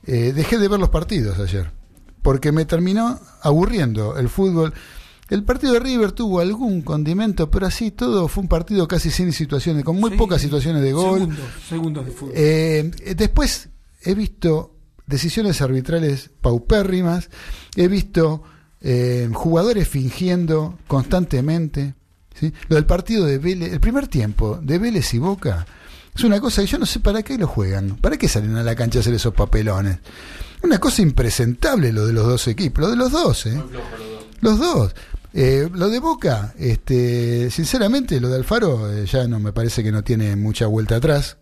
dejé 0.06 0.58
de 0.58 0.68
ver 0.68 0.80
los 0.80 0.90
partidos 0.90 1.40
ayer, 1.40 1.72
porque 2.24 2.52
me 2.52 2.66
terminó 2.66 3.20
aburriendo 3.42 4.18
el 4.18 4.28
fútbol. 4.28 4.74
El 5.34 5.44
partido 5.44 5.74
de 5.74 5.80
River 5.80 6.12
tuvo 6.12 6.42
algún 6.42 6.84
condimento, 6.84 7.50
pero 7.50 7.66
así 7.66 7.90
todo 7.90 8.28
fue 8.28 8.44
un 8.44 8.48
partido 8.48 8.88
casi 8.88 9.10
sin 9.10 9.34
situaciones, 9.34 9.84
con 9.84 10.00
muy 10.00 10.12
pocas 10.12 10.40
situaciones 10.40 10.84
de 10.84 10.94
gol. 10.94 11.22
Segundos, 11.22 11.46
segundos 11.68 12.06
de 12.06 12.12
fútbol. 12.12 12.34
Eh, 12.36 12.92
después 13.18 13.70
he 14.04 14.14
visto 14.14 14.76
decisiones 15.08 15.60
arbitrales 15.64 16.30
paupérrimas, 16.40 17.32
he 17.76 17.88
visto 17.88 18.44
eh, 18.80 19.28
jugadores 19.34 19.88
fingiendo 19.88 20.78
constantemente. 20.86 21.96
¿sí? 22.36 22.54
Lo 22.68 22.76
del 22.76 22.86
partido 22.86 23.26
de 23.26 23.40
Vélez, 23.40 23.74
el 23.74 23.80
primer 23.80 24.08
tiempo 24.08 24.60
de 24.62 24.78
Vélez 24.78 25.16
y 25.16 25.18
Boca, 25.18 25.66
es 26.16 26.24
una 26.24 26.40
cosa 26.40 26.62
que 26.62 26.68
yo 26.68 26.78
no 26.78 26.86
sé 26.86 27.00
para 27.00 27.24
qué 27.24 27.40
lo 27.40 27.48
juegan, 27.48 27.96
para 27.96 28.18
qué 28.18 28.28
salen 28.28 28.56
a 28.56 28.62
la 28.62 28.76
cancha 28.76 29.00
a 29.00 29.02
hacer 29.02 29.16
esos 29.16 29.34
papelones. 29.34 29.98
Una 30.62 30.78
cosa 30.78 31.02
impresentable 31.02 31.92
lo 31.92 32.06
de 32.06 32.14
los 32.14 32.28
dos 32.28 32.48
equipos, 32.48 32.84
lo 32.84 32.92
de 32.92 32.98
los 32.98 33.12
dos, 33.12 33.48
¿eh? 33.48 33.60
Los 34.42 34.60
dos. 34.60 34.94
Eh, 35.34 35.68
lo 35.74 35.90
de 35.90 36.00
Boca, 36.00 36.54
este, 36.60 37.50
sinceramente, 37.50 38.20
lo 38.20 38.30
de 38.30 38.36
Alfaro 38.36 38.92
eh, 38.92 39.06
ya 39.06 39.28
no 39.28 39.40
me 39.40 39.52
parece 39.52 39.84
que 39.84 39.92
no 39.92 40.04
tiene 40.04 40.36
mucha 40.36 40.68
vuelta 40.68 40.98
atrás. 40.98 41.38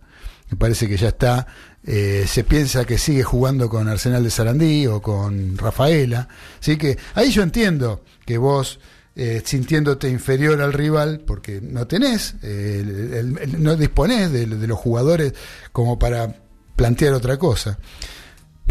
Me 0.50 0.58
parece 0.58 0.88
que 0.88 0.98
ya 0.98 1.10
está. 1.10 1.48
eh, 1.86 2.26
se 2.28 2.44
piensa 2.44 2.86
que 2.86 2.98
sigue 2.98 3.24
jugando 3.24 3.68
con 3.70 3.88
Arsenal 3.90 4.24
de 4.24 4.30
Sarandí 4.30 4.86
o 4.88 5.02
con 5.02 5.58
Rafaela. 5.58 6.28
Así 6.62 6.78
que 6.78 6.98
ahí 7.16 7.32
yo 7.32 7.42
entiendo 7.42 8.04
que 8.26 8.38
vos, 8.38 8.80
eh, 9.16 9.42
sintiéndote 9.44 10.08
inferior 10.10 10.62
al 10.62 10.74
rival, 10.74 11.22
porque 11.26 11.60
no 11.62 11.88
tenés, 11.88 12.36
el- 12.44 13.56
no 13.64 13.76
disponés 13.76 14.32
de 14.32 14.46
los 14.68 14.78
jugadores 14.78 15.34
como 15.72 15.98
para 16.00 16.36
plantear 16.76 17.14
otra 17.14 17.38
cosa 17.38 17.78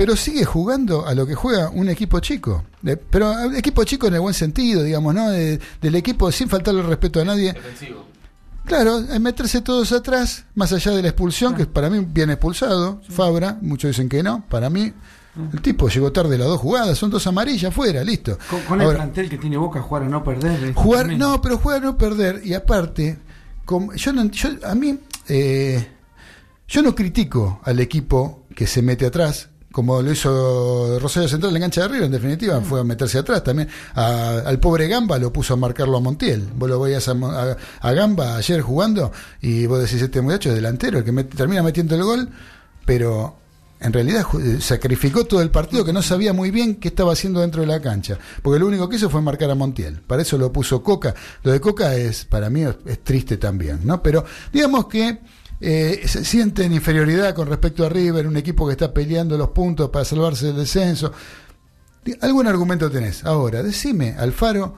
pero 0.00 0.16
sigue 0.16 0.46
jugando 0.46 1.06
a 1.06 1.14
lo 1.14 1.26
que 1.26 1.34
juega 1.34 1.68
un 1.68 1.90
equipo 1.90 2.20
chico. 2.20 2.64
De- 2.80 2.96
pero 2.96 3.28
a- 3.28 3.54
equipo 3.58 3.84
chico 3.84 4.06
en 4.06 4.14
el 4.14 4.20
buen 4.20 4.32
sentido, 4.32 4.82
digamos, 4.82 5.14
¿no? 5.14 5.28
De- 5.28 5.60
del 5.82 5.94
equipo 5.94 6.32
sin 6.32 6.48
faltarle 6.48 6.80
respeto 6.80 7.20
a 7.20 7.24
nadie. 7.26 7.54
Claro, 8.64 8.98
es 9.00 9.20
meterse 9.20 9.60
todos 9.60 9.92
atrás, 9.92 10.46
más 10.54 10.72
allá 10.72 10.92
de 10.92 11.02
la 11.02 11.08
expulsión, 11.08 11.54
que 11.54 11.66
para 11.66 11.90
mí 11.90 12.02
bien 12.10 12.30
expulsado, 12.30 13.02
Fabra, 13.10 13.58
muchos 13.60 13.90
dicen 13.90 14.08
que 14.08 14.22
no, 14.22 14.42
para 14.48 14.70
mí 14.70 14.90
el 15.52 15.60
tipo 15.60 15.86
llegó 15.90 16.10
tarde 16.12 16.38
las 16.38 16.46
dos 16.48 16.60
jugadas, 16.60 16.96
son 16.96 17.10
dos 17.10 17.26
amarillas, 17.26 17.74
fuera, 17.74 18.02
listo. 18.02 18.38
Con, 18.48 18.62
con 18.62 18.80
el 18.80 18.86
plantel 18.96 19.28
que 19.28 19.36
tiene 19.36 19.58
Boca, 19.58 19.82
jugar 19.82 20.04
a 20.04 20.08
no 20.08 20.24
perder. 20.24 20.72
Jugar, 20.72 21.08
no, 21.18 21.42
pero 21.42 21.58
jugar 21.58 21.82
a 21.82 21.84
no 21.84 21.98
perder. 21.98 22.40
Y 22.42 22.54
aparte, 22.54 23.18
como- 23.66 23.92
yo, 23.92 24.14
no- 24.14 24.30
yo- 24.30 24.48
a 24.64 24.74
mí, 24.74 24.98
eh, 25.28 25.86
yo 26.68 26.80
no 26.80 26.94
critico 26.94 27.60
al 27.64 27.80
equipo 27.80 28.46
que 28.56 28.66
se 28.66 28.80
mete 28.80 29.04
atrás, 29.04 29.49
como 29.72 30.02
lo 30.02 30.10
hizo 30.10 30.98
Rosario 30.98 31.28
Central 31.28 31.54
en 31.54 31.62
cancha 31.62 31.82
de 31.82 31.86
arriba, 31.86 32.06
en 32.06 32.12
definitiva, 32.12 32.60
fue 32.60 32.80
a 32.80 32.84
meterse 32.84 33.18
atrás 33.18 33.44
también. 33.44 33.68
A- 33.94 34.38
al 34.44 34.58
pobre 34.58 34.88
Gamba 34.88 35.18
lo 35.18 35.32
puso 35.32 35.54
a 35.54 35.56
marcarlo 35.56 35.96
a 35.96 36.00
Montiel. 36.00 36.48
Vos 36.56 36.68
lo 36.68 36.80
veías 36.80 37.06
a, 37.08 37.12
a- 37.12 37.56
a 37.80 37.92
Gamba 37.92 38.36
ayer 38.36 38.60
jugando 38.62 39.12
y 39.40 39.66
vos 39.66 39.80
decís, 39.80 40.02
este 40.02 40.20
muchacho 40.20 40.48
es 40.50 40.56
delantero, 40.56 40.98
el 40.98 41.04
que 41.04 41.12
met- 41.12 41.28
termina 41.34 41.62
metiendo 41.62 41.94
el 41.94 42.02
gol, 42.02 42.28
pero 42.84 43.36
en 43.78 43.92
realidad 43.92 44.26
eh, 44.42 44.58
sacrificó 44.60 45.24
todo 45.24 45.40
el 45.40 45.50
partido 45.50 45.84
que 45.84 45.92
no 45.92 46.02
sabía 46.02 46.32
muy 46.34 46.50
bien 46.50 46.74
qué 46.76 46.88
estaba 46.88 47.12
haciendo 47.12 47.40
dentro 47.40 47.62
de 47.62 47.68
la 47.68 47.80
cancha. 47.80 48.18
Porque 48.42 48.58
lo 48.58 48.66
único 48.66 48.88
que 48.88 48.96
hizo 48.96 49.08
fue 49.08 49.22
marcar 49.22 49.50
a 49.50 49.54
Montiel. 49.54 50.00
Para 50.02 50.22
eso 50.22 50.36
lo 50.36 50.52
puso 50.52 50.82
Coca. 50.82 51.14
Lo 51.44 51.52
de 51.52 51.60
Coca 51.60 51.94
es, 51.94 52.24
para 52.26 52.50
mí, 52.50 52.62
es, 52.62 52.74
es 52.86 53.02
triste 53.04 53.36
también, 53.38 53.80
¿no? 53.84 54.02
Pero 54.02 54.24
digamos 54.52 54.86
que 54.86 55.20
eh, 55.60 56.02
se 56.06 56.24
sienten 56.24 56.72
inferioridad 56.72 57.34
con 57.34 57.48
respecto 57.48 57.84
a 57.84 57.88
River, 57.88 58.26
un 58.26 58.36
equipo 58.36 58.66
que 58.66 58.72
está 58.72 58.92
peleando 58.92 59.36
los 59.36 59.50
puntos 59.50 59.90
para 59.90 60.04
salvarse 60.04 60.46
del 60.46 60.56
descenso. 60.56 61.12
¿Algún 62.22 62.46
argumento 62.46 62.90
tenés? 62.90 63.24
Ahora, 63.24 63.62
decime, 63.62 64.14
Alfaro, 64.18 64.74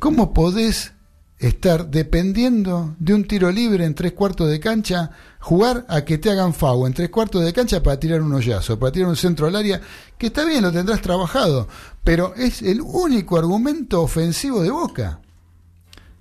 ¿cómo 0.00 0.34
podés 0.34 0.92
estar 1.38 1.88
dependiendo 1.90 2.96
de 2.98 3.14
un 3.14 3.26
tiro 3.26 3.50
libre 3.52 3.84
en 3.84 3.94
tres 3.94 4.12
cuartos 4.12 4.48
de 4.48 4.58
cancha, 4.58 5.10
jugar 5.38 5.84
a 5.88 6.02
que 6.02 6.18
te 6.18 6.30
hagan 6.30 6.54
FAO 6.54 6.86
en 6.86 6.94
tres 6.94 7.10
cuartos 7.10 7.44
de 7.44 7.52
cancha 7.52 7.82
para 7.82 8.00
tirar 8.00 8.22
un 8.22 8.32
hoyazo, 8.32 8.78
para 8.78 8.92
tirar 8.92 9.08
un 9.08 9.16
centro 9.16 9.46
al 9.46 9.56
área, 9.56 9.80
que 10.16 10.28
está 10.28 10.44
bien, 10.44 10.62
lo 10.62 10.72
tendrás 10.72 11.02
trabajado, 11.02 11.68
pero 12.02 12.34
es 12.34 12.62
el 12.62 12.80
único 12.80 13.38
argumento 13.38 14.02
ofensivo 14.02 14.62
de 14.62 14.70
Boca. 14.70 15.20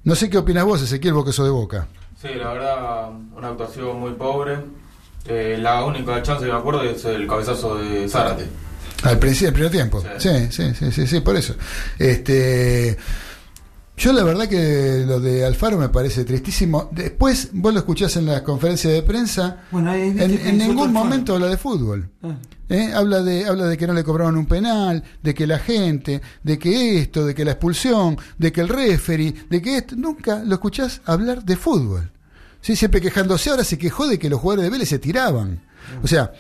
No 0.04 0.16
sé 0.16 0.30
qué 0.30 0.38
opinas 0.38 0.66
vos, 0.66 0.82
Ezequiel, 0.82 1.14
vos 1.14 1.26
que 1.26 1.34
sos 1.34 1.46
de 1.46 1.52
Boca. 1.52 1.88
Sí, 2.22 2.30
la 2.36 2.54
verdad, 2.54 3.10
una 3.36 3.50
actuación 3.50 4.00
muy 4.00 4.14
pobre. 4.14 4.58
Eh, 5.28 5.58
la 5.60 5.84
única 5.84 6.22
chance 6.22 6.46
que 6.46 6.52
me 6.52 6.58
acuerdo 6.58 6.84
es 6.84 7.04
el 7.06 7.28
cabezazo 7.28 7.78
de 7.78 8.08
Zárate. 8.08 8.46
Al 9.04 9.20
principio, 9.20 9.48
el 9.50 9.54
primer 9.54 9.72
tiempo. 9.72 10.04
Sí, 10.18 10.48
sí, 10.50 10.74
sí, 10.74 10.92
sí, 10.92 11.08
sí, 11.08 11.20
por 11.20 11.36
eso. 11.36 11.56
Este, 12.00 12.98
yo 13.98 14.12
la 14.12 14.24
verdad 14.24 14.48
que 14.48 15.04
lo 15.06 15.20
de 15.20 15.46
Alfaro 15.46 15.78
me 15.78 15.90
parece 15.90 16.26
tristísimo. 16.26 16.90
Después 16.92 17.50
vos 17.54 17.74
lo 17.74 17.80
escuchás 17.80 18.18
en 18.18 18.26
las 18.26 18.42
conferencias 18.42 18.92
de 18.94 19.02
prensa. 19.04 19.64
Bueno, 19.72 19.92
ahí 19.92 20.10
en, 20.10 20.20
en 20.20 20.58
ningún 20.58 20.92
momento 20.92 21.34
habla 21.34 21.48
de 21.48 21.58
fútbol. 21.58 22.10
Ah. 22.22 22.36
¿eh? 22.70 22.92
Habla 22.94 23.22
de 23.22 23.46
habla 23.46 23.68
de 23.68 23.78
que 23.78 23.88
no 23.88 23.94
le 23.94 24.04
cobraron 24.04 24.38
un 24.38 24.46
penal, 24.46 25.04
de 25.22 25.34
que 25.34 25.48
la 25.48 25.60
gente, 25.60 26.22
de 26.44 26.60
que 26.60 27.00
esto, 27.00 27.26
de 27.26 27.34
que 27.34 27.46
la 27.46 27.52
expulsión, 27.52 28.18
de 28.38 28.52
que 28.52 28.62
el 28.62 28.70
referee, 28.70 29.34
de 29.50 29.62
que 29.62 29.78
esto. 29.78 29.96
Nunca 29.96 30.44
lo 30.44 30.56
escuchás 30.56 31.02
hablar 31.06 31.44
de 31.44 31.56
fútbol. 31.56 32.12
Sí, 32.62 32.76
siempre 32.76 33.00
quejándose. 33.00 33.50
Ahora 33.50 33.64
se 33.64 33.78
quejó 33.78 34.08
de 34.08 34.20
que 34.20 34.30
los 34.30 34.40
jugadores 34.40 34.66
de 34.66 34.72
Vélez 34.72 34.90
se 34.90 35.00
tiraban. 35.00 35.62
O 36.04 36.08
sea, 36.08 36.32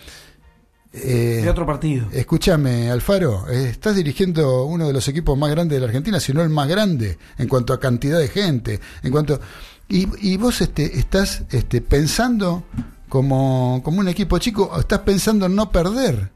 Eh, 0.95 1.41
de 1.43 1.49
otro 1.49 1.65
partido. 1.65 2.07
Escúchame, 2.11 2.89
Alfaro, 2.89 3.49
eh, 3.49 3.69
estás 3.69 3.95
dirigiendo 3.95 4.65
uno 4.65 4.88
de 4.88 4.93
los 4.93 5.07
equipos 5.07 5.38
más 5.38 5.51
grandes 5.51 5.76
de 5.76 5.81
la 5.81 5.88
Argentina, 5.88 6.19
si 6.19 6.34
no 6.34 6.41
el 6.41 6.49
más 6.49 6.67
grande 6.67 7.17
en 7.38 7.47
cuanto 7.47 7.73
a 7.73 7.80
cantidad 7.80 8.19
de 8.19 8.30
gente, 8.30 8.80
en 9.03 9.11
cuanto 9.11 9.39
y, 9.88 10.07
y 10.22 10.38
vos 10.38 10.61
este, 10.61 10.97
estás 10.97 11.43
este, 11.51 11.81
pensando 11.81 12.63
como, 13.09 13.81
como 13.84 13.99
un 13.99 14.07
equipo 14.07 14.38
chico, 14.39 14.72
estás 14.80 14.99
pensando 14.99 15.45
en 15.45 15.55
no 15.55 15.72
perder. 15.72 16.31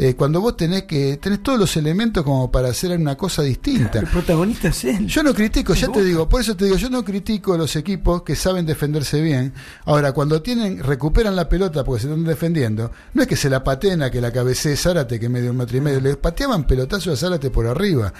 Eh, 0.00 0.14
cuando 0.14 0.40
vos 0.40 0.56
tenés 0.56 0.84
que 0.84 1.16
tenés 1.16 1.42
todos 1.42 1.58
los 1.58 1.76
elementos 1.76 2.22
como 2.22 2.52
para 2.52 2.68
hacer 2.68 2.96
una 2.96 3.16
cosa 3.16 3.42
distinta. 3.42 3.98
El 3.98 4.06
protagonista 4.06 4.68
es 4.68 4.84
él. 4.84 5.08
Yo 5.08 5.24
no 5.24 5.34
critico, 5.34 5.74
ya 5.74 5.88
te 5.88 6.04
digo, 6.04 6.28
por 6.28 6.40
eso 6.40 6.56
te 6.56 6.66
digo, 6.66 6.76
yo 6.76 6.88
no 6.88 7.04
critico 7.04 7.54
a 7.54 7.58
los 7.58 7.74
equipos 7.74 8.22
que 8.22 8.36
saben 8.36 8.64
defenderse 8.64 9.20
bien. 9.20 9.52
Ahora, 9.86 10.12
cuando 10.12 10.40
tienen, 10.40 10.78
recuperan 10.84 11.34
la 11.34 11.48
pelota 11.48 11.82
porque 11.82 12.02
se 12.02 12.08
están 12.08 12.22
defendiendo, 12.22 12.92
no 13.12 13.22
es 13.22 13.28
que 13.28 13.34
se 13.34 13.50
la 13.50 13.64
pateen 13.64 14.02
a 14.02 14.10
que 14.12 14.20
la 14.20 14.30
cabecee 14.30 14.76
Zárate, 14.76 15.18
que 15.18 15.28
medio 15.28 15.50
un 15.50 15.56
metro 15.56 15.76
y 15.76 15.80
medio, 15.80 16.00
le 16.00 16.14
pateaban 16.14 16.64
pelotazo 16.64 17.10
a 17.10 17.16
Zárate 17.16 17.50
por 17.50 17.66
arriba. 17.66 18.12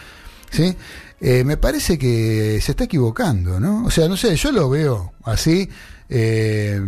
¿Sí? 0.51 0.75
Eh, 1.21 1.45
me 1.45 1.59
parece 1.59 1.97
que 1.97 2.59
se 2.61 2.73
está 2.73 2.85
equivocando, 2.85 3.61
¿no? 3.61 3.85
O 3.85 3.91
sea, 3.93 4.09
no 4.09 4.17
sé, 4.17 4.35
yo 4.35 4.51
lo 4.51 4.69
veo 4.69 5.13
así. 5.23 5.69
Eh, 6.09 6.81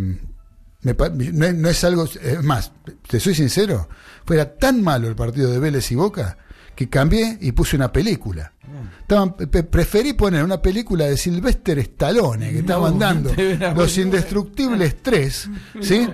me 0.83 0.93
no, 1.33 1.45
es, 1.45 1.55
no 1.55 1.69
es 1.69 1.83
algo. 1.83 2.05
Es 2.05 2.43
más, 2.43 2.71
te 3.07 3.19
soy 3.19 3.35
sincero, 3.35 3.87
fuera 4.25 4.53
tan 4.55 4.81
malo 4.81 5.07
el 5.07 5.15
partido 5.15 5.49
de 5.51 5.59
Vélez 5.59 5.91
y 5.91 5.95
Boca 5.95 6.37
que 6.75 6.89
cambié 6.89 7.37
y 7.41 7.51
puse 7.51 7.75
una 7.75 7.91
película. 7.91 8.53
Estaban, 9.01 9.33
pe- 9.35 9.63
preferí 9.63 10.13
poner 10.13 10.43
una 10.43 10.61
película 10.61 11.05
de 11.05 11.17
Sylvester 11.17 11.77
Stallone 11.79 12.51
que 12.51 12.59
estaban 12.59 12.97
dando 12.97 13.31
Los. 13.75 13.97
Indestructibles 13.97 14.95
3, 15.03 15.49
¿sí? 15.81 16.07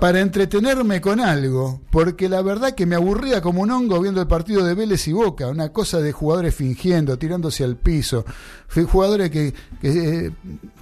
Para 0.00 0.20
entretenerme 0.20 1.00
con 1.00 1.20
algo, 1.20 1.80
porque 1.90 2.28
la 2.28 2.42
verdad 2.42 2.72
que 2.74 2.84
me 2.86 2.96
aburría 2.96 3.40
como 3.40 3.62
un 3.62 3.70
hongo 3.70 4.00
viendo 4.00 4.20
el 4.20 4.26
partido 4.26 4.64
de 4.64 4.74
Vélez 4.74 5.06
y 5.08 5.12
Boca, 5.12 5.48
una 5.48 5.70
cosa 5.70 6.00
de 6.00 6.12
jugadores 6.12 6.54
fingiendo, 6.54 7.18
tirándose 7.18 7.62
al 7.64 7.76
piso, 7.76 8.24
jugadores 8.90 9.30
que, 9.30 9.54
que, 9.80 10.26
eh, 10.26 10.30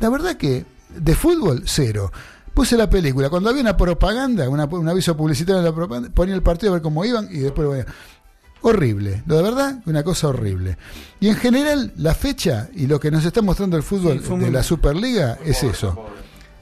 la 0.00 0.08
verdad 0.08 0.36
que 0.36 0.64
de 0.96 1.14
fútbol 1.14 1.62
cero. 1.66 2.12
Puse 2.54 2.76
la 2.76 2.88
película, 2.88 3.28
cuando 3.28 3.50
había 3.50 3.62
una 3.62 3.76
propaganda, 3.76 4.48
una- 4.48 4.64
un 4.66 4.88
aviso 4.88 5.16
publicitario 5.16 5.58
en 5.58 5.64
la 5.64 5.74
propaganda, 5.74 6.08
ponía 6.14 6.34
el 6.34 6.42
partido 6.42 6.72
a 6.72 6.74
ver 6.76 6.82
cómo 6.82 7.04
iban 7.04 7.28
y 7.30 7.38
después 7.40 7.66
bueno, 7.66 7.84
horrible, 8.62 9.22
lo 9.26 9.36
de 9.36 9.42
verdad, 9.42 9.82
una 9.86 10.02
cosa 10.02 10.28
horrible. 10.28 10.78
Y 11.20 11.28
en 11.28 11.36
general, 11.36 11.92
la 11.96 12.14
fecha 12.14 12.68
y 12.74 12.86
lo 12.86 12.98
que 13.00 13.10
nos 13.10 13.24
está 13.24 13.42
mostrando 13.42 13.76
el 13.76 13.82
fútbol 13.82 14.22
Sí, 14.24 14.36
de 14.36 14.50
la 14.50 14.62
Superliga 14.62 15.38
es 15.44 15.62
eso. 15.62 16.06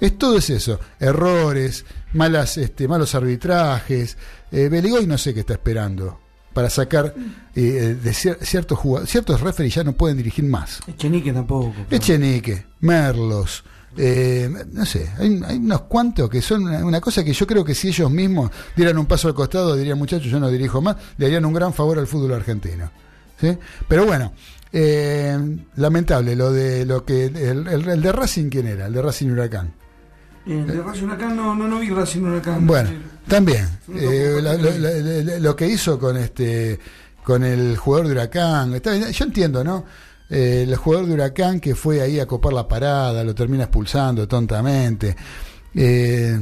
Es 0.00 0.18
todo 0.18 0.38
es 0.38 0.50
eso, 0.50 0.80
errores, 0.98 1.84
malas, 2.14 2.56
este, 2.56 2.88
malos 2.88 3.14
arbitrajes. 3.14 4.16
Eh, 4.50 4.68
Beligoy 4.68 5.06
no 5.06 5.16
sé 5.16 5.32
qué 5.32 5.40
está 5.40 5.52
esperando 5.52 6.18
para 6.52 6.68
sacar 6.70 7.14
eh, 7.54 7.96
de 8.02 8.10
cier- 8.10 8.38
ciertos 8.40 8.78
jugadores, 8.78 9.10
ciertos 9.10 9.40
referees 9.40 9.74
ya 9.74 9.84
no 9.84 9.92
pueden 9.92 10.16
dirigir 10.16 10.44
más. 10.44 10.80
Echenique 10.88 11.32
tampoco. 11.32 11.72
claro. 11.72 11.86
Echenique, 11.90 12.66
Merlos, 12.80 13.62
eh, 13.96 14.50
no 14.72 14.86
sé, 14.86 15.10
hay, 15.18 15.40
hay 15.46 15.56
unos 15.58 15.82
cuantos 15.82 16.28
que 16.30 16.40
son 16.42 16.64
una, 16.64 16.84
una 16.84 17.00
cosa 17.00 17.22
que 17.24 17.32
yo 17.32 17.46
creo 17.46 17.64
que 17.64 17.74
si 17.74 17.88
ellos 17.88 18.10
mismos 18.10 18.50
dieran 18.76 18.96
un 18.98 19.06
paso 19.06 19.28
al 19.28 19.34
costado, 19.34 19.76
dirían 19.76 19.98
muchachos, 19.98 20.26
yo 20.30 20.40
no 20.40 20.48
dirijo 20.48 20.80
más, 20.80 20.96
le 21.18 21.26
harían 21.26 21.44
un 21.44 21.52
gran 21.52 21.72
favor 21.74 21.98
al 21.98 22.06
fútbol 22.06 22.32
argentino. 22.34 22.90
¿sí? 23.40 23.56
Pero 23.88 24.06
bueno, 24.06 24.32
eh, 24.72 25.38
lamentable 25.76 26.34
lo 26.36 26.52
de 26.52 26.86
lo 26.86 27.04
que 27.04 27.26
el, 27.26 27.36
el- 27.68 27.88
el 27.88 28.00
de 28.02 28.12
Racing 28.12 28.48
quién 28.48 28.66
era, 28.66 28.86
el 28.86 28.92
de 28.94 29.02
Racing 29.02 29.30
Huracán. 29.30 29.72
El 30.46 30.66
de 30.66 30.82
Racing 30.82 31.04
Huracán 31.04 31.36
no, 31.36 31.54
no, 31.54 31.68
no 31.68 31.78
vi 31.78 31.90
Racing 31.90 32.22
Huracán. 32.22 32.66
Bueno, 32.66 32.90
también 33.28 33.68
eh, 33.94 34.38
la- 34.42 34.54
lo 34.54 34.70
lo, 34.70 34.78
la- 34.78 35.22
la- 35.22 35.38
lo 35.38 35.54
que 35.56 35.68
hizo 35.68 35.98
con 35.98 36.16
este 36.16 36.78
con 37.22 37.44
el 37.44 37.76
jugador 37.76 38.06
de 38.08 38.12
Huracán, 38.14 38.74
está 38.74 38.96
yo 39.10 39.24
entiendo, 39.24 39.62
¿no? 39.62 39.84
Eh, 40.34 40.64
el 40.66 40.74
jugador 40.76 41.06
de 41.06 41.12
Huracán 41.12 41.60
que 41.60 41.74
fue 41.74 42.00
ahí 42.00 42.18
a 42.18 42.26
copar 42.26 42.54
la 42.54 42.66
parada, 42.66 43.22
lo 43.22 43.34
termina 43.34 43.64
expulsando 43.64 44.26
tontamente. 44.26 45.14
Eh, 45.74 46.40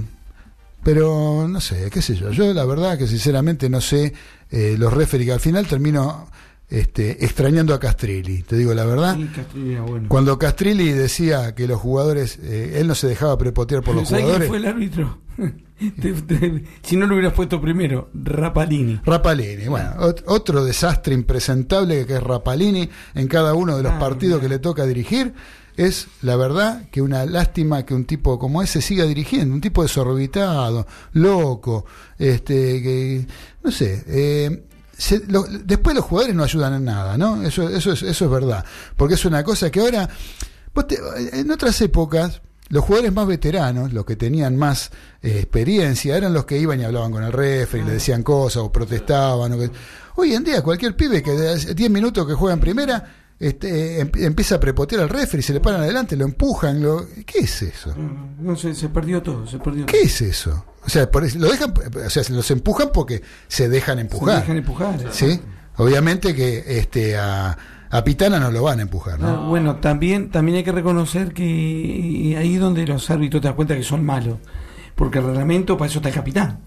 pero 0.82 1.46
no 1.48 1.60
sé, 1.60 1.90
qué 1.90 2.00
sé 2.00 2.14
yo. 2.14 2.30
Yo 2.30 2.54
la 2.54 2.64
verdad 2.64 2.96
que 2.96 3.06
sinceramente 3.06 3.68
no 3.68 3.80
sé 3.80 4.12
eh, 4.50 4.76
los 4.78 4.92
referees 4.92 5.26
que 5.26 5.32
al 5.32 5.40
final 5.40 5.66
termino 5.66 6.28
este, 6.68 7.24
extrañando 7.24 7.74
a 7.74 7.80
Castrilli, 7.80 8.42
te 8.42 8.56
digo 8.56 8.72
la 8.74 8.84
verdad. 8.84 9.16
Sí, 9.16 9.28
Castrilli 9.34 9.72
era 9.72 9.82
bueno. 9.82 10.08
Cuando 10.08 10.38
Castrilli 10.38 10.92
decía 10.92 11.54
que 11.56 11.66
los 11.66 11.80
jugadores, 11.80 12.38
eh, 12.42 12.76
él 12.80 12.86
no 12.86 12.94
se 12.94 13.08
dejaba 13.08 13.36
prepotear 13.36 13.82
por 13.82 13.96
los 13.96 14.08
¿Sabes 14.08 14.24
quién 14.24 14.36
jugadores. 14.40 14.48
fue 14.48 14.56
el 14.58 14.66
árbitro? 14.66 15.18
Te- 16.01 16.12
te- 16.12 16.65
si 16.82 16.97
no 16.97 17.07
lo 17.07 17.15
hubieras 17.15 17.32
puesto 17.32 17.61
primero, 17.61 18.11
Rapalini. 18.12 19.01
Rapalini, 19.05 19.66
bueno, 19.66 19.94
ot- 19.98 20.23
otro 20.27 20.65
desastre 20.65 21.15
impresentable 21.15 22.05
que 22.07 22.15
es 22.16 22.23
Rapalini 22.23 22.89
en 23.15 23.28
cada 23.28 23.55
uno 23.55 23.77
de 23.77 23.82
los 23.82 23.93
Ah, 23.93 23.98
partidos 23.98 24.40
que 24.40 24.48
le 24.48 24.59
toca 24.59 24.85
dirigir. 24.85 25.32
Es 25.77 26.09
la 26.20 26.36
verdad 26.36 26.82
que 26.90 27.01
una 27.01 27.24
lástima 27.24 27.86
que 27.86 27.94
un 27.94 28.05
tipo 28.05 28.39
como 28.39 28.61
ese 28.62 28.82
siga 28.82 29.05
dirigiendo, 29.07 29.55
un 29.55 29.62
tipo 29.62 29.82
desorbitado, 29.82 30.86
loco, 31.15 31.86
este, 32.19 32.82
que 32.82 33.27
no 33.62 33.70
sé. 33.70 34.05
eh, 34.07 34.65
se- 34.98 35.24
lo- 35.28 35.44
después 35.44 35.97
los 35.97 36.05
jugadores 36.05 36.36
no 36.36 36.43
ayudan 36.44 36.74
en 36.74 36.85
nada, 36.85 37.16
¿no? 37.16 37.43
Eso, 37.43 37.70
eso, 37.70 37.93
es, 37.93 38.02
eso 38.02 38.24
es 38.27 38.31
verdad, 38.31 38.62
porque 38.98 39.15
es 39.15 39.24
una 39.24 39.43
cosa 39.43 39.70
que 39.70 39.81
ahora, 39.81 40.11
vos 40.74 40.86
te- 40.86 40.98
en 41.32 41.51
otras 41.51 41.81
épocas, 41.81 42.43
los 42.70 42.82
jugadores 42.84 43.12
más 43.12 43.26
veteranos, 43.26 43.92
los 43.92 44.05
que 44.06 44.16
tenían 44.16 44.56
más 44.56 44.90
eh, 45.22 45.40
experiencia, 45.40 46.16
eran 46.16 46.32
los 46.32 46.44
que 46.47 46.56
iban 46.59 46.80
y 46.80 46.84
hablaban 46.84 47.10
con 47.12 47.22
el 47.22 47.32
referee, 47.32 47.82
y 47.84 47.86
le 47.86 47.92
decían 47.94 48.22
cosas 48.22 48.62
o 48.62 48.72
protestaban. 48.72 49.52
o 49.52 49.59
que- 49.59 49.70
Hoy 50.16 50.34
en 50.34 50.42
día, 50.44 50.62
cualquier 50.62 50.97
pibe 50.97 51.22
que 51.22 51.32
de 51.32 51.51
hace 51.51 51.74
10 51.74 51.90
minutos 51.90 52.26
que 52.26 52.34
juega 52.34 52.55
en 52.55 52.60
primera 52.60 53.16
este, 53.38 54.01
em- 54.01 54.10
empieza 54.16 54.56
a 54.56 54.60
prepotear 54.60 55.01
al 55.02 55.09
referee, 55.09 55.42
se 55.42 55.52
le 55.55 55.60
paran 55.60 55.80
adelante, 55.80 56.14
lo 56.16 56.24
empujan. 56.26 56.82
Lo, 56.82 57.06
¿Qué 57.24 57.38
es 57.40 57.62
eso? 57.62 57.94
No 58.38 58.55
sé, 58.55 58.74
se 58.74 58.88
perdió 58.90 59.22
todo, 59.22 59.47
se 59.47 59.59
perdió 59.59 59.86
¿Qué 59.86 60.02
es 60.02 60.20
eso? 60.20 60.64
O 60.84 60.88
sea, 60.90 61.10
por 61.10 61.24
eso- 61.24 61.38
lo 61.38 61.48
dejan, 61.51 61.72
o 62.06 62.10
sea, 62.10 62.22
se 62.22 62.32
los 62.32 62.51
empujan 62.51 62.90
porque 62.92 63.22
se 63.48 63.68
dejan 63.68 63.98
empujar. 63.98 64.34
Se 64.36 64.40
dejan 64.42 64.56
empujar, 64.59 64.98
¿Sí? 65.12 65.40
Obviamente 65.76 66.34
que 66.34 66.62
este 66.66 67.16
a, 67.16 67.56
a 67.90 68.04
Pitana 68.04 68.38
no 68.38 68.50
lo 68.50 68.62
van 68.62 68.78
a 68.78 68.82
empujar, 68.82 69.18
¿no? 69.20 69.28
Ah, 69.28 69.46
bueno, 69.48 69.76
también, 69.76 70.30
también 70.30 70.58
hay 70.58 70.64
que 70.64 70.72
reconocer 70.72 71.32
que 71.32 72.36
ahí 72.38 72.54
es 72.54 72.60
donde 72.60 72.86
los 72.86 73.10
árbitros 73.10 73.42
te 73.42 73.48
das 73.48 73.54
cuenta 73.54 73.76
que 73.76 73.82
son 73.82 74.04
malos. 74.04 74.38
Porque 74.94 75.18
el 75.18 75.24
reglamento, 75.24 75.76
para 75.78 75.88
eso 75.88 75.98
está 76.00 76.08
el 76.10 76.14
capitán. 76.14 76.58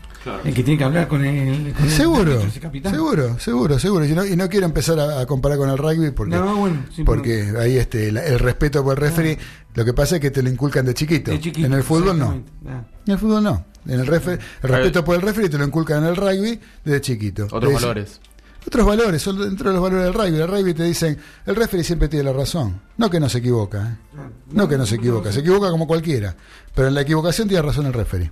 El 0.45 0.53
que 0.53 0.63
tiene 0.63 0.77
que 0.77 0.83
hablar 0.85 1.07
con 1.07 1.23
el, 1.23 1.73
con 1.73 1.83
el 1.83 1.91
Seguro, 1.91 2.41
el 2.41 2.59
capitán. 2.59 2.93
seguro, 2.93 3.37
seguro, 3.39 3.77
seguro. 3.77 4.05
Y 4.05 4.13
no, 4.13 4.25
y 4.25 4.35
no 4.37 4.47
quiero 4.49 4.65
empezar 4.65 4.97
a, 4.99 5.19
a 5.19 5.25
comparar 5.25 5.57
con 5.57 5.69
el 5.69 5.77
rugby 5.77 6.11
porque, 6.11 6.35
No, 6.35 6.55
bueno, 6.55 6.85
sí, 6.95 7.03
porque 7.03 7.53
ahí 7.59 7.77
este, 7.77 8.07
el 8.07 8.39
respeto 8.39 8.83
por 8.83 8.93
el 8.97 9.01
referee, 9.01 9.37
lo 9.75 9.83
que 9.85 9.93
pasa 9.93 10.15
es 10.15 10.21
que 10.21 10.31
te 10.31 10.41
lo 10.41 10.49
inculcan 10.49 10.85
de 10.85 10.93
chiquito. 10.93 11.29
De 11.29 11.39
chiquito, 11.41 11.67
en 11.67 11.73
el 11.73 11.83
fútbol 11.83 12.17
no. 12.17 12.41
Ah. 12.67 12.83
En 13.05 13.13
el 13.13 13.19
fútbol 13.19 13.43
no. 13.43 13.65
En 13.85 13.99
el, 13.99 14.07
refer- 14.07 14.39
el 14.63 14.69
respeto 14.69 15.03
por 15.03 15.15
el 15.15 15.21
referee 15.21 15.49
te 15.49 15.57
lo 15.57 15.65
inculcan 15.65 16.03
en 16.03 16.09
el 16.09 16.15
rugby 16.15 16.57
desde 16.85 17.01
chiquito. 17.01 17.47
Otros 17.51 17.73
valores. 17.73 18.21
Otros 18.65 18.85
valores, 18.85 19.21
son 19.21 19.39
dentro 19.39 19.69
de 19.69 19.75
los 19.75 19.83
valores 19.83 20.05
del 20.05 20.13
rugby. 20.13 20.41
El 20.41 20.47
rugby 20.47 20.73
te 20.73 20.83
dicen, 20.83 21.17
el 21.45 21.55
referee 21.55 21.83
siempre 21.83 22.07
tiene 22.07 22.25
la 22.25 22.33
razón. 22.33 22.81
No 22.97 23.09
que 23.09 23.19
no 23.19 23.29
se 23.29 23.39
equivoca, 23.39 23.81
¿eh? 23.81 24.19
no 24.51 24.67
que 24.67 24.77
no 24.77 24.85
se 24.85 24.95
equivoca, 24.95 25.31
se 25.31 25.41
equivoca 25.41 25.69
como 25.69 25.87
cualquiera. 25.87 26.35
Pero 26.73 26.87
en 26.87 26.93
la 26.93 27.01
equivocación 27.01 27.47
tiene 27.47 27.61
razón 27.61 27.85
el 27.85 27.93
referee. 27.93 28.31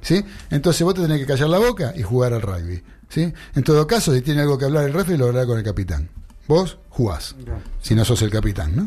¿Sí? 0.00 0.24
Entonces 0.50 0.82
vos 0.82 0.94
te 0.94 1.02
tenés 1.02 1.18
que 1.18 1.26
callar 1.26 1.48
la 1.48 1.58
boca 1.58 1.92
y 1.96 2.02
jugar 2.02 2.32
al 2.32 2.42
rugby. 2.42 2.82
¿Sí? 3.08 3.32
En 3.54 3.62
todo 3.62 3.86
caso, 3.86 4.14
si 4.14 4.22
tiene 4.22 4.42
algo 4.42 4.56
que 4.56 4.64
hablar 4.64 4.84
el 4.84 4.92
referee, 4.92 5.18
lo 5.18 5.26
hablará 5.26 5.46
con 5.46 5.58
el 5.58 5.64
capitán. 5.64 6.08
Vos 6.48 6.78
jugás, 6.88 7.34
si 7.80 7.94
no 7.94 8.04
sos 8.04 8.22
el 8.22 8.30
capitán, 8.30 8.74
¿no? 8.76 8.86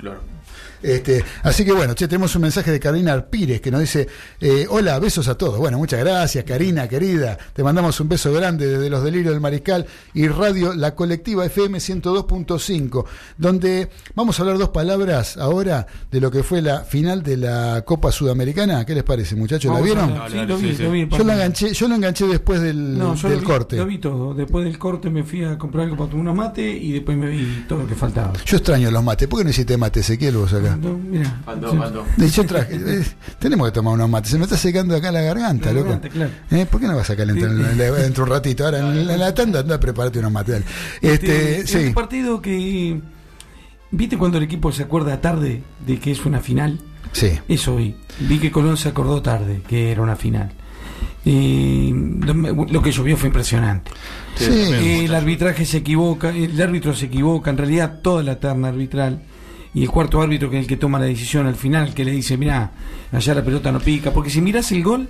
Este, 0.85 1.23
así 1.41 1.65
que 1.65 1.71
bueno, 1.71 1.95
che, 1.95 2.07
tenemos 2.07 2.35
un 2.35 2.43
mensaje 2.43 2.71
de 2.71 2.79
Karina 2.79 3.13
Arpírez 3.13 3.59
que 3.59 3.71
nos 3.71 3.81
dice, 3.81 4.07
eh, 4.39 4.67
hola, 4.69 4.99
besos 4.99 5.27
a 5.27 5.35
todos. 5.35 5.57
Bueno, 5.57 5.79
muchas 5.79 5.99
gracias, 5.99 6.43
Karina, 6.43 6.87
querida. 6.87 7.39
Te 7.53 7.63
mandamos 7.63 7.99
un 7.99 8.07
beso 8.07 8.31
grande 8.31 8.67
desde 8.67 8.87
los 8.91 9.03
delirios 9.03 9.33
del 9.33 9.41
Mariscal 9.41 9.87
y 10.13 10.27
Radio 10.27 10.75
La 10.75 10.93
Colectiva 10.93 11.43
FM 11.45 11.79
102.5, 11.79 13.05
donde 13.35 13.89
vamos 14.13 14.37
a 14.37 14.43
hablar 14.43 14.59
dos 14.59 14.69
palabras 14.69 15.37
ahora 15.37 15.87
de 16.11 16.21
lo 16.21 16.29
que 16.29 16.43
fue 16.43 16.61
la 16.61 16.81
final 16.81 17.23
de 17.23 17.37
la 17.37 17.83
Copa 17.83 18.11
Sudamericana. 18.11 18.85
¿Qué 18.85 18.93
les 18.93 19.03
parece, 19.03 19.35
muchachos? 19.35 19.73
¿La 19.73 19.81
vieron? 19.81 20.13
Sí, 20.29 20.37
lo 20.45 20.57
vi, 20.57 20.71
lo 20.73 20.91
vi. 20.91 21.07
Yo 21.09 21.23
lo 21.23 21.33
enganché, 21.33 21.73
yo 21.73 21.87
lo 21.87 21.95
enganché 21.95 22.27
después 22.27 22.61
del, 22.61 22.95
No, 22.95 23.15
yo 23.15 23.27
del 23.27 23.37
lo 23.37 23.41
vi, 23.41 23.47
corte. 23.47 23.75
Lo 23.77 23.87
vi 23.87 23.97
todo. 23.97 24.35
Después 24.35 24.63
del 24.63 24.77
corte 24.77 25.09
me 25.09 25.23
fui 25.23 25.43
a 25.43 25.57
comprar 25.57 25.85
algo 25.85 25.97
para 25.97 26.11
tomar 26.11 26.27
unos 26.27 26.35
mate 26.35 26.69
y 26.69 26.91
después 26.91 27.17
me 27.17 27.27
vi 27.27 27.65
todo 27.67 27.79
lo 27.79 27.87
que 27.87 27.95
faltaba. 27.95 28.33
Yo 28.45 28.57
extraño 28.57 28.91
los 28.91 29.03
mates. 29.03 29.27
¿Por 29.27 29.39
qué 29.39 29.45
no 29.45 29.49
hiciste 29.49 29.77
mate, 29.77 30.01
Ezequiel, 30.01 30.37
vos 30.37 30.53
acá? 30.53 30.74
Faltó, 31.45 31.75
faltó. 31.75 32.05
Y 32.17 32.27
yo 32.27 32.45
traje, 32.45 32.75
eh, 32.75 33.05
tenemos 33.39 33.67
que 33.67 33.73
tomar 33.73 33.93
unos 33.93 34.09
mates. 34.09 34.31
Se 34.31 34.37
me 34.37 34.43
está 34.43 34.57
secando 34.57 34.95
acá 34.95 35.11
la 35.11 35.21
garganta, 35.21 35.71
La 35.73 35.79
loco. 35.81 35.99
claro. 36.11 36.31
¿Eh? 36.51 36.65
¿Por 36.69 36.79
qué 36.81 36.87
no 36.87 36.95
vas 36.95 37.09
a 37.09 37.15
calentar 37.15 37.49
Sí. 37.49 37.77
dentro 37.77 38.25
de 38.25 38.29
un 38.31 38.35
ratito? 38.35 38.65
Ahora 38.65 38.79
en 38.79 39.07
la, 39.07 39.13
en 39.13 39.19
la 39.19 39.33
tanda 39.33 39.59
anda 39.61 39.75
a 39.75 39.79
prepararte 39.79 40.19
unos 40.19 40.31
mates. 40.31 40.63
Este, 41.01 41.59
Este, 41.59 41.67
sí. 41.67 41.77
es 41.77 41.87
un 41.89 41.93
partido 41.93 42.41
que. 42.41 42.99
¿Viste 43.91 44.17
cuando 44.17 44.37
el 44.39 44.43
equipo 44.43 44.71
se 44.71 44.83
acuerda 44.83 45.21
tarde 45.21 45.63
de 45.85 45.99
que 45.99 46.11
es 46.11 46.25
una 46.25 46.39
final? 46.41 46.79
Sí. 47.11 47.39
Eso 47.47 47.77
vi. 47.77 47.95
Vi 48.19 48.39
que 48.39 48.51
Colón 48.51 48.75
se 48.77 48.89
acordó 48.89 49.21
tarde 49.21 49.61
que 49.67 49.91
era 49.91 50.01
una 50.01 50.15
final. 50.15 50.51
Eh, 51.27 51.91
lo, 52.21 52.81
que 52.81 52.91
llovió 52.91 53.17
fue 53.17 53.27
impresionante. 53.27 53.91
Sí. 54.35 55.03
El 55.05 55.15
arbitraje 55.15 55.65
se 55.65 55.77
equivoca, 55.77 56.29
el 56.29 56.61
árbitro 56.61 56.93
se 56.93 57.05
equivoca, 57.05 57.49
en 57.49 57.57
realidad 57.57 57.99
toda 58.01 58.21
la 58.21 58.39
terna 58.39 58.67
arbitral 58.67 59.21
y 59.75 59.83
el 59.83 59.89
cuarto 59.91 60.19
árbitro 60.21 60.49
que 60.49 60.57
es 60.57 60.63
el 60.63 60.67
que 60.67 60.77
toma 60.77 60.97
la 60.97 61.05
decisión 61.05 61.45
al 61.45 61.55
final, 61.55 61.93
que 61.93 62.03
le 62.03 62.11
dice, 62.11 62.35
mira, 62.37 62.71
allá 63.11 63.35
la 63.35 63.43
pelota 63.43 63.71
no 63.71 63.79
pica, 63.79 64.11
porque 64.11 64.31
si 64.31 64.41
miras 64.41 64.71
el 64.71 64.81
gol, 64.83 65.07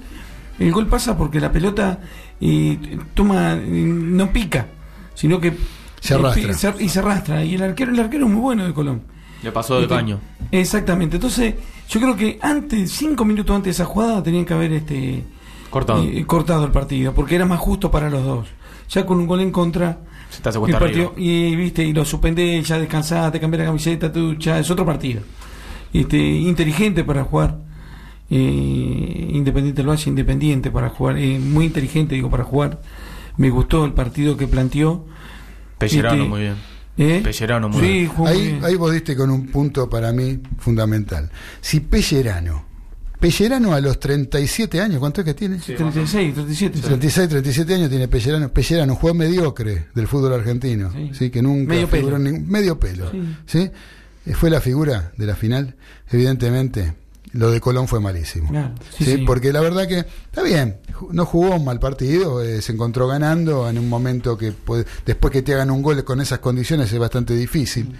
el 0.59 0.71
gol 0.73 0.87
pasa 0.87 1.17
porque 1.17 1.39
la 1.39 1.51
pelota 1.53 1.99
eh, 2.41 2.97
toma, 3.13 3.53
eh, 3.53 3.59
no 3.61 4.31
pica, 4.33 4.65
sino 5.13 5.39
que 5.39 5.53
Se 6.01 6.13
eh, 6.13 6.17
arrastra. 6.17 6.53
se- 6.53 6.83
y 6.83 6.89
se 6.89 6.99
arrastra, 6.99 7.43
y 7.45 7.55
el 7.55 7.63
arquero, 7.63 7.91
el 7.93 7.99
arquero 7.99 8.25
es 8.25 8.31
muy 8.31 8.41
bueno 8.41 8.65
de 8.65 8.73
Colón. 8.73 9.01
Le 9.43 9.51
pasó 9.51 9.79
de 9.79 9.87
caño. 9.87 10.19
Exactamente, 10.51 11.17
entonces 11.17 11.53
yo 11.89 11.99
creo 12.01 12.15
que 12.15 12.39
antes, 12.41 12.91
cinco 12.91 13.23
minutos 13.23 13.55
antes 13.55 13.65
de 13.77 13.83
esa 13.83 13.85
jugada 13.85 14.23
tenían 14.23 14.43
que 14.45 14.53
haber 14.55 14.71
este 14.73 15.23
Cortado. 15.69 16.03
eh, 16.03 16.23
cortado 16.25 16.65
el 16.65 16.71
partido, 16.71 17.13
porque 17.13 17.35
era 17.35 17.45
más 17.45 17.59
justo 17.59 17.91
para 17.91 18.09
los 18.09 18.23
dos. 18.23 18.47
Ya 18.89 19.05
con 19.05 19.19
un 19.19 19.27
gol 19.27 19.41
en 19.41 19.51
contra, 19.51 19.99
Se 20.29 20.41
te 20.41 20.49
hace 20.49 20.59
cuesta 20.59 20.79
partido, 20.79 21.13
arriba. 21.15 21.31
y 21.31 21.55
viste, 21.55 21.83
y 21.83 21.93
lo 21.93 22.03
suspendés, 22.05 22.67
ya 22.67 22.77
descansás, 22.79 23.31
te 23.31 23.39
cambiás 23.39 23.59
la 23.61 23.65
camiseta, 23.67 24.11
tú, 24.11 24.35
ya 24.37 24.59
es 24.59 24.69
otro 24.69 24.85
partido. 24.85 25.21
Este, 25.93 26.17
inteligente 26.17 27.03
para 27.03 27.23
jugar. 27.23 27.57
eh, 28.29 29.29
Independiente 29.31 29.81
del 29.81 29.89
Valle, 29.89 30.09
independiente 30.09 30.71
para 30.71 30.89
jugar, 30.89 31.17
eh, 31.17 31.39
muy 31.39 31.65
inteligente 31.65 32.15
digo 32.15 32.29
para 32.29 32.43
jugar. 32.43 32.81
Me 33.37 33.49
gustó 33.49 33.85
el 33.85 33.93
partido 33.93 34.35
que 34.37 34.47
planteó. 34.47 35.05
Pellerano 35.77 36.15
Este, 36.23 36.29
muy 36.29 36.41
bien. 36.41 36.55
¿eh? 36.97 37.21
Pellerano 37.23 37.69
muy 37.69 37.79
Sí, 37.81 37.87
bien. 37.87 38.11
Ahí, 38.25 38.41
bien. 38.41 38.65
ahí 38.65 38.75
vos 38.75 38.91
diste 38.93 39.15
con 39.15 39.29
un 39.29 39.47
punto 39.47 39.89
para 39.89 40.11
mí 40.11 40.39
fundamental. 40.57 41.29
Si 41.61 41.81
Pellerano, 41.81 42.64
Pellerano 43.25 43.73
a 43.73 43.81
los 43.81 43.99
37 43.99 44.79
años, 44.81 44.99
¿cuánto 44.99 45.21
es 45.21 45.25
que 45.25 45.33
tiene? 45.33 45.57
36, 45.57 46.33
37. 46.35 46.79
36, 46.79 47.29
37 47.29 47.73
años 47.73 47.89
tiene 47.89 48.07
Pellerano. 48.07 48.49
Pellerano, 48.53 48.95
jugador 48.95 49.17
mediocre 49.17 49.87
del 49.95 50.07
fútbol 50.07 50.33
argentino, 50.33 50.93
sí, 51.11 51.31
que 51.31 51.41
nunca 51.41 51.69
Medio 51.73 51.87
figuró 51.87 52.17
pelo. 52.17 52.19
ningún- 52.19 52.47
medio 52.47 52.79
pelo. 52.79 53.09
Sí. 53.09 53.35
¿sí? 53.47 53.71
Eh, 54.27 54.33
Fue 54.33 54.49
la 54.51 54.61
figura 54.61 55.11
de 55.17 55.25
la 55.25 55.35
final, 55.35 55.75
evidentemente. 56.11 56.93
Lo 57.35 57.51
de 57.51 57.59
Colón 57.59 57.87
fue 57.87 57.99
malísimo. 57.99 58.49
Claro, 58.49 58.73
sí, 58.97 59.03
¿sí? 59.03 59.15
sí. 59.17 59.23
Porque 59.25 59.51
la 59.51 59.59
verdad 59.59 59.87
que 59.87 59.99
está 59.99 60.41
bien, 60.41 60.77
no 61.11 61.25
jugó 61.25 61.55
un 61.55 61.65
mal 61.65 61.79
partido, 61.79 62.41
eh, 62.41 62.61
se 62.61 62.71
encontró 62.71 63.07
ganando 63.07 63.69
en 63.69 63.77
un 63.77 63.89
momento 63.89 64.37
que 64.37 64.53
puede- 64.53 64.85
después 65.05 65.33
que 65.33 65.41
te 65.41 65.53
hagan 65.53 65.69
un 65.69 65.81
gol 65.81 66.03
con 66.05 66.21
esas 66.21 66.39
condiciones 66.39 66.91
es 66.93 66.97
bastante 66.99 67.35
difícil. 67.35 67.93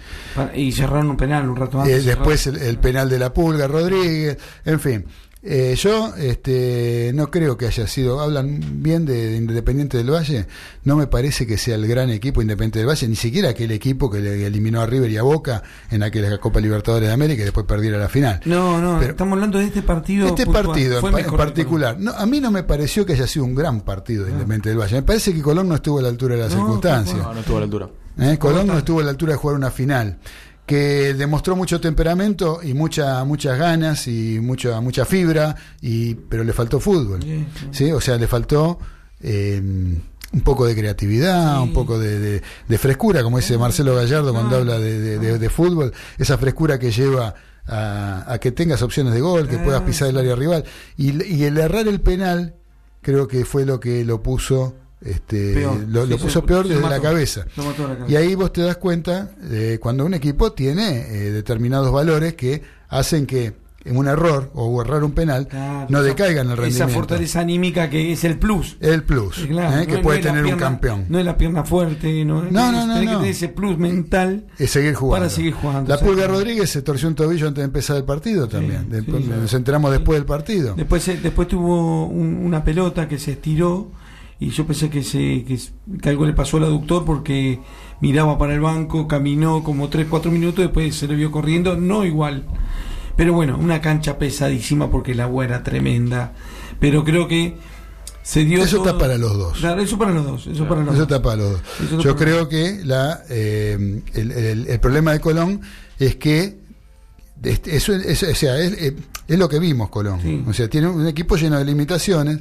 Y 0.54 0.72
cerraron 0.72 1.10
un 1.10 1.16
penal 1.18 1.48
un 1.50 1.56
rato 1.56 1.78
Eh, 1.78 1.82
antes. 1.82 2.04
después 2.06 2.46
el, 2.46 2.56
el 2.56 2.78
penal 2.78 3.10
de 3.10 3.18
la 3.18 3.32
Pulga, 3.34 3.66
Rodríguez, 3.66 4.38
en 4.64 4.80
fin. 4.80 5.04
Eh, 5.48 5.76
yo 5.76 6.12
este, 6.16 7.12
no 7.14 7.30
creo 7.30 7.56
que 7.56 7.66
haya 7.66 7.86
sido, 7.86 8.20
hablan 8.20 8.58
bien 8.82 9.06
de, 9.06 9.28
de 9.30 9.36
Independiente 9.36 9.96
del 9.96 10.10
Valle, 10.10 10.46
no 10.82 10.96
me 10.96 11.06
parece 11.06 11.46
que 11.46 11.56
sea 11.56 11.76
el 11.76 11.86
gran 11.86 12.10
equipo 12.10 12.42
Independiente 12.42 12.80
del 12.80 12.88
Valle, 12.88 13.06
ni 13.06 13.14
siquiera 13.14 13.50
aquel 13.50 13.70
equipo 13.70 14.10
que 14.10 14.18
le 14.18 14.44
eliminó 14.44 14.80
a 14.80 14.86
River 14.86 15.08
y 15.08 15.16
a 15.18 15.22
Boca 15.22 15.62
en 15.90 16.02
aquella 16.02 16.36
Copa 16.38 16.58
Libertadores 16.60 17.06
de 17.08 17.14
América 17.14 17.42
y 17.42 17.44
después 17.44 17.64
perdiera 17.64 17.96
la 17.96 18.08
final. 18.08 18.40
No, 18.44 18.80
no, 18.80 18.98
Pero- 18.98 19.12
estamos 19.12 19.34
hablando 19.34 19.58
de 19.58 19.66
este 19.66 19.82
partido. 19.82 20.26
Este 20.26 20.46
puntual. 20.46 20.66
partido 20.66 21.00
Fue 21.00 21.20
en, 21.20 21.26
particular, 21.36 21.96
no, 22.00 22.10
a 22.10 22.26
mí 22.26 22.40
no 22.40 22.50
me 22.50 22.64
pareció 22.64 23.06
que 23.06 23.12
haya 23.12 23.28
sido 23.28 23.44
un 23.44 23.54
gran 23.54 23.82
partido 23.82 24.24
de 24.24 24.32
Independiente 24.32 24.70
del 24.70 24.78
Valle. 24.78 24.96
Me 24.96 25.02
parece 25.02 25.32
que 25.32 25.42
Colón 25.42 25.68
no 25.68 25.76
estuvo 25.76 26.00
a 26.00 26.02
la 26.02 26.08
altura 26.08 26.34
de 26.34 26.40
las 26.40 26.50
No, 26.54 26.58
circunstancias. 26.58 27.18
No, 27.18 27.32
no 27.32 27.38
estuvo 27.38 27.56
a 27.56 27.60
la 27.60 27.64
altura. 27.64 27.88
¿Eh? 28.18 28.38
Colón 28.38 28.66
no 28.66 28.78
estuvo 28.78 29.00
a 29.00 29.04
la 29.04 29.10
altura 29.10 29.32
de 29.34 29.38
jugar 29.38 29.56
una 29.56 29.70
final. 29.70 30.18
Que 30.66 31.14
demostró 31.14 31.54
mucho 31.54 31.80
temperamento 31.80 32.58
y 32.62 32.74
mucha, 32.74 33.22
muchas 33.24 33.56
ganas 33.58 34.08
y 34.08 34.40
mucha, 34.40 34.80
mucha 34.80 35.04
fibra, 35.04 35.54
y, 35.80 36.14
pero 36.16 36.42
le 36.42 36.52
faltó 36.52 36.80
fútbol. 36.80 37.22
Sí, 37.22 37.46
¿sí? 37.70 37.92
O 37.92 38.00
sea, 38.00 38.16
le 38.16 38.26
faltó 38.26 38.78
eh, 39.20 39.60
un 39.62 40.40
poco 40.42 40.66
de 40.66 40.74
creatividad, 40.74 41.62
un 41.62 41.72
poco 41.72 41.98
de, 42.00 42.18
de- 42.18 42.42
de 42.68 42.78
frescura, 42.78 43.22
como 43.22 43.36
dice 43.38 43.56
Marcelo 43.56 43.94
Gallardo 43.94 44.32
cuando 44.32 44.56
habla 44.56 44.78
de, 44.80 44.98
de- 45.00 45.18
de- 45.20 45.38
de 45.38 45.48
fútbol, 45.50 45.92
esa 46.18 46.36
frescura 46.36 46.80
que 46.80 46.90
lleva 46.90 47.32
a, 47.68 48.24
a 48.32 48.38
que 48.38 48.50
tengas 48.50 48.82
opciones 48.82 49.14
de 49.14 49.20
gol, 49.20 49.48
que 49.48 49.58
puedas 49.58 49.82
pisar 49.82 50.08
el 50.08 50.18
área 50.18 50.34
rival. 50.34 50.64
Y, 50.96 51.22
y 51.32 51.44
el 51.44 51.56
errar 51.58 51.86
el 51.86 52.00
penal, 52.00 52.54
creo 53.02 53.28
que 53.28 53.44
fue 53.44 53.64
lo 53.64 53.78
que 53.78 54.04
lo 54.04 54.20
puso. 54.22 54.74
Este, 55.00 55.54
Peor. 55.54 55.78
lo, 55.88 56.04
Sí, 56.04 56.10
lo 56.10 56.18
se- 56.18 56.24
puso 56.24 56.44
peor 56.46 56.62
se 56.64 56.70
desde 56.70 56.82
mató. 56.82 56.96
la 56.96 57.02
cabeza. 57.02 57.46
La. 57.56 58.08
Y 58.08 58.16
ahí 58.16 58.34
vos 58.34 58.52
te 58.52 58.62
das 58.62 58.76
cuenta 58.78 59.30
eh, 59.50 59.78
cuando 59.80 60.04
un 60.06 60.14
equipo 60.14 60.52
tiene 60.52 61.00
eh, 61.00 61.30
determinados 61.32 61.92
valores 61.92 62.34
que 62.34 62.62
hacen 62.88 63.26
que 63.26 63.54
en 63.84 63.96
un 63.96 64.08
error 64.08 64.50
o 64.54 64.82
errar 64.82 65.04
un 65.04 65.12
penal 65.12 65.46
Claro, 65.46 65.86
no 65.90 66.02
decaiga 66.02 66.40
en 66.40 66.50
el 66.50 66.56
rendimiento. 66.56 66.86
Esa 66.86 66.92
fortaleza 66.92 67.38
anímica 67.40 67.88
que 67.88 68.10
es 68.10 68.24
el 68.24 68.36
plus. 68.36 68.76
El 68.80 69.04
plus, 69.04 69.36
Sí, 69.36 69.46
claro, 69.46 69.76
eh, 69.76 69.86
no 69.86 69.94
que 69.94 69.98
puede 70.02 70.18
no 70.18 70.24
tener 70.24 70.44
un 70.46 70.58
campeón. 70.58 71.04
No 71.08 71.20
es 71.20 71.24
la 71.24 71.36
pierna 71.36 71.62
fuerte, 71.62 72.24
no, 72.24 72.42
No, 72.42 72.72
no, 72.72 72.84
no, 72.86 72.98
que 72.98 73.04
no. 73.06 73.18
tener 73.18 73.30
ese 73.30 73.48
plus 73.48 73.78
mental 73.78 74.46
Es 74.58 74.70
seguir 74.72 74.94
jugando. 74.94 75.22
para 75.26 75.30
seguir 75.30 75.52
jugando. 75.52 75.88
La 75.94 76.00
Pulga 76.00 76.26
Rodríguez 76.26 76.68
se 76.68 76.82
torció 76.82 77.06
un 77.06 77.14
tobillo 77.14 77.46
antes 77.46 77.60
de 77.62 77.66
empezar 77.66 77.96
el 77.96 78.04
partido 78.04 78.48
también. 78.48 78.88
Después- 78.88 79.24
Nos 79.24 79.54
enteramos 79.54 79.92
después 79.92 80.18
del 80.18 80.26
partido. 80.26 80.74
Después, 80.74 81.06
después 81.22 81.46
tuvo 81.46 82.06
un- 82.06 82.38
una 82.44 82.64
pelota 82.64 83.06
que 83.06 83.18
se 83.20 83.32
estiró 83.32 83.92
y 84.38 84.50
yo 84.50 84.66
pensé 84.66 84.90
que, 84.90 85.02
se, 85.02 85.44
que, 85.44 85.58
algo 86.08 86.26
le 86.26 86.32
pasó 86.34 86.58
al 86.58 86.64
aductor 86.64 87.04
porque 87.04 87.58
miraba 88.00 88.36
para 88.38 88.54
el 88.54 88.60
banco, 88.60 89.08
caminó 89.08 89.62
como 89.64 89.88
3, 89.88 90.06
4 90.10 90.30
minutos, 90.30 90.64
después 90.64 90.94
se 90.94 91.08
le 91.08 91.14
vio 91.14 91.30
corriendo, 91.30 91.76
no 91.76 92.04
igual. 92.04 92.44
Pero 93.16 93.32
bueno, 93.32 93.56
una 93.58 93.80
cancha 93.80 94.18
pesadísima 94.18 94.90
porque 94.90 95.12
el 95.12 95.20
agua 95.20 95.44
era 95.46 95.62
tremenda. 95.62 96.34
Pero 96.78 97.02
creo 97.02 97.26
que 97.28 97.56
se 98.22 98.44
dio. 98.44 98.62
Eso 98.62 98.76
todo- 98.78 98.88
está 98.88 98.98
para 98.98 99.16
los 99.16 99.38
dos. 99.38 99.58
Claro, 99.58 99.80
eso 99.80 99.96
para 99.96 100.10
los 100.12 100.26
dos. 100.26 100.46
Eso 100.46 100.68
para 100.68 100.82
los 100.82 100.94
Eso 100.94 101.06
dos. 101.06 101.12
está 101.12 101.22
para 101.22 101.36
los 101.36 101.52
dos. 101.52 102.04
Yo 102.04 102.14
creo 102.14 102.46
que 102.50 102.80
la, 102.84 103.22
eh, 103.30 104.02
el, 104.12 104.32
el- 104.32 104.66
el 104.68 104.80
problema 104.80 105.12
de 105.12 105.20
Colón 105.20 105.62
es 105.98 106.16
que 106.16 106.58
este, 107.42 107.76
eso, 107.76 107.94
es, 107.94 108.22
o 108.22 108.34
sea, 108.34 108.58
es, 108.58 108.72
eh, 108.72 108.96
es 109.28 109.38
lo 109.38 109.48
que 109.48 109.58
vimos 109.58 109.90
Colón. 109.90 110.44
O 110.46 110.52
sea, 110.52 110.68
tiene 110.68 110.88
un 110.88 111.06
equipo 111.06 111.36
lleno 111.36 111.58
de 111.58 111.64
limitaciones, 111.64 112.40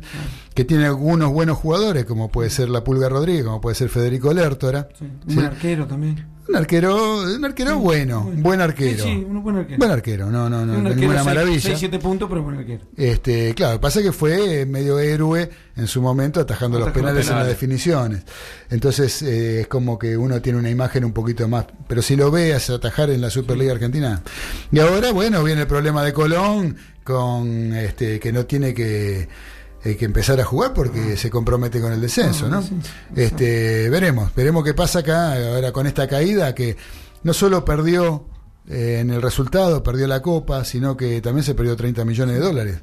que 0.53 0.65
tiene 0.65 0.85
algunos 0.85 1.31
buenos 1.31 1.57
jugadores, 1.57 2.05
como 2.05 2.29
puede 2.29 2.49
ser 2.49 2.69
la 2.69 2.83
Pulga 2.83 3.09
Rodríguez, 3.09 3.43
como 3.43 3.61
puede 3.61 3.75
ser 3.75 3.89
Federico 3.89 4.33
Lertora. 4.33 4.87
Un 5.01 5.07
¿sí? 5.27 5.35
buen 5.35 5.47
arquero 5.47 5.87
también. 5.87 6.34
Un 6.47 6.55
arquero, 6.55 7.23
un 7.23 7.43
arquero 7.43 7.79
bueno, 7.79 8.21
un 8.21 8.43
buen 8.43 8.61
arquero. 8.61 9.03
Sí, 9.03 9.09
sí, 9.09 9.25
un 9.27 9.41
buen 9.41 9.57
arquero. 9.57 9.77
Buen 9.79 9.91
arquero, 9.91 10.31
no, 10.31 10.47
no, 10.47 10.65
no, 10.65 10.73
Un 10.73 10.87
arquero 10.87 11.01
ninguna 11.01 11.23
maravilla. 11.23 11.59
seis, 11.59 11.79
siete 11.79 11.97
puntos, 11.97 12.29
pero 12.29 12.43
buen 12.43 12.57
arquero. 12.57 12.83
Este, 12.95 13.55
claro, 13.55 13.81
pasa 13.81 14.03
que 14.03 14.11
fue 14.11 14.65
medio 14.65 14.99
héroe 14.99 15.49
en 15.75 15.87
su 15.87 16.01
momento 16.01 16.39
atajando 16.39 16.79
los 16.79 16.91
penales 16.91 17.27
en 17.29 17.35
las 17.35 17.47
definiciones. 17.47 18.23
Entonces 18.69 19.21
eh, 19.23 19.61
es 19.61 19.67
como 19.67 19.97
que 19.97 20.15
uno 20.17 20.41
tiene 20.41 20.59
una 20.59 20.69
imagen 20.69 21.03
un 21.03 21.13
poquito 21.13 21.47
más. 21.47 21.65
Pero 21.87 22.01
si 22.01 22.15
lo 22.15 22.29
veas 22.29 22.69
atajar 22.69 23.09
en 23.09 23.21
la 23.21 23.29
Superliga 23.29 23.73
Argentina. 23.73 24.21
Y 24.71 24.79
ahora, 24.79 25.11
bueno, 25.11 25.43
viene 25.43 25.61
el 25.61 25.67
problema 25.67 26.03
de 26.03 26.13
Colón 26.13 26.75
con 27.03 27.73
este 27.73 28.19
que 28.19 28.31
no 28.31 28.45
tiene 28.45 28.73
que, 28.73 29.27
eh, 29.85 29.95
que 29.95 30.03
empezar 30.05 30.39
a 30.41 30.43
jugar 30.43 30.73
porque 30.73 31.15
se 31.15 31.29
compromete 31.29 31.79
con 31.79 31.93
el 31.93 32.01
descenso, 32.01 32.49
¿no? 32.49 32.61
Este, 33.15 33.89
veremos, 33.89 34.33
veremos 34.35 34.63
qué 34.63 34.73
pasa 34.73 34.99
acá 34.99 35.33
ahora 35.53 35.71
con 35.71 35.87
esta 35.87 36.07
caída 36.07 36.53
que 36.53 36.75
no 37.23 37.33
solo 37.33 37.63
perdió 37.63 38.25
eh, 38.67 38.97
en 39.01 39.11
el 39.11 39.21
resultado, 39.21 39.83
perdió 39.83 40.07
la 40.07 40.21
copa, 40.21 40.65
sino 40.65 40.97
que 40.97 41.21
también 41.21 41.43
se 41.43 41.55
perdió 41.55 41.75
30 41.75 42.03
millones 42.03 42.35
de 42.35 42.41
dólares. 42.41 42.79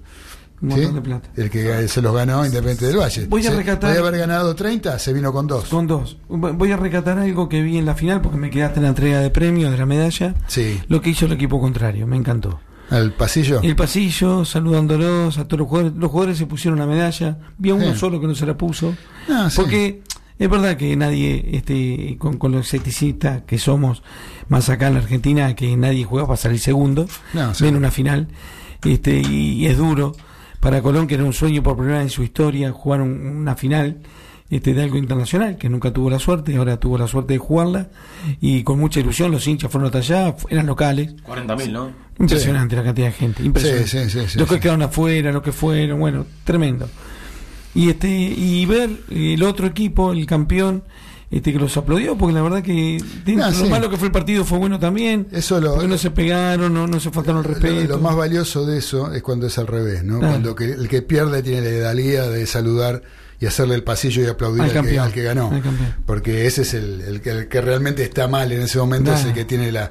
Un 0.60 0.70
¿Sí? 0.70 0.76
montón 0.76 0.94
de 0.94 1.00
plata. 1.00 1.28
El 1.36 1.50
que 1.50 1.88
se 1.88 2.00
los 2.00 2.14
ganó 2.14 2.46
Independiente 2.46 2.86
del 2.86 2.96
Valle. 2.98 3.26
Voy 3.26 3.44
a 3.44 3.50
rescatar- 3.50 3.88
podía 3.90 3.98
haber 3.98 4.16
ganado 4.16 4.54
30, 4.54 4.96
se 5.00 5.12
vino 5.12 5.32
con 5.32 5.48
dos. 5.48 5.64
Con 5.68 5.88
dos. 5.88 6.16
Voy 6.28 6.70
a 6.70 6.76
recatar 6.76 7.18
algo 7.18 7.48
que 7.48 7.62
vi 7.62 7.78
en 7.78 7.84
la 7.86 7.96
final 7.96 8.20
porque 8.22 8.38
me 8.38 8.48
quedaste 8.48 8.78
en 8.78 8.84
la 8.84 8.90
entrega 8.90 9.18
de 9.18 9.30
premios 9.30 9.72
de 9.72 9.78
la 9.78 9.86
medalla. 9.86 10.36
Sí. 10.46 10.80
Lo 10.86 11.00
que 11.00 11.10
hizo 11.10 11.26
el 11.26 11.32
equipo 11.32 11.60
contrario, 11.60 12.06
me 12.06 12.16
encantó. 12.16 12.60
Al 12.92 13.12
pasillo. 13.12 13.60
El 13.62 13.74
pasillo, 13.76 14.44
saludándolos 14.44 15.38
a 15.38 15.44
todos 15.46 15.60
los 15.60 15.68
jugadores. 15.68 15.96
Los 15.98 16.10
jugadores 16.10 16.38
se 16.38 16.46
pusieron 16.46 16.78
la 16.78 16.86
medalla. 16.86 17.38
Vi 17.58 17.70
a 17.70 17.74
uno 17.74 17.92
Sí. 17.92 17.98
solo 17.98 18.20
que 18.20 18.26
no 18.26 18.34
se 18.34 18.46
la 18.46 18.56
puso. 18.56 18.94
Ah, 19.28 19.48
sí. 19.50 19.56
Porque 19.56 20.02
es 20.38 20.48
verdad 20.50 20.76
que 20.76 20.94
nadie, 20.96 21.50
este, 21.52 22.16
con, 22.18 22.36
con 22.38 22.52
lo 22.52 22.58
escepticista 22.60 23.44
que 23.46 23.58
somos, 23.58 24.02
más 24.48 24.68
acá 24.68 24.88
en 24.88 24.94
la 24.94 25.00
Argentina, 25.00 25.54
que 25.54 25.76
nadie 25.76 26.04
juega 26.04 26.26
para 26.26 26.36
salir 26.36 26.58
segundo. 26.60 27.06
No, 27.32 27.54
sí. 27.54 27.64
Ven 27.64 27.76
una 27.76 27.90
final. 27.90 28.28
Este, 28.84 29.20
y, 29.20 29.54
y 29.54 29.66
es 29.66 29.76
duro. 29.78 30.12
Para 30.60 30.80
Colón, 30.82 31.06
que 31.08 31.14
era 31.14 31.24
un 31.24 31.32
sueño 31.32 31.62
por 31.62 31.76
primera 31.76 31.98
vez 31.98 32.04
en 32.06 32.10
su 32.10 32.22
historia, 32.22 32.70
jugar 32.72 33.00
un- 33.02 33.26
una 33.26 33.56
final 33.56 33.98
este, 34.54 34.74
de 34.74 34.82
algo 34.82 34.98
internacional, 34.98 35.56
que 35.56 35.68
nunca 35.68 35.92
tuvo 35.92 36.10
la 36.10 36.18
suerte, 36.18 36.54
ahora 36.56 36.76
tuvo 36.78 36.98
la 36.98 37.06
suerte 37.08 37.32
de 37.32 37.38
jugarla. 37.38 37.88
Y 38.40 38.62
con 38.62 38.78
mucha 38.78 39.00
ilusión, 39.00 39.30
los 39.32 39.46
hinchas 39.48 39.70
fueron 39.70 39.86
hasta 39.86 39.98
allá, 39.98 40.36
eran 40.50 40.66
locales. 40.66 41.14
40.000, 41.26 41.70
¿no? 41.72 41.90
Impresionante 42.18 42.76
la 42.76 42.84
cantidad 42.84 43.06
de 43.06 43.12
gente, 43.14 43.42
impresionante. 43.42 43.88
Sí, 43.88 44.10
sí, 44.28 44.38
los 44.38 44.46
que 44.48 44.54
sí. 44.56 44.60
quedaron 44.60 44.82
afuera, 44.82 45.32
los 45.32 45.42
que 45.42 45.52
fueron, 45.52 45.98
bueno, 45.98 46.26
tremendo. 46.44 46.88
Y 47.74 47.88
este 47.88 48.08
y 48.10 48.66
ver 48.66 48.90
el 49.10 49.42
otro 49.42 49.66
equipo, 49.66 50.12
el 50.12 50.26
campeón, 50.26 50.82
este, 51.30 51.50
que 51.54 51.58
los 51.58 51.74
aplaudió, 51.78 52.18
porque 52.18 52.34
la 52.34 52.42
verdad 52.42 52.62
que 52.62 52.98
Ah, 53.42 53.48
lo 53.48 53.52
sí. 53.52 53.70
malo 53.70 53.88
que 53.88 53.96
fue 53.96 54.08
el 54.08 54.12
partido 54.12 54.44
fue 54.44 54.58
bueno 54.58 54.78
también. 54.78 55.26
Eso 55.32 55.58
lo, 55.58 55.72
porque 55.72 55.88
no 55.88 55.96
se 55.96 56.10
pegaron, 56.10 56.74
no, 56.74 56.86
no 56.86 57.00
se 57.00 57.10
faltaron 57.10 57.40
el 57.42 57.48
Lo, 57.50 57.54
respeto. 57.58 57.96
lo 57.96 57.98
más 58.02 58.14
valioso 58.14 58.66
de 58.66 58.76
eso 58.76 59.10
es 59.14 59.22
cuando 59.22 59.46
es 59.46 59.56
al 59.56 59.66
revés, 59.66 60.04
¿no? 60.04 60.18
Cuando 60.18 60.54
que, 60.54 60.64
el 60.72 60.86
que 60.88 61.00
pierde 61.00 61.42
tiene 61.42 61.62
la 61.62 61.68
edalía 61.70 62.28
de 62.28 62.44
saludar 62.46 63.02
y 63.42 63.46
hacerle 63.46 63.74
el 63.74 63.82
pasillo 63.82 64.22
y 64.22 64.26
aplaudir 64.26 64.62
Al 64.62 64.68
al, 64.68 64.72
que, 64.72 64.78
campeón. 64.78 65.04
al 65.04 65.12
que 65.12 65.22
ganó. 65.24 65.50
Al. 65.50 65.62
Porque 66.06 66.46
ese 66.46 66.62
es 66.62 66.74
el, 66.74 67.00
el 67.00 67.20
que, 67.20 67.30
el 67.30 67.48
que 67.48 67.60
realmente 67.60 68.04
está 68.04 68.28
mal 68.28 68.52
en 68.52 68.62
ese 68.62 68.78
momento, 68.78 69.12
es 69.12 69.24
el 69.24 69.32
que 69.34 69.44
tiene 69.44 69.72
la 69.72 69.90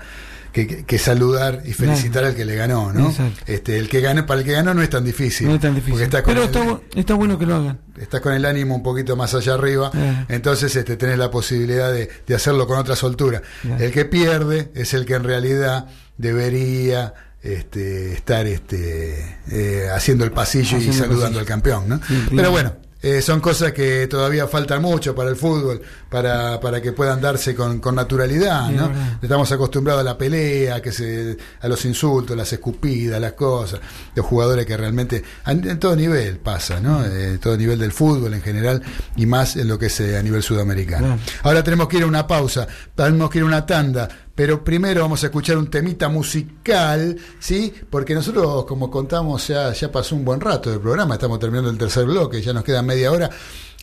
que, 0.53 0.97
saludar 0.99 1.61
y 1.65 1.71
felicitar 1.73 2.23
al 2.25 2.35
que 2.35 2.43
le 2.45 2.55
ganó, 2.55 2.91
¿no? 2.93 3.09
Exacto. 3.09 3.39
Este, 3.47 3.77
el 3.79 3.87
que 3.89 3.99
gane, 4.01 4.23
para 4.23 4.39
el 4.41 4.45
que 4.45 4.51
ganó 4.53 4.73
no 4.73 4.81
es 4.81 4.89
tan 4.89 5.03
difícil. 5.05 5.47
No 5.47 5.55
es 5.55 5.61
tan 5.61 5.75
difícil. 5.75 6.07
Pero 6.25 6.41
el- 6.41 6.45
está, 6.47 6.79
está 6.95 7.13
bueno 7.13 7.37
que 7.39 7.45
lo 7.45 7.55
hagan. 7.55 7.79
estás 7.99 8.19
con 8.21 8.33
el 8.33 8.45
ánimo 8.45 8.75
un 8.75 8.83
poquito 8.83 9.15
más 9.17 9.33
allá 9.33 9.53
arriba, 9.55 9.91
Claro. 9.91 10.25
entonces 10.29 10.73
este, 10.75 10.95
tenés 10.97 11.17
la 11.17 11.29
posibilidad 11.31 11.91
de, 11.91 12.09
de 12.27 12.35
hacerlo 12.35 12.67
con 12.67 12.77
otra 12.79 12.95
soltura. 12.95 13.41
El 13.79 13.91
que 13.91 14.05
pierde 14.05 14.71
es 14.75 14.93
el 14.93 15.05
que 15.05 15.13
en 15.15 15.23
realidad 15.23 15.87
debería 16.17 17.13
este, 17.43 18.13
estar 18.13 18.45
este, 18.47 19.37
eh, 19.51 19.87
haciendo 19.93 20.23
el 20.25 20.31
pasillo 20.31 20.77
y 20.77 20.81
Haciendo 20.81 20.93
saludando 21.03 21.21
pasillo. 21.23 21.39
al 21.39 21.45
campeón. 21.45 21.89
¿no? 21.89 21.99
Sí. 22.07 22.27
Pero 22.35 22.51
bueno. 22.51 22.73
Eh, 23.01 23.21
son 23.21 23.39
cosas 23.39 23.71
que 23.71 24.07
todavía 24.07 24.47
faltan 24.47 24.81
mucho 24.81 25.15
para 25.15 25.29
el 25.29 25.35
fútbol, 25.35 25.81
para, 26.09 26.59
para 26.59 26.81
que 26.81 26.91
puedan 26.91 27.19
darse 27.19 27.55
con, 27.55 27.79
con 27.79 27.95
naturalidad, 27.95 28.69
¿no? 28.69 28.91
Estamos 29.21 29.51
acostumbrados 29.51 30.01
a 30.01 30.03
la 30.03 30.17
pelea, 30.17 30.81
que 30.81 30.91
se, 30.91 31.37
a 31.61 31.67
los 31.67 31.83
insultos, 31.85 32.37
las 32.37 32.51
escupidas, 32.53 33.19
las 33.19 33.33
cosas, 33.33 33.79
los 34.15 34.25
jugadores 34.25 34.65
que 34.65 34.77
realmente, 34.77 35.23
en, 35.45 35.67
en 35.67 35.79
todo 35.79 35.95
nivel 35.95 36.37
pasa, 36.37 36.79
¿no? 36.79 37.03
Eh, 37.05 37.39
todo 37.39 37.57
nivel 37.57 37.79
del 37.79 37.91
fútbol 37.91 38.33
en 38.33 38.41
general 38.41 38.81
y 39.15 39.25
más 39.25 39.55
en 39.55 39.67
lo 39.67 39.79
que 39.79 39.87
es 39.87 39.99
eh, 39.99 40.17
a 40.17 40.21
nivel 40.21 40.43
sudamericano. 40.43 41.17
Ahora 41.43 41.63
tenemos 41.63 41.87
que 41.87 41.97
ir 41.97 42.03
a 42.03 42.07
una 42.07 42.27
pausa, 42.27 42.67
tenemos 42.95 43.29
que 43.29 43.39
ir 43.39 43.43
a 43.43 43.47
una 43.47 43.65
tanda. 43.65 44.07
Pero 44.33 44.63
primero 44.63 45.01
vamos 45.01 45.23
a 45.23 45.27
escuchar 45.27 45.57
un 45.57 45.69
temita 45.69 46.09
musical, 46.09 47.17
¿sí? 47.39 47.73
Porque 47.89 48.13
nosotros, 48.13 48.65
como 48.65 48.89
contamos, 48.89 49.47
ya, 49.47 49.73
ya 49.73 49.91
pasó 49.91 50.15
un 50.15 50.23
buen 50.23 50.39
rato 50.39 50.69
del 50.69 50.79
programa, 50.79 51.15
estamos 51.15 51.39
terminando 51.39 51.69
el 51.69 51.77
tercer 51.77 52.05
bloque, 52.05 52.41
ya 52.41 52.53
nos 52.53 52.63
queda 52.63 52.81
media 52.81 53.11
hora. 53.11 53.29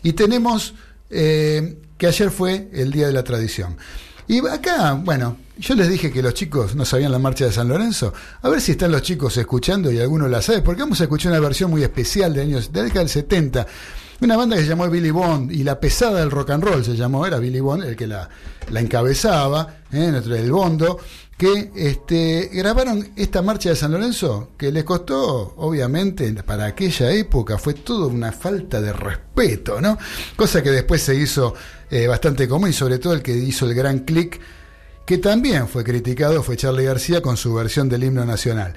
Y 0.02 0.12
tenemos 0.14 0.74
eh, 1.10 1.78
que 1.96 2.06
ayer 2.06 2.30
fue 2.30 2.70
el 2.72 2.90
Día 2.90 3.06
de 3.06 3.12
la 3.12 3.24
Tradición. 3.24 3.76
Y 4.26 4.46
acá, 4.46 4.92
bueno, 4.92 5.38
yo 5.58 5.74
les 5.74 5.88
dije 5.88 6.12
que 6.12 6.22
los 6.22 6.34
chicos 6.34 6.74
no 6.74 6.84
sabían 6.84 7.10
la 7.10 7.18
marcha 7.18 7.46
de 7.46 7.52
San 7.52 7.68
Lorenzo. 7.68 8.12
A 8.42 8.48
ver 8.48 8.60
si 8.60 8.72
están 8.72 8.92
los 8.92 9.02
chicos 9.02 9.36
escuchando 9.38 9.90
y 9.90 9.98
alguno 9.98 10.28
la 10.28 10.42
sabe, 10.42 10.60
porque 10.60 10.82
vamos 10.82 11.00
a 11.00 11.04
escuchar 11.04 11.32
una 11.32 11.40
versión 11.40 11.70
muy 11.70 11.82
especial 11.82 12.34
de 12.34 12.42
años, 12.42 12.70
de 12.70 12.78
la 12.78 12.84
década 12.84 13.00
del 13.00 13.08
70. 13.08 13.66
Una 14.20 14.36
banda 14.36 14.56
que 14.56 14.62
se 14.62 14.68
llamó 14.68 14.88
Billy 14.90 15.12
Bond 15.12 15.52
y 15.52 15.62
la 15.62 15.78
pesada 15.78 16.18
del 16.18 16.32
rock 16.32 16.50
and 16.50 16.64
roll 16.64 16.84
se 16.84 16.96
llamó, 16.96 17.24
era 17.24 17.38
Billy 17.38 17.60
Bond 17.60 17.84
el 17.84 17.94
que 17.94 18.08
la, 18.08 18.28
encabezaba, 18.74 19.76
¿eh? 19.92 20.10
del 20.10 20.50
Bondo, 20.50 20.98
que 21.36 21.70
este, 21.76 22.50
grabaron 22.52 23.10
esta 23.14 23.42
marcha 23.42 23.68
de 23.68 23.76
San 23.76 23.92
Lorenzo, 23.92 24.50
que 24.58 24.72
les 24.72 24.82
costó, 24.82 25.54
obviamente, 25.58 26.34
para 26.42 26.66
aquella 26.66 27.12
época, 27.12 27.58
fue 27.58 27.74
toda 27.74 28.08
una 28.08 28.32
falta 28.32 28.80
de 28.80 28.92
respeto, 28.92 29.80
¿no? 29.80 29.96
Cosa 30.34 30.64
que 30.64 30.70
después 30.70 31.00
se 31.00 31.14
hizo 31.14 31.54
eh, 31.88 32.08
bastante 32.08 32.48
común 32.48 32.70
y 32.70 32.72
sobre 32.72 32.98
todo 32.98 33.12
el 33.12 33.22
que 33.22 33.36
hizo 33.36 33.66
el 33.66 33.74
gran 33.74 34.00
click, 34.00 34.40
que 35.06 35.18
también 35.18 35.68
fue 35.68 35.84
criticado, 35.84 36.42
fue 36.42 36.56
Charlie 36.56 36.84
García 36.84 37.22
con 37.22 37.36
su 37.36 37.54
versión 37.54 37.88
del 37.88 38.02
himno 38.02 38.24
nacional. 38.24 38.74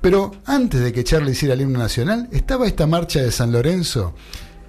Pero 0.00 0.32
antes 0.46 0.80
de 0.80 0.92
que 0.92 1.04
Charlie 1.04 1.30
hiciera 1.30 1.54
el 1.54 1.60
himno 1.60 1.78
nacional, 1.78 2.28
estaba 2.32 2.66
esta 2.66 2.88
marcha 2.88 3.20
de 3.22 3.30
San 3.30 3.52
Lorenzo, 3.52 4.14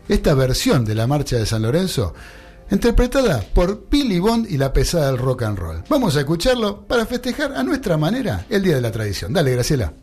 esta 0.07 0.33
versión 0.33 0.85
de 0.85 0.95
la 0.95 1.07
marcha 1.07 1.37
de 1.37 1.45
San 1.45 1.61
Lorenzo, 1.61 2.13
interpretada 2.69 3.43
por 3.53 3.89
Billy 3.89 4.19
Bond 4.19 4.49
y 4.49 4.57
la 4.57 4.73
pesada 4.73 5.07
del 5.07 5.17
rock 5.17 5.43
and 5.43 5.59
roll. 5.59 5.83
Vamos 5.89 6.15
a 6.15 6.19
escucharlo 6.21 6.85
para 6.87 7.05
festejar 7.05 7.53
a 7.53 7.63
nuestra 7.63 7.97
manera 7.97 8.45
el 8.49 8.63
Día 8.63 8.75
de 8.75 8.81
la 8.81 8.91
Tradición. 8.91 9.33
Dale, 9.33 9.51
Graciela. 9.51 9.93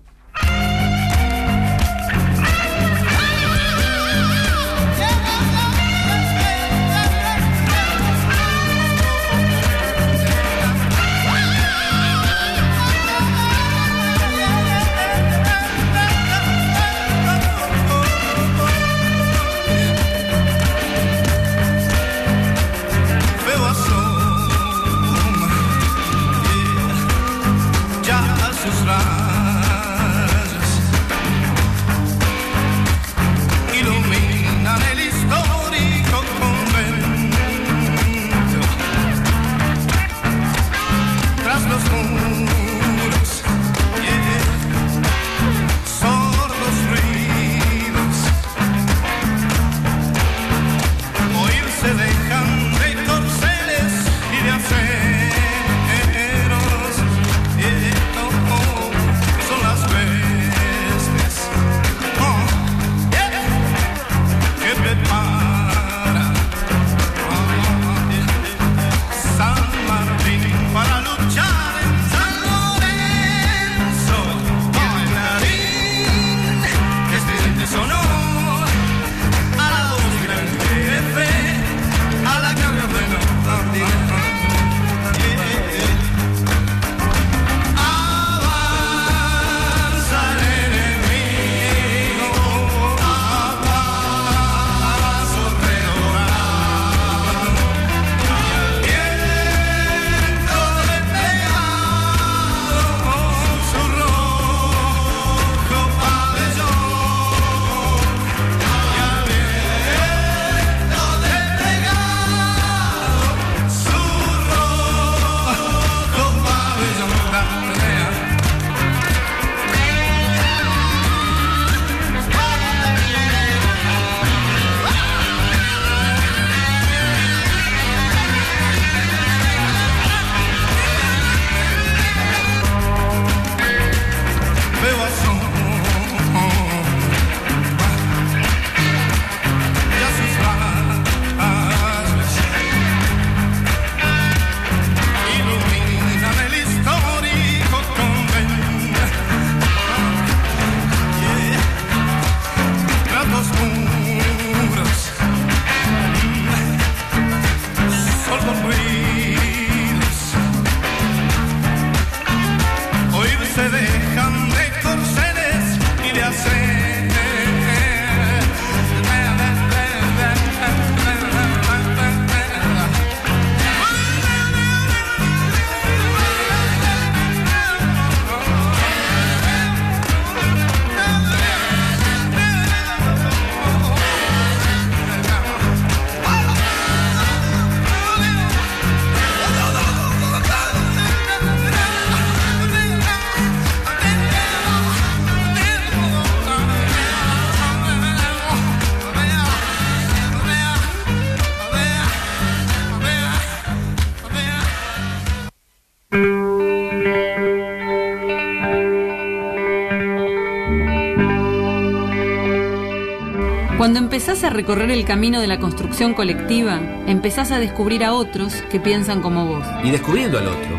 Empezás 214.28 214.50
a 214.50 214.52
recorrer 214.52 214.90
el 214.90 215.06
camino 215.06 215.40
de 215.40 215.46
la 215.46 215.58
construcción 215.58 216.12
colectiva, 216.12 216.78
empezás 217.06 217.50
a 217.50 217.58
descubrir 217.58 218.04
a 218.04 218.12
otros 218.12 218.52
que 218.70 218.78
piensan 218.78 219.22
como 219.22 219.46
vos. 219.46 219.66
Y 219.82 219.90
descubriendo 219.90 220.38
al 220.38 220.48
otro, 220.48 220.78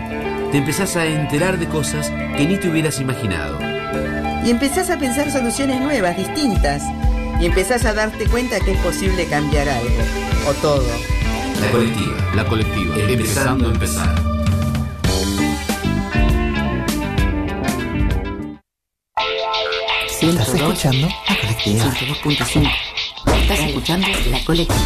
te 0.51 0.59
empezás 0.59 0.95
a 0.95 1.07
enterar 1.07 1.57
de 1.57 1.67
cosas 1.67 2.11
que 2.37 2.45
ni 2.45 2.57
te 2.57 2.69
hubieras 2.69 2.99
imaginado. 2.99 3.57
Y 4.45 4.51
empezás 4.51 4.91
a 4.91 4.99
pensar 4.99 5.31
soluciones 5.31 5.81
nuevas, 5.81 6.15
distintas. 6.15 6.83
Y 7.41 7.47
empezás 7.47 7.85
a 7.85 7.95
darte 7.95 8.27
cuenta 8.27 8.59
que 8.59 8.73
es 8.73 8.77
posible 8.81 9.25
cambiar 9.25 9.67
algo. 9.67 9.97
O 10.47 10.53
todo. 10.61 10.85
La 11.59 11.71
colectiva, 11.71 12.35
la 12.35 12.45
colectiva, 12.45 12.95
empezando 12.99 13.67
a 13.67 13.71
empezar. 13.71 14.15
Estás 20.21 20.53
escuchando 20.53 21.07
la 21.27 21.39
colectiva. 21.41 21.85
102.5. 21.95 22.98
Estás 23.49 23.65
escuchando 23.67 24.07
la 24.29 24.45
colectiva. 24.45 24.77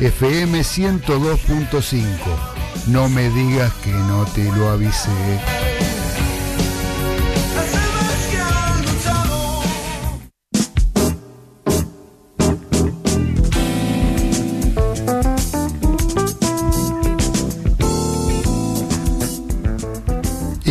FM 0.00 0.60
102.5. 0.60 2.04
No 2.88 3.08
me 3.08 3.30
digas 3.30 3.72
que 3.74 3.92
no 3.92 4.24
te 4.26 4.44
lo 4.52 4.70
avisé. 4.70 5.10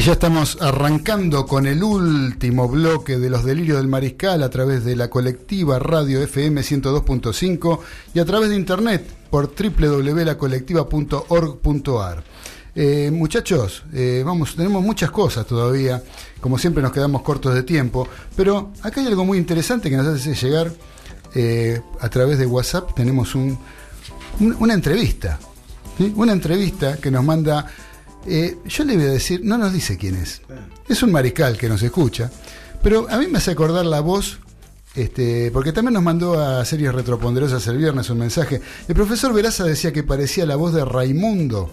Ya 0.03 0.13
estamos 0.13 0.57
arrancando 0.61 1.45
con 1.45 1.65
el 1.65 1.81
último 1.83 2.67
bloque 2.67 3.17
de 3.17 3.29
los 3.29 3.45
delirios 3.45 3.77
del 3.77 3.87
mariscal 3.87 4.43
a 4.43 4.49
través 4.49 4.83
de 4.83 4.95
la 4.97 5.09
colectiva 5.09 5.79
Radio 5.79 6.21
FM 6.21 6.59
102.5 6.61 7.79
y 8.13 8.19
a 8.19 8.25
través 8.25 8.49
de 8.49 8.55
internet 8.57 9.07
por 9.29 9.53
www.lacolectiva.org.ar. 9.55 12.23
Eh, 12.75 13.11
muchachos, 13.13 13.83
eh, 13.93 14.23
vamos, 14.25 14.55
tenemos 14.55 14.83
muchas 14.83 15.11
cosas 15.11 15.45
todavía, 15.45 16.03
como 16.41 16.57
siempre 16.57 16.81
nos 16.83 16.91
quedamos 16.91 17.21
cortos 17.21 17.53
de 17.53 17.63
tiempo, 17.63 18.07
pero 18.35 18.71
acá 18.81 18.99
hay 18.99 19.07
algo 19.07 19.23
muy 19.25 19.37
interesante 19.37 19.89
que 19.89 19.95
nos 19.97 20.07
hace 20.07 20.33
llegar 20.33 20.71
eh, 21.35 21.79
a 22.01 22.09
través 22.09 22.37
de 22.39 22.45
WhatsApp, 22.45 22.93
tenemos 22.95 23.35
un, 23.35 23.57
un- 24.39 24.55
una 24.59 24.73
entrevista, 24.73 25.39
una 26.15 26.33
entrevista 26.33 26.97
que 26.97 27.11
nos 27.11 27.23
manda, 27.23 27.67
eh, 28.27 28.57
yo 28.65 28.83
le 28.83 28.95
voy 28.95 29.05
a 29.05 29.11
decir, 29.11 29.41
no 29.43 29.57
nos 29.57 29.73
dice 29.73 29.97
quién 29.97 30.15
es, 30.15 30.41
es 30.87 31.03
un 31.03 31.11
mariscal 31.11 31.57
que 31.57 31.69
nos 31.69 31.81
escucha, 31.83 32.31
pero 32.81 33.07
a 33.09 33.17
mí 33.17 33.27
me 33.27 33.37
hace 33.37 33.51
acordar 33.51 33.85
la 33.85 33.99
voz 34.01 34.39
este, 34.95 35.49
porque 35.51 35.71
también 35.71 35.93
nos 35.95 36.03
mandó 36.03 36.39
a 36.39 36.63
Series 36.65 36.93
Retroponderosas 36.93 37.65
el 37.67 37.77
viernes 37.77 38.09
un 38.11 38.19
mensaje. 38.19 38.61
El 38.87 38.93
profesor 38.93 39.33
Veraza 39.33 39.63
decía 39.63 39.91
que 39.91 40.03
parecía 40.03 40.45
la 40.45 40.55
voz 40.55 40.71
de 40.73 40.85
Raimundo. 40.85 41.71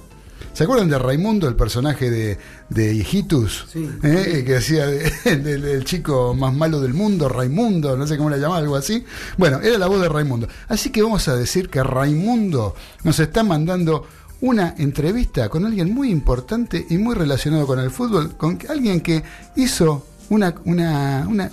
¿Se 0.54 0.64
acuerdan 0.64 0.88
de 0.88 0.98
Raimundo, 0.98 1.46
el 1.46 1.54
personaje 1.54 2.10
de, 2.10 2.38
de 2.70 2.94
Hijitus? 2.94 3.66
¿Eh? 4.02 4.42
Que 4.46 4.56
hacía 4.56 4.86
de- 4.86 5.12
del, 5.36 5.60
del 5.62 5.84
chico 5.84 6.32
más 6.34 6.54
malo 6.54 6.80
del 6.80 6.94
mundo, 6.94 7.28
Raimundo, 7.28 7.94
no 7.96 8.06
sé 8.06 8.16
cómo 8.16 8.30
le 8.30 8.38
llamaba, 8.38 8.56
algo 8.58 8.74
así. 8.74 9.04
Bueno, 9.36 9.60
era 9.60 9.76
la 9.76 9.86
voz 9.86 10.00
de 10.00 10.08
Raimundo. 10.08 10.48
Así 10.68 10.90
que 10.90 11.02
vamos 11.02 11.28
a 11.28 11.36
decir 11.36 11.68
que 11.68 11.82
Raimundo 11.82 12.74
nos 13.04 13.20
está 13.20 13.42
mandando 13.42 14.06
una 14.40 14.74
entrevista 14.78 15.48
con 15.48 15.66
alguien 15.66 15.92
muy 15.92 16.10
importante 16.10 16.86
y 16.88 16.98
muy 16.98 17.14
relacionado 17.14 17.66
con 17.66 17.78
el 17.78 17.90
fútbol, 17.90 18.36
con 18.36 18.58
alguien 18.68 19.00
que 19.00 19.22
hizo 19.56 20.06
una, 20.30 20.54
una, 20.64 21.26
una, 21.28 21.50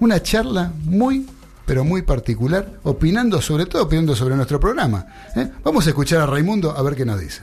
una 0.00 0.22
charla 0.22 0.72
muy, 0.84 1.28
pero 1.66 1.84
muy 1.84 2.02
particular, 2.02 2.68
opinando 2.84 3.42
sobre 3.42 3.66
todo, 3.66 3.82
opinando 3.82 4.16
sobre 4.16 4.36
nuestro 4.36 4.58
programa. 4.58 5.06
¿eh? 5.36 5.50
Vamos 5.62 5.86
a 5.86 5.90
escuchar 5.90 6.20
a 6.20 6.26
Raimundo 6.26 6.76
a 6.76 6.82
ver 6.82 6.96
qué 6.96 7.04
nos 7.04 7.20
dice. 7.20 7.42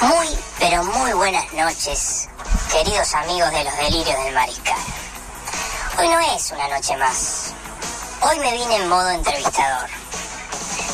Muy, 0.00 0.26
pero 0.58 0.82
muy 0.82 1.12
buenas 1.12 1.44
noches, 1.54 2.28
queridos 2.72 3.14
amigos 3.14 3.50
de 3.52 3.64
los 3.64 3.76
delirios 3.76 4.24
del 4.24 4.34
mariscal. 4.34 4.78
Hoy 5.98 6.08
no 6.08 6.18
es 6.34 6.50
una 6.50 6.68
noche 6.68 6.96
más. 6.96 7.54
Hoy 8.22 8.38
me 8.40 8.52
vine 8.52 8.76
en 8.76 8.88
modo 8.88 9.10
entrevistador. 9.10 10.01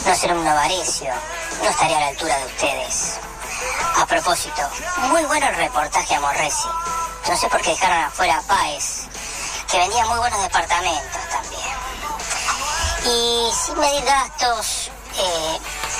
No 0.08 0.14
seré 0.14 0.32
un 0.32 0.42
novarecio, 0.42 1.12
no 1.62 1.68
estaré 1.68 1.94
a 1.94 2.00
la 2.00 2.06
altura 2.06 2.34
de 2.38 2.46
ustedes. 2.46 3.20
A 3.98 4.06
propósito, 4.06 4.62
muy 5.10 5.22
bueno 5.26 5.46
el 5.48 5.54
reportaje 5.54 6.14
a 6.14 6.20
Morresi. 6.20 6.66
No 7.28 7.36
sé 7.36 7.46
por 7.50 7.60
qué 7.60 7.72
dejaron 7.72 7.98
afuera 8.04 8.38
a 8.38 8.40
Páez, 8.40 9.02
que 9.70 9.76
vendía 9.76 10.06
muy 10.06 10.18
buenos 10.18 10.42
departamentos 10.42 11.20
también. 11.30 11.76
Y 13.04 13.50
sin 13.52 13.78
medir 13.78 14.02
gastos 14.06 14.90
eh, 15.14 15.58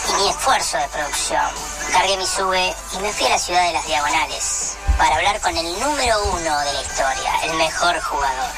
y 0.08 0.22
ni 0.22 0.30
esfuerzo 0.30 0.78
de 0.78 0.88
producción, 0.88 1.50
cargué 1.92 2.16
mi 2.16 2.26
sube 2.26 2.74
y 2.94 2.98
me 3.00 3.12
fui 3.12 3.26
a 3.26 3.28
la 3.28 3.38
ciudad 3.38 3.62
de 3.64 3.72
las 3.74 3.84
Diagonales 3.84 4.78
para 4.96 5.16
hablar 5.16 5.38
con 5.42 5.54
el 5.54 5.80
número 5.80 6.24
uno 6.32 6.60
de 6.60 6.72
la 6.72 6.80
historia, 6.80 7.40
el 7.42 7.52
mejor 7.56 8.00
jugador, 8.00 8.52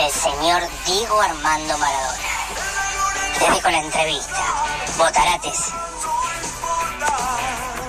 el 0.00 0.10
señor 0.10 0.68
Diego 0.84 1.20
Armando 1.20 1.78
Maradona. 1.78 2.71
Les 3.42 3.54
dejo 3.56 3.70
la 3.70 3.78
entrevista. 3.78 4.40
Botarates. 4.96 5.72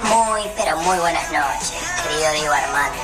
Muy, 0.03 0.41
pero 0.55 0.77
muy 0.77 0.97
buenas 0.97 1.31
noches, 1.31 1.73
querido 2.01 2.31
Diego 2.31 2.53
Armando. 2.53 3.03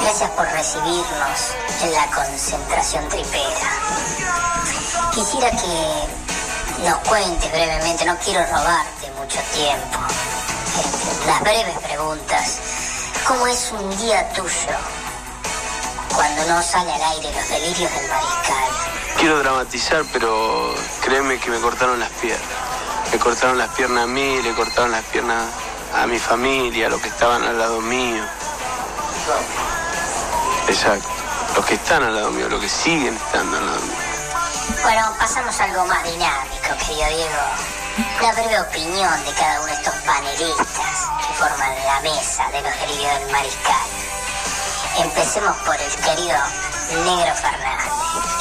Gracias 0.00 0.30
por 0.30 0.46
recibirnos 0.46 1.50
en 1.82 1.92
la 1.92 2.06
concentración 2.06 3.06
tripera. 3.10 3.70
Quisiera 5.14 5.50
que 5.50 6.88
nos 6.88 6.96
cuentes 7.06 7.52
brevemente, 7.52 8.06
no 8.06 8.16
quiero 8.24 8.40
robarte 8.46 9.10
mucho 9.18 9.40
tiempo. 9.52 9.98
Este, 10.78 11.26
las 11.26 11.40
breves 11.42 11.78
preguntas. 11.80 12.58
¿Cómo 13.28 13.46
es 13.46 13.72
un 13.72 13.98
día 13.98 14.26
tuyo 14.32 15.03
cuando 16.14 16.44
no 16.46 16.62
sale 16.62 16.92
al 16.92 17.02
aire 17.02 17.32
los 17.32 17.48
delirios 17.48 17.92
del 17.92 18.08
mariscal? 18.08 18.70
Quiero 19.18 19.38
dramatizar, 19.38 20.04
pero 20.12 20.74
créeme 21.02 21.38
que 21.38 21.50
me 21.50 21.60
cortaron 21.60 21.98
las 22.00 22.10
piernas. 22.10 22.48
Me 23.12 23.18
cortaron 23.18 23.58
las 23.58 23.70
piernas 23.70 24.04
a 24.04 24.06
mí, 24.06 24.42
le 24.42 24.54
cortaron 24.54 24.90
las 24.90 25.04
piernas 25.04 25.44
a 25.94 26.06
mi 26.06 26.18
familia, 26.18 26.86
a 26.86 26.90
los 26.90 27.00
que 27.00 27.08
estaban 27.08 27.42
al 27.42 27.58
lado 27.58 27.80
mío. 27.80 28.22
Exacto. 30.68 31.08
Los 31.56 31.64
que 31.66 31.74
están 31.74 32.02
al 32.02 32.14
lado 32.14 32.30
mío, 32.30 32.48
los 32.48 32.60
que 32.60 32.68
siguen 32.68 33.14
estando 33.14 33.56
al 33.56 33.66
lado 33.66 33.80
mío. 33.80 33.94
Bueno, 34.82 35.14
pasamos 35.18 35.60
a 35.60 35.64
algo 35.64 35.86
más 35.86 36.02
dinámico, 36.04 36.68
querido 36.78 37.08
Diego. 37.08 37.74
Una 38.18 38.32
breve 38.32 38.60
opinión 38.60 39.24
de 39.24 39.32
cada 39.34 39.60
uno 39.60 39.66
de 39.66 39.74
estos 39.74 39.94
panelistas 40.06 41.08
que 41.20 41.34
forman 41.34 41.74
la 41.86 42.00
mesa 42.00 42.48
de 42.50 42.62
los 42.62 42.80
delirios 42.80 43.20
del 43.20 43.30
mariscal. 43.30 43.86
Empecemos 44.96 45.56
por 45.58 45.74
el 45.74 45.92
querido 45.96 46.38
Negro 47.04 47.34
Fernández. 47.34 47.92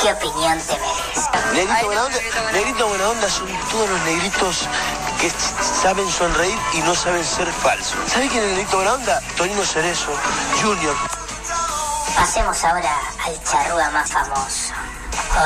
¿Qué 0.01 0.11
opinión 0.11 0.59
te 0.59 0.77
merece? 0.77 1.29
Negrito 1.53 1.85
buena 1.85 2.03
onda, 2.03 2.17
negrito 2.51 2.87
buena 2.87 3.09
onda 3.09 3.29
son 3.29 3.47
todos 3.71 3.89
los 3.89 3.99
negritos 4.01 4.67
que 5.19 5.31
saben 5.81 6.09
sonreír 6.11 6.57
y 6.73 6.81
no 6.81 6.93
saben 6.93 7.25
ser 7.25 7.51
falsos. 7.51 7.97
¿Sabes 8.07 8.29
quién 8.29 8.43
es 8.43 8.49
el 8.49 8.55
negrito 8.55 8.77
buena 8.77 8.93
onda? 8.93 9.21
Tonino 9.35 9.65
Cerezo, 9.65 10.11
Junior. 10.61 10.95
Pasemos 12.15 12.63
ahora 12.63 12.99
al 13.25 13.43
charrúa 13.43 13.89
más 13.89 14.11
famoso, 14.11 14.73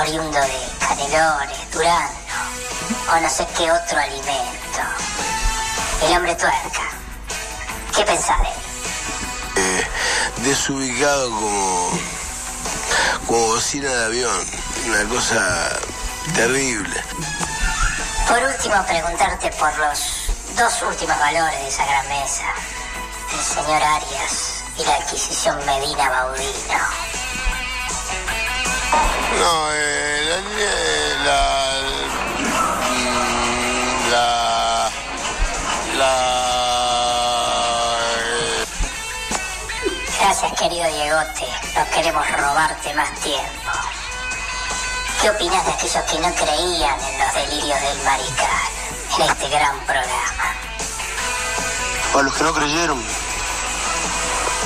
oriundo 0.01 0.39
de 0.39 0.69
Canelones, 0.79 1.71
Durano, 1.71 2.09
o 3.13 3.19
no 3.21 3.29
sé 3.29 3.47
qué 3.57 3.71
otro 3.71 3.97
alimento. 3.97 4.81
El 6.03 6.17
hombre 6.17 6.35
tuerca. 6.35 6.81
¿Qué 7.95 8.03
pensás 8.03 8.41
de 8.41 8.47
él? 8.49 8.66
Desubicado 10.37 11.29
como, 11.29 11.99
como 13.27 13.47
bocina 13.47 13.89
de 13.89 14.05
avión. 14.05 14.47
Una 14.87 15.03
cosa 15.09 15.79
terrible. 16.35 17.03
Por 18.27 18.43
último, 18.43 18.85
preguntarte 18.85 19.49
por 19.51 19.77
los 19.77 20.27
dos 20.57 20.81
últimos 20.81 21.17
valores 21.19 21.59
de 21.59 21.67
esa 21.67 21.85
gran 21.85 22.07
mesa. 22.09 22.45
El 23.33 23.43
señor 23.43 23.83
Arias 23.83 24.63
y 24.77 24.83
la 24.85 24.95
adquisición 24.95 25.57
Medina 25.65 26.09
Baudino. 26.09 26.79
No, 29.39 29.69
eh, 29.73 30.25
la, 30.29 31.25
la, 31.25 31.56
Gracias, 40.39 40.59
querido 40.59 40.87
Diegote. 40.87 41.47
No 41.75 41.89
queremos 41.95 42.31
robarte 42.31 42.93
más 42.93 43.09
tiempo. 43.21 43.71
¿Qué 45.19 45.31
opinas 45.31 45.65
de 45.65 45.71
aquellos 45.71 46.03
que 46.03 46.19
no 46.19 46.35
creían 46.35 46.99
en 47.01 47.19
los 47.19 47.33
delirios 47.33 47.81
del 47.81 48.03
mariscal 48.03 48.69
en 49.17 49.31
este 49.31 49.49
gran 49.49 49.79
programa? 49.79 50.53
a 52.13 52.21
los 52.21 52.35
que 52.35 52.43
no 52.43 52.53
creyeron, 52.53 53.03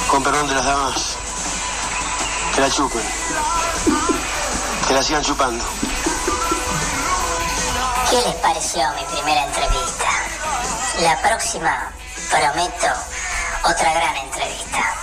con 0.10 0.24
perdón 0.24 0.50
de 0.50 0.56
las 0.56 0.66
damas, 0.66 1.16
que 2.54 2.62
la 2.62 2.70
chupen, 2.70 3.04
que 4.88 4.94
la 4.94 5.04
sigan 5.04 5.24
chupando. 5.24 5.64
¿Qué 8.10 8.18
les 8.18 8.36
pareció 8.36 8.82
mi 8.96 9.04
primera 9.06 9.46
entrevista? 9.46 10.10
La 11.00 11.22
próxima, 11.22 11.92
prometo, 12.30 12.88
otra 13.64 13.94
gran 13.94 14.18
entrevista. 14.18 15.01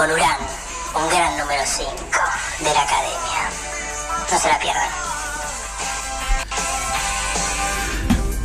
Con 0.00 0.10
Urán, 0.12 0.38
un 0.94 1.10
gran 1.10 1.36
número 1.36 1.62
5 1.62 1.90
de 2.60 2.64
la 2.64 2.82
academia. 2.84 3.50
No 4.32 4.38
se 4.38 4.48
la 4.48 4.58
pierdan. 4.58 4.88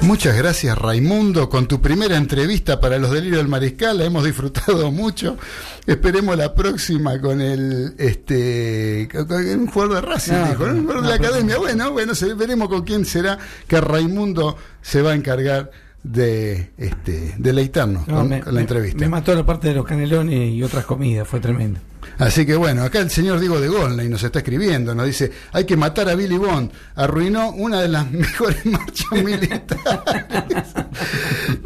Muchas 0.02 0.36
gracias 0.36 0.77
Raimundo 0.77 1.49
con 1.49 1.65
tu 1.69 1.80
primera 1.80 2.18
entrevista 2.18 2.82
para 2.82 2.98
los 2.99 3.10
delirios 3.11 3.38
del 3.38 3.48
mariscal, 3.48 3.98
la 3.99 4.03
hemos 4.03 4.26
disfrutado 4.26 4.91
mucho. 4.91 5.38
Esperemos 5.86 6.36
la 6.36 6.53
próxima 6.53 7.22
con 7.22 7.40
el 7.40 7.95
este 7.99 9.07
con- 9.10 9.32
un 9.32 9.68
jugador 9.68 9.95
de 9.95 10.02
Racing, 10.02 10.34
No, 10.34 10.48
dijo. 10.49 10.64
Un 10.65 10.82
jugador 10.82 11.03
de 11.03 11.10
la 11.10 11.18
no, 11.18 11.23
academia. 11.26 11.57
Bueno, 11.57 11.91
bueno, 11.94 12.11
veremos 12.36 12.68
con 12.68 12.82
quién 12.84 13.06
será 13.06 13.38
que 13.65 13.80
Raimundo 13.80 14.57
se 14.82 15.02
va 15.02 15.11
a 15.11 15.15
encargar 15.15 15.72
de 16.07 16.72
este 16.77 17.34
deleitarnos 17.40 18.07
No, 18.07 18.18
con, 18.18 18.30
me, 18.30 18.40
la 18.41 18.52
me- 18.52 18.61
entrevista. 18.61 18.99
me 18.99 19.10
mató 19.10 19.34
la 19.34 19.44
parte 19.45 19.69
de 19.69 19.73
los 19.73 19.86
canelones 19.86 20.52
y 20.53 20.61
otras 20.61 20.86
comidas, 20.86 21.27
fue 21.27 21.40
tremendo. 21.40 21.80
Así 22.19 22.45
que 22.45 22.56
bueno, 22.56 22.84
acá 22.84 22.99
el 22.99 23.10
señor 23.10 23.40
Diego 23.40 23.60
de 23.60 23.68
Gonley 23.68 24.07
nos 24.07 24.22
está 24.23 24.40
escribiendo, 24.40 24.94
nos 24.94 25.07
dice, 25.07 25.32
hay 25.52 25.65
que 25.65 25.76
matar 25.76 26.07
a 26.07 26.14
Billy 26.15 26.38
Bond, 26.38 26.69
arruinó 26.95 27.49
una 27.49 27.82
de 27.82 27.88
las 27.90 28.10
mejores 28.11 28.64
marchas 28.65 29.11
militares. 29.23 29.65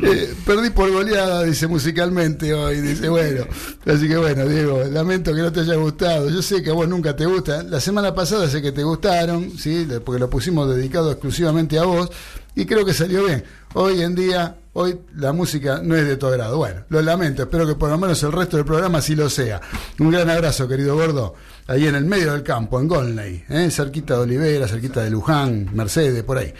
Eh, 0.01 0.33
perdí 0.45 0.69
por 0.71 0.89
goleada, 0.91 1.43
dice 1.43 1.67
musicalmente 1.67 2.53
hoy, 2.53 2.79
dice, 2.81 3.09
bueno, 3.09 3.45
así 3.85 4.07
que 4.07 4.17
bueno, 4.17 4.45
Diego, 4.47 4.83
lamento 4.85 5.33
que 5.35 5.41
no 5.41 5.51
te 5.51 5.59
haya 5.61 5.75
gustado, 5.75 6.29
yo 6.29 6.41
sé 6.41 6.63
que 6.63 6.69
a 6.69 6.73
vos 6.73 6.87
nunca 6.87 7.15
te 7.15 7.25
gusta, 7.25 7.63
la 7.63 7.79
semana 7.79 8.13
pasada 8.15 8.47
sé 8.49 8.61
que 8.61 8.71
te 8.71 8.83
gustaron, 8.83 9.51
¿sí? 9.57 9.87
porque 10.03 10.19
lo 10.19 10.29
pusimos 10.29 10.73
dedicado 10.73 11.11
exclusivamente 11.11 11.77
a 11.79 11.83
vos, 11.83 12.09
y 12.55 12.65
creo 12.65 12.85
que 12.85 12.93
salió 12.93 13.25
bien. 13.25 13.43
Hoy 13.75 14.01
en 14.01 14.15
día, 14.15 14.55
hoy 14.73 14.99
la 15.15 15.31
música 15.31 15.79
no 15.83 15.95
es 15.95 16.07
de 16.07 16.17
tu 16.17 16.25
agrado. 16.25 16.57
Bueno, 16.57 16.85
lo 16.89 17.03
lamento, 17.03 17.43
espero 17.43 17.67
que 17.67 17.75
por 17.75 17.89
lo 17.89 17.99
menos 17.99 18.21
el 18.23 18.31
resto 18.31 18.57
del 18.57 18.65
programa 18.65 18.99
sí 18.99 19.15
lo 19.15 19.29
sea. 19.29 19.61
Un 19.99 20.09
gran 20.09 20.27
abrazo, 20.27 20.67
querido 20.67 20.95
gordo, 20.95 21.35
ahí 21.67 21.85
en 21.85 21.93
el 21.93 22.05
medio 22.05 22.33
del 22.33 22.41
campo, 22.41 22.79
en 22.79 22.87
Golney, 22.87 23.43
¿eh? 23.47 23.69
cerquita 23.69 24.15
de 24.15 24.21
Olivera, 24.21 24.67
cerquita 24.67 25.03
de 25.03 25.11
Luján, 25.11 25.69
Mercedes, 25.71 26.23
por 26.23 26.39
ahí. 26.39 26.51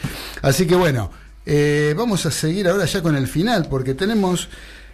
Así 0.44 0.68
que 0.68 0.76
bueno, 0.76 1.10
eh, 1.48 1.96
vamos 1.98 2.28
a 2.28 2.32
seguir 2.32 2.68
ahora 2.68 2.86
ya 2.86 3.02
con 3.02 3.16
el 3.16 3.28
final, 3.28 3.66
porque 3.68 3.96
tenemos 3.96 4.48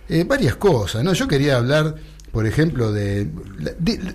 eh, 0.07 0.23
varias 0.23 0.55
cosas, 0.55 1.03
¿no? 1.03 1.11
Yo 1.11 1.27
quería 1.27 1.57
hablar, 1.57 1.95
por 2.31 2.47
ejemplo, 2.47 2.93
de... 2.93 3.29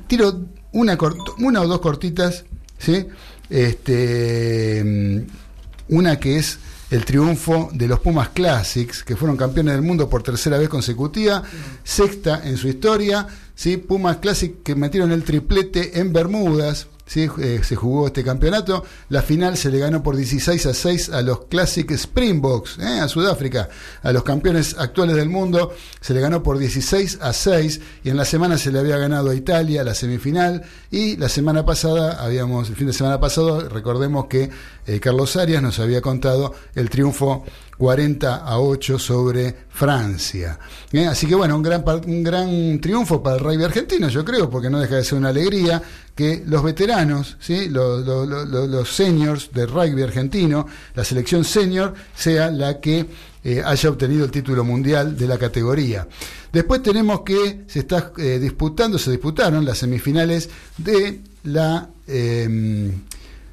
tiro 0.07 0.47
una, 0.73 0.97
una 1.39 1.61
o 1.61 1.67
dos 1.67 1.81
cortitas, 1.81 2.47
¿sí? 2.79 3.07
Este, 3.51 4.83
mm, 4.83 5.95
una 5.95 6.19
que 6.19 6.39
es 6.39 6.59
el 6.91 7.05
triunfo 7.05 7.71
de 7.73 7.87
los 7.87 8.01
Pumas 8.01 8.31
Classics, 8.31 9.05
que 9.05 9.17
fueron 9.17 9.37
campeones 9.37 9.75
del 9.75 9.83
mundo 9.83 10.09
por 10.09 10.23
tercera 10.23 10.59
vez 10.59 10.69
consecutiva, 10.69 11.43
sexta 11.85 12.43
en 12.45 12.57
su 12.57 12.69
historia, 12.69 13.27
¿sí? 13.55 13.77
Pumas 13.77 14.17
Classic 14.19 14.63
que 14.63 14.75
metieron 14.75 15.13
el 15.13 15.23
triplete 15.23 16.01
en 16.01 16.13
Bermudas, 16.13 16.89
Eh, 17.13 17.61
se 17.65 17.75
jugó 17.75 18.07
este 18.07 18.23
campeonato, 18.23 18.85
la 19.09 19.21
final 19.23 19.57
se 19.57 19.71
le 19.71 19.81
ganó 19.81 20.01
por 20.01 20.15
16 20.15 20.67
a 20.67 20.75
6 20.75 21.11
a 21.11 21.23
los 21.23 21.47
Classic 21.47 21.91
Springboks, 21.91 22.79
¿eh? 22.79 23.01
a 23.01 23.09
Sudáfrica, 23.09 23.69
a 24.03 24.13
los 24.13 24.23
campeones 24.23 24.77
actuales 24.79 25.17
del 25.17 25.29
mundo, 25.29 25.75
se 26.01 26.15
le 26.15 26.21
ganó 26.21 26.45
por 26.45 26.59
16 26.59 27.19
a 27.21 27.33
6 27.33 27.81
y 28.05 28.11
en 28.11 28.17
la 28.17 28.25
semana 28.25 28.59
se 28.59 28.71
le 28.71 28.79
había 28.79 28.97
ganado 28.97 29.31
a 29.31 29.35
Italia 29.35 29.83
la 29.83 29.95
semifinal 29.95 30.63
y 30.93 31.17
la 31.17 31.29
semana 31.29 31.65
pasada, 31.65 32.25
habíamos, 32.25 32.69
el 32.69 32.77
fin 32.77 32.87
de 32.87 32.93
semana 32.93 33.19
pasado, 33.19 33.69
recordemos 33.69 34.27
que 34.27 34.51
eh, 34.87 35.01
Carlos 35.01 35.35
Arias 35.35 35.63
nos 35.63 35.81
había 35.81 36.01
contado 36.01 36.55
el 36.77 36.91
triunfo 36.91 37.45
40 37.81 38.37
a 38.45 38.61
8 38.61 38.99
sobre 38.99 39.57
Francia. 39.71 40.59
¿eh? 40.93 41.07
Así 41.07 41.27
que 41.27 41.35
bueno, 41.35 41.57
un 41.57 41.63
gran, 41.63 41.83
un 42.07 42.23
gran 42.23 42.79
triunfo 42.79 43.23
para 43.23 43.37
el 43.37 43.43
rugby 43.43 43.65
argentino, 43.65 44.11
yo 44.11 44.23
creo, 44.23 44.51
porque 44.51 44.69
no 44.69 44.79
deja 44.79 44.97
de 44.97 45.05
ser 45.05 45.17
una 45.17 45.31
alegría 45.31 45.83
que 46.15 46.43
los 46.47 46.63
veteranos, 46.63 47.39
¿sí? 47.41 47.71
los, 47.71 48.05
los, 48.05 48.95
seniors 48.95 49.51
del 49.51 49.71
rugby 49.71 50.03
argentino, 50.03 50.67
la 50.95 51.05
selección 51.05 51.43
senior, 51.43 51.95
sea 52.15 52.51
la 52.51 52.81
que 52.81 53.07
eh, 53.43 53.63
haya 53.65 53.89
obtenido 53.89 54.27
el 54.27 54.31
título 54.31 54.63
mundial 54.63 55.17
de 55.17 55.27
la 55.27 55.39
categoría. 55.39 56.07
Después 56.53 56.83
tenemos 56.83 57.23
que 57.23 57.63
se 57.67 57.79
está 57.79 58.13
eh, 58.19 58.39
disputando, 58.39 58.99
se 58.99 59.11
disputaron 59.11 59.65
las 59.65 59.79
semifinales 59.79 60.51
de 60.77 61.21
la 61.45 61.89
eh, 62.07 62.93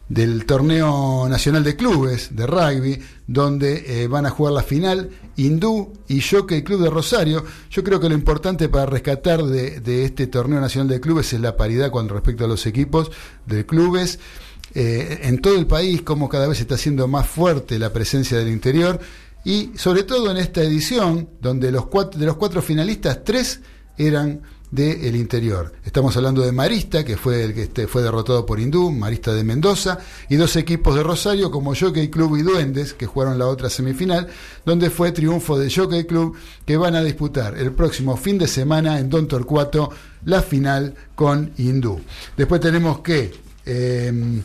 del 0.09 0.45
torneo 0.45 1.27
nacional 1.29 1.63
de 1.63 1.75
clubes 1.75 2.35
de 2.35 2.47
rugby, 2.47 2.99
donde 3.27 4.03
eh, 4.03 4.07
van 4.07 4.25
a 4.25 4.29
jugar 4.29 4.53
la 4.53 4.63
final 4.63 5.09
Hindú 5.35 5.93
y 6.07 6.21
Jockey 6.21 6.63
Club 6.63 6.81
de 6.81 6.89
Rosario. 6.89 7.43
Yo 7.69 7.83
creo 7.83 7.99
que 7.99 8.09
lo 8.09 8.15
importante 8.15 8.69
para 8.69 8.85
rescatar 8.85 9.43
de, 9.43 9.81
de 9.81 10.05
este 10.05 10.27
torneo 10.27 10.59
nacional 10.59 10.87
de 10.87 11.01
clubes 11.01 11.33
es 11.33 11.41
la 11.41 11.57
paridad 11.57 11.91
con 11.91 12.07
respecto 12.09 12.45
a 12.45 12.47
los 12.47 12.65
equipos 12.65 13.11
de 13.45 13.65
clubes. 13.65 14.19
Eh, 14.73 15.21
en 15.23 15.39
todo 15.39 15.55
el 15.57 15.65
país, 15.65 16.01
como 16.01 16.29
cada 16.29 16.47
vez 16.47 16.59
está 16.59 16.75
haciendo 16.75 17.07
más 17.07 17.27
fuerte 17.27 17.79
la 17.79 17.91
presencia 17.93 18.37
del 18.37 18.49
interior 18.49 18.99
y 19.43 19.71
sobre 19.75 20.03
todo 20.03 20.29
en 20.29 20.37
esta 20.37 20.61
edición, 20.61 21.29
donde 21.41 21.71
los 21.71 21.87
cuatro, 21.87 22.19
de 22.19 22.25
los 22.25 22.35
cuatro 22.35 22.61
finalistas, 22.61 23.23
tres 23.23 23.61
eran 23.97 24.41
del 24.71 25.15
interior. 25.15 25.73
Estamos 25.85 26.17
hablando 26.17 26.41
de 26.41 26.51
Marista, 26.51 27.05
que 27.05 27.15
fue 27.15 27.43
el 27.43 27.53
que 27.53 27.63
este, 27.63 27.87
fue 27.87 28.01
derrotado 28.01 28.45
por 28.45 28.59
Hindú, 28.59 28.91
Marista 28.91 29.33
de 29.33 29.43
Mendoza, 29.43 29.99
y 30.29 30.35
dos 30.35 30.55
equipos 30.55 30.95
de 30.95 31.03
Rosario 31.03 31.49
como 31.51 31.73
Jockey 31.73 32.09
Club 32.09 32.37
y 32.37 32.41
Duendes, 32.41 32.93
que 32.93 33.05
jugaron 33.05 33.39
la 33.39 33.47
otra 33.47 33.69
semifinal, 33.69 34.27
donde 34.65 34.89
fue 34.89 35.11
triunfo 35.11 35.57
de 35.57 35.71
Jockey 35.73 36.05
Club, 36.05 36.35
que 36.65 36.77
van 36.77 36.95
a 36.95 37.03
disputar 37.03 37.57
el 37.57 37.71
próximo 37.71 38.17
fin 38.17 38.37
de 38.37 38.47
semana 38.47 38.99
en 38.99 39.09
Don 39.09 39.27
Torcuato 39.27 39.91
la 40.25 40.41
final 40.41 40.93
con 41.15 41.51
Hindú. 41.57 42.01
Después 42.35 42.59
tenemos 42.59 42.99
que 42.99 43.33
eh, 43.65 44.41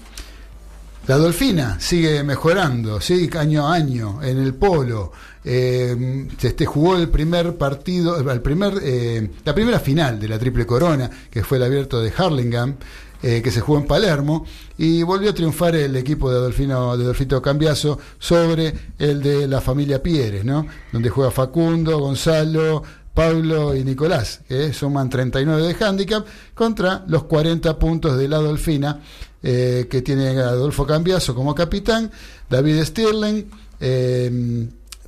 la 1.08 1.16
Dolfina 1.16 1.80
sigue 1.80 2.22
mejorando, 2.22 3.00
¿sí? 3.00 3.28
año 3.36 3.66
a 3.66 3.74
año 3.74 4.22
en 4.22 4.38
el 4.38 4.54
polo. 4.54 5.10
Eh, 5.44 6.27
este, 6.40 6.66
jugó 6.66 6.97
el 6.97 7.09
primer 7.09 7.56
partido, 7.56 8.19
el 8.19 8.40
primer, 8.40 8.74
eh, 8.82 9.31
la 9.44 9.55
primera 9.55 9.81
final 9.81 10.20
de 10.20 10.28
la 10.28 10.39
Triple 10.39 10.66
Corona, 10.66 11.10
que 11.31 11.43
fue 11.43 11.59
el 11.59 11.64
abierto 11.64 12.01
de 12.01 12.12
Harlingham, 12.16 12.77
eh, 13.23 13.40
que 13.43 13.51
se 13.51 13.60
jugó 13.60 13.78
en 13.78 13.86
Palermo, 13.86 14.44
y 14.78 15.02
volvió 15.02 15.31
a 15.31 15.35
triunfar 15.35 15.77
el 15.77 15.94
equipo 15.97 16.31
de 16.31 16.39
Adolfino, 16.39 16.97
de 16.97 17.05
Adolfito 17.05 17.40
Cambiaso 17.40 17.98
sobre 18.19 18.74
el 18.98 19.23
de 19.23 19.47
la 19.47 19.60
familia 19.60 20.02
Pieres, 20.02 20.44
¿no? 20.44 20.66
Donde 20.93 21.09
juega 21.09 21.31
Facundo, 21.31 21.98
Gonzalo, 21.98 22.82
Pablo 23.14 23.77
y 23.77 23.85
Nicolás, 23.85 24.40
que 24.48 24.73
suman 24.73 25.09
39 25.09 25.74
de 25.74 25.85
handicap, 25.85 26.27
contra 26.55 27.05
los 27.06 27.24
40 27.24 27.78
puntos 27.78 28.16
de 28.16 28.28
la 28.28 28.36
Adolfina, 28.39 29.01
eh, 29.43 29.86
que 29.89 30.02
tiene 30.02 30.31
Adolfo 30.40 30.86
Cambiaso 30.86 31.35
como 31.35 31.55
capitán, 31.55 32.10
David 32.48 32.82
Stirling, 32.82 33.51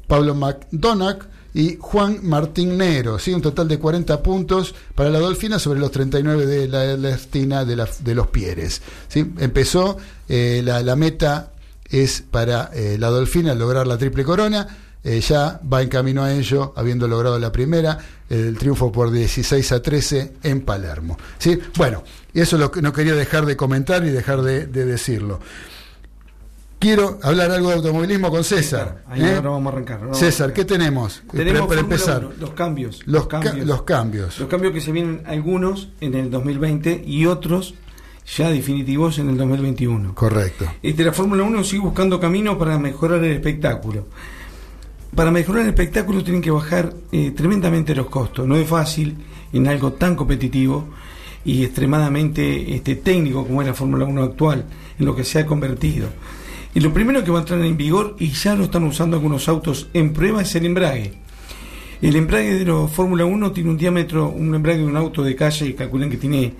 Pablo 0.06 0.34
McDonagh 0.34 1.18
y 1.54 1.76
Juan 1.80 2.18
Martín 2.22 2.76
Nero, 2.76 3.18
¿sí? 3.18 3.32
un 3.32 3.40
total 3.40 3.68
de 3.68 3.78
40 3.78 4.22
puntos 4.22 4.74
para 4.94 5.08
la 5.10 5.20
Dolfina 5.20 5.58
sobre 5.60 5.78
los 5.78 5.92
39 5.92 6.46
de 6.46 6.66
la 6.68 6.84
Ernestina 6.84 7.64
de, 7.64 7.76
la- 7.76 7.88
de 8.00 8.14
los 8.14 8.26
Pieres. 8.28 8.82
¿sí? 9.08 9.32
Empezó, 9.38 9.96
eh, 10.28 10.62
la, 10.64 10.82
la 10.82 10.96
meta 10.96 11.52
es 11.88 12.24
para 12.28 12.70
eh, 12.74 12.96
la 12.98 13.08
Dolfina 13.10 13.54
lograr 13.54 13.86
la 13.86 13.96
triple 13.98 14.24
corona, 14.24 14.66
eh, 15.04 15.20
ya 15.20 15.60
va 15.72 15.82
en 15.82 15.88
camino 15.90 16.24
a 16.24 16.32
ello, 16.32 16.72
habiendo 16.76 17.06
logrado 17.06 17.38
la 17.38 17.52
primera, 17.52 17.98
el 18.28 18.56
triunfo 18.58 18.90
por 18.90 19.12
16 19.12 19.70
a 19.72 19.80
13 19.82 20.32
en 20.42 20.62
Palermo. 20.62 21.16
¿sí? 21.38 21.56
Bueno, 21.76 22.02
y 22.32 22.40
eso 22.40 22.58
lo 22.58 22.70
que 22.72 22.82
no 22.82 22.92
quería 22.92 23.14
dejar 23.14 23.46
de 23.46 23.56
comentar 23.56 24.04
y 24.04 24.10
dejar 24.10 24.42
de, 24.42 24.66
de 24.66 24.86
decirlo. 24.86 25.38
Quiero 26.84 27.18
hablar 27.22 27.50
algo 27.50 27.70
de 27.70 27.76
automovilismo 27.76 28.30
con 28.30 28.44
César. 28.44 29.04
Ahí 29.08 29.22
¿eh? 29.22 29.36
ahora 29.36 29.48
vamos 29.48 29.72
a 29.72 29.74
arrancar. 29.74 30.00
ahora 30.02 30.12
César. 30.12 30.52
¿qué 30.52 30.66
tenemos? 30.66 31.22
Tenemos 31.32 31.66
para, 31.66 31.80
empezar. 31.80 32.26
1, 32.26 32.34
los 32.38 32.50
cambios. 32.50 33.00
Los, 33.06 33.26
ca- 33.26 33.40
los 33.54 33.84
cambios. 33.84 34.38
Los 34.38 34.50
cambios 34.50 34.74
que 34.74 34.82
se 34.82 34.92
vienen 34.92 35.22
algunos 35.24 35.88
en 36.02 36.14
el 36.14 36.30
2020 36.30 37.02
y 37.06 37.24
otros 37.24 37.74
ya 38.36 38.50
definitivos 38.50 39.18
en 39.18 39.30
el 39.30 39.38
2021. 39.38 40.14
Correcto. 40.14 40.66
Este, 40.82 41.04
la 41.04 41.14
Fórmula 41.14 41.42
1 41.44 41.64
sigue 41.64 41.80
buscando 41.80 42.20
caminos 42.20 42.56
para 42.58 42.78
mejorar 42.78 43.24
el 43.24 43.32
espectáculo. 43.32 44.06
Para 45.16 45.30
mejorar 45.30 45.62
el 45.62 45.68
espectáculo 45.68 46.22
tienen 46.22 46.42
que 46.42 46.50
bajar 46.50 46.92
eh, 47.12 47.30
tremendamente 47.30 47.94
los 47.94 48.08
costos. 48.10 48.46
No 48.46 48.56
es 48.56 48.68
fácil 48.68 49.16
en 49.54 49.66
algo 49.68 49.94
tan 49.94 50.16
competitivo 50.16 50.84
y 51.46 51.64
extremadamente 51.64 52.74
este, 52.74 52.96
técnico 52.96 53.46
como 53.46 53.62
es 53.62 53.68
la 53.68 53.72
Fórmula 53.74 54.04
1 54.04 54.22
actual, 54.22 54.66
en 54.98 55.06
lo 55.06 55.16
que 55.16 55.24
se 55.24 55.38
ha 55.38 55.46
convertido. 55.46 56.08
Y 56.74 56.80
lo 56.80 56.92
primero 56.92 57.22
que 57.22 57.30
va 57.30 57.38
a 57.38 57.42
entrar 57.42 57.60
en 57.60 57.76
vigor, 57.76 58.16
y 58.18 58.30
ya 58.30 58.56
lo 58.56 58.64
están 58.64 58.82
usando 58.82 59.16
algunos 59.16 59.48
autos 59.48 59.88
en 59.94 60.12
prueba, 60.12 60.42
es 60.42 60.54
el 60.56 60.66
embrague. 60.66 61.12
El 62.02 62.16
embrague 62.16 62.54
de 62.54 62.64
los 62.64 62.90
Fórmula 62.90 63.24
1 63.24 63.52
tiene 63.52 63.70
un 63.70 63.78
diámetro, 63.78 64.28
un 64.28 64.54
embrague 64.54 64.80
de 64.80 64.86
un 64.86 64.96
auto 64.96 65.22
de 65.22 65.36
calle, 65.36 65.74
calculen 65.74 66.10
que 66.10 66.16
tiene 66.16 66.52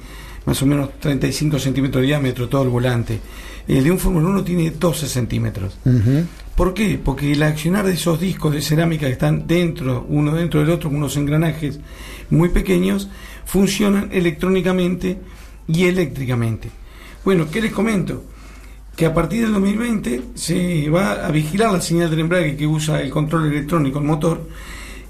más 0.46 0.62
o 0.62 0.66
menos 0.66 0.98
35 1.00 1.58
centímetros 1.58 2.00
de 2.00 2.06
diámetro 2.06 2.48
todo 2.48 2.62
el 2.62 2.68
volante. 2.68 3.18
El 3.66 3.82
de 3.82 3.90
un 3.90 3.98
Fórmula 3.98 4.28
1 4.28 4.44
tiene 4.44 4.70
12 4.70 5.08
centímetros. 5.08 5.76
¿Por 6.56 6.74
qué? 6.74 7.00
Porque 7.02 7.32
el 7.32 7.42
accionar 7.42 7.84
de 7.84 7.94
esos 7.94 8.20
discos 8.20 8.52
de 8.54 8.62
cerámica 8.62 9.06
que 9.06 9.12
están 9.12 9.46
dentro, 9.48 10.06
uno 10.08 10.32
dentro 10.34 10.60
del 10.60 10.70
otro, 10.70 10.90
con 10.90 10.98
unos 10.98 11.16
engranajes 11.16 11.80
muy 12.30 12.50
pequeños, 12.50 13.08
funcionan 13.44 14.10
electrónicamente 14.12 15.18
y 15.66 15.84
eléctricamente. 15.86 16.70
Bueno, 17.24 17.50
¿qué 17.50 17.60
les 17.60 17.72
comento? 17.72 18.24
Que 18.96 19.06
a 19.06 19.14
partir 19.14 19.42
del 19.42 19.52
2020 19.54 20.22
se 20.34 20.88
va 20.88 21.26
a 21.26 21.30
vigilar 21.32 21.72
la 21.72 21.80
señal 21.80 22.10
del 22.10 22.20
embrague 22.20 22.56
que 22.56 22.66
usa 22.66 23.00
el 23.00 23.10
control 23.10 23.50
electrónico, 23.52 23.98
el 23.98 24.04
motor, 24.04 24.48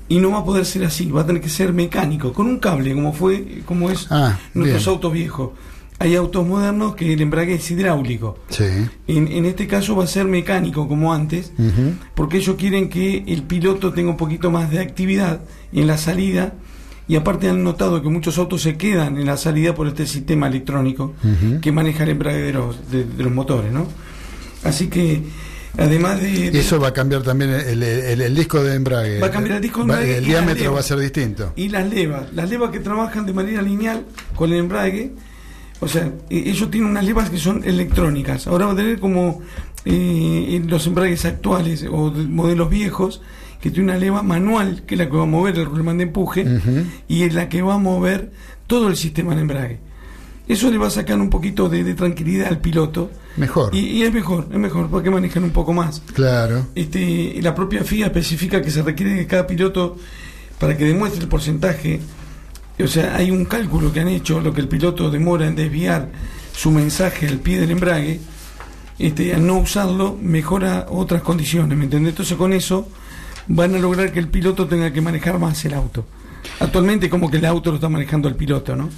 y 0.09 0.19
no 0.19 0.31
va 0.31 0.39
a 0.39 0.44
poder 0.44 0.65
ser 0.65 0.85
así, 0.85 1.11
va 1.11 1.20
a 1.23 1.27
tener 1.27 1.43
que 1.43 1.48
ser 1.51 1.73
mecánico, 1.73 2.32
con 2.32 2.47
un 2.47 2.59
cable, 2.59 2.94
como 2.94 3.12
fue, 3.12 3.61
como 3.66 3.90
es 3.90 4.06
Ah, 4.11 4.39
nuestros 4.55 4.82
bien. 4.85 4.94
autos 4.94 5.12
viejos. 5.12 5.51
Hay 5.98 6.16
autos 6.16 6.47
modernos 6.47 6.97
que 6.97 7.12
el 7.12 7.20
embrague 7.20 7.55
es 7.55 7.70
hidráulico. 7.70 8.39
Sí. 8.48 8.65
En, 9.06 9.28
en 9.28 9.44
este 9.44 9.66
caso 9.66 9.94
va 9.94 10.05
a 10.05 10.09
ser 10.09 10.24
mecánico 10.27 10.89
como 10.89 11.12
antes, 11.15 11.52
porque 12.15 12.39
ellos 12.39 12.56
quieren 12.59 12.89
que 12.89 13.23
el 13.27 13.43
piloto 13.44 13.93
tenga 13.93 14.11
un 14.11 14.16
poquito 14.16 14.51
más 14.51 14.70
de 14.70 14.81
actividad 14.81 15.40
en 15.73 15.86
la 15.86 15.97
salida 15.98 16.55
y 17.06 17.16
aparte 17.16 17.48
han 17.51 17.62
notado 17.62 18.02
que 18.02 18.09
muchos 18.09 18.39
autos 18.39 18.62
se 18.62 18.76
quedan 18.76 19.18
en 19.18 19.26
la 19.26 19.36
salida 19.36 19.74
por 19.74 19.86
este 19.86 20.06
sistema 20.06 20.47
electrónico 20.48 21.14
que 21.60 21.70
maneja 21.72 22.05
el 22.05 22.10
embrague 22.10 22.39
de 22.43 22.52
los, 22.52 22.90
de, 22.90 23.05
los 23.18 23.32
motores, 23.32 23.70
¿no? 23.72 23.86
Así 24.64 24.86
que 24.89 25.22
además 25.76 26.20
de, 26.22 26.48
eso 26.59 26.81
va 26.81 26.89
a 26.89 26.93
cambiar 26.94 27.22
también 27.22 27.51
el, 27.51 27.82
el- 27.82 28.20
el 28.22 28.35
disco 28.35 28.62
de 28.62 28.74
embrague. 28.74 29.20
Va 29.20 29.26
a 29.26 29.31
cambiar 29.31 29.56
el 29.56 29.62
disco 29.62 29.81
de 29.82 29.86
Va- 29.89 29.94
embrague 29.97 30.16
El 30.18 30.24
diámetro 30.24 30.62
levas. 30.64 30.76
va 30.76 30.81
a 30.81 30.82
ser 30.82 30.98
distinto. 31.01 31.52
y 31.56 31.68
las 31.68 31.86
levas, 31.93 32.32
las 32.32 32.48
levas 32.48 32.70
que 32.70 32.81
trabajan 32.81 33.26
de 33.26 33.32
manera 33.35 33.60
lineal 33.60 34.05
con 34.35 34.51
el 34.52 34.59
embrague, 34.60 35.12
o 35.81 35.89
sea, 35.89 36.10
e- 36.31 36.48
ellos 36.51 36.70
tienen 36.70 36.89
unas 36.90 37.05
levas 37.05 37.28
que 37.28 37.36
son 37.36 37.62
electrónicas. 37.64 38.47
Ahora 38.47 38.64
va 38.66 38.72
a 38.72 38.76
tener 38.76 38.98
como 38.98 39.43
eh, 39.85 40.62
los 40.66 40.86
embragues 40.86 41.24
actuales 41.26 41.85
o 41.90 42.09
de 42.10 42.22
modelos 42.24 42.70
viejos, 42.70 43.20
que 43.65 43.70
tiene 43.70 43.93
una 43.93 43.99
leva 43.99 44.23
manual, 44.23 44.82
que 44.86 44.95
es 44.95 44.99
la 44.99 45.07
que 45.07 45.16
va 45.16 45.23
a 45.23 45.27
mover 45.27 45.59
el 45.59 45.65
rulemán 45.65 45.97
de 45.97 46.05
empuje, 46.05 46.45
y 47.09 47.23
es 47.23 47.32
la 47.32 47.49
que 47.49 47.62
va 47.62 47.77
a 47.77 47.78
mover 47.78 48.31
todo 48.66 48.89
el 48.89 48.97
sistema 48.99 49.35
de 49.35 49.41
embrague. 49.41 49.78
Eso 50.47 50.70
le 50.70 50.77
va 50.77 50.89
a 50.89 50.91
sacar 50.91 51.19
un 51.19 51.31
poquito 51.31 51.70
de, 51.70 51.82
de 51.82 51.95
tranquilidad 51.95 52.49
al 52.49 52.59
piloto. 52.59 53.11
Mejor. 53.39 53.74
Y, 53.74 53.78
y 53.78 54.03
es 54.03 54.12
mejor, 54.12 54.49
es 54.53 54.59
mejor, 54.59 54.91
porque 54.91 55.09
manejan 55.09 55.45
un 55.45 55.51
poco 55.53 55.73
más. 55.73 56.03
Claro. 56.12 56.66
Este, 56.74 57.41
la 57.41 57.55
propia 57.55 57.82
FIA 57.85 58.09
especifica 58.09 58.61
que 58.61 58.70
se 58.70 58.82
requiere 58.82 59.15
de 59.15 59.27
cada 59.27 59.47
piloto 59.47 59.97
para 60.59 60.77
que 60.77 60.85
demuestre 60.85 61.23
el 61.23 61.28
porcentaje. 61.28 62.01
O 62.78 62.86
sea, 62.86 63.16
hay 63.16 63.31
un 63.31 63.47
cálculo 63.47 63.95
que 63.95 64.01
han 64.01 64.09
hecho, 64.09 64.43
lo 64.43 64.53
que 64.53 64.61
el 64.61 64.69
piloto 64.69 65.11
demora 65.11 65.47
en 65.47 65.57
desviar 65.57 66.11
su 66.55 66.70
mensaje 66.70 67.28
al 67.28 67.39
pie 67.39 67.61
del 67.61 67.70
embrague, 67.70 68.20
este, 68.99 69.32
al 69.35 69.47
no 69.47 69.57
usarlo, 69.57 70.19
mejora 70.20 70.85
otras 70.91 71.23
condiciones, 71.23 71.78
¿me 71.78 71.85
entiendes? 71.85 72.11
Entonces 72.11 72.36
con 72.36 72.53
eso 72.53 72.89
van 73.48 73.74
a 73.74 73.78
lograr 73.78 74.12
que 74.12 74.18
el 74.18 74.28
piloto 74.28 74.66
tenga 74.66 74.92
que 74.92 75.00
manejar 75.00 75.38
más 75.38 75.64
el 75.64 75.74
auto. 75.74 76.06
Actualmente 76.60 77.08
como 77.08 77.30
que 77.30 77.38
el 77.38 77.46
auto 77.46 77.70
lo 77.70 77.76
está 77.76 77.88
manejando 77.88 78.28
el 78.28 78.36
piloto, 78.36 78.76
¿no? 78.76 78.90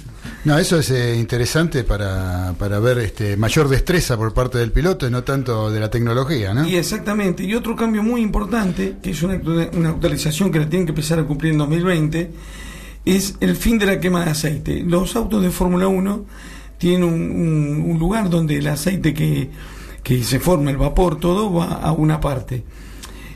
No, 0.43 0.57
eso 0.57 0.77
es 0.79 0.91
eh, 0.91 1.15
interesante 1.17 1.83
para, 1.85 2.53
para 2.59 2.79
ver 2.79 2.97
este, 2.99 3.37
mayor 3.37 3.69
destreza 3.69 4.17
por 4.17 4.33
parte 4.33 4.57
del 4.57 4.71
piloto 4.71 5.07
y 5.07 5.11
no 5.11 5.23
tanto 5.23 5.71
de 5.71 5.79
la 5.79 5.89
tecnología, 5.89 6.53
¿no? 6.53 6.67
Y 6.67 6.75
exactamente. 6.75 7.43
Y 7.43 7.55
otro 7.55 7.75
cambio 7.75 8.03
muy 8.03 8.21
importante, 8.21 8.97
que 9.01 9.11
es 9.11 9.23
una, 9.23 9.35
actu- 9.35 9.69
una 9.75 9.89
actualización 9.89 10.51
que 10.51 10.59
la 10.59 10.69
tienen 10.69 10.85
que 10.85 10.91
empezar 10.91 11.19
a 11.19 11.23
cumplir 11.23 11.53
en 11.53 11.57
2020, 11.59 12.31
es 13.05 13.35
el 13.39 13.55
fin 13.55 13.77
de 13.79 13.85
la 13.85 13.99
quema 13.99 14.25
de 14.25 14.31
aceite. 14.31 14.83
Los 14.85 15.15
autos 15.15 15.41
de 15.41 15.49
Fórmula 15.49 15.87
1 15.87 16.25
tienen 16.77 17.03
un, 17.05 17.13
un- 17.13 17.91
un 17.91 17.97
lugar 17.99 18.29
donde 18.29 18.57
el 18.57 18.67
aceite 18.67 19.13
que, 19.13 19.49
que 20.03 20.21
se 20.23 20.39
forma, 20.39 20.69
el 20.69 20.77
vapor, 20.77 21.17
todo 21.19 21.51
va 21.53 21.75
a 21.75 21.91
una 21.93 22.19
parte. 22.19 22.63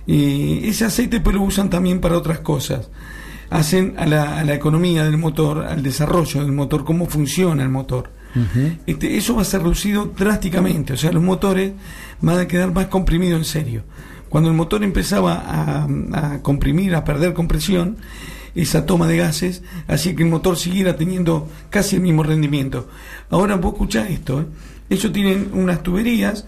Y 0.06 0.68
ese 0.68 0.86
aceite 0.86 1.19
pues 1.19 1.36
lo 1.36 1.44
usan 1.44 1.69
también 1.69 1.99
para 1.99 2.18
otras 2.18 2.40
cosas. 2.40 2.90
Hacen 3.49 3.95
a 3.98 4.06
la, 4.06 4.40
a 4.40 4.44
la 4.44 4.53
economía 4.53 5.03
del 5.03 5.18
motor, 5.18 5.65
al 5.65 5.84
desarrollo 5.84 6.41
del 6.41 6.52
motor, 6.52 6.84
cómo 6.84 7.06
funciona 7.07 7.64
el 7.64 7.69
motor. 7.69 8.10
Este, 8.86 9.18
eso 9.18 9.36
va 9.36 9.41
a 9.41 9.45
ser 9.45 9.61
reducido 9.61 10.06
drásticamente, 10.18 10.94
o 10.94 10.98
sea, 10.98 11.11
los 11.11 11.22
motores 11.22 11.73
van 12.22 12.40
a 12.40 12.48
quedar 12.48 12.73
más 12.73 12.88
comprimidos 12.88 13.40
en 13.40 13.45
serio. 13.45 13.84
Cuando 14.30 14.49
el 14.49 14.56
motor 14.56 14.84
empezaba 14.84 15.34
a, 15.34 15.88
a 16.14 16.41
comprimir, 16.41 16.95
a 16.95 17.03
perder 17.03 17.34
compresión, 17.34 17.98
esa 18.56 18.86
toma 18.86 19.07
de 19.07 19.18
gases 19.18 19.64
hacía 19.88 20.15
que 20.15 20.23
el 20.23 20.30
motor 20.30 20.57
siguiera 20.57 20.95
teniendo 20.95 21.49
casi 21.69 21.98
el 21.98 22.02
mismo 22.02 22.23
rendimiento. 22.23 22.88
Ahora 23.30 23.56
vos 23.56 23.73
escuchás 23.73 24.10
esto, 24.10 24.41
¿eh? 24.41 24.45
ellos 24.90 25.11
tienen 25.11 25.49
unas 25.53 25.84
tuberías 25.84 26.45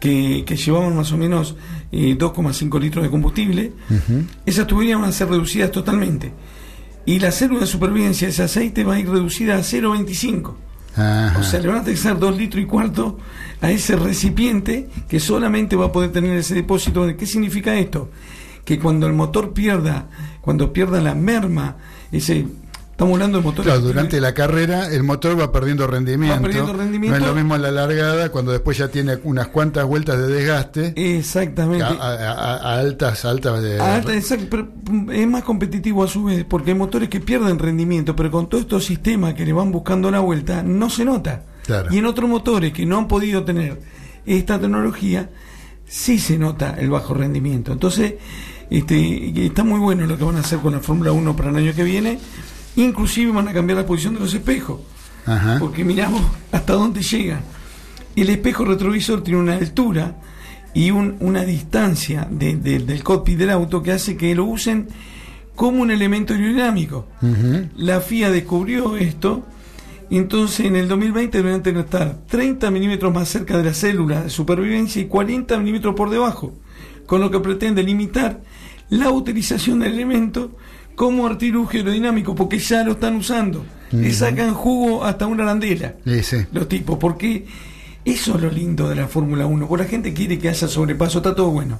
que, 0.00 0.44
que 0.44 0.56
llevaban 0.56 0.96
más 0.96 1.12
o 1.12 1.16
menos 1.16 1.56
eh, 1.92 2.16
2,5 2.16 2.80
litros 2.80 3.04
de 3.04 3.10
combustible, 3.10 3.72
esas 4.46 4.66
tuberías 4.66 5.00
van 5.00 5.08
a 5.08 5.12
ser 5.12 5.28
reducidas 5.28 5.70
totalmente. 5.70 6.32
Y 7.06 7.18
la 7.18 7.32
célula 7.32 7.60
de 7.60 7.66
supervivencia 7.66 8.26
de 8.26 8.32
ese 8.32 8.42
aceite 8.42 8.84
va 8.84 8.94
a 8.94 9.00
ir 9.00 9.08
reducida 9.08 9.56
a 9.56 9.60
0,25. 9.60 10.54
Ajá. 10.94 11.38
O 11.38 11.42
sea, 11.42 11.60
le 11.60 11.68
van 11.68 11.78
a 11.78 11.84
texar 11.84 12.18
dos 12.18 12.36
litros 12.36 12.62
y 12.62 12.66
cuarto 12.66 13.18
a 13.60 13.70
ese 13.70 13.96
recipiente 13.96 14.88
que 15.08 15.20
solamente 15.20 15.76
va 15.76 15.86
a 15.86 15.92
poder 15.92 16.12
tener 16.12 16.36
ese 16.36 16.54
depósito. 16.54 17.06
¿Qué 17.16 17.26
significa 17.26 17.74
esto? 17.76 18.10
Que 18.64 18.78
cuando 18.78 19.06
el 19.06 19.12
motor 19.12 19.52
pierda, 19.52 20.08
cuando 20.40 20.72
pierda 20.72 21.00
la 21.00 21.14
merma, 21.14 21.76
ese, 22.12 22.46
estamos 23.00 23.14
hablando 23.14 23.38
de 23.38 23.44
motores. 23.44 23.64
Claro, 23.72 23.80
durante 23.80 24.20
la 24.20 24.34
carrera 24.34 24.88
el 24.92 25.02
motor 25.02 25.40
va 25.40 25.50
perdiendo 25.50 25.86
rendimiento. 25.86 26.36
Va 26.36 26.42
perdiendo 26.42 26.72
rendimiento. 26.74 27.18
No 27.18 27.24
es 27.24 27.28
lo 27.30 27.34
mismo 27.34 27.56
en 27.56 27.62
la 27.62 27.70
largada 27.70 28.28
cuando 28.30 28.52
después 28.52 28.76
ya 28.76 28.88
tiene 28.88 29.18
unas 29.24 29.48
cuantas 29.48 29.86
vueltas 29.86 30.18
de 30.18 30.26
desgaste. 30.28 30.92
Exactamente. 31.16 31.84
A, 31.84 31.88
a- 31.88 32.32
a- 32.32 32.56
a 32.56 32.78
altas, 32.78 33.24
altas 33.24 33.62
de, 33.62 33.76
exacto, 34.14 34.46
pero 34.50 34.68
mm, 34.90 35.10
es 35.12 35.26
más 35.26 35.44
competitivo 35.44 36.04
a 36.04 36.08
su 36.08 36.24
vez, 36.24 36.44
porque 36.44 36.72
hay 36.72 36.76
motores 36.76 37.08
que 37.08 37.20
pierden 37.20 37.58
rendimiento, 37.58 38.14
pero 38.14 38.30
con 38.30 38.48
todos 38.48 38.62
estos 38.64 38.84
sistemas 38.84 39.32
que 39.34 39.44
le 39.46 39.52
van 39.54 39.72
buscando 39.72 40.10
la 40.10 40.20
vuelta, 40.20 40.62
no 40.62 40.90
se 40.90 41.04
nota. 41.04 41.44
Claro. 41.64 41.92
Y 41.94 41.98
en 41.98 42.04
otros 42.06 42.28
motores 42.28 42.72
que 42.72 42.84
no 42.84 42.98
han 42.98 43.08
podido 43.08 43.44
tener 43.44 43.80
esta 44.26 44.60
tecnología, 44.60 45.30
sí 45.86 46.18
se 46.18 46.38
nota 46.38 46.76
el 46.78 46.90
bajo 46.90 47.14
rendimiento. 47.14 47.72
Entonces, 47.72 48.14
Este, 48.70 49.46
está 49.46 49.64
muy 49.64 49.80
bueno 49.80 50.06
lo 50.06 50.16
que 50.16 50.22
van 50.22 50.36
a 50.36 50.40
hacer 50.40 50.60
con 50.60 50.72
la 50.74 50.78
Fórmula 50.78 51.10
1 51.10 51.34
para 51.34 51.50
el 51.50 51.56
año 51.56 51.74
que 51.74 51.82
viene. 51.82 52.20
Inclusive 52.76 53.32
van 53.32 53.48
a 53.48 53.52
cambiar 53.52 53.78
la 53.78 53.86
posición 53.86 54.14
de 54.14 54.20
los 54.20 54.34
espejos. 54.34 54.80
Ajá. 55.26 55.56
Porque 55.58 55.84
miramos 55.84 56.22
hasta 56.52 56.72
dónde 56.74 57.02
llega. 57.02 57.40
El 58.16 58.28
espejo 58.30 58.64
retrovisor 58.64 59.22
tiene 59.22 59.40
una 59.40 59.54
altura 59.56 60.16
y 60.74 60.90
un- 60.90 61.16
una 61.20 61.42
distancia 61.44 62.26
de- 62.30 62.56
de- 62.56 62.78
del 62.80 63.02
cockpit 63.02 63.38
del 63.38 63.50
auto 63.50 63.82
que 63.82 63.92
hace 63.92 64.16
que 64.16 64.34
lo 64.34 64.44
usen 64.44 64.88
como 65.54 65.82
un 65.82 65.90
elemento 65.90 66.32
aerodinámico. 66.32 67.06
La 67.76 68.00
FIA 68.00 68.30
descubrió 68.30 68.96
esto, 68.96 69.44
entonces 70.10 70.66
en 70.66 70.76
el 70.76 70.88
2020 70.88 71.38
deberían 71.38 71.62
tener 71.62 71.84
que 71.84 71.96
estar 71.96 72.18
30 72.26 72.70
milímetros 72.70 73.12
más 73.12 73.28
cerca 73.28 73.58
de 73.58 73.64
la 73.64 73.74
célula 73.74 74.22
de 74.22 74.30
supervivencia 74.30 75.02
y 75.02 75.06
40 75.06 75.58
milímetros 75.58 75.94
por 75.94 76.08
debajo, 76.08 76.54
con 77.06 77.20
lo 77.20 77.30
que 77.30 77.40
pretende 77.40 77.82
limitar 77.82 78.40
la 78.88 79.10
utilización 79.10 79.80
del 79.80 79.92
elemento 79.94 80.56
como 80.94 81.26
artilugio 81.26 81.80
aerodinámico, 81.80 82.34
porque 82.34 82.58
ya 82.58 82.82
lo 82.84 82.92
están 82.92 83.16
usando. 83.16 83.64
Le 83.90 84.08
Ujú. 84.08 84.14
sacan 84.16 84.54
jugo 84.54 85.04
hasta 85.04 85.26
una 85.26 85.42
arandela 85.44 85.94
Sí, 86.04 86.22
sí. 86.22 86.36
los 86.52 86.68
tipos, 86.68 86.96
porque 86.98 87.46
eso 88.04 88.36
es 88.36 88.40
lo 88.42 88.50
lindo 88.50 88.88
de 88.88 88.94
la 88.96 89.08
Fórmula 89.08 89.46
1, 89.46 89.66
porque 89.66 89.84
la 89.84 89.90
gente 89.90 90.12
quiere 90.14 90.38
que 90.38 90.48
haya 90.48 90.68
sobrepaso, 90.68 91.18
está 91.18 91.34
todo 91.34 91.50
bueno. 91.50 91.78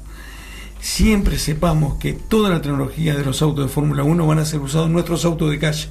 Siempre 0.81 1.39
sepamos 1.39 1.95
que 1.99 2.13
toda 2.13 2.49
la 2.49 2.63
tecnología 2.63 3.15
de 3.15 3.25
los 3.25 3.43
autos 3.43 3.67
de 3.67 3.71
Fórmula 3.71 4.03
1 4.03 4.27
van 4.27 4.39
a 4.39 4.45
ser 4.45 4.61
usados 4.61 4.87
en 4.87 4.95
nuestros 4.95 5.25
autos 5.25 5.51
de 5.51 5.59
calle. 5.59 5.89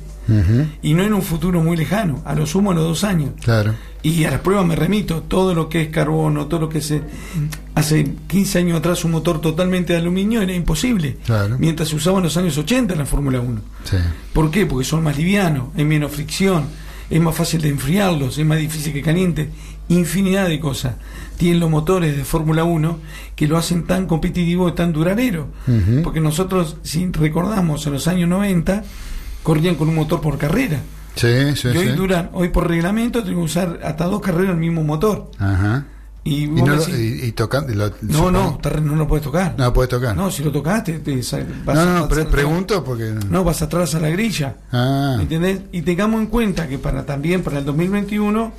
Y 0.83 0.93
no 0.93 1.03
en 1.03 1.13
un 1.13 1.23
futuro 1.23 1.61
muy 1.61 1.75
lejano, 1.75 2.21
a 2.23 2.35
lo 2.35 2.45
sumo 2.45 2.71
a 2.71 2.75
los 2.75 2.83
dos 2.83 3.03
años. 3.03 3.31
Claro. 3.41 3.73
Y 4.03 4.23
a 4.25 4.31
las 4.31 4.41
pruebas 4.41 4.65
me 4.65 4.75
remito, 4.75 5.23
todo 5.23 5.53
lo 5.55 5.69
que 5.69 5.81
es 5.81 5.87
carbono, 5.89 6.47
todo 6.47 6.61
lo 6.61 6.69
que 6.69 6.81
se... 6.81 7.01
Hace 7.75 8.13
15 8.27 8.59
años 8.59 8.77
atrás 8.77 9.03
un 9.03 9.11
motor 9.11 9.41
totalmente 9.41 9.93
de 9.93 9.99
aluminio 9.99 10.41
era 10.41 10.53
imposible. 10.53 11.17
Claro. 11.25 11.57
Mientras 11.57 11.89
se 11.89 11.95
usaba 11.95 12.17
en 12.17 12.25
los 12.25 12.37
años 12.37 12.57
80 12.57 12.93
en 12.93 12.99
la 12.99 13.05
Fórmula 13.05 13.39
1. 13.39 13.61
Sí. 13.83 13.97
¿Por 14.33 14.51
qué? 14.51 14.65
Porque 14.65 14.85
son 14.85 15.03
más 15.03 15.17
livianos, 15.17 15.69
hay 15.75 15.85
menos 15.85 16.11
fricción, 16.11 16.65
es 17.09 17.19
más 17.19 17.35
fácil 17.35 17.61
de 17.61 17.69
enfriarlos, 17.69 18.37
es 18.37 18.45
más 18.45 18.59
difícil 18.59 18.93
que 18.93 19.01
caliente. 19.01 19.49
Infinidad 19.89 20.47
de 20.47 20.59
cosas. 20.59 20.95
Tienen 21.39 21.61
los 21.61 21.69
motores 21.69 22.17
de 22.17 22.25
Fórmula 22.25 22.65
1 22.65 22.99
que 23.35 23.47
lo 23.47 23.57
hacen 23.57 23.87
tan 23.87 24.05
competitivo 24.07 24.67
y 24.67 24.73
tan 24.73 24.91
duradero. 24.93 25.47
Porque 26.03 26.19
nosotros, 26.19 26.75
si 26.83 27.07
recordamos, 27.11 27.87
en 27.87 27.93
los 27.93 28.07
años 28.09 28.27
90 28.29 28.83
corrían 29.41 29.75
con 29.75 29.87
un 29.87 29.95
motor 29.95 30.19
por 30.19 30.37
carrera. 30.37 30.81
Sí, 31.15 31.55
sí, 31.55 31.69
y 31.73 31.77
hoy 31.77 31.87
sí. 31.87 31.93
duran, 31.93 32.29
hoy 32.33 32.49
por 32.49 32.67
reglamento 32.67 33.23
tengo 33.23 33.39
que 33.39 33.45
usar 33.45 33.79
hasta 33.83 34.03
dos 34.05 34.21
carreras 34.21 34.51
el 34.51 34.57
mismo 34.57 34.83
motor. 34.83 35.31
Ajá. 35.39 35.85
Y, 36.25 36.43
Y, 36.43 36.47
no 36.47 36.67
lo- 36.67 36.75
decís, 36.77 36.93
y- 36.99 37.25
y 37.27 37.31
toca- 37.31 37.61
lo- 37.67 37.91
no, 38.01 38.29
no, 38.29 38.59
no 38.81 38.95
lo 38.97 39.07
puedes 39.07 39.23
tocar. 39.23 39.55
No 39.57 39.71
puedes 39.71 39.89
tocar. 39.89 40.15
No, 40.17 40.29
si 40.29 40.43
lo 40.43 40.51
tocaste, 40.51 40.99
te, 40.99 41.15
vas 41.15 41.75
No, 41.75 41.81
a- 41.81 41.99
no, 42.01 42.07
pre- 42.09 42.23
a- 42.23 42.29
pregunto 42.29 42.83
porque. 42.83 43.13
No, 43.29 43.45
vas 43.45 43.61
atrás 43.61 43.95
a 43.95 44.01
la 44.01 44.09
grilla. 44.09 44.57
Ah, 44.73 45.17
¿Entendés? 45.21 45.61
Y 45.71 45.83
tengamos 45.83 46.19
en 46.19 46.27
cuenta 46.27 46.67
que 46.67 46.77
para 46.77 47.05
también 47.05 47.43
para 47.43 47.59
el 47.59 47.65
2021 47.65 48.51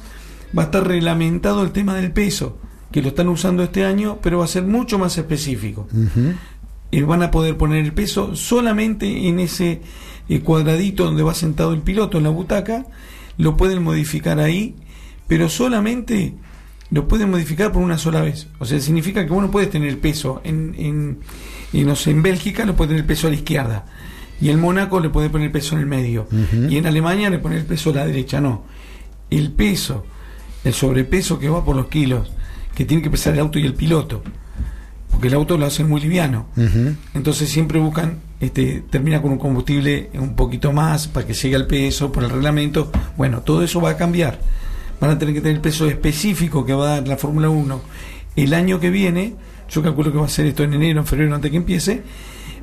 va 0.58 0.62
a 0.62 0.64
estar 0.64 0.86
reglamentado 0.86 1.62
el 1.62 1.70
tema 1.72 1.94
del 1.94 2.10
peso, 2.12 2.58
que 2.90 3.02
lo 3.02 3.08
están 3.08 3.28
usando 3.28 3.62
este 3.62 3.84
año, 3.84 4.18
pero 4.22 4.38
va 4.38 4.44
a 4.44 4.48
ser 4.48 4.64
mucho 4.64 4.98
más 4.98 5.16
específico. 5.16 5.88
Y 6.90 7.02
van 7.02 7.22
a 7.22 7.30
poder 7.30 7.56
poner 7.56 7.84
el 7.84 7.92
peso 7.92 8.34
solamente 8.34 9.28
en 9.28 9.38
ese 9.38 9.80
eh, 10.28 10.40
cuadradito 10.40 11.04
donde 11.04 11.22
va 11.22 11.34
sentado 11.34 11.72
el 11.72 11.82
piloto 11.82 12.18
en 12.18 12.24
la 12.24 12.30
butaca, 12.30 12.86
lo 13.38 13.56
pueden 13.56 13.82
modificar 13.82 14.40
ahí, 14.40 14.74
pero 15.28 15.48
solamente 15.48 16.34
lo 16.90 17.06
pueden 17.06 17.30
modificar 17.30 17.72
por 17.72 17.82
una 17.82 17.98
sola 17.98 18.22
vez. 18.22 18.48
O 18.58 18.64
sea, 18.64 18.80
significa 18.80 19.24
que 19.24 19.32
vos 19.32 19.42
no 19.42 19.50
puedes 19.50 19.70
tener 19.70 19.88
el 19.88 19.98
peso 19.98 20.40
en, 20.42 20.74
en, 20.76 21.18
en, 21.72 21.86
no 21.86 21.94
sé, 21.94 22.10
en 22.10 22.22
Bélgica, 22.22 22.64
lo 22.64 22.74
puede 22.74 22.88
tener 22.88 23.02
el 23.02 23.06
peso 23.06 23.28
a 23.28 23.30
la 23.30 23.36
izquierda. 23.36 23.86
Y 24.40 24.48
en 24.48 24.60
Mónaco 24.60 25.00
le 25.00 25.10
puede 25.10 25.30
poner 25.30 25.46
el 25.46 25.52
peso 25.52 25.74
en 25.76 25.82
el 25.82 25.86
medio. 25.86 26.26
Y 26.68 26.78
en 26.78 26.86
Alemania 26.86 27.28
le 27.28 27.38
pone 27.38 27.56
el 27.56 27.64
peso 27.64 27.90
a 27.90 27.94
la 27.96 28.06
derecha. 28.06 28.40
No. 28.40 28.64
El 29.28 29.52
peso, 29.52 30.06
el 30.64 30.72
sobrepeso 30.72 31.38
que 31.38 31.50
va 31.50 31.62
por 31.62 31.76
los 31.76 31.88
kilos, 31.88 32.32
que 32.80 32.86
tiene 32.86 33.02
que 33.02 33.10
pesar 33.10 33.34
el 33.34 33.40
auto 33.40 33.58
y 33.58 33.66
el 33.66 33.74
piloto. 33.74 34.22
Porque 35.10 35.28
el 35.28 35.34
auto 35.34 35.58
lo 35.58 35.66
hacen 35.66 35.86
muy 35.86 36.00
liviano. 36.00 36.46
Entonces 37.12 37.50
siempre 37.50 37.78
buscan, 37.78 38.20
este, 38.40 38.82
termina 38.88 39.20
con 39.20 39.32
un 39.32 39.38
combustible 39.38 40.08
un 40.14 40.34
poquito 40.34 40.72
más 40.72 41.06
para 41.08 41.26
que 41.26 41.34
llegue 41.34 41.56
al 41.56 41.66
peso 41.66 42.10
por 42.10 42.24
el 42.24 42.30
reglamento. 42.30 42.90
Bueno, 43.18 43.42
todo 43.42 43.62
eso 43.62 43.82
va 43.82 43.90
a 43.90 43.96
cambiar. 43.98 44.40
Van 44.98 45.10
a 45.10 45.18
tener 45.18 45.34
que 45.34 45.42
tener 45.42 45.56
el 45.56 45.60
peso 45.60 45.86
específico 45.90 46.64
que 46.64 46.72
va 46.72 46.86
a 46.86 46.94
dar 47.00 47.08
la 47.08 47.18
Fórmula 47.18 47.50
1 47.50 47.80
el 48.36 48.54
año 48.54 48.80
que 48.80 48.88
viene. 48.88 49.34
Yo 49.68 49.82
calculo 49.82 50.10
que 50.10 50.16
va 50.16 50.24
a 50.24 50.28
ser 50.30 50.46
esto 50.46 50.62
en 50.64 50.72
enero, 50.72 51.00
en 51.00 51.06
febrero, 51.06 51.34
antes 51.34 51.50
que 51.50 51.58
empiece. 51.58 52.02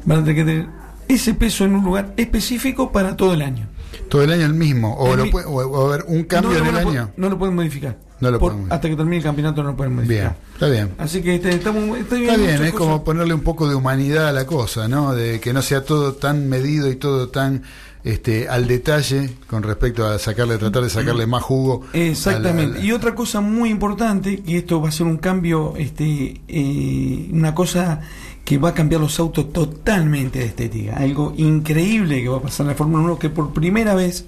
Van 0.05 0.19
a 0.19 0.23
tener 0.23 0.35
que 0.43 0.51
tener 0.51 0.67
ese 1.07 1.35
peso 1.35 1.63
en 1.63 1.75
un 1.75 1.83
lugar 1.85 2.15
específico 2.17 2.91
para 2.91 3.15
todo 3.15 3.35
el 3.35 3.43
año. 3.43 3.67
Todo 4.09 4.23
el 4.23 4.31
año 4.31 4.47
el 4.47 4.55
mismo. 4.55 4.95
O, 4.95 5.13
El 5.13 5.19
lo 5.19 5.29
puede- 5.29 5.45
o, 5.45 5.51
o 5.57 5.87
haber 5.93 6.05
un 6.07 6.23
cambio 6.23 6.53
no, 6.57 6.57
en 6.57 6.75
el 6.75 6.77
año. 6.87 7.11
No 7.17 7.29
lo 7.29 7.37
pueden 7.37 7.53
modificar. 7.55 7.99
No 8.19 8.31
lo 8.31 8.39
Por- 8.39 8.55
hasta 8.69 8.89
que 8.89 8.95
termine 8.95 9.17
el 9.17 9.23
campeonato 9.23 9.61
no 9.63 9.69
lo 9.71 9.75
pueden 9.77 9.93
Bien, 9.95 10.05
modificar. 10.07 10.35
está 10.53 10.67
bien. 10.69 10.89
Así 10.97 11.21
que 11.21 11.35
estamos, 11.35 11.97
está 11.97 12.15
bien, 12.15 12.29
Está 12.31 12.37
bien, 12.41 12.53
es 12.55 12.59
cosas. 12.71 12.73
como 12.73 13.03
ponerle 13.03 13.33
un 13.33 13.41
poco 13.41 13.67
de 13.69 13.75
humanidad 13.75 14.27
a 14.29 14.31
la 14.31 14.45
cosa, 14.45 14.87
¿no? 14.87 15.13
De 15.13 15.39
que 15.39 15.53
no 15.53 15.61
sea 15.61 15.83
todo 15.85 16.13
tan 16.13 16.49
medido 16.49 16.89
y 16.89 16.95
todo 16.95 17.29
tan 17.29 17.61
este 18.03 18.47
al 18.47 18.67
detalle 18.67 19.31
con 19.47 19.63
respecto 19.63 20.05
a 20.07 20.17
sacarle, 20.17 20.57
tratar 20.57 20.81
de 20.83 20.89
sacarle 20.89 21.27
más 21.27 21.43
jugo. 21.43 21.83
Exactamente. 21.93 22.79
Y 22.81 22.91
otra 22.91 23.13
cosa 23.13 23.41
muy 23.41 23.69
importante, 23.69 24.41
y 24.45 24.55
esto 24.57 24.81
va 24.81 24.89
a 24.89 24.91
ser 24.91 25.05
un 25.07 25.17
cambio, 25.17 25.73
este, 25.77 26.41
eh, 26.47 27.29
una 27.33 27.53
cosa 27.53 27.99
que 28.45 28.57
va 28.57 28.69
a 28.69 28.73
cambiar 28.73 29.01
los 29.01 29.19
autos 29.19 29.51
totalmente 29.51 30.39
de 30.39 30.45
estética. 30.45 30.95
Algo 30.95 31.33
increíble 31.37 32.21
que 32.23 32.29
va 32.29 32.37
a 32.37 32.41
pasar 32.41 32.63
en 32.65 32.69
la 32.69 32.75
Fórmula 32.75 33.03
1, 33.03 33.19
que 33.19 33.29
por 33.29 33.51
primera 33.53 33.93
vez 33.93 34.25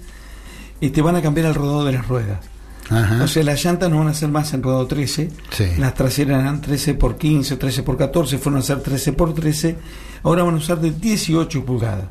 este, 0.82 1.00
van 1.02 1.16
a 1.16 1.22
cambiar 1.22 1.46
el 1.46 1.54
rodado 1.54 1.84
de 1.86 1.92
las 1.92 2.06
ruedas. 2.06 2.38
Ajá. 2.90 3.22
O 3.24 3.28
sea, 3.28 3.44
las 3.44 3.64
llantas 3.64 3.88
no 3.88 3.98
van 4.00 4.08
a 4.08 4.14
ser 4.14 4.28
más 4.30 4.52
en 4.52 4.62
rodado 4.62 4.86
13, 4.86 5.30
Sí. 5.50 5.64
las 5.78 5.94
traseras 5.94 6.40
eran 6.42 6.60
13 6.60 6.94
por 6.94 7.16
15, 7.16 7.56
13 7.56 7.82
por 7.84 7.96
14, 7.96 8.36
fueron 8.38 8.58
a 8.60 8.62
ser 8.62 8.80
13 8.80 9.12
por 9.12 9.32
13, 9.32 9.76
ahora 10.24 10.42
van 10.42 10.54
a 10.54 10.58
usar 10.58 10.80
de 10.80 10.90
18 10.90 11.64
pulgadas. 11.64 12.06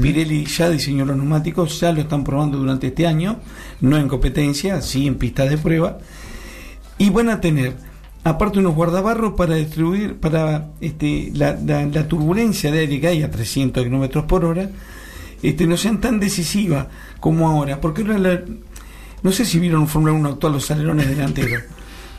Pirelli 0.00 0.44
ya 0.46 0.68
diseñó 0.70 1.04
los 1.04 1.16
neumáticos, 1.16 1.78
ya 1.80 1.92
lo 1.92 2.00
están 2.00 2.24
probando 2.24 2.58
durante 2.58 2.86
este 2.88 3.06
año, 3.06 3.40
no 3.82 3.96
en 3.98 4.08
competencia, 4.08 4.80
sí 4.80 5.06
en 5.06 5.16
pistas 5.16 5.50
de 5.50 5.58
prueba, 5.58 5.98
y 6.98 7.10
van 7.10 7.28
a 7.28 7.40
tener 7.40 7.74
aparte 8.24 8.60
unos 8.60 8.74
guardabarros 8.74 9.34
para 9.34 9.56
distribuir 9.56 10.14
para 10.20 10.68
este, 10.80 11.30
la, 11.34 11.58
la- 11.64 11.84
la 11.86 12.06
turbulencia 12.08 12.70
de 12.70 12.78
aire 12.80 13.00
que 13.00 13.08
hay 13.08 13.22
a 13.22 13.30
300 13.30 13.82
kilómetros 13.82 14.24
por 14.26 14.44
hora 14.44 14.70
este, 15.42 15.66
no 15.66 15.76
sean 15.76 16.00
tan 16.00 16.20
decisivas 16.20 16.86
como 17.18 17.48
ahora, 17.48 17.80
porque 17.80 18.02
ahora 18.02 18.18
la- 18.18 18.42
no 19.22 19.32
sé 19.32 19.44
si 19.44 19.58
vieron 19.58 19.82
en 19.82 19.88
Fórmula 19.88 20.12
1 20.14 20.28
actual 20.30 20.52
los 20.54 20.70
alerones 20.70 21.08
delanteros. 21.08 21.62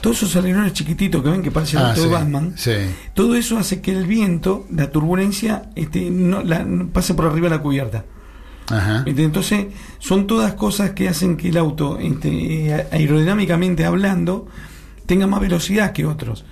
Todos 0.02 0.18
esos 0.18 0.36
alerones 0.36 0.74
chiquititos 0.74 1.24
que 1.24 1.30
ven 1.30 1.42
que 1.42 1.52
parecen 1.52 1.80
el 1.80 1.86
Ah, 1.86 1.90
auto 1.90 2.02
sí, 2.02 2.08
de 2.08 2.14
Batman, 2.14 2.54
sí. 2.58 2.72
todo 3.14 3.36
eso 3.36 3.58
hace 3.58 3.80
que 3.80 3.92
el 3.92 4.06
viento, 4.06 4.66
la 4.70 4.92
turbulencia, 4.92 5.70
este, 5.76 6.10
no, 6.12 6.44
la- 6.44 6.66
pase 6.92 7.14
por 7.14 7.26
arriba 7.26 7.48
de 7.50 7.56
la 7.56 7.62
cubierta. 7.62 8.04
Ajá. 8.70 9.04
Este, 9.06 9.24
Entonces, 9.24 9.68
son 10.00 10.28
todas 10.28 10.54
cosas 10.56 10.92
que 10.92 11.08
hacen 11.08 11.38
que 11.38 11.50
el 11.50 11.58
auto, 11.58 12.00
este, 12.00 12.86
aerodinámicamente 12.92 13.86
hablando, 13.86 14.48
tenga 15.06 15.28
más 15.28 15.40
velocidad 15.42 15.92
que 15.94 16.06
otros. 16.06 16.44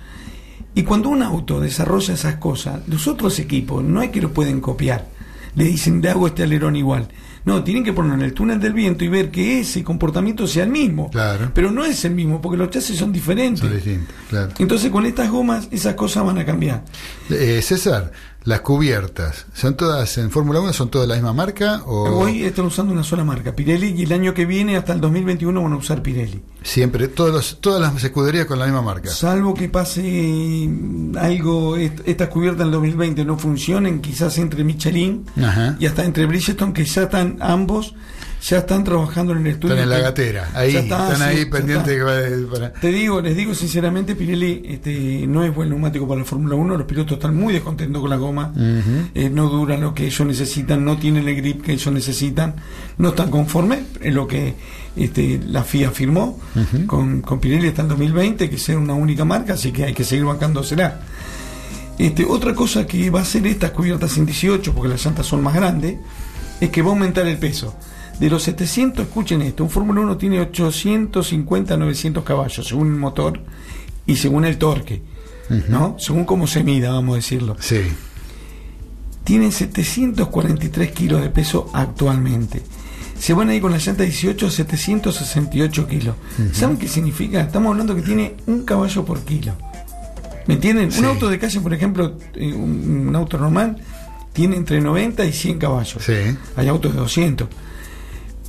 Y 0.74 0.84
cuando 0.84 1.10
un 1.10 1.22
auto 1.22 1.60
desarrolla 1.60 2.14
esas 2.14 2.36
cosas, 2.36 2.80
los 2.88 3.06
otros 3.06 3.38
equipos 3.38 3.84
no 3.84 4.00
es 4.00 4.10
que 4.10 4.22
lo 4.22 4.32
pueden 4.32 4.60
copiar. 4.62 5.08
Le 5.54 5.64
dicen, 5.64 6.00
le 6.00 6.08
hago 6.08 6.26
este 6.26 6.42
alerón 6.44 6.76
igual. 6.76 7.08
No, 7.44 7.64
tienen 7.64 7.82
que 7.82 7.92
poner 7.92 8.14
en 8.14 8.22
el 8.22 8.34
túnel 8.34 8.60
del 8.60 8.72
viento 8.72 9.04
y 9.04 9.08
ver 9.08 9.30
que 9.30 9.60
ese 9.60 9.82
comportamiento 9.82 10.46
sea 10.46 10.64
el 10.64 10.70
mismo. 10.70 11.10
Claro. 11.10 11.50
Pero 11.54 11.70
no 11.70 11.84
es 11.84 12.04
el 12.04 12.14
mismo, 12.14 12.40
porque 12.40 12.56
los 12.56 12.70
chasis 12.70 12.96
son 12.96 13.12
diferentes. 13.12 13.60
Son 13.60 13.74
distintos, 13.74 14.14
claro. 14.28 14.52
Entonces, 14.58 14.90
con 14.90 15.06
estas 15.06 15.30
gomas, 15.30 15.68
esas 15.70 15.94
cosas 15.94 16.24
van 16.24 16.38
a 16.38 16.44
cambiar. 16.44 16.84
Eh, 17.30 17.60
César, 17.62 18.12
las 18.44 18.60
cubiertas, 18.62 19.46
¿son 19.54 19.76
todas 19.76 20.18
en 20.18 20.30
Fórmula 20.30 20.60
1? 20.60 20.72
¿Son 20.72 20.90
todas 20.90 21.06
la 21.08 21.14
misma 21.14 21.32
marca? 21.32 21.82
O 21.86 22.18
Hoy 22.18 22.42
están 22.44 22.64
usando 22.66 22.92
una 22.92 23.04
sola 23.04 23.22
marca, 23.24 23.54
Pirelli, 23.54 23.94
y 23.96 24.02
el 24.02 24.12
año 24.12 24.34
que 24.34 24.46
viene, 24.46 24.76
hasta 24.76 24.92
el 24.94 25.00
2021, 25.00 25.62
van 25.62 25.72
a 25.72 25.76
usar 25.76 26.02
Pirelli. 26.02 26.42
siempre, 26.62 27.06
todos 27.08 27.32
los- 27.32 27.60
todas 27.60 27.80
las 27.80 28.02
escuderías 28.02 28.46
con 28.46 28.58
la 28.58 28.64
misma 28.66 28.82
marca? 28.82 29.10
Salvo 29.10 29.54
que 29.54 29.68
pase 29.68 30.02
mm, 30.68 31.16
algo, 31.18 31.76
est- 31.76 32.00
estas 32.06 32.28
cubiertas 32.28 32.62
en 32.62 32.66
el 32.66 32.72
2020 32.72 33.24
no 33.24 33.38
funcionen, 33.38 34.00
quizás 34.00 34.36
entre 34.38 34.64
Michelin 34.64 35.24
Ajá. 35.42 35.76
y 35.78 35.86
hasta 35.86 36.04
entre 36.04 36.26
Bridgestone, 36.26 36.72
que 36.72 36.84
ya 36.84 37.02
están 37.02 37.36
ambos, 37.40 37.94
ya 38.42 38.58
están 38.58 38.82
trabajando 38.82 39.32
en 39.32 39.38
el 39.46 39.46
estudio. 39.52 39.74
Están 39.76 39.84
en 39.84 39.90
la 39.90 40.08
gatera, 40.08 40.50
ahí, 40.54 40.72
está, 40.76 41.12
están 41.12 41.28
ahí 41.28 41.44
pendientes 41.46 42.46
para- 42.52 42.72
Te 42.72 42.88
digo, 42.88 43.20
les 43.20 43.36
digo 43.36 43.54
sinceramente, 43.54 44.16
Pirelli 44.16 44.62
este, 44.66 45.26
no 45.28 45.44
es 45.44 45.54
buen 45.54 45.68
neumático 45.68 46.08
para 46.08 46.20
la 46.20 46.24
Fórmula 46.26 46.56
1, 46.56 46.76
los 46.76 46.86
pilotos 46.86 47.12
están 47.18 47.36
muy 47.36 47.52
descontentos 47.54 48.00
con 48.00 48.10
la 48.10 48.16
goma, 48.16 48.52
eh, 49.14 49.30
no 49.30 49.48
duran 49.48 49.80
lo 49.80 49.94
que 49.94 50.06
ellos 50.06 50.26
necesitan, 50.26 50.84
no 50.84 50.98
tienen 50.98 51.28
el 51.28 51.36
grip 51.36 51.62
que 51.62 51.72
ellos 51.72 51.92
necesitan, 51.94 52.56
no 52.98 53.10
están 53.10 53.30
conformes 53.30 53.80
en 54.00 54.14
lo 54.14 54.26
que 54.26 54.54
este, 54.96 55.40
la 55.46 55.62
FIA 55.62 55.90
firmó 55.92 56.38
con, 56.86 57.20
con 57.22 57.38
Pirelli 57.38 57.68
hasta 57.68 57.82
el 57.82 57.88
2020, 57.88 58.50
que 58.50 58.58
sea 58.58 58.76
una 58.76 58.94
única 58.94 59.24
marca, 59.24 59.54
así 59.54 59.70
que 59.72 59.84
hay 59.84 59.94
que 59.94 60.02
seguir 60.04 60.24
bancándosela. 60.24 61.00
Este, 61.98 62.24
otra 62.24 62.54
cosa 62.54 62.86
que 62.86 63.10
va 63.10 63.20
a 63.20 63.22
hacer 63.22 63.46
estas 63.46 63.70
cubiertas 63.70 64.16
en 64.18 64.26
18, 64.26 64.72
porque 64.74 64.88
las 64.88 65.04
llantas 65.04 65.26
son 65.26 65.42
más 65.42 65.54
grandes, 65.54 65.96
es 66.60 66.70
que 66.70 66.82
va 66.82 66.88
a 66.88 66.92
aumentar 66.92 67.26
el 67.26 67.38
peso. 67.38 67.76
De 68.22 68.30
los 68.30 68.44
700, 68.44 69.06
escuchen 69.06 69.42
esto, 69.42 69.64
un 69.64 69.68
Fórmula 69.68 70.00
1 70.00 70.16
tiene 70.16 70.38
850, 70.38 71.76
900 71.76 72.22
caballos, 72.22 72.68
según 72.68 72.92
el 72.92 72.96
motor 72.96 73.40
y 74.06 74.14
según 74.14 74.44
el 74.44 74.58
torque, 74.58 75.02
¿no? 75.68 75.96
Según 75.98 76.24
cómo 76.24 76.46
se 76.46 76.62
mida, 76.62 76.92
vamos 76.92 77.14
a 77.14 77.16
decirlo. 77.16 77.56
Sí. 77.58 77.80
Tienen 79.24 79.50
743 79.50 80.92
kilos 80.92 81.20
de 81.20 81.30
peso 81.30 81.68
actualmente. 81.74 82.62
Se 83.18 83.34
van 83.34 83.48
a 83.48 83.56
ir 83.56 83.60
con 83.60 83.72
la 83.72 83.78
llanta 83.78 84.04
18 84.04 84.46
a 84.46 84.50
768 84.52 85.88
kilos. 85.88 86.14
¿Saben 86.52 86.76
qué 86.76 86.86
significa? 86.86 87.40
Estamos 87.40 87.72
hablando 87.72 87.96
que 87.96 88.02
tiene 88.02 88.36
un 88.46 88.62
caballo 88.62 89.04
por 89.04 89.24
kilo. 89.24 89.54
¿Me 90.46 90.54
entienden? 90.54 90.90
Un 90.96 91.06
auto 91.06 91.28
de 91.28 91.40
calle, 91.40 91.60
por 91.60 91.74
ejemplo, 91.74 92.16
eh, 92.36 92.52
un, 92.52 93.08
un 93.08 93.16
auto 93.16 93.36
normal, 93.36 93.78
tiene 94.32 94.54
entre 94.54 94.80
90 94.80 95.24
y 95.24 95.32
100 95.32 95.58
caballos. 95.58 96.08
Hay 96.54 96.68
autos 96.68 96.92
de 96.92 97.00
200. 97.00 97.48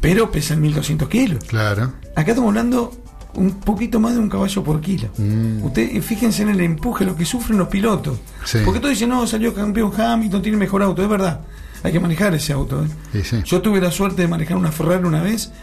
Pero 0.03 0.29
pesan 0.29 0.59
1200 0.59 1.07
kilos. 1.07 1.45
Claro. 1.45 1.93
Acá 2.13 2.31
estamos 2.31 2.49
hablando 2.49 2.91
un 3.35 3.61
poquito 3.61 4.01
más 4.01 4.13
de 4.13 4.19
un 4.19 4.27
caballo 4.27 4.61
por 4.61 4.81
kilo. 4.81 5.07
Mm. 5.17 5.63
Ustedes 5.63 5.95
eh, 5.95 6.01
fíjense 6.01 6.43
en 6.43 6.49
el 6.49 6.59
empuje, 6.59 7.05
lo 7.05 7.15
que 7.15 7.23
sufren 7.23 7.57
los 7.57 7.69
pilotos. 7.69 8.19
Sí. 8.43 8.57
Porque 8.65 8.81
todos 8.81 8.91
dicen, 8.91 9.07
no, 9.07 9.25
salió 9.25 9.53
campeón 9.53 9.93
Hamilton, 9.97 10.41
tiene 10.41 10.57
mejor 10.57 10.83
auto. 10.83 11.01
Es 11.01 11.07
verdad, 11.07 11.39
hay 11.83 11.93
que 11.93 12.01
manejar 12.01 12.35
ese 12.35 12.51
auto. 12.51 12.83
¿eh? 12.83 12.87
Sí, 13.13 13.23
sí. 13.23 13.41
Yo 13.45 13.61
tuve 13.61 13.79
la 13.79 13.91
suerte 13.91 14.23
de 14.23 14.27
manejar 14.27 14.57
una 14.57 14.73
Ferrari 14.73 15.05
una 15.05 15.23
vez 15.23 15.53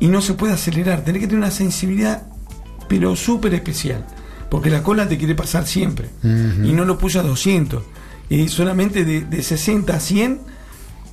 y 0.00 0.08
no 0.08 0.20
se 0.20 0.34
puede 0.34 0.52
acelerar. 0.52 1.02
Tenés 1.02 1.22
que 1.22 1.26
tener 1.26 1.40
una 1.40 1.50
sensibilidad, 1.50 2.24
pero 2.90 3.16
súper 3.16 3.54
especial. 3.54 4.04
Porque 4.50 4.68
la 4.68 4.82
cola 4.82 5.08
te 5.08 5.16
quiere 5.16 5.34
pasar 5.34 5.66
siempre. 5.66 6.10
Y 6.22 6.74
no 6.74 6.84
lo 6.84 6.98
puse 6.98 7.18
a 7.18 7.22
200. 7.22 7.82
Y 8.28 8.48
solamente 8.48 9.06
de, 9.06 9.22
de 9.22 9.42
60 9.42 9.96
a 9.96 9.98
100 9.98 10.55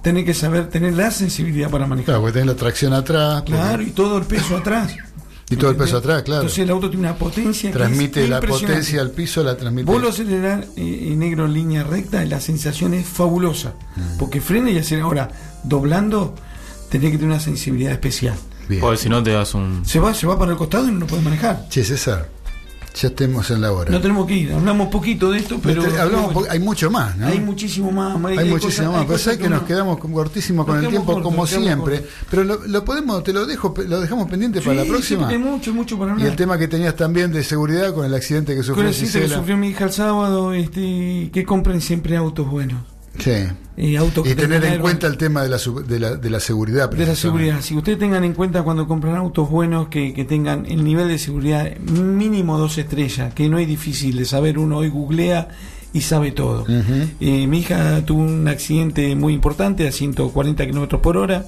tenés 0.04 0.26
que 0.26 0.34
saber 0.36 0.70
tener 0.70 0.94
la 0.94 1.10
sensibilidad 1.10 1.72
para 1.72 1.88
manejar. 1.88 2.06
Claro, 2.06 2.22
porque 2.22 2.34
tenés 2.34 2.48
la 2.48 2.56
tracción 2.56 2.94
atrás. 2.94 3.42
porque- 3.42 3.54
Claro, 3.54 3.82
y 3.82 3.90
todo 3.92 4.18
el 4.20 4.26
peso 4.26 4.58
atrás. 4.58 4.94
Y 5.50 5.56
todo 5.56 5.72
el 5.72 5.76
peso 5.78 5.98
atrás, 5.98 6.24
claro. 6.24 6.42
Entonces 6.42 6.60
el 6.64 6.70
auto 6.72 6.90
tiene 6.90 7.08
una 7.08 7.16
potencia 7.16 7.70
que 7.72 7.78
Transmite 7.78 8.24
es 8.24 8.30
la 8.30 8.40
potencia 8.40 9.02
al 9.02 9.12
piso, 9.12 9.44
la 9.44 9.56
transmite. 9.56 9.86
Vos 9.92 10.02
lo 10.02 10.10
acelerás 10.10 10.66
eh, 10.78 11.10
en 11.12 11.20
negro 11.20 11.46
en 11.46 11.54
línea 11.54 11.84
recta 11.84 12.24
y 12.24 12.30
la 12.30 12.40
sensación 12.40 12.94
es 12.94 13.06
fabulosa. 13.08 13.74
Mm. 13.96 14.18
Porque 14.18 14.42
frena 14.42 14.72
y 14.72 14.78
acelera. 14.80 15.06
Ahora, 15.06 15.30
doblando, 15.64 16.34
tenés 16.90 17.12
que 17.12 17.18
tener 17.18 17.32
una 17.34 17.40
sensibilidad 17.40 17.92
especial. 17.92 18.36
Porque 18.80 18.98
si 18.98 19.10
no 19.10 19.22
te 19.22 19.32
das 19.32 19.54
un. 19.54 19.84
Se 19.86 20.00
va, 20.00 20.14
se 20.14 20.26
va 20.26 20.40
para 20.40 20.52
el 20.54 20.58
costado 20.58 20.88
y 20.88 20.92
no 20.92 21.02
lo 21.02 21.08
puedes 21.08 21.24
manejar. 21.24 21.68
Che, 21.70 21.84
César, 21.84 22.30
ya 22.96 23.08
estemos 23.08 23.50
en 23.52 23.62
la 23.62 23.72
hora. 23.72 23.92
No 23.92 24.00
tenemos 24.00 24.28
que 24.28 24.36
ir. 24.36 24.54
Hablamos 24.54 24.88
poquito 24.90 25.32
de 25.32 25.40
esto, 25.40 25.60
pero. 25.62 25.84
Este, 25.84 26.00
hablamos 26.00 26.32
po- 26.34 26.46
hay 26.50 26.60
mucho 26.60 26.92
más, 26.92 27.18
¿no? 27.18 27.28
Hay 27.28 27.40
muchísimo 27.40 27.92
más. 27.92 28.16
Hay, 28.38 28.50
muchísimo 28.50 28.92
más, 28.92 29.06
pero 29.06 29.18
sabes 29.18 29.40
que 29.40 29.50
nos 29.50 29.64
quedamos 29.64 29.98
con- 29.98 30.12
cortísimos 30.14 30.66
con 30.66 30.84
el 30.84 30.90
tiempo 30.90 31.22
como 31.22 31.48
siempre, 31.48 32.06
pero 32.30 32.44
lo, 32.44 32.60
lo 32.68 32.86
podemos, 32.86 33.24
te 33.24 33.34
lo 33.34 33.46
dejo, 33.46 33.74
lo 33.88 34.00
dejamos 34.02 34.30
pendiente 34.30 34.62
para 34.62 34.76
la 34.78 34.86
próxima. 34.86 35.30
sí, 35.30 35.38
mucho, 35.38 35.74
mucho 35.74 35.98
para 35.98 36.12
y 36.12 36.14
hablar. 36.14 36.28
el 36.28 36.36
tema 36.36 36.58
que 36.58 36.68
tenías 36.68 36.96
también 36.96 37.32
de 37.32 37.44
seguridad 37.44 37.94
con 37.94 38.06
el 38.06 38.14
accidente 38.14 38.54
que 38.54 38.58
Con 38.58 38.66
sufrió 38.66 38.84
el 38.84 38.90
accidente 38.90 39.20
que 39.22 39.34
sufrió 39.36 39.58
mi 39.58 39.70
hija 39.70 39.86
el 39.86 39.92
sábado, 39.92 40.54
este, 40.54 41.30
que 41.34 41.44
compren 41.46 41.82
siempre 41.82 42.16
autos 42.16 42.48
buenos. 42.50 42.82
Sí. 43.20 43.32
Y, 43.76 43.98
Y 43.98 44.36
tener 44.36 44.64
en 44.66 44.80
cuenta 44.82 45.08
el 45.08 45.18
tema 45.18 45.42
de 45.42 45.50
la, 45.50 45.58
de 45.58 46.00
la, 46.00 46.16
de 46.16 46.30
la 46.30 46.40
seguridad. 46.40 46.90
de 46.92 47.06
la 47.06 47.16
seguridad. 47.16 47.62
Si 47.62 47.76
ustedes 47.76 47.98
tengan 47.98 48.24
en 48.24 48.34
cuenta 48.34 48.62
cuando 48.62 48.88
compran 48.88 49.16
autos 49.16 49.50
buenos 49.50 49.88
que, 49.88 50.14
que 50.14 50.26
tengan 50.26 50.66
el 50.68 50.84
nivel 50.84 51.08
de 51.08 51.18
seguridad 51.18 51.76
mínimo 51.78 52.58
dos 52.58 52.78
estrellas, 52.78 53.34
que 53.34 53.50
no 53.50 53.58
es 53.58 53.68
difícil 53.68 54.18
de 54.18 54.26
saber, 54.26 54.60
uno 54.60 54.78
hoy 54.78 54.90
googlea 54.90 55.48
y 55.94 56.02
sabe 56.02 56.32
todo. 56.32 56.66
Eh, 57.20 57.48
mi 57.48 57.60
hija 57.60 58.04
tuvo 58.06 58.22
un 58.22 58.48
accidente 58.48 59.16
muy 59.16 59.34
importante 59.34 59.88
a 59.88 59.92
140 59.92 60.66
kilómetros 60.66 61.02
por 61.02 61.18
hora. 61.18 61.46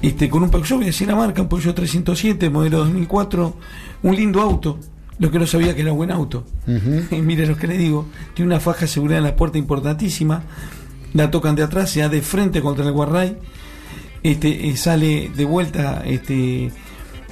Este, 0.00 0.28
con 0.28 0.42
un 0.42 0.50
Peugeot, 0.50 0.78
voy 0.78 0.86
a 0.86 0.86
decir 0.86 1.06
la 1.06 1.14
marca, 1.14 1.42
un 1.42 1.48
Peugeot 1.48 1.76
307, 1.76 2.50
modelo 2.50 2.78
2004, 2.78 3.56
un 4.02 4.16
lindo 4.16 4.40
auto, 4.40 4.78
lo 5.18 5.30
que 5.30 5.38
no 5.38 5.46
sabía 5.46 5.74
que 5.74 5.82
era 5.82 5.92
buen 5.92 6.10
auto. 6.10 6.44
Ujú. 6.66 7.02
Y 7.16 7.20
mire 7.22 7.46
lo 7.46 7.56
que 7.56 7.66
le 7.66 7.78
digo, 7.78 8.06
tiene 8.34 8.48
una 8.52 8.60
faja 8.60 8.80
de 8.82 8.86
seguridad 8.88 9.18
en 9.18 9.24
la 9.24 9.36
puerta 9.36 9.58
importantísima, 9.58 10.42
la 11.14 11.30
tocan 11.30 11.54
de 11.54 11.62
atrás, 11.62 11.90
se 11.90 12.00
da 12.00 12.08
de 12.08 12.22
frente 12.22 12.60
contra 12.62 12.84
el 12.84 12.92
guarray, 12.92 13.36
este, 14.22 14.68
eh, 14.68 14.76
sale 14.76 15.30
de 15.34 15.44
vuelta, 15.44 16.02
este, 16.06 16.70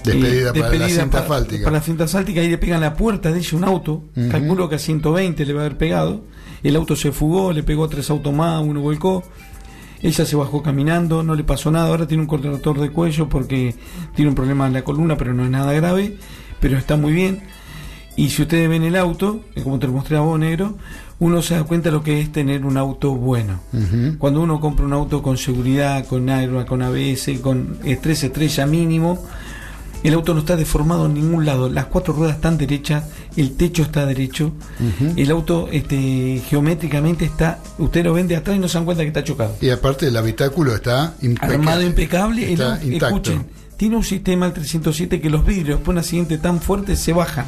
Despedida 0.05 0.53
para 0.55 0.75
la 0.77 0.89
cinta 0.89 1.11
para- 1.11 1.23
asfáltica. 1.25 1.65
para 1.65 1.77
la 1.79 1.83
cinta 1.83 2.05
asfáltica, 2.05 2.41
ahí 2.41 2.49
le 2.49 2.59
pegan 2.59 2.81
la 2.81 2.95
puerta 2.95 3.31
de 3.33 3.39
ella 3.39 3.57
un 3.57 3.65
auto, 3.65 4.05
Ujú. 4.17 4.29
calculo 4.31 4.69
que 4.69 4.77
a 4.77 4.79
120 4.79 5.45
le 5.45 5.53
va 5.53 5.61
a 5.63 5.65
haber 5.67 5.77
pegado, 5.79 6.25
el 6.63 6.77
auto 6.77 6.97
se 6.97 7.13
fugó, 7.13 7.53
le 7.53 7.63
pegó 7.63 7.85
a 7.85 7.89
tres 7.89 8.09
autos 8.11 8.33
más, 8.33 8.63
uno 8.63 8.81
volcó, 8.81 9.23
ella 10.03 10.25
se 10.25 10.37
bajó 10.37 10.63
caminando, 10.63 11.23
no 11.23 11.35
le 11.35 11.45
pasó 11.45 11.71
nada, 11.71 11.89
ahora 11.89 12.07
tiene 12.07 12.23
un 12.23 12.27
cortador 12.29 12.81
de 12.81 12.91
cuello 12.91 13.29
porque 13.29 13.75
tiene 14.15 14.31
un 14.31 14.35
problema 14.35 14.67
en 14.67 14.73
la 14.73 14.83
columna, 14.85 15.17
pero 15.19 15.35
no 15.35 15.45
es 15.45 15.51
nada 15.51 15.73
grave, 15.75 16.17
pero 16.61 16.79
está 16.79 16.97
muy 16.97 17.13
bien. 17.13 17.43
Y 18.17 18.31
si 18.31 18.43
ustedes 18.43 18.69
ven 18.69 18.83
el 18.83 18.97
auto, 18.97 19.41
como 19.63 19.79
te 19.79 19.87
lo 19.87 19.93
mostré 19.95 20.17
a 20.17 20.21
vos, 20.21 20.39
negro, 20.39 20.77
uno 21.21 21.43
se 21.43 21.55
da 21.55 21.65
cuenta 21.65 21.91
de 21.91 21.97
lo 21.97 22.03
que 22.03 22.21
es 22.21 22.33
tener 22.33 22.65
un 22.65 22.77
auto 22.77 23.15
bueno. 23.15 23.61
Cuando 24.19 24.41
uno 24.43 24.61
compra 24.61 24.85
un 24.87 24.93
auto 24.93 25.23
con 25.23 25.37
seguridad, 25.39 26.05
con 26.07 26.29
airbag, 26.29 26.67
con 26.67 26.83
ABS, 26.83 27.39
con 27.41 27.79
estrés 27.85 28.25
estrella 28.25 28.67
mínimo, 28.67 29.25
el 30.03 30.15
auto 30.15 30.33
no 30.33 30.41
está 30.41 30.57
deformado 30.57 31.07
en 31.07 31.15
ningún 31.15 31.45
lado. 31.45 31.69
Las 31.69 31.87
cuatro 31.87 32.15
ruedas 32.15 32.37
están 32.37 32.57
derechas, 32.57 33.05
el 33.37 33.53
techo 33.57 33.83
está 33.83 34.07
derecho, 34.07 34.53
el 35.17 35.31
auto 35.31 35.69
este, 35.71 36.43
geométricamente 36.49 37.27
está, 37.27 37.59
usted 37.79 38.05
lo 38.05 38.15
ven 38.15 38.27
de 38.27 38.37
atrás 38.37 38.57
y 38.57 38.61
no 38.61 38.69
se 38.69 38.79
dan 38.79 38.87
cuenta 38.87 39.03
que 39.03 39.09
está 39.09 39.23
chocado. 39.25 39.55
Y 39.61 39.69
aparte 39.71 40.09
el 40.09 40.17
habitáculo 40.17 40.75
está 40.75 41.15
impecable. 41.21 41.55
Armado 41.55 41.83
impecable, 41.83 42.53
Está 42.53 42.81
intacto. 42.83 43.07
escuchen, 43.07 43.47
tiene 43.77 43.97
un 43.97 44.05
sistema 44.05 44.47
el 44.47 44.53
307 44.55 45.21
que 45.21 45.29
los 45.31 45.45
vidrios 45.45 45.83
de 45.83 45.91
un 45.91 45.99
accidente 45.99 46.39
tan 46.39 46.61
fuerte 46.61 46.97
se 46.97 47.13
bajan. 47.13 47.45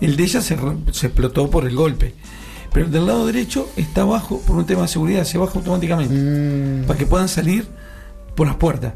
El 0.00 0.16
de 0.16 0.24
ella 0.24 0.40
se, 0.40 0.56
se 0.92 1.06
explotó 1.06 1.50
por 1.50 1.66
el 1.66 1.74
golpe. 1.74 2.14
Pero 2.72 2.86
el 2.86 2.92
del 2.92 3.06
lado 3.06 3.26
derecho 3.26 3.70
está 3.76 4.02
abajo 4.02 4.42
por 4.46 4.56
un 4.56 4.66
tema 4.66 4.82
de 4.82 4.88
seguridad, 4.88 5.24
se 5.24 5.38
baja 5.38 5.58
automáticamente. 5.58 6.14
Mm. 6.14 6.86
Para 6.86 6.98
que 6.98 7.06
puedan 7.06 7.28
salir 7.28 7.66
por 8.34 8.46
las 8.46 8.56
puertas. 8.56 8.92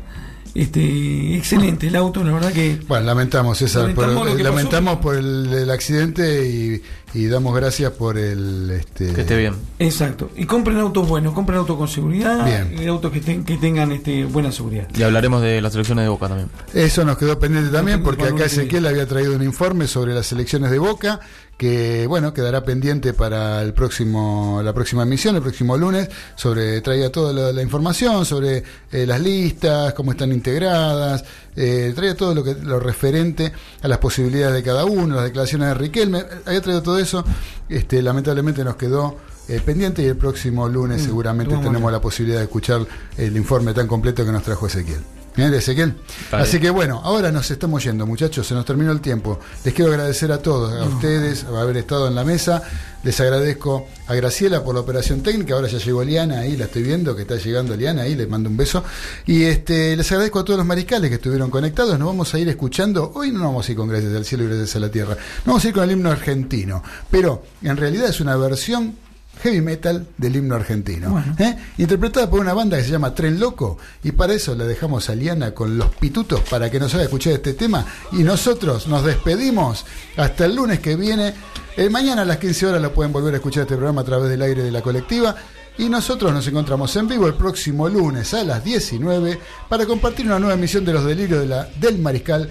Este, 0.54 1.36
excelente 1.36 1.86
el 1.86 1.96
auto, 1.96 2.24
la 2.24 2.32
verdad 2.32 2.52
que. 2.52 2.80
Bueno, 2.88 3.06
lamentamos, 3.06 3.58
César, 3.58 3.82
Lamentamos 3.82 4.28
por, 4.28 4.40
lamentamos 4.40 5.16
el, 5.16 5.52
el 5.52 5.70
accidente 5.70 6.48
y, 6.48 6.82
y 7.14 7.26
damos 7.26 7.54
gracias 7.54 7.92
por 7.92 8.18
el... 8.18 8.70
Este, 8.70 9.12
Que 9.12 9.20
esté 9.20 9.36
bien. 9.36 9.54
Exacto. 9.78 10.30
Y 10.36 10.46
compren 10.46 10.78
autos 10.78 11.08
buenos, 11.08 11.34
compren 11.34 11.58
autos 11.58 11.76
con 11.76 11.86
seguridad, 11.88 12.44
Bien. 12.44 12.82
y 12.82 12.86
autos 12.88 13.12
que, 13.12 13.20
ten- 13.20 13.44
que 13.44 13.56
tengan 13.58 13.92
este, 13.92 14.24
buena 14.24 14.50
seguridad. 14.52 14.88
Y 14.96 15.02
hablaremos 15.02 15.40
de 15.42 15.60
las 15.60 15.74
elecciones 15.74 16.04
de 16.04 16.08
Boca 16.08 16.28
también. 16.28 16.48
Eso 16.74 17.04
nos 17.04 17.16
quedó 17.16 17.38
pendiente 17.38 17.70
también 17.70 18.02
porque 18.02 18.24
acá 18.24 18.44
Ezequiel 18.46 18.86
había 18.86 19.06
traído 19.06 19.36
un 19.36 19.42
informe 19.42 19.86
sobre 19.86 20.14
las 20.14 20.30
elecciones 20.32 20.70
de 20.70 20.78
Boca 20.78 21.20
que 21.60 22.06
bueno 22.06 22.32
quedará 22.32 22.64
pendiente 22.64 23.12
para 23.12 23.60
el 23.60 23.74
próximo 23.74 24.62
la 24.64 24.72
próxima 24.72 25.02
emisión 25.02 25.36
el 25.36 25.42
próximo 25.42 25.76
lunes 25.76 26.08
sobre 26.34 26.80
traía 26.80 27.12
toda 27.12 27.34
la, 27.34 27.52
la 27.52 27.60
información 27.60 28.24
sobre 28.24 28.64
eh, 28.90 29.04
las 29.04 29.20
listas 29.20 29.92
cómo 29.92 30.12
están 30.12 30.32
integradas 30.32 31.22
eh, 31.54 31.92
traía 31.94 32.16
todo 32.16 32.34
lo 32.34 32.42
que 32.42 32.54
lo 32.54 32.80
referente 32.80 33.52
a 33.82 33.88
las 33.88 33.98
posibilidades 33.98 34.54
de 34.54 34.62
cada 34.62 34.86
uno 34.86 35.16
las 35.16 35.24
declaraciones 35.24 35.68
de 35.68 35.74
Riquelme 35.74 36.24
había 36.46 36.62
traído 36.62 36.82
todo 36.82 36.98
eso 36.98 37.22
este 37.68 38.00
lamentablemente 38.00 38.64
nos 38.64 38.76
quedó 38.76 39.18
eh, 39.46 39.60
pendiente 39.62 40.00
y 40.00 40.06
el 40.06 40.16
próximo 40.16 40.66
lunes 40.66 41.02
Mm, 41.02 41.04
seguramente 41.04 41.56
tenemos 41.58 41.92
la 41.92 42.00
posibilidad 42.00 42.38
de 42.38 42.44
escuchar 42.44 42.86
el 43.18 43.36
informe 43.36 43.74
tan 43.74 43.86
completo 43.86 44.24
que 44.24 44.32
nos 44.32 44.42
trajo 44.42 44.66
Ezequiel. 44.66 45.19
¿Bien, 45.40 45.54
Ezequiel? 45.54 45.94
Está 46.24 46.40
Así 46.40 46.58
bien. 46.58 46.64
que 46.64 46.70
bueno, 46.70 47.00
ahora 47.02 47.32
nos 47.32 47.50
estamos 47.50 47.82
yendo, 47.82 48.06
muchachos, 48.06 48.46
se 48.46 48.52
nos 48.52 48.66
terminó 48.66 48.92
el 48.92 49.00
tiempo. 49.00 49.40
Les 49.64 49.72
quiero 49.72 49.90
agradecer 49.90 50.30
a 50.32 50.42
todos, 50.42 50.70
a 50.78 50.84
ustedes, 50.84 51.44
por 51.44 51.58
haber 51.58 51.78
estado 51.78 52.08
en 52.08 52.14
la 52.14 52.24
mesa. 52.24 52.62
Les 53.02 53.18
agradezco 53.22 53.86
a 54.06 54.14
Graciela 54.14 54.62
por 54.62 54.74
la 54.74 54.82
operación 54.82 55.22
técnica. 55.22 55.54
Ahora 55.54 55.68
ya 55.68 55.78
llegó 55.78 56.04
Liana 56.04 56.40
ahí, 56.40 56.58
la 56.58 56.66
estoy 56.66 56.82
viendo 56.82 57.16
que 57.16 57.22
está 57.22 57.36
llegando 57.36 57.74
Liana 57.74 58.02
ahí, 58.02 58.16
les 58.16 58.28
mando 58.28 58.50
un 58.50 58.58
beso. 58.58 58.84
Y 59.24 59.44
este 59.44 59.96
les 59.96 60.12
agradezco 60.12 60.40
a 60.40 60.44
todos 60.44 60.58
los 60.58 60.66
mariscales 60.66 61.08
que 61.08 61.16
estuvieron 61.16 61.48
conectados. 61.48 61.98
Nos 61.98 62.08
vamos 62.08 62.34
a 62.34 62.38
ir 62.38 62.50
escuchando. 62.50 63.10
Hoy 63.14 63.30
no 63.32 63.40
vamos 63.40 63.66
a 63.66 63.72
ir 63.72 63.78
con 63.78 63.88
Gracias 63.88 64.14
al 64.14 64.26
Cielo 64.26 64.44
y 64.44 64.48
Gracias 64.48 64.76
a 64.76 64.80
la 64.80 64.90
Tierra. 64.90 65.14
Nos 65.14 65.46
vamos 65.46 65.64
a 65.64 65.68
ir 65.68 65.72
con 65.72 65.84
el 65.84 65.92
himno 65.92 66.10
argentino. 66.10 66.82
Pero 67.10 67.44
en 67.62 67.78
realidad 67.78 68.10
es 68.10 68.20
una 68.20 68.36
versión 68.36 68.94
heavy 69.42 69.60
metal 69.60 70.06
del 70.16 70.36
himno 70.36 70.54
argentino, 70.54 71.10
Bueno. 71.10 71.34
¿eh? 71.38 71.56
interpretada 71.78 72.28
por 72.30 72.40
una 72.40 72.52
banda 72.54 72.76
que 72.76 72.84
se 72.84 72.90
llama 72.90 73.14
Tren 73.14 73.38
Loco 73.40 73.78
y 74.04 74.12
para 74.12 74.32
eso 74.34 74.54
la 74.54 74.64
dejamos 74.64 75.08
a 75.10 75.14
Liana 75.14 75.52
con 75.52 75.76
los 75.76 75.88
pitutos 75.96 76.40
para 76.48 76.70
que 76.70 76.78
nos 76.80 76.94
haga 76.94 77.04
escuchar 77.04 77.32
este 77.34 77.54
tema 77.54 77.84
y 78.12 78.22
nosotros 78.22 78.86
nos 78.88 79.04
despedimos 79.04 79.84
hasta 80.16 80.44
el 80.46 80.54
lunes 80.56 80.80
que 80.80 80.96
viene. 80.96 81.34
El 81.76 81.90
mañana 81.90 82.22
a 82.22 82.24
las 82.24 82.38
15 82.38 82.66
horas 82.66 82.82
lo 82.82 82.92
pueden 82.92 83.12
volver 83.12 83.34
a 83.34 83.36
escuchar 83.38 83.62
este 83.62 83.76
programa 83.76 84.02
a 84.02 84.04
través 84.04 84.28
del 84.30 84.42
aire 84.42 84.62
de 84.62 84.70
la 84.70 84.82
colectiva 84.82 85.34
y 85.78 85.88
nosotros 85.88 86.32
nos 86.32 86.46
encontramos 86.46 86.94
en 86.96 87.08
vivo 87.08 87.26
el 87.26 87.34
próximo 87.34 87.88
lunes 87.88 88.34
a 88.34 88.44
las 88.44 88.62
19 88.62 89.38
para 89.68 89.86
compartir 89.86 90.26
una 90.26 90.38
nueva 90.38 90.54
emisión 90.54 90.84
de 90.84 90.92
los 90.92 91.04
delirios 91.04 91.40
de 91.40 91.46
la, 91.46 91.64
del 91.80 91.98
Mariscal 91.98 92.50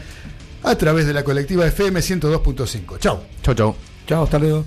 a 0.64 0.76
través 0.76 1.06
de 1.06 1.14
la 1.14 1.24
colectiva 1.24 1.66
FM 1.68 1.99
102.5. 1.99 2.98
Chau. 2.99 3.20
Chau, 3.44 3.53
chau. 3.53 3.76
Chao, 4.07 4.24
hasta 4.24 4.40
luego. 4.40 4.66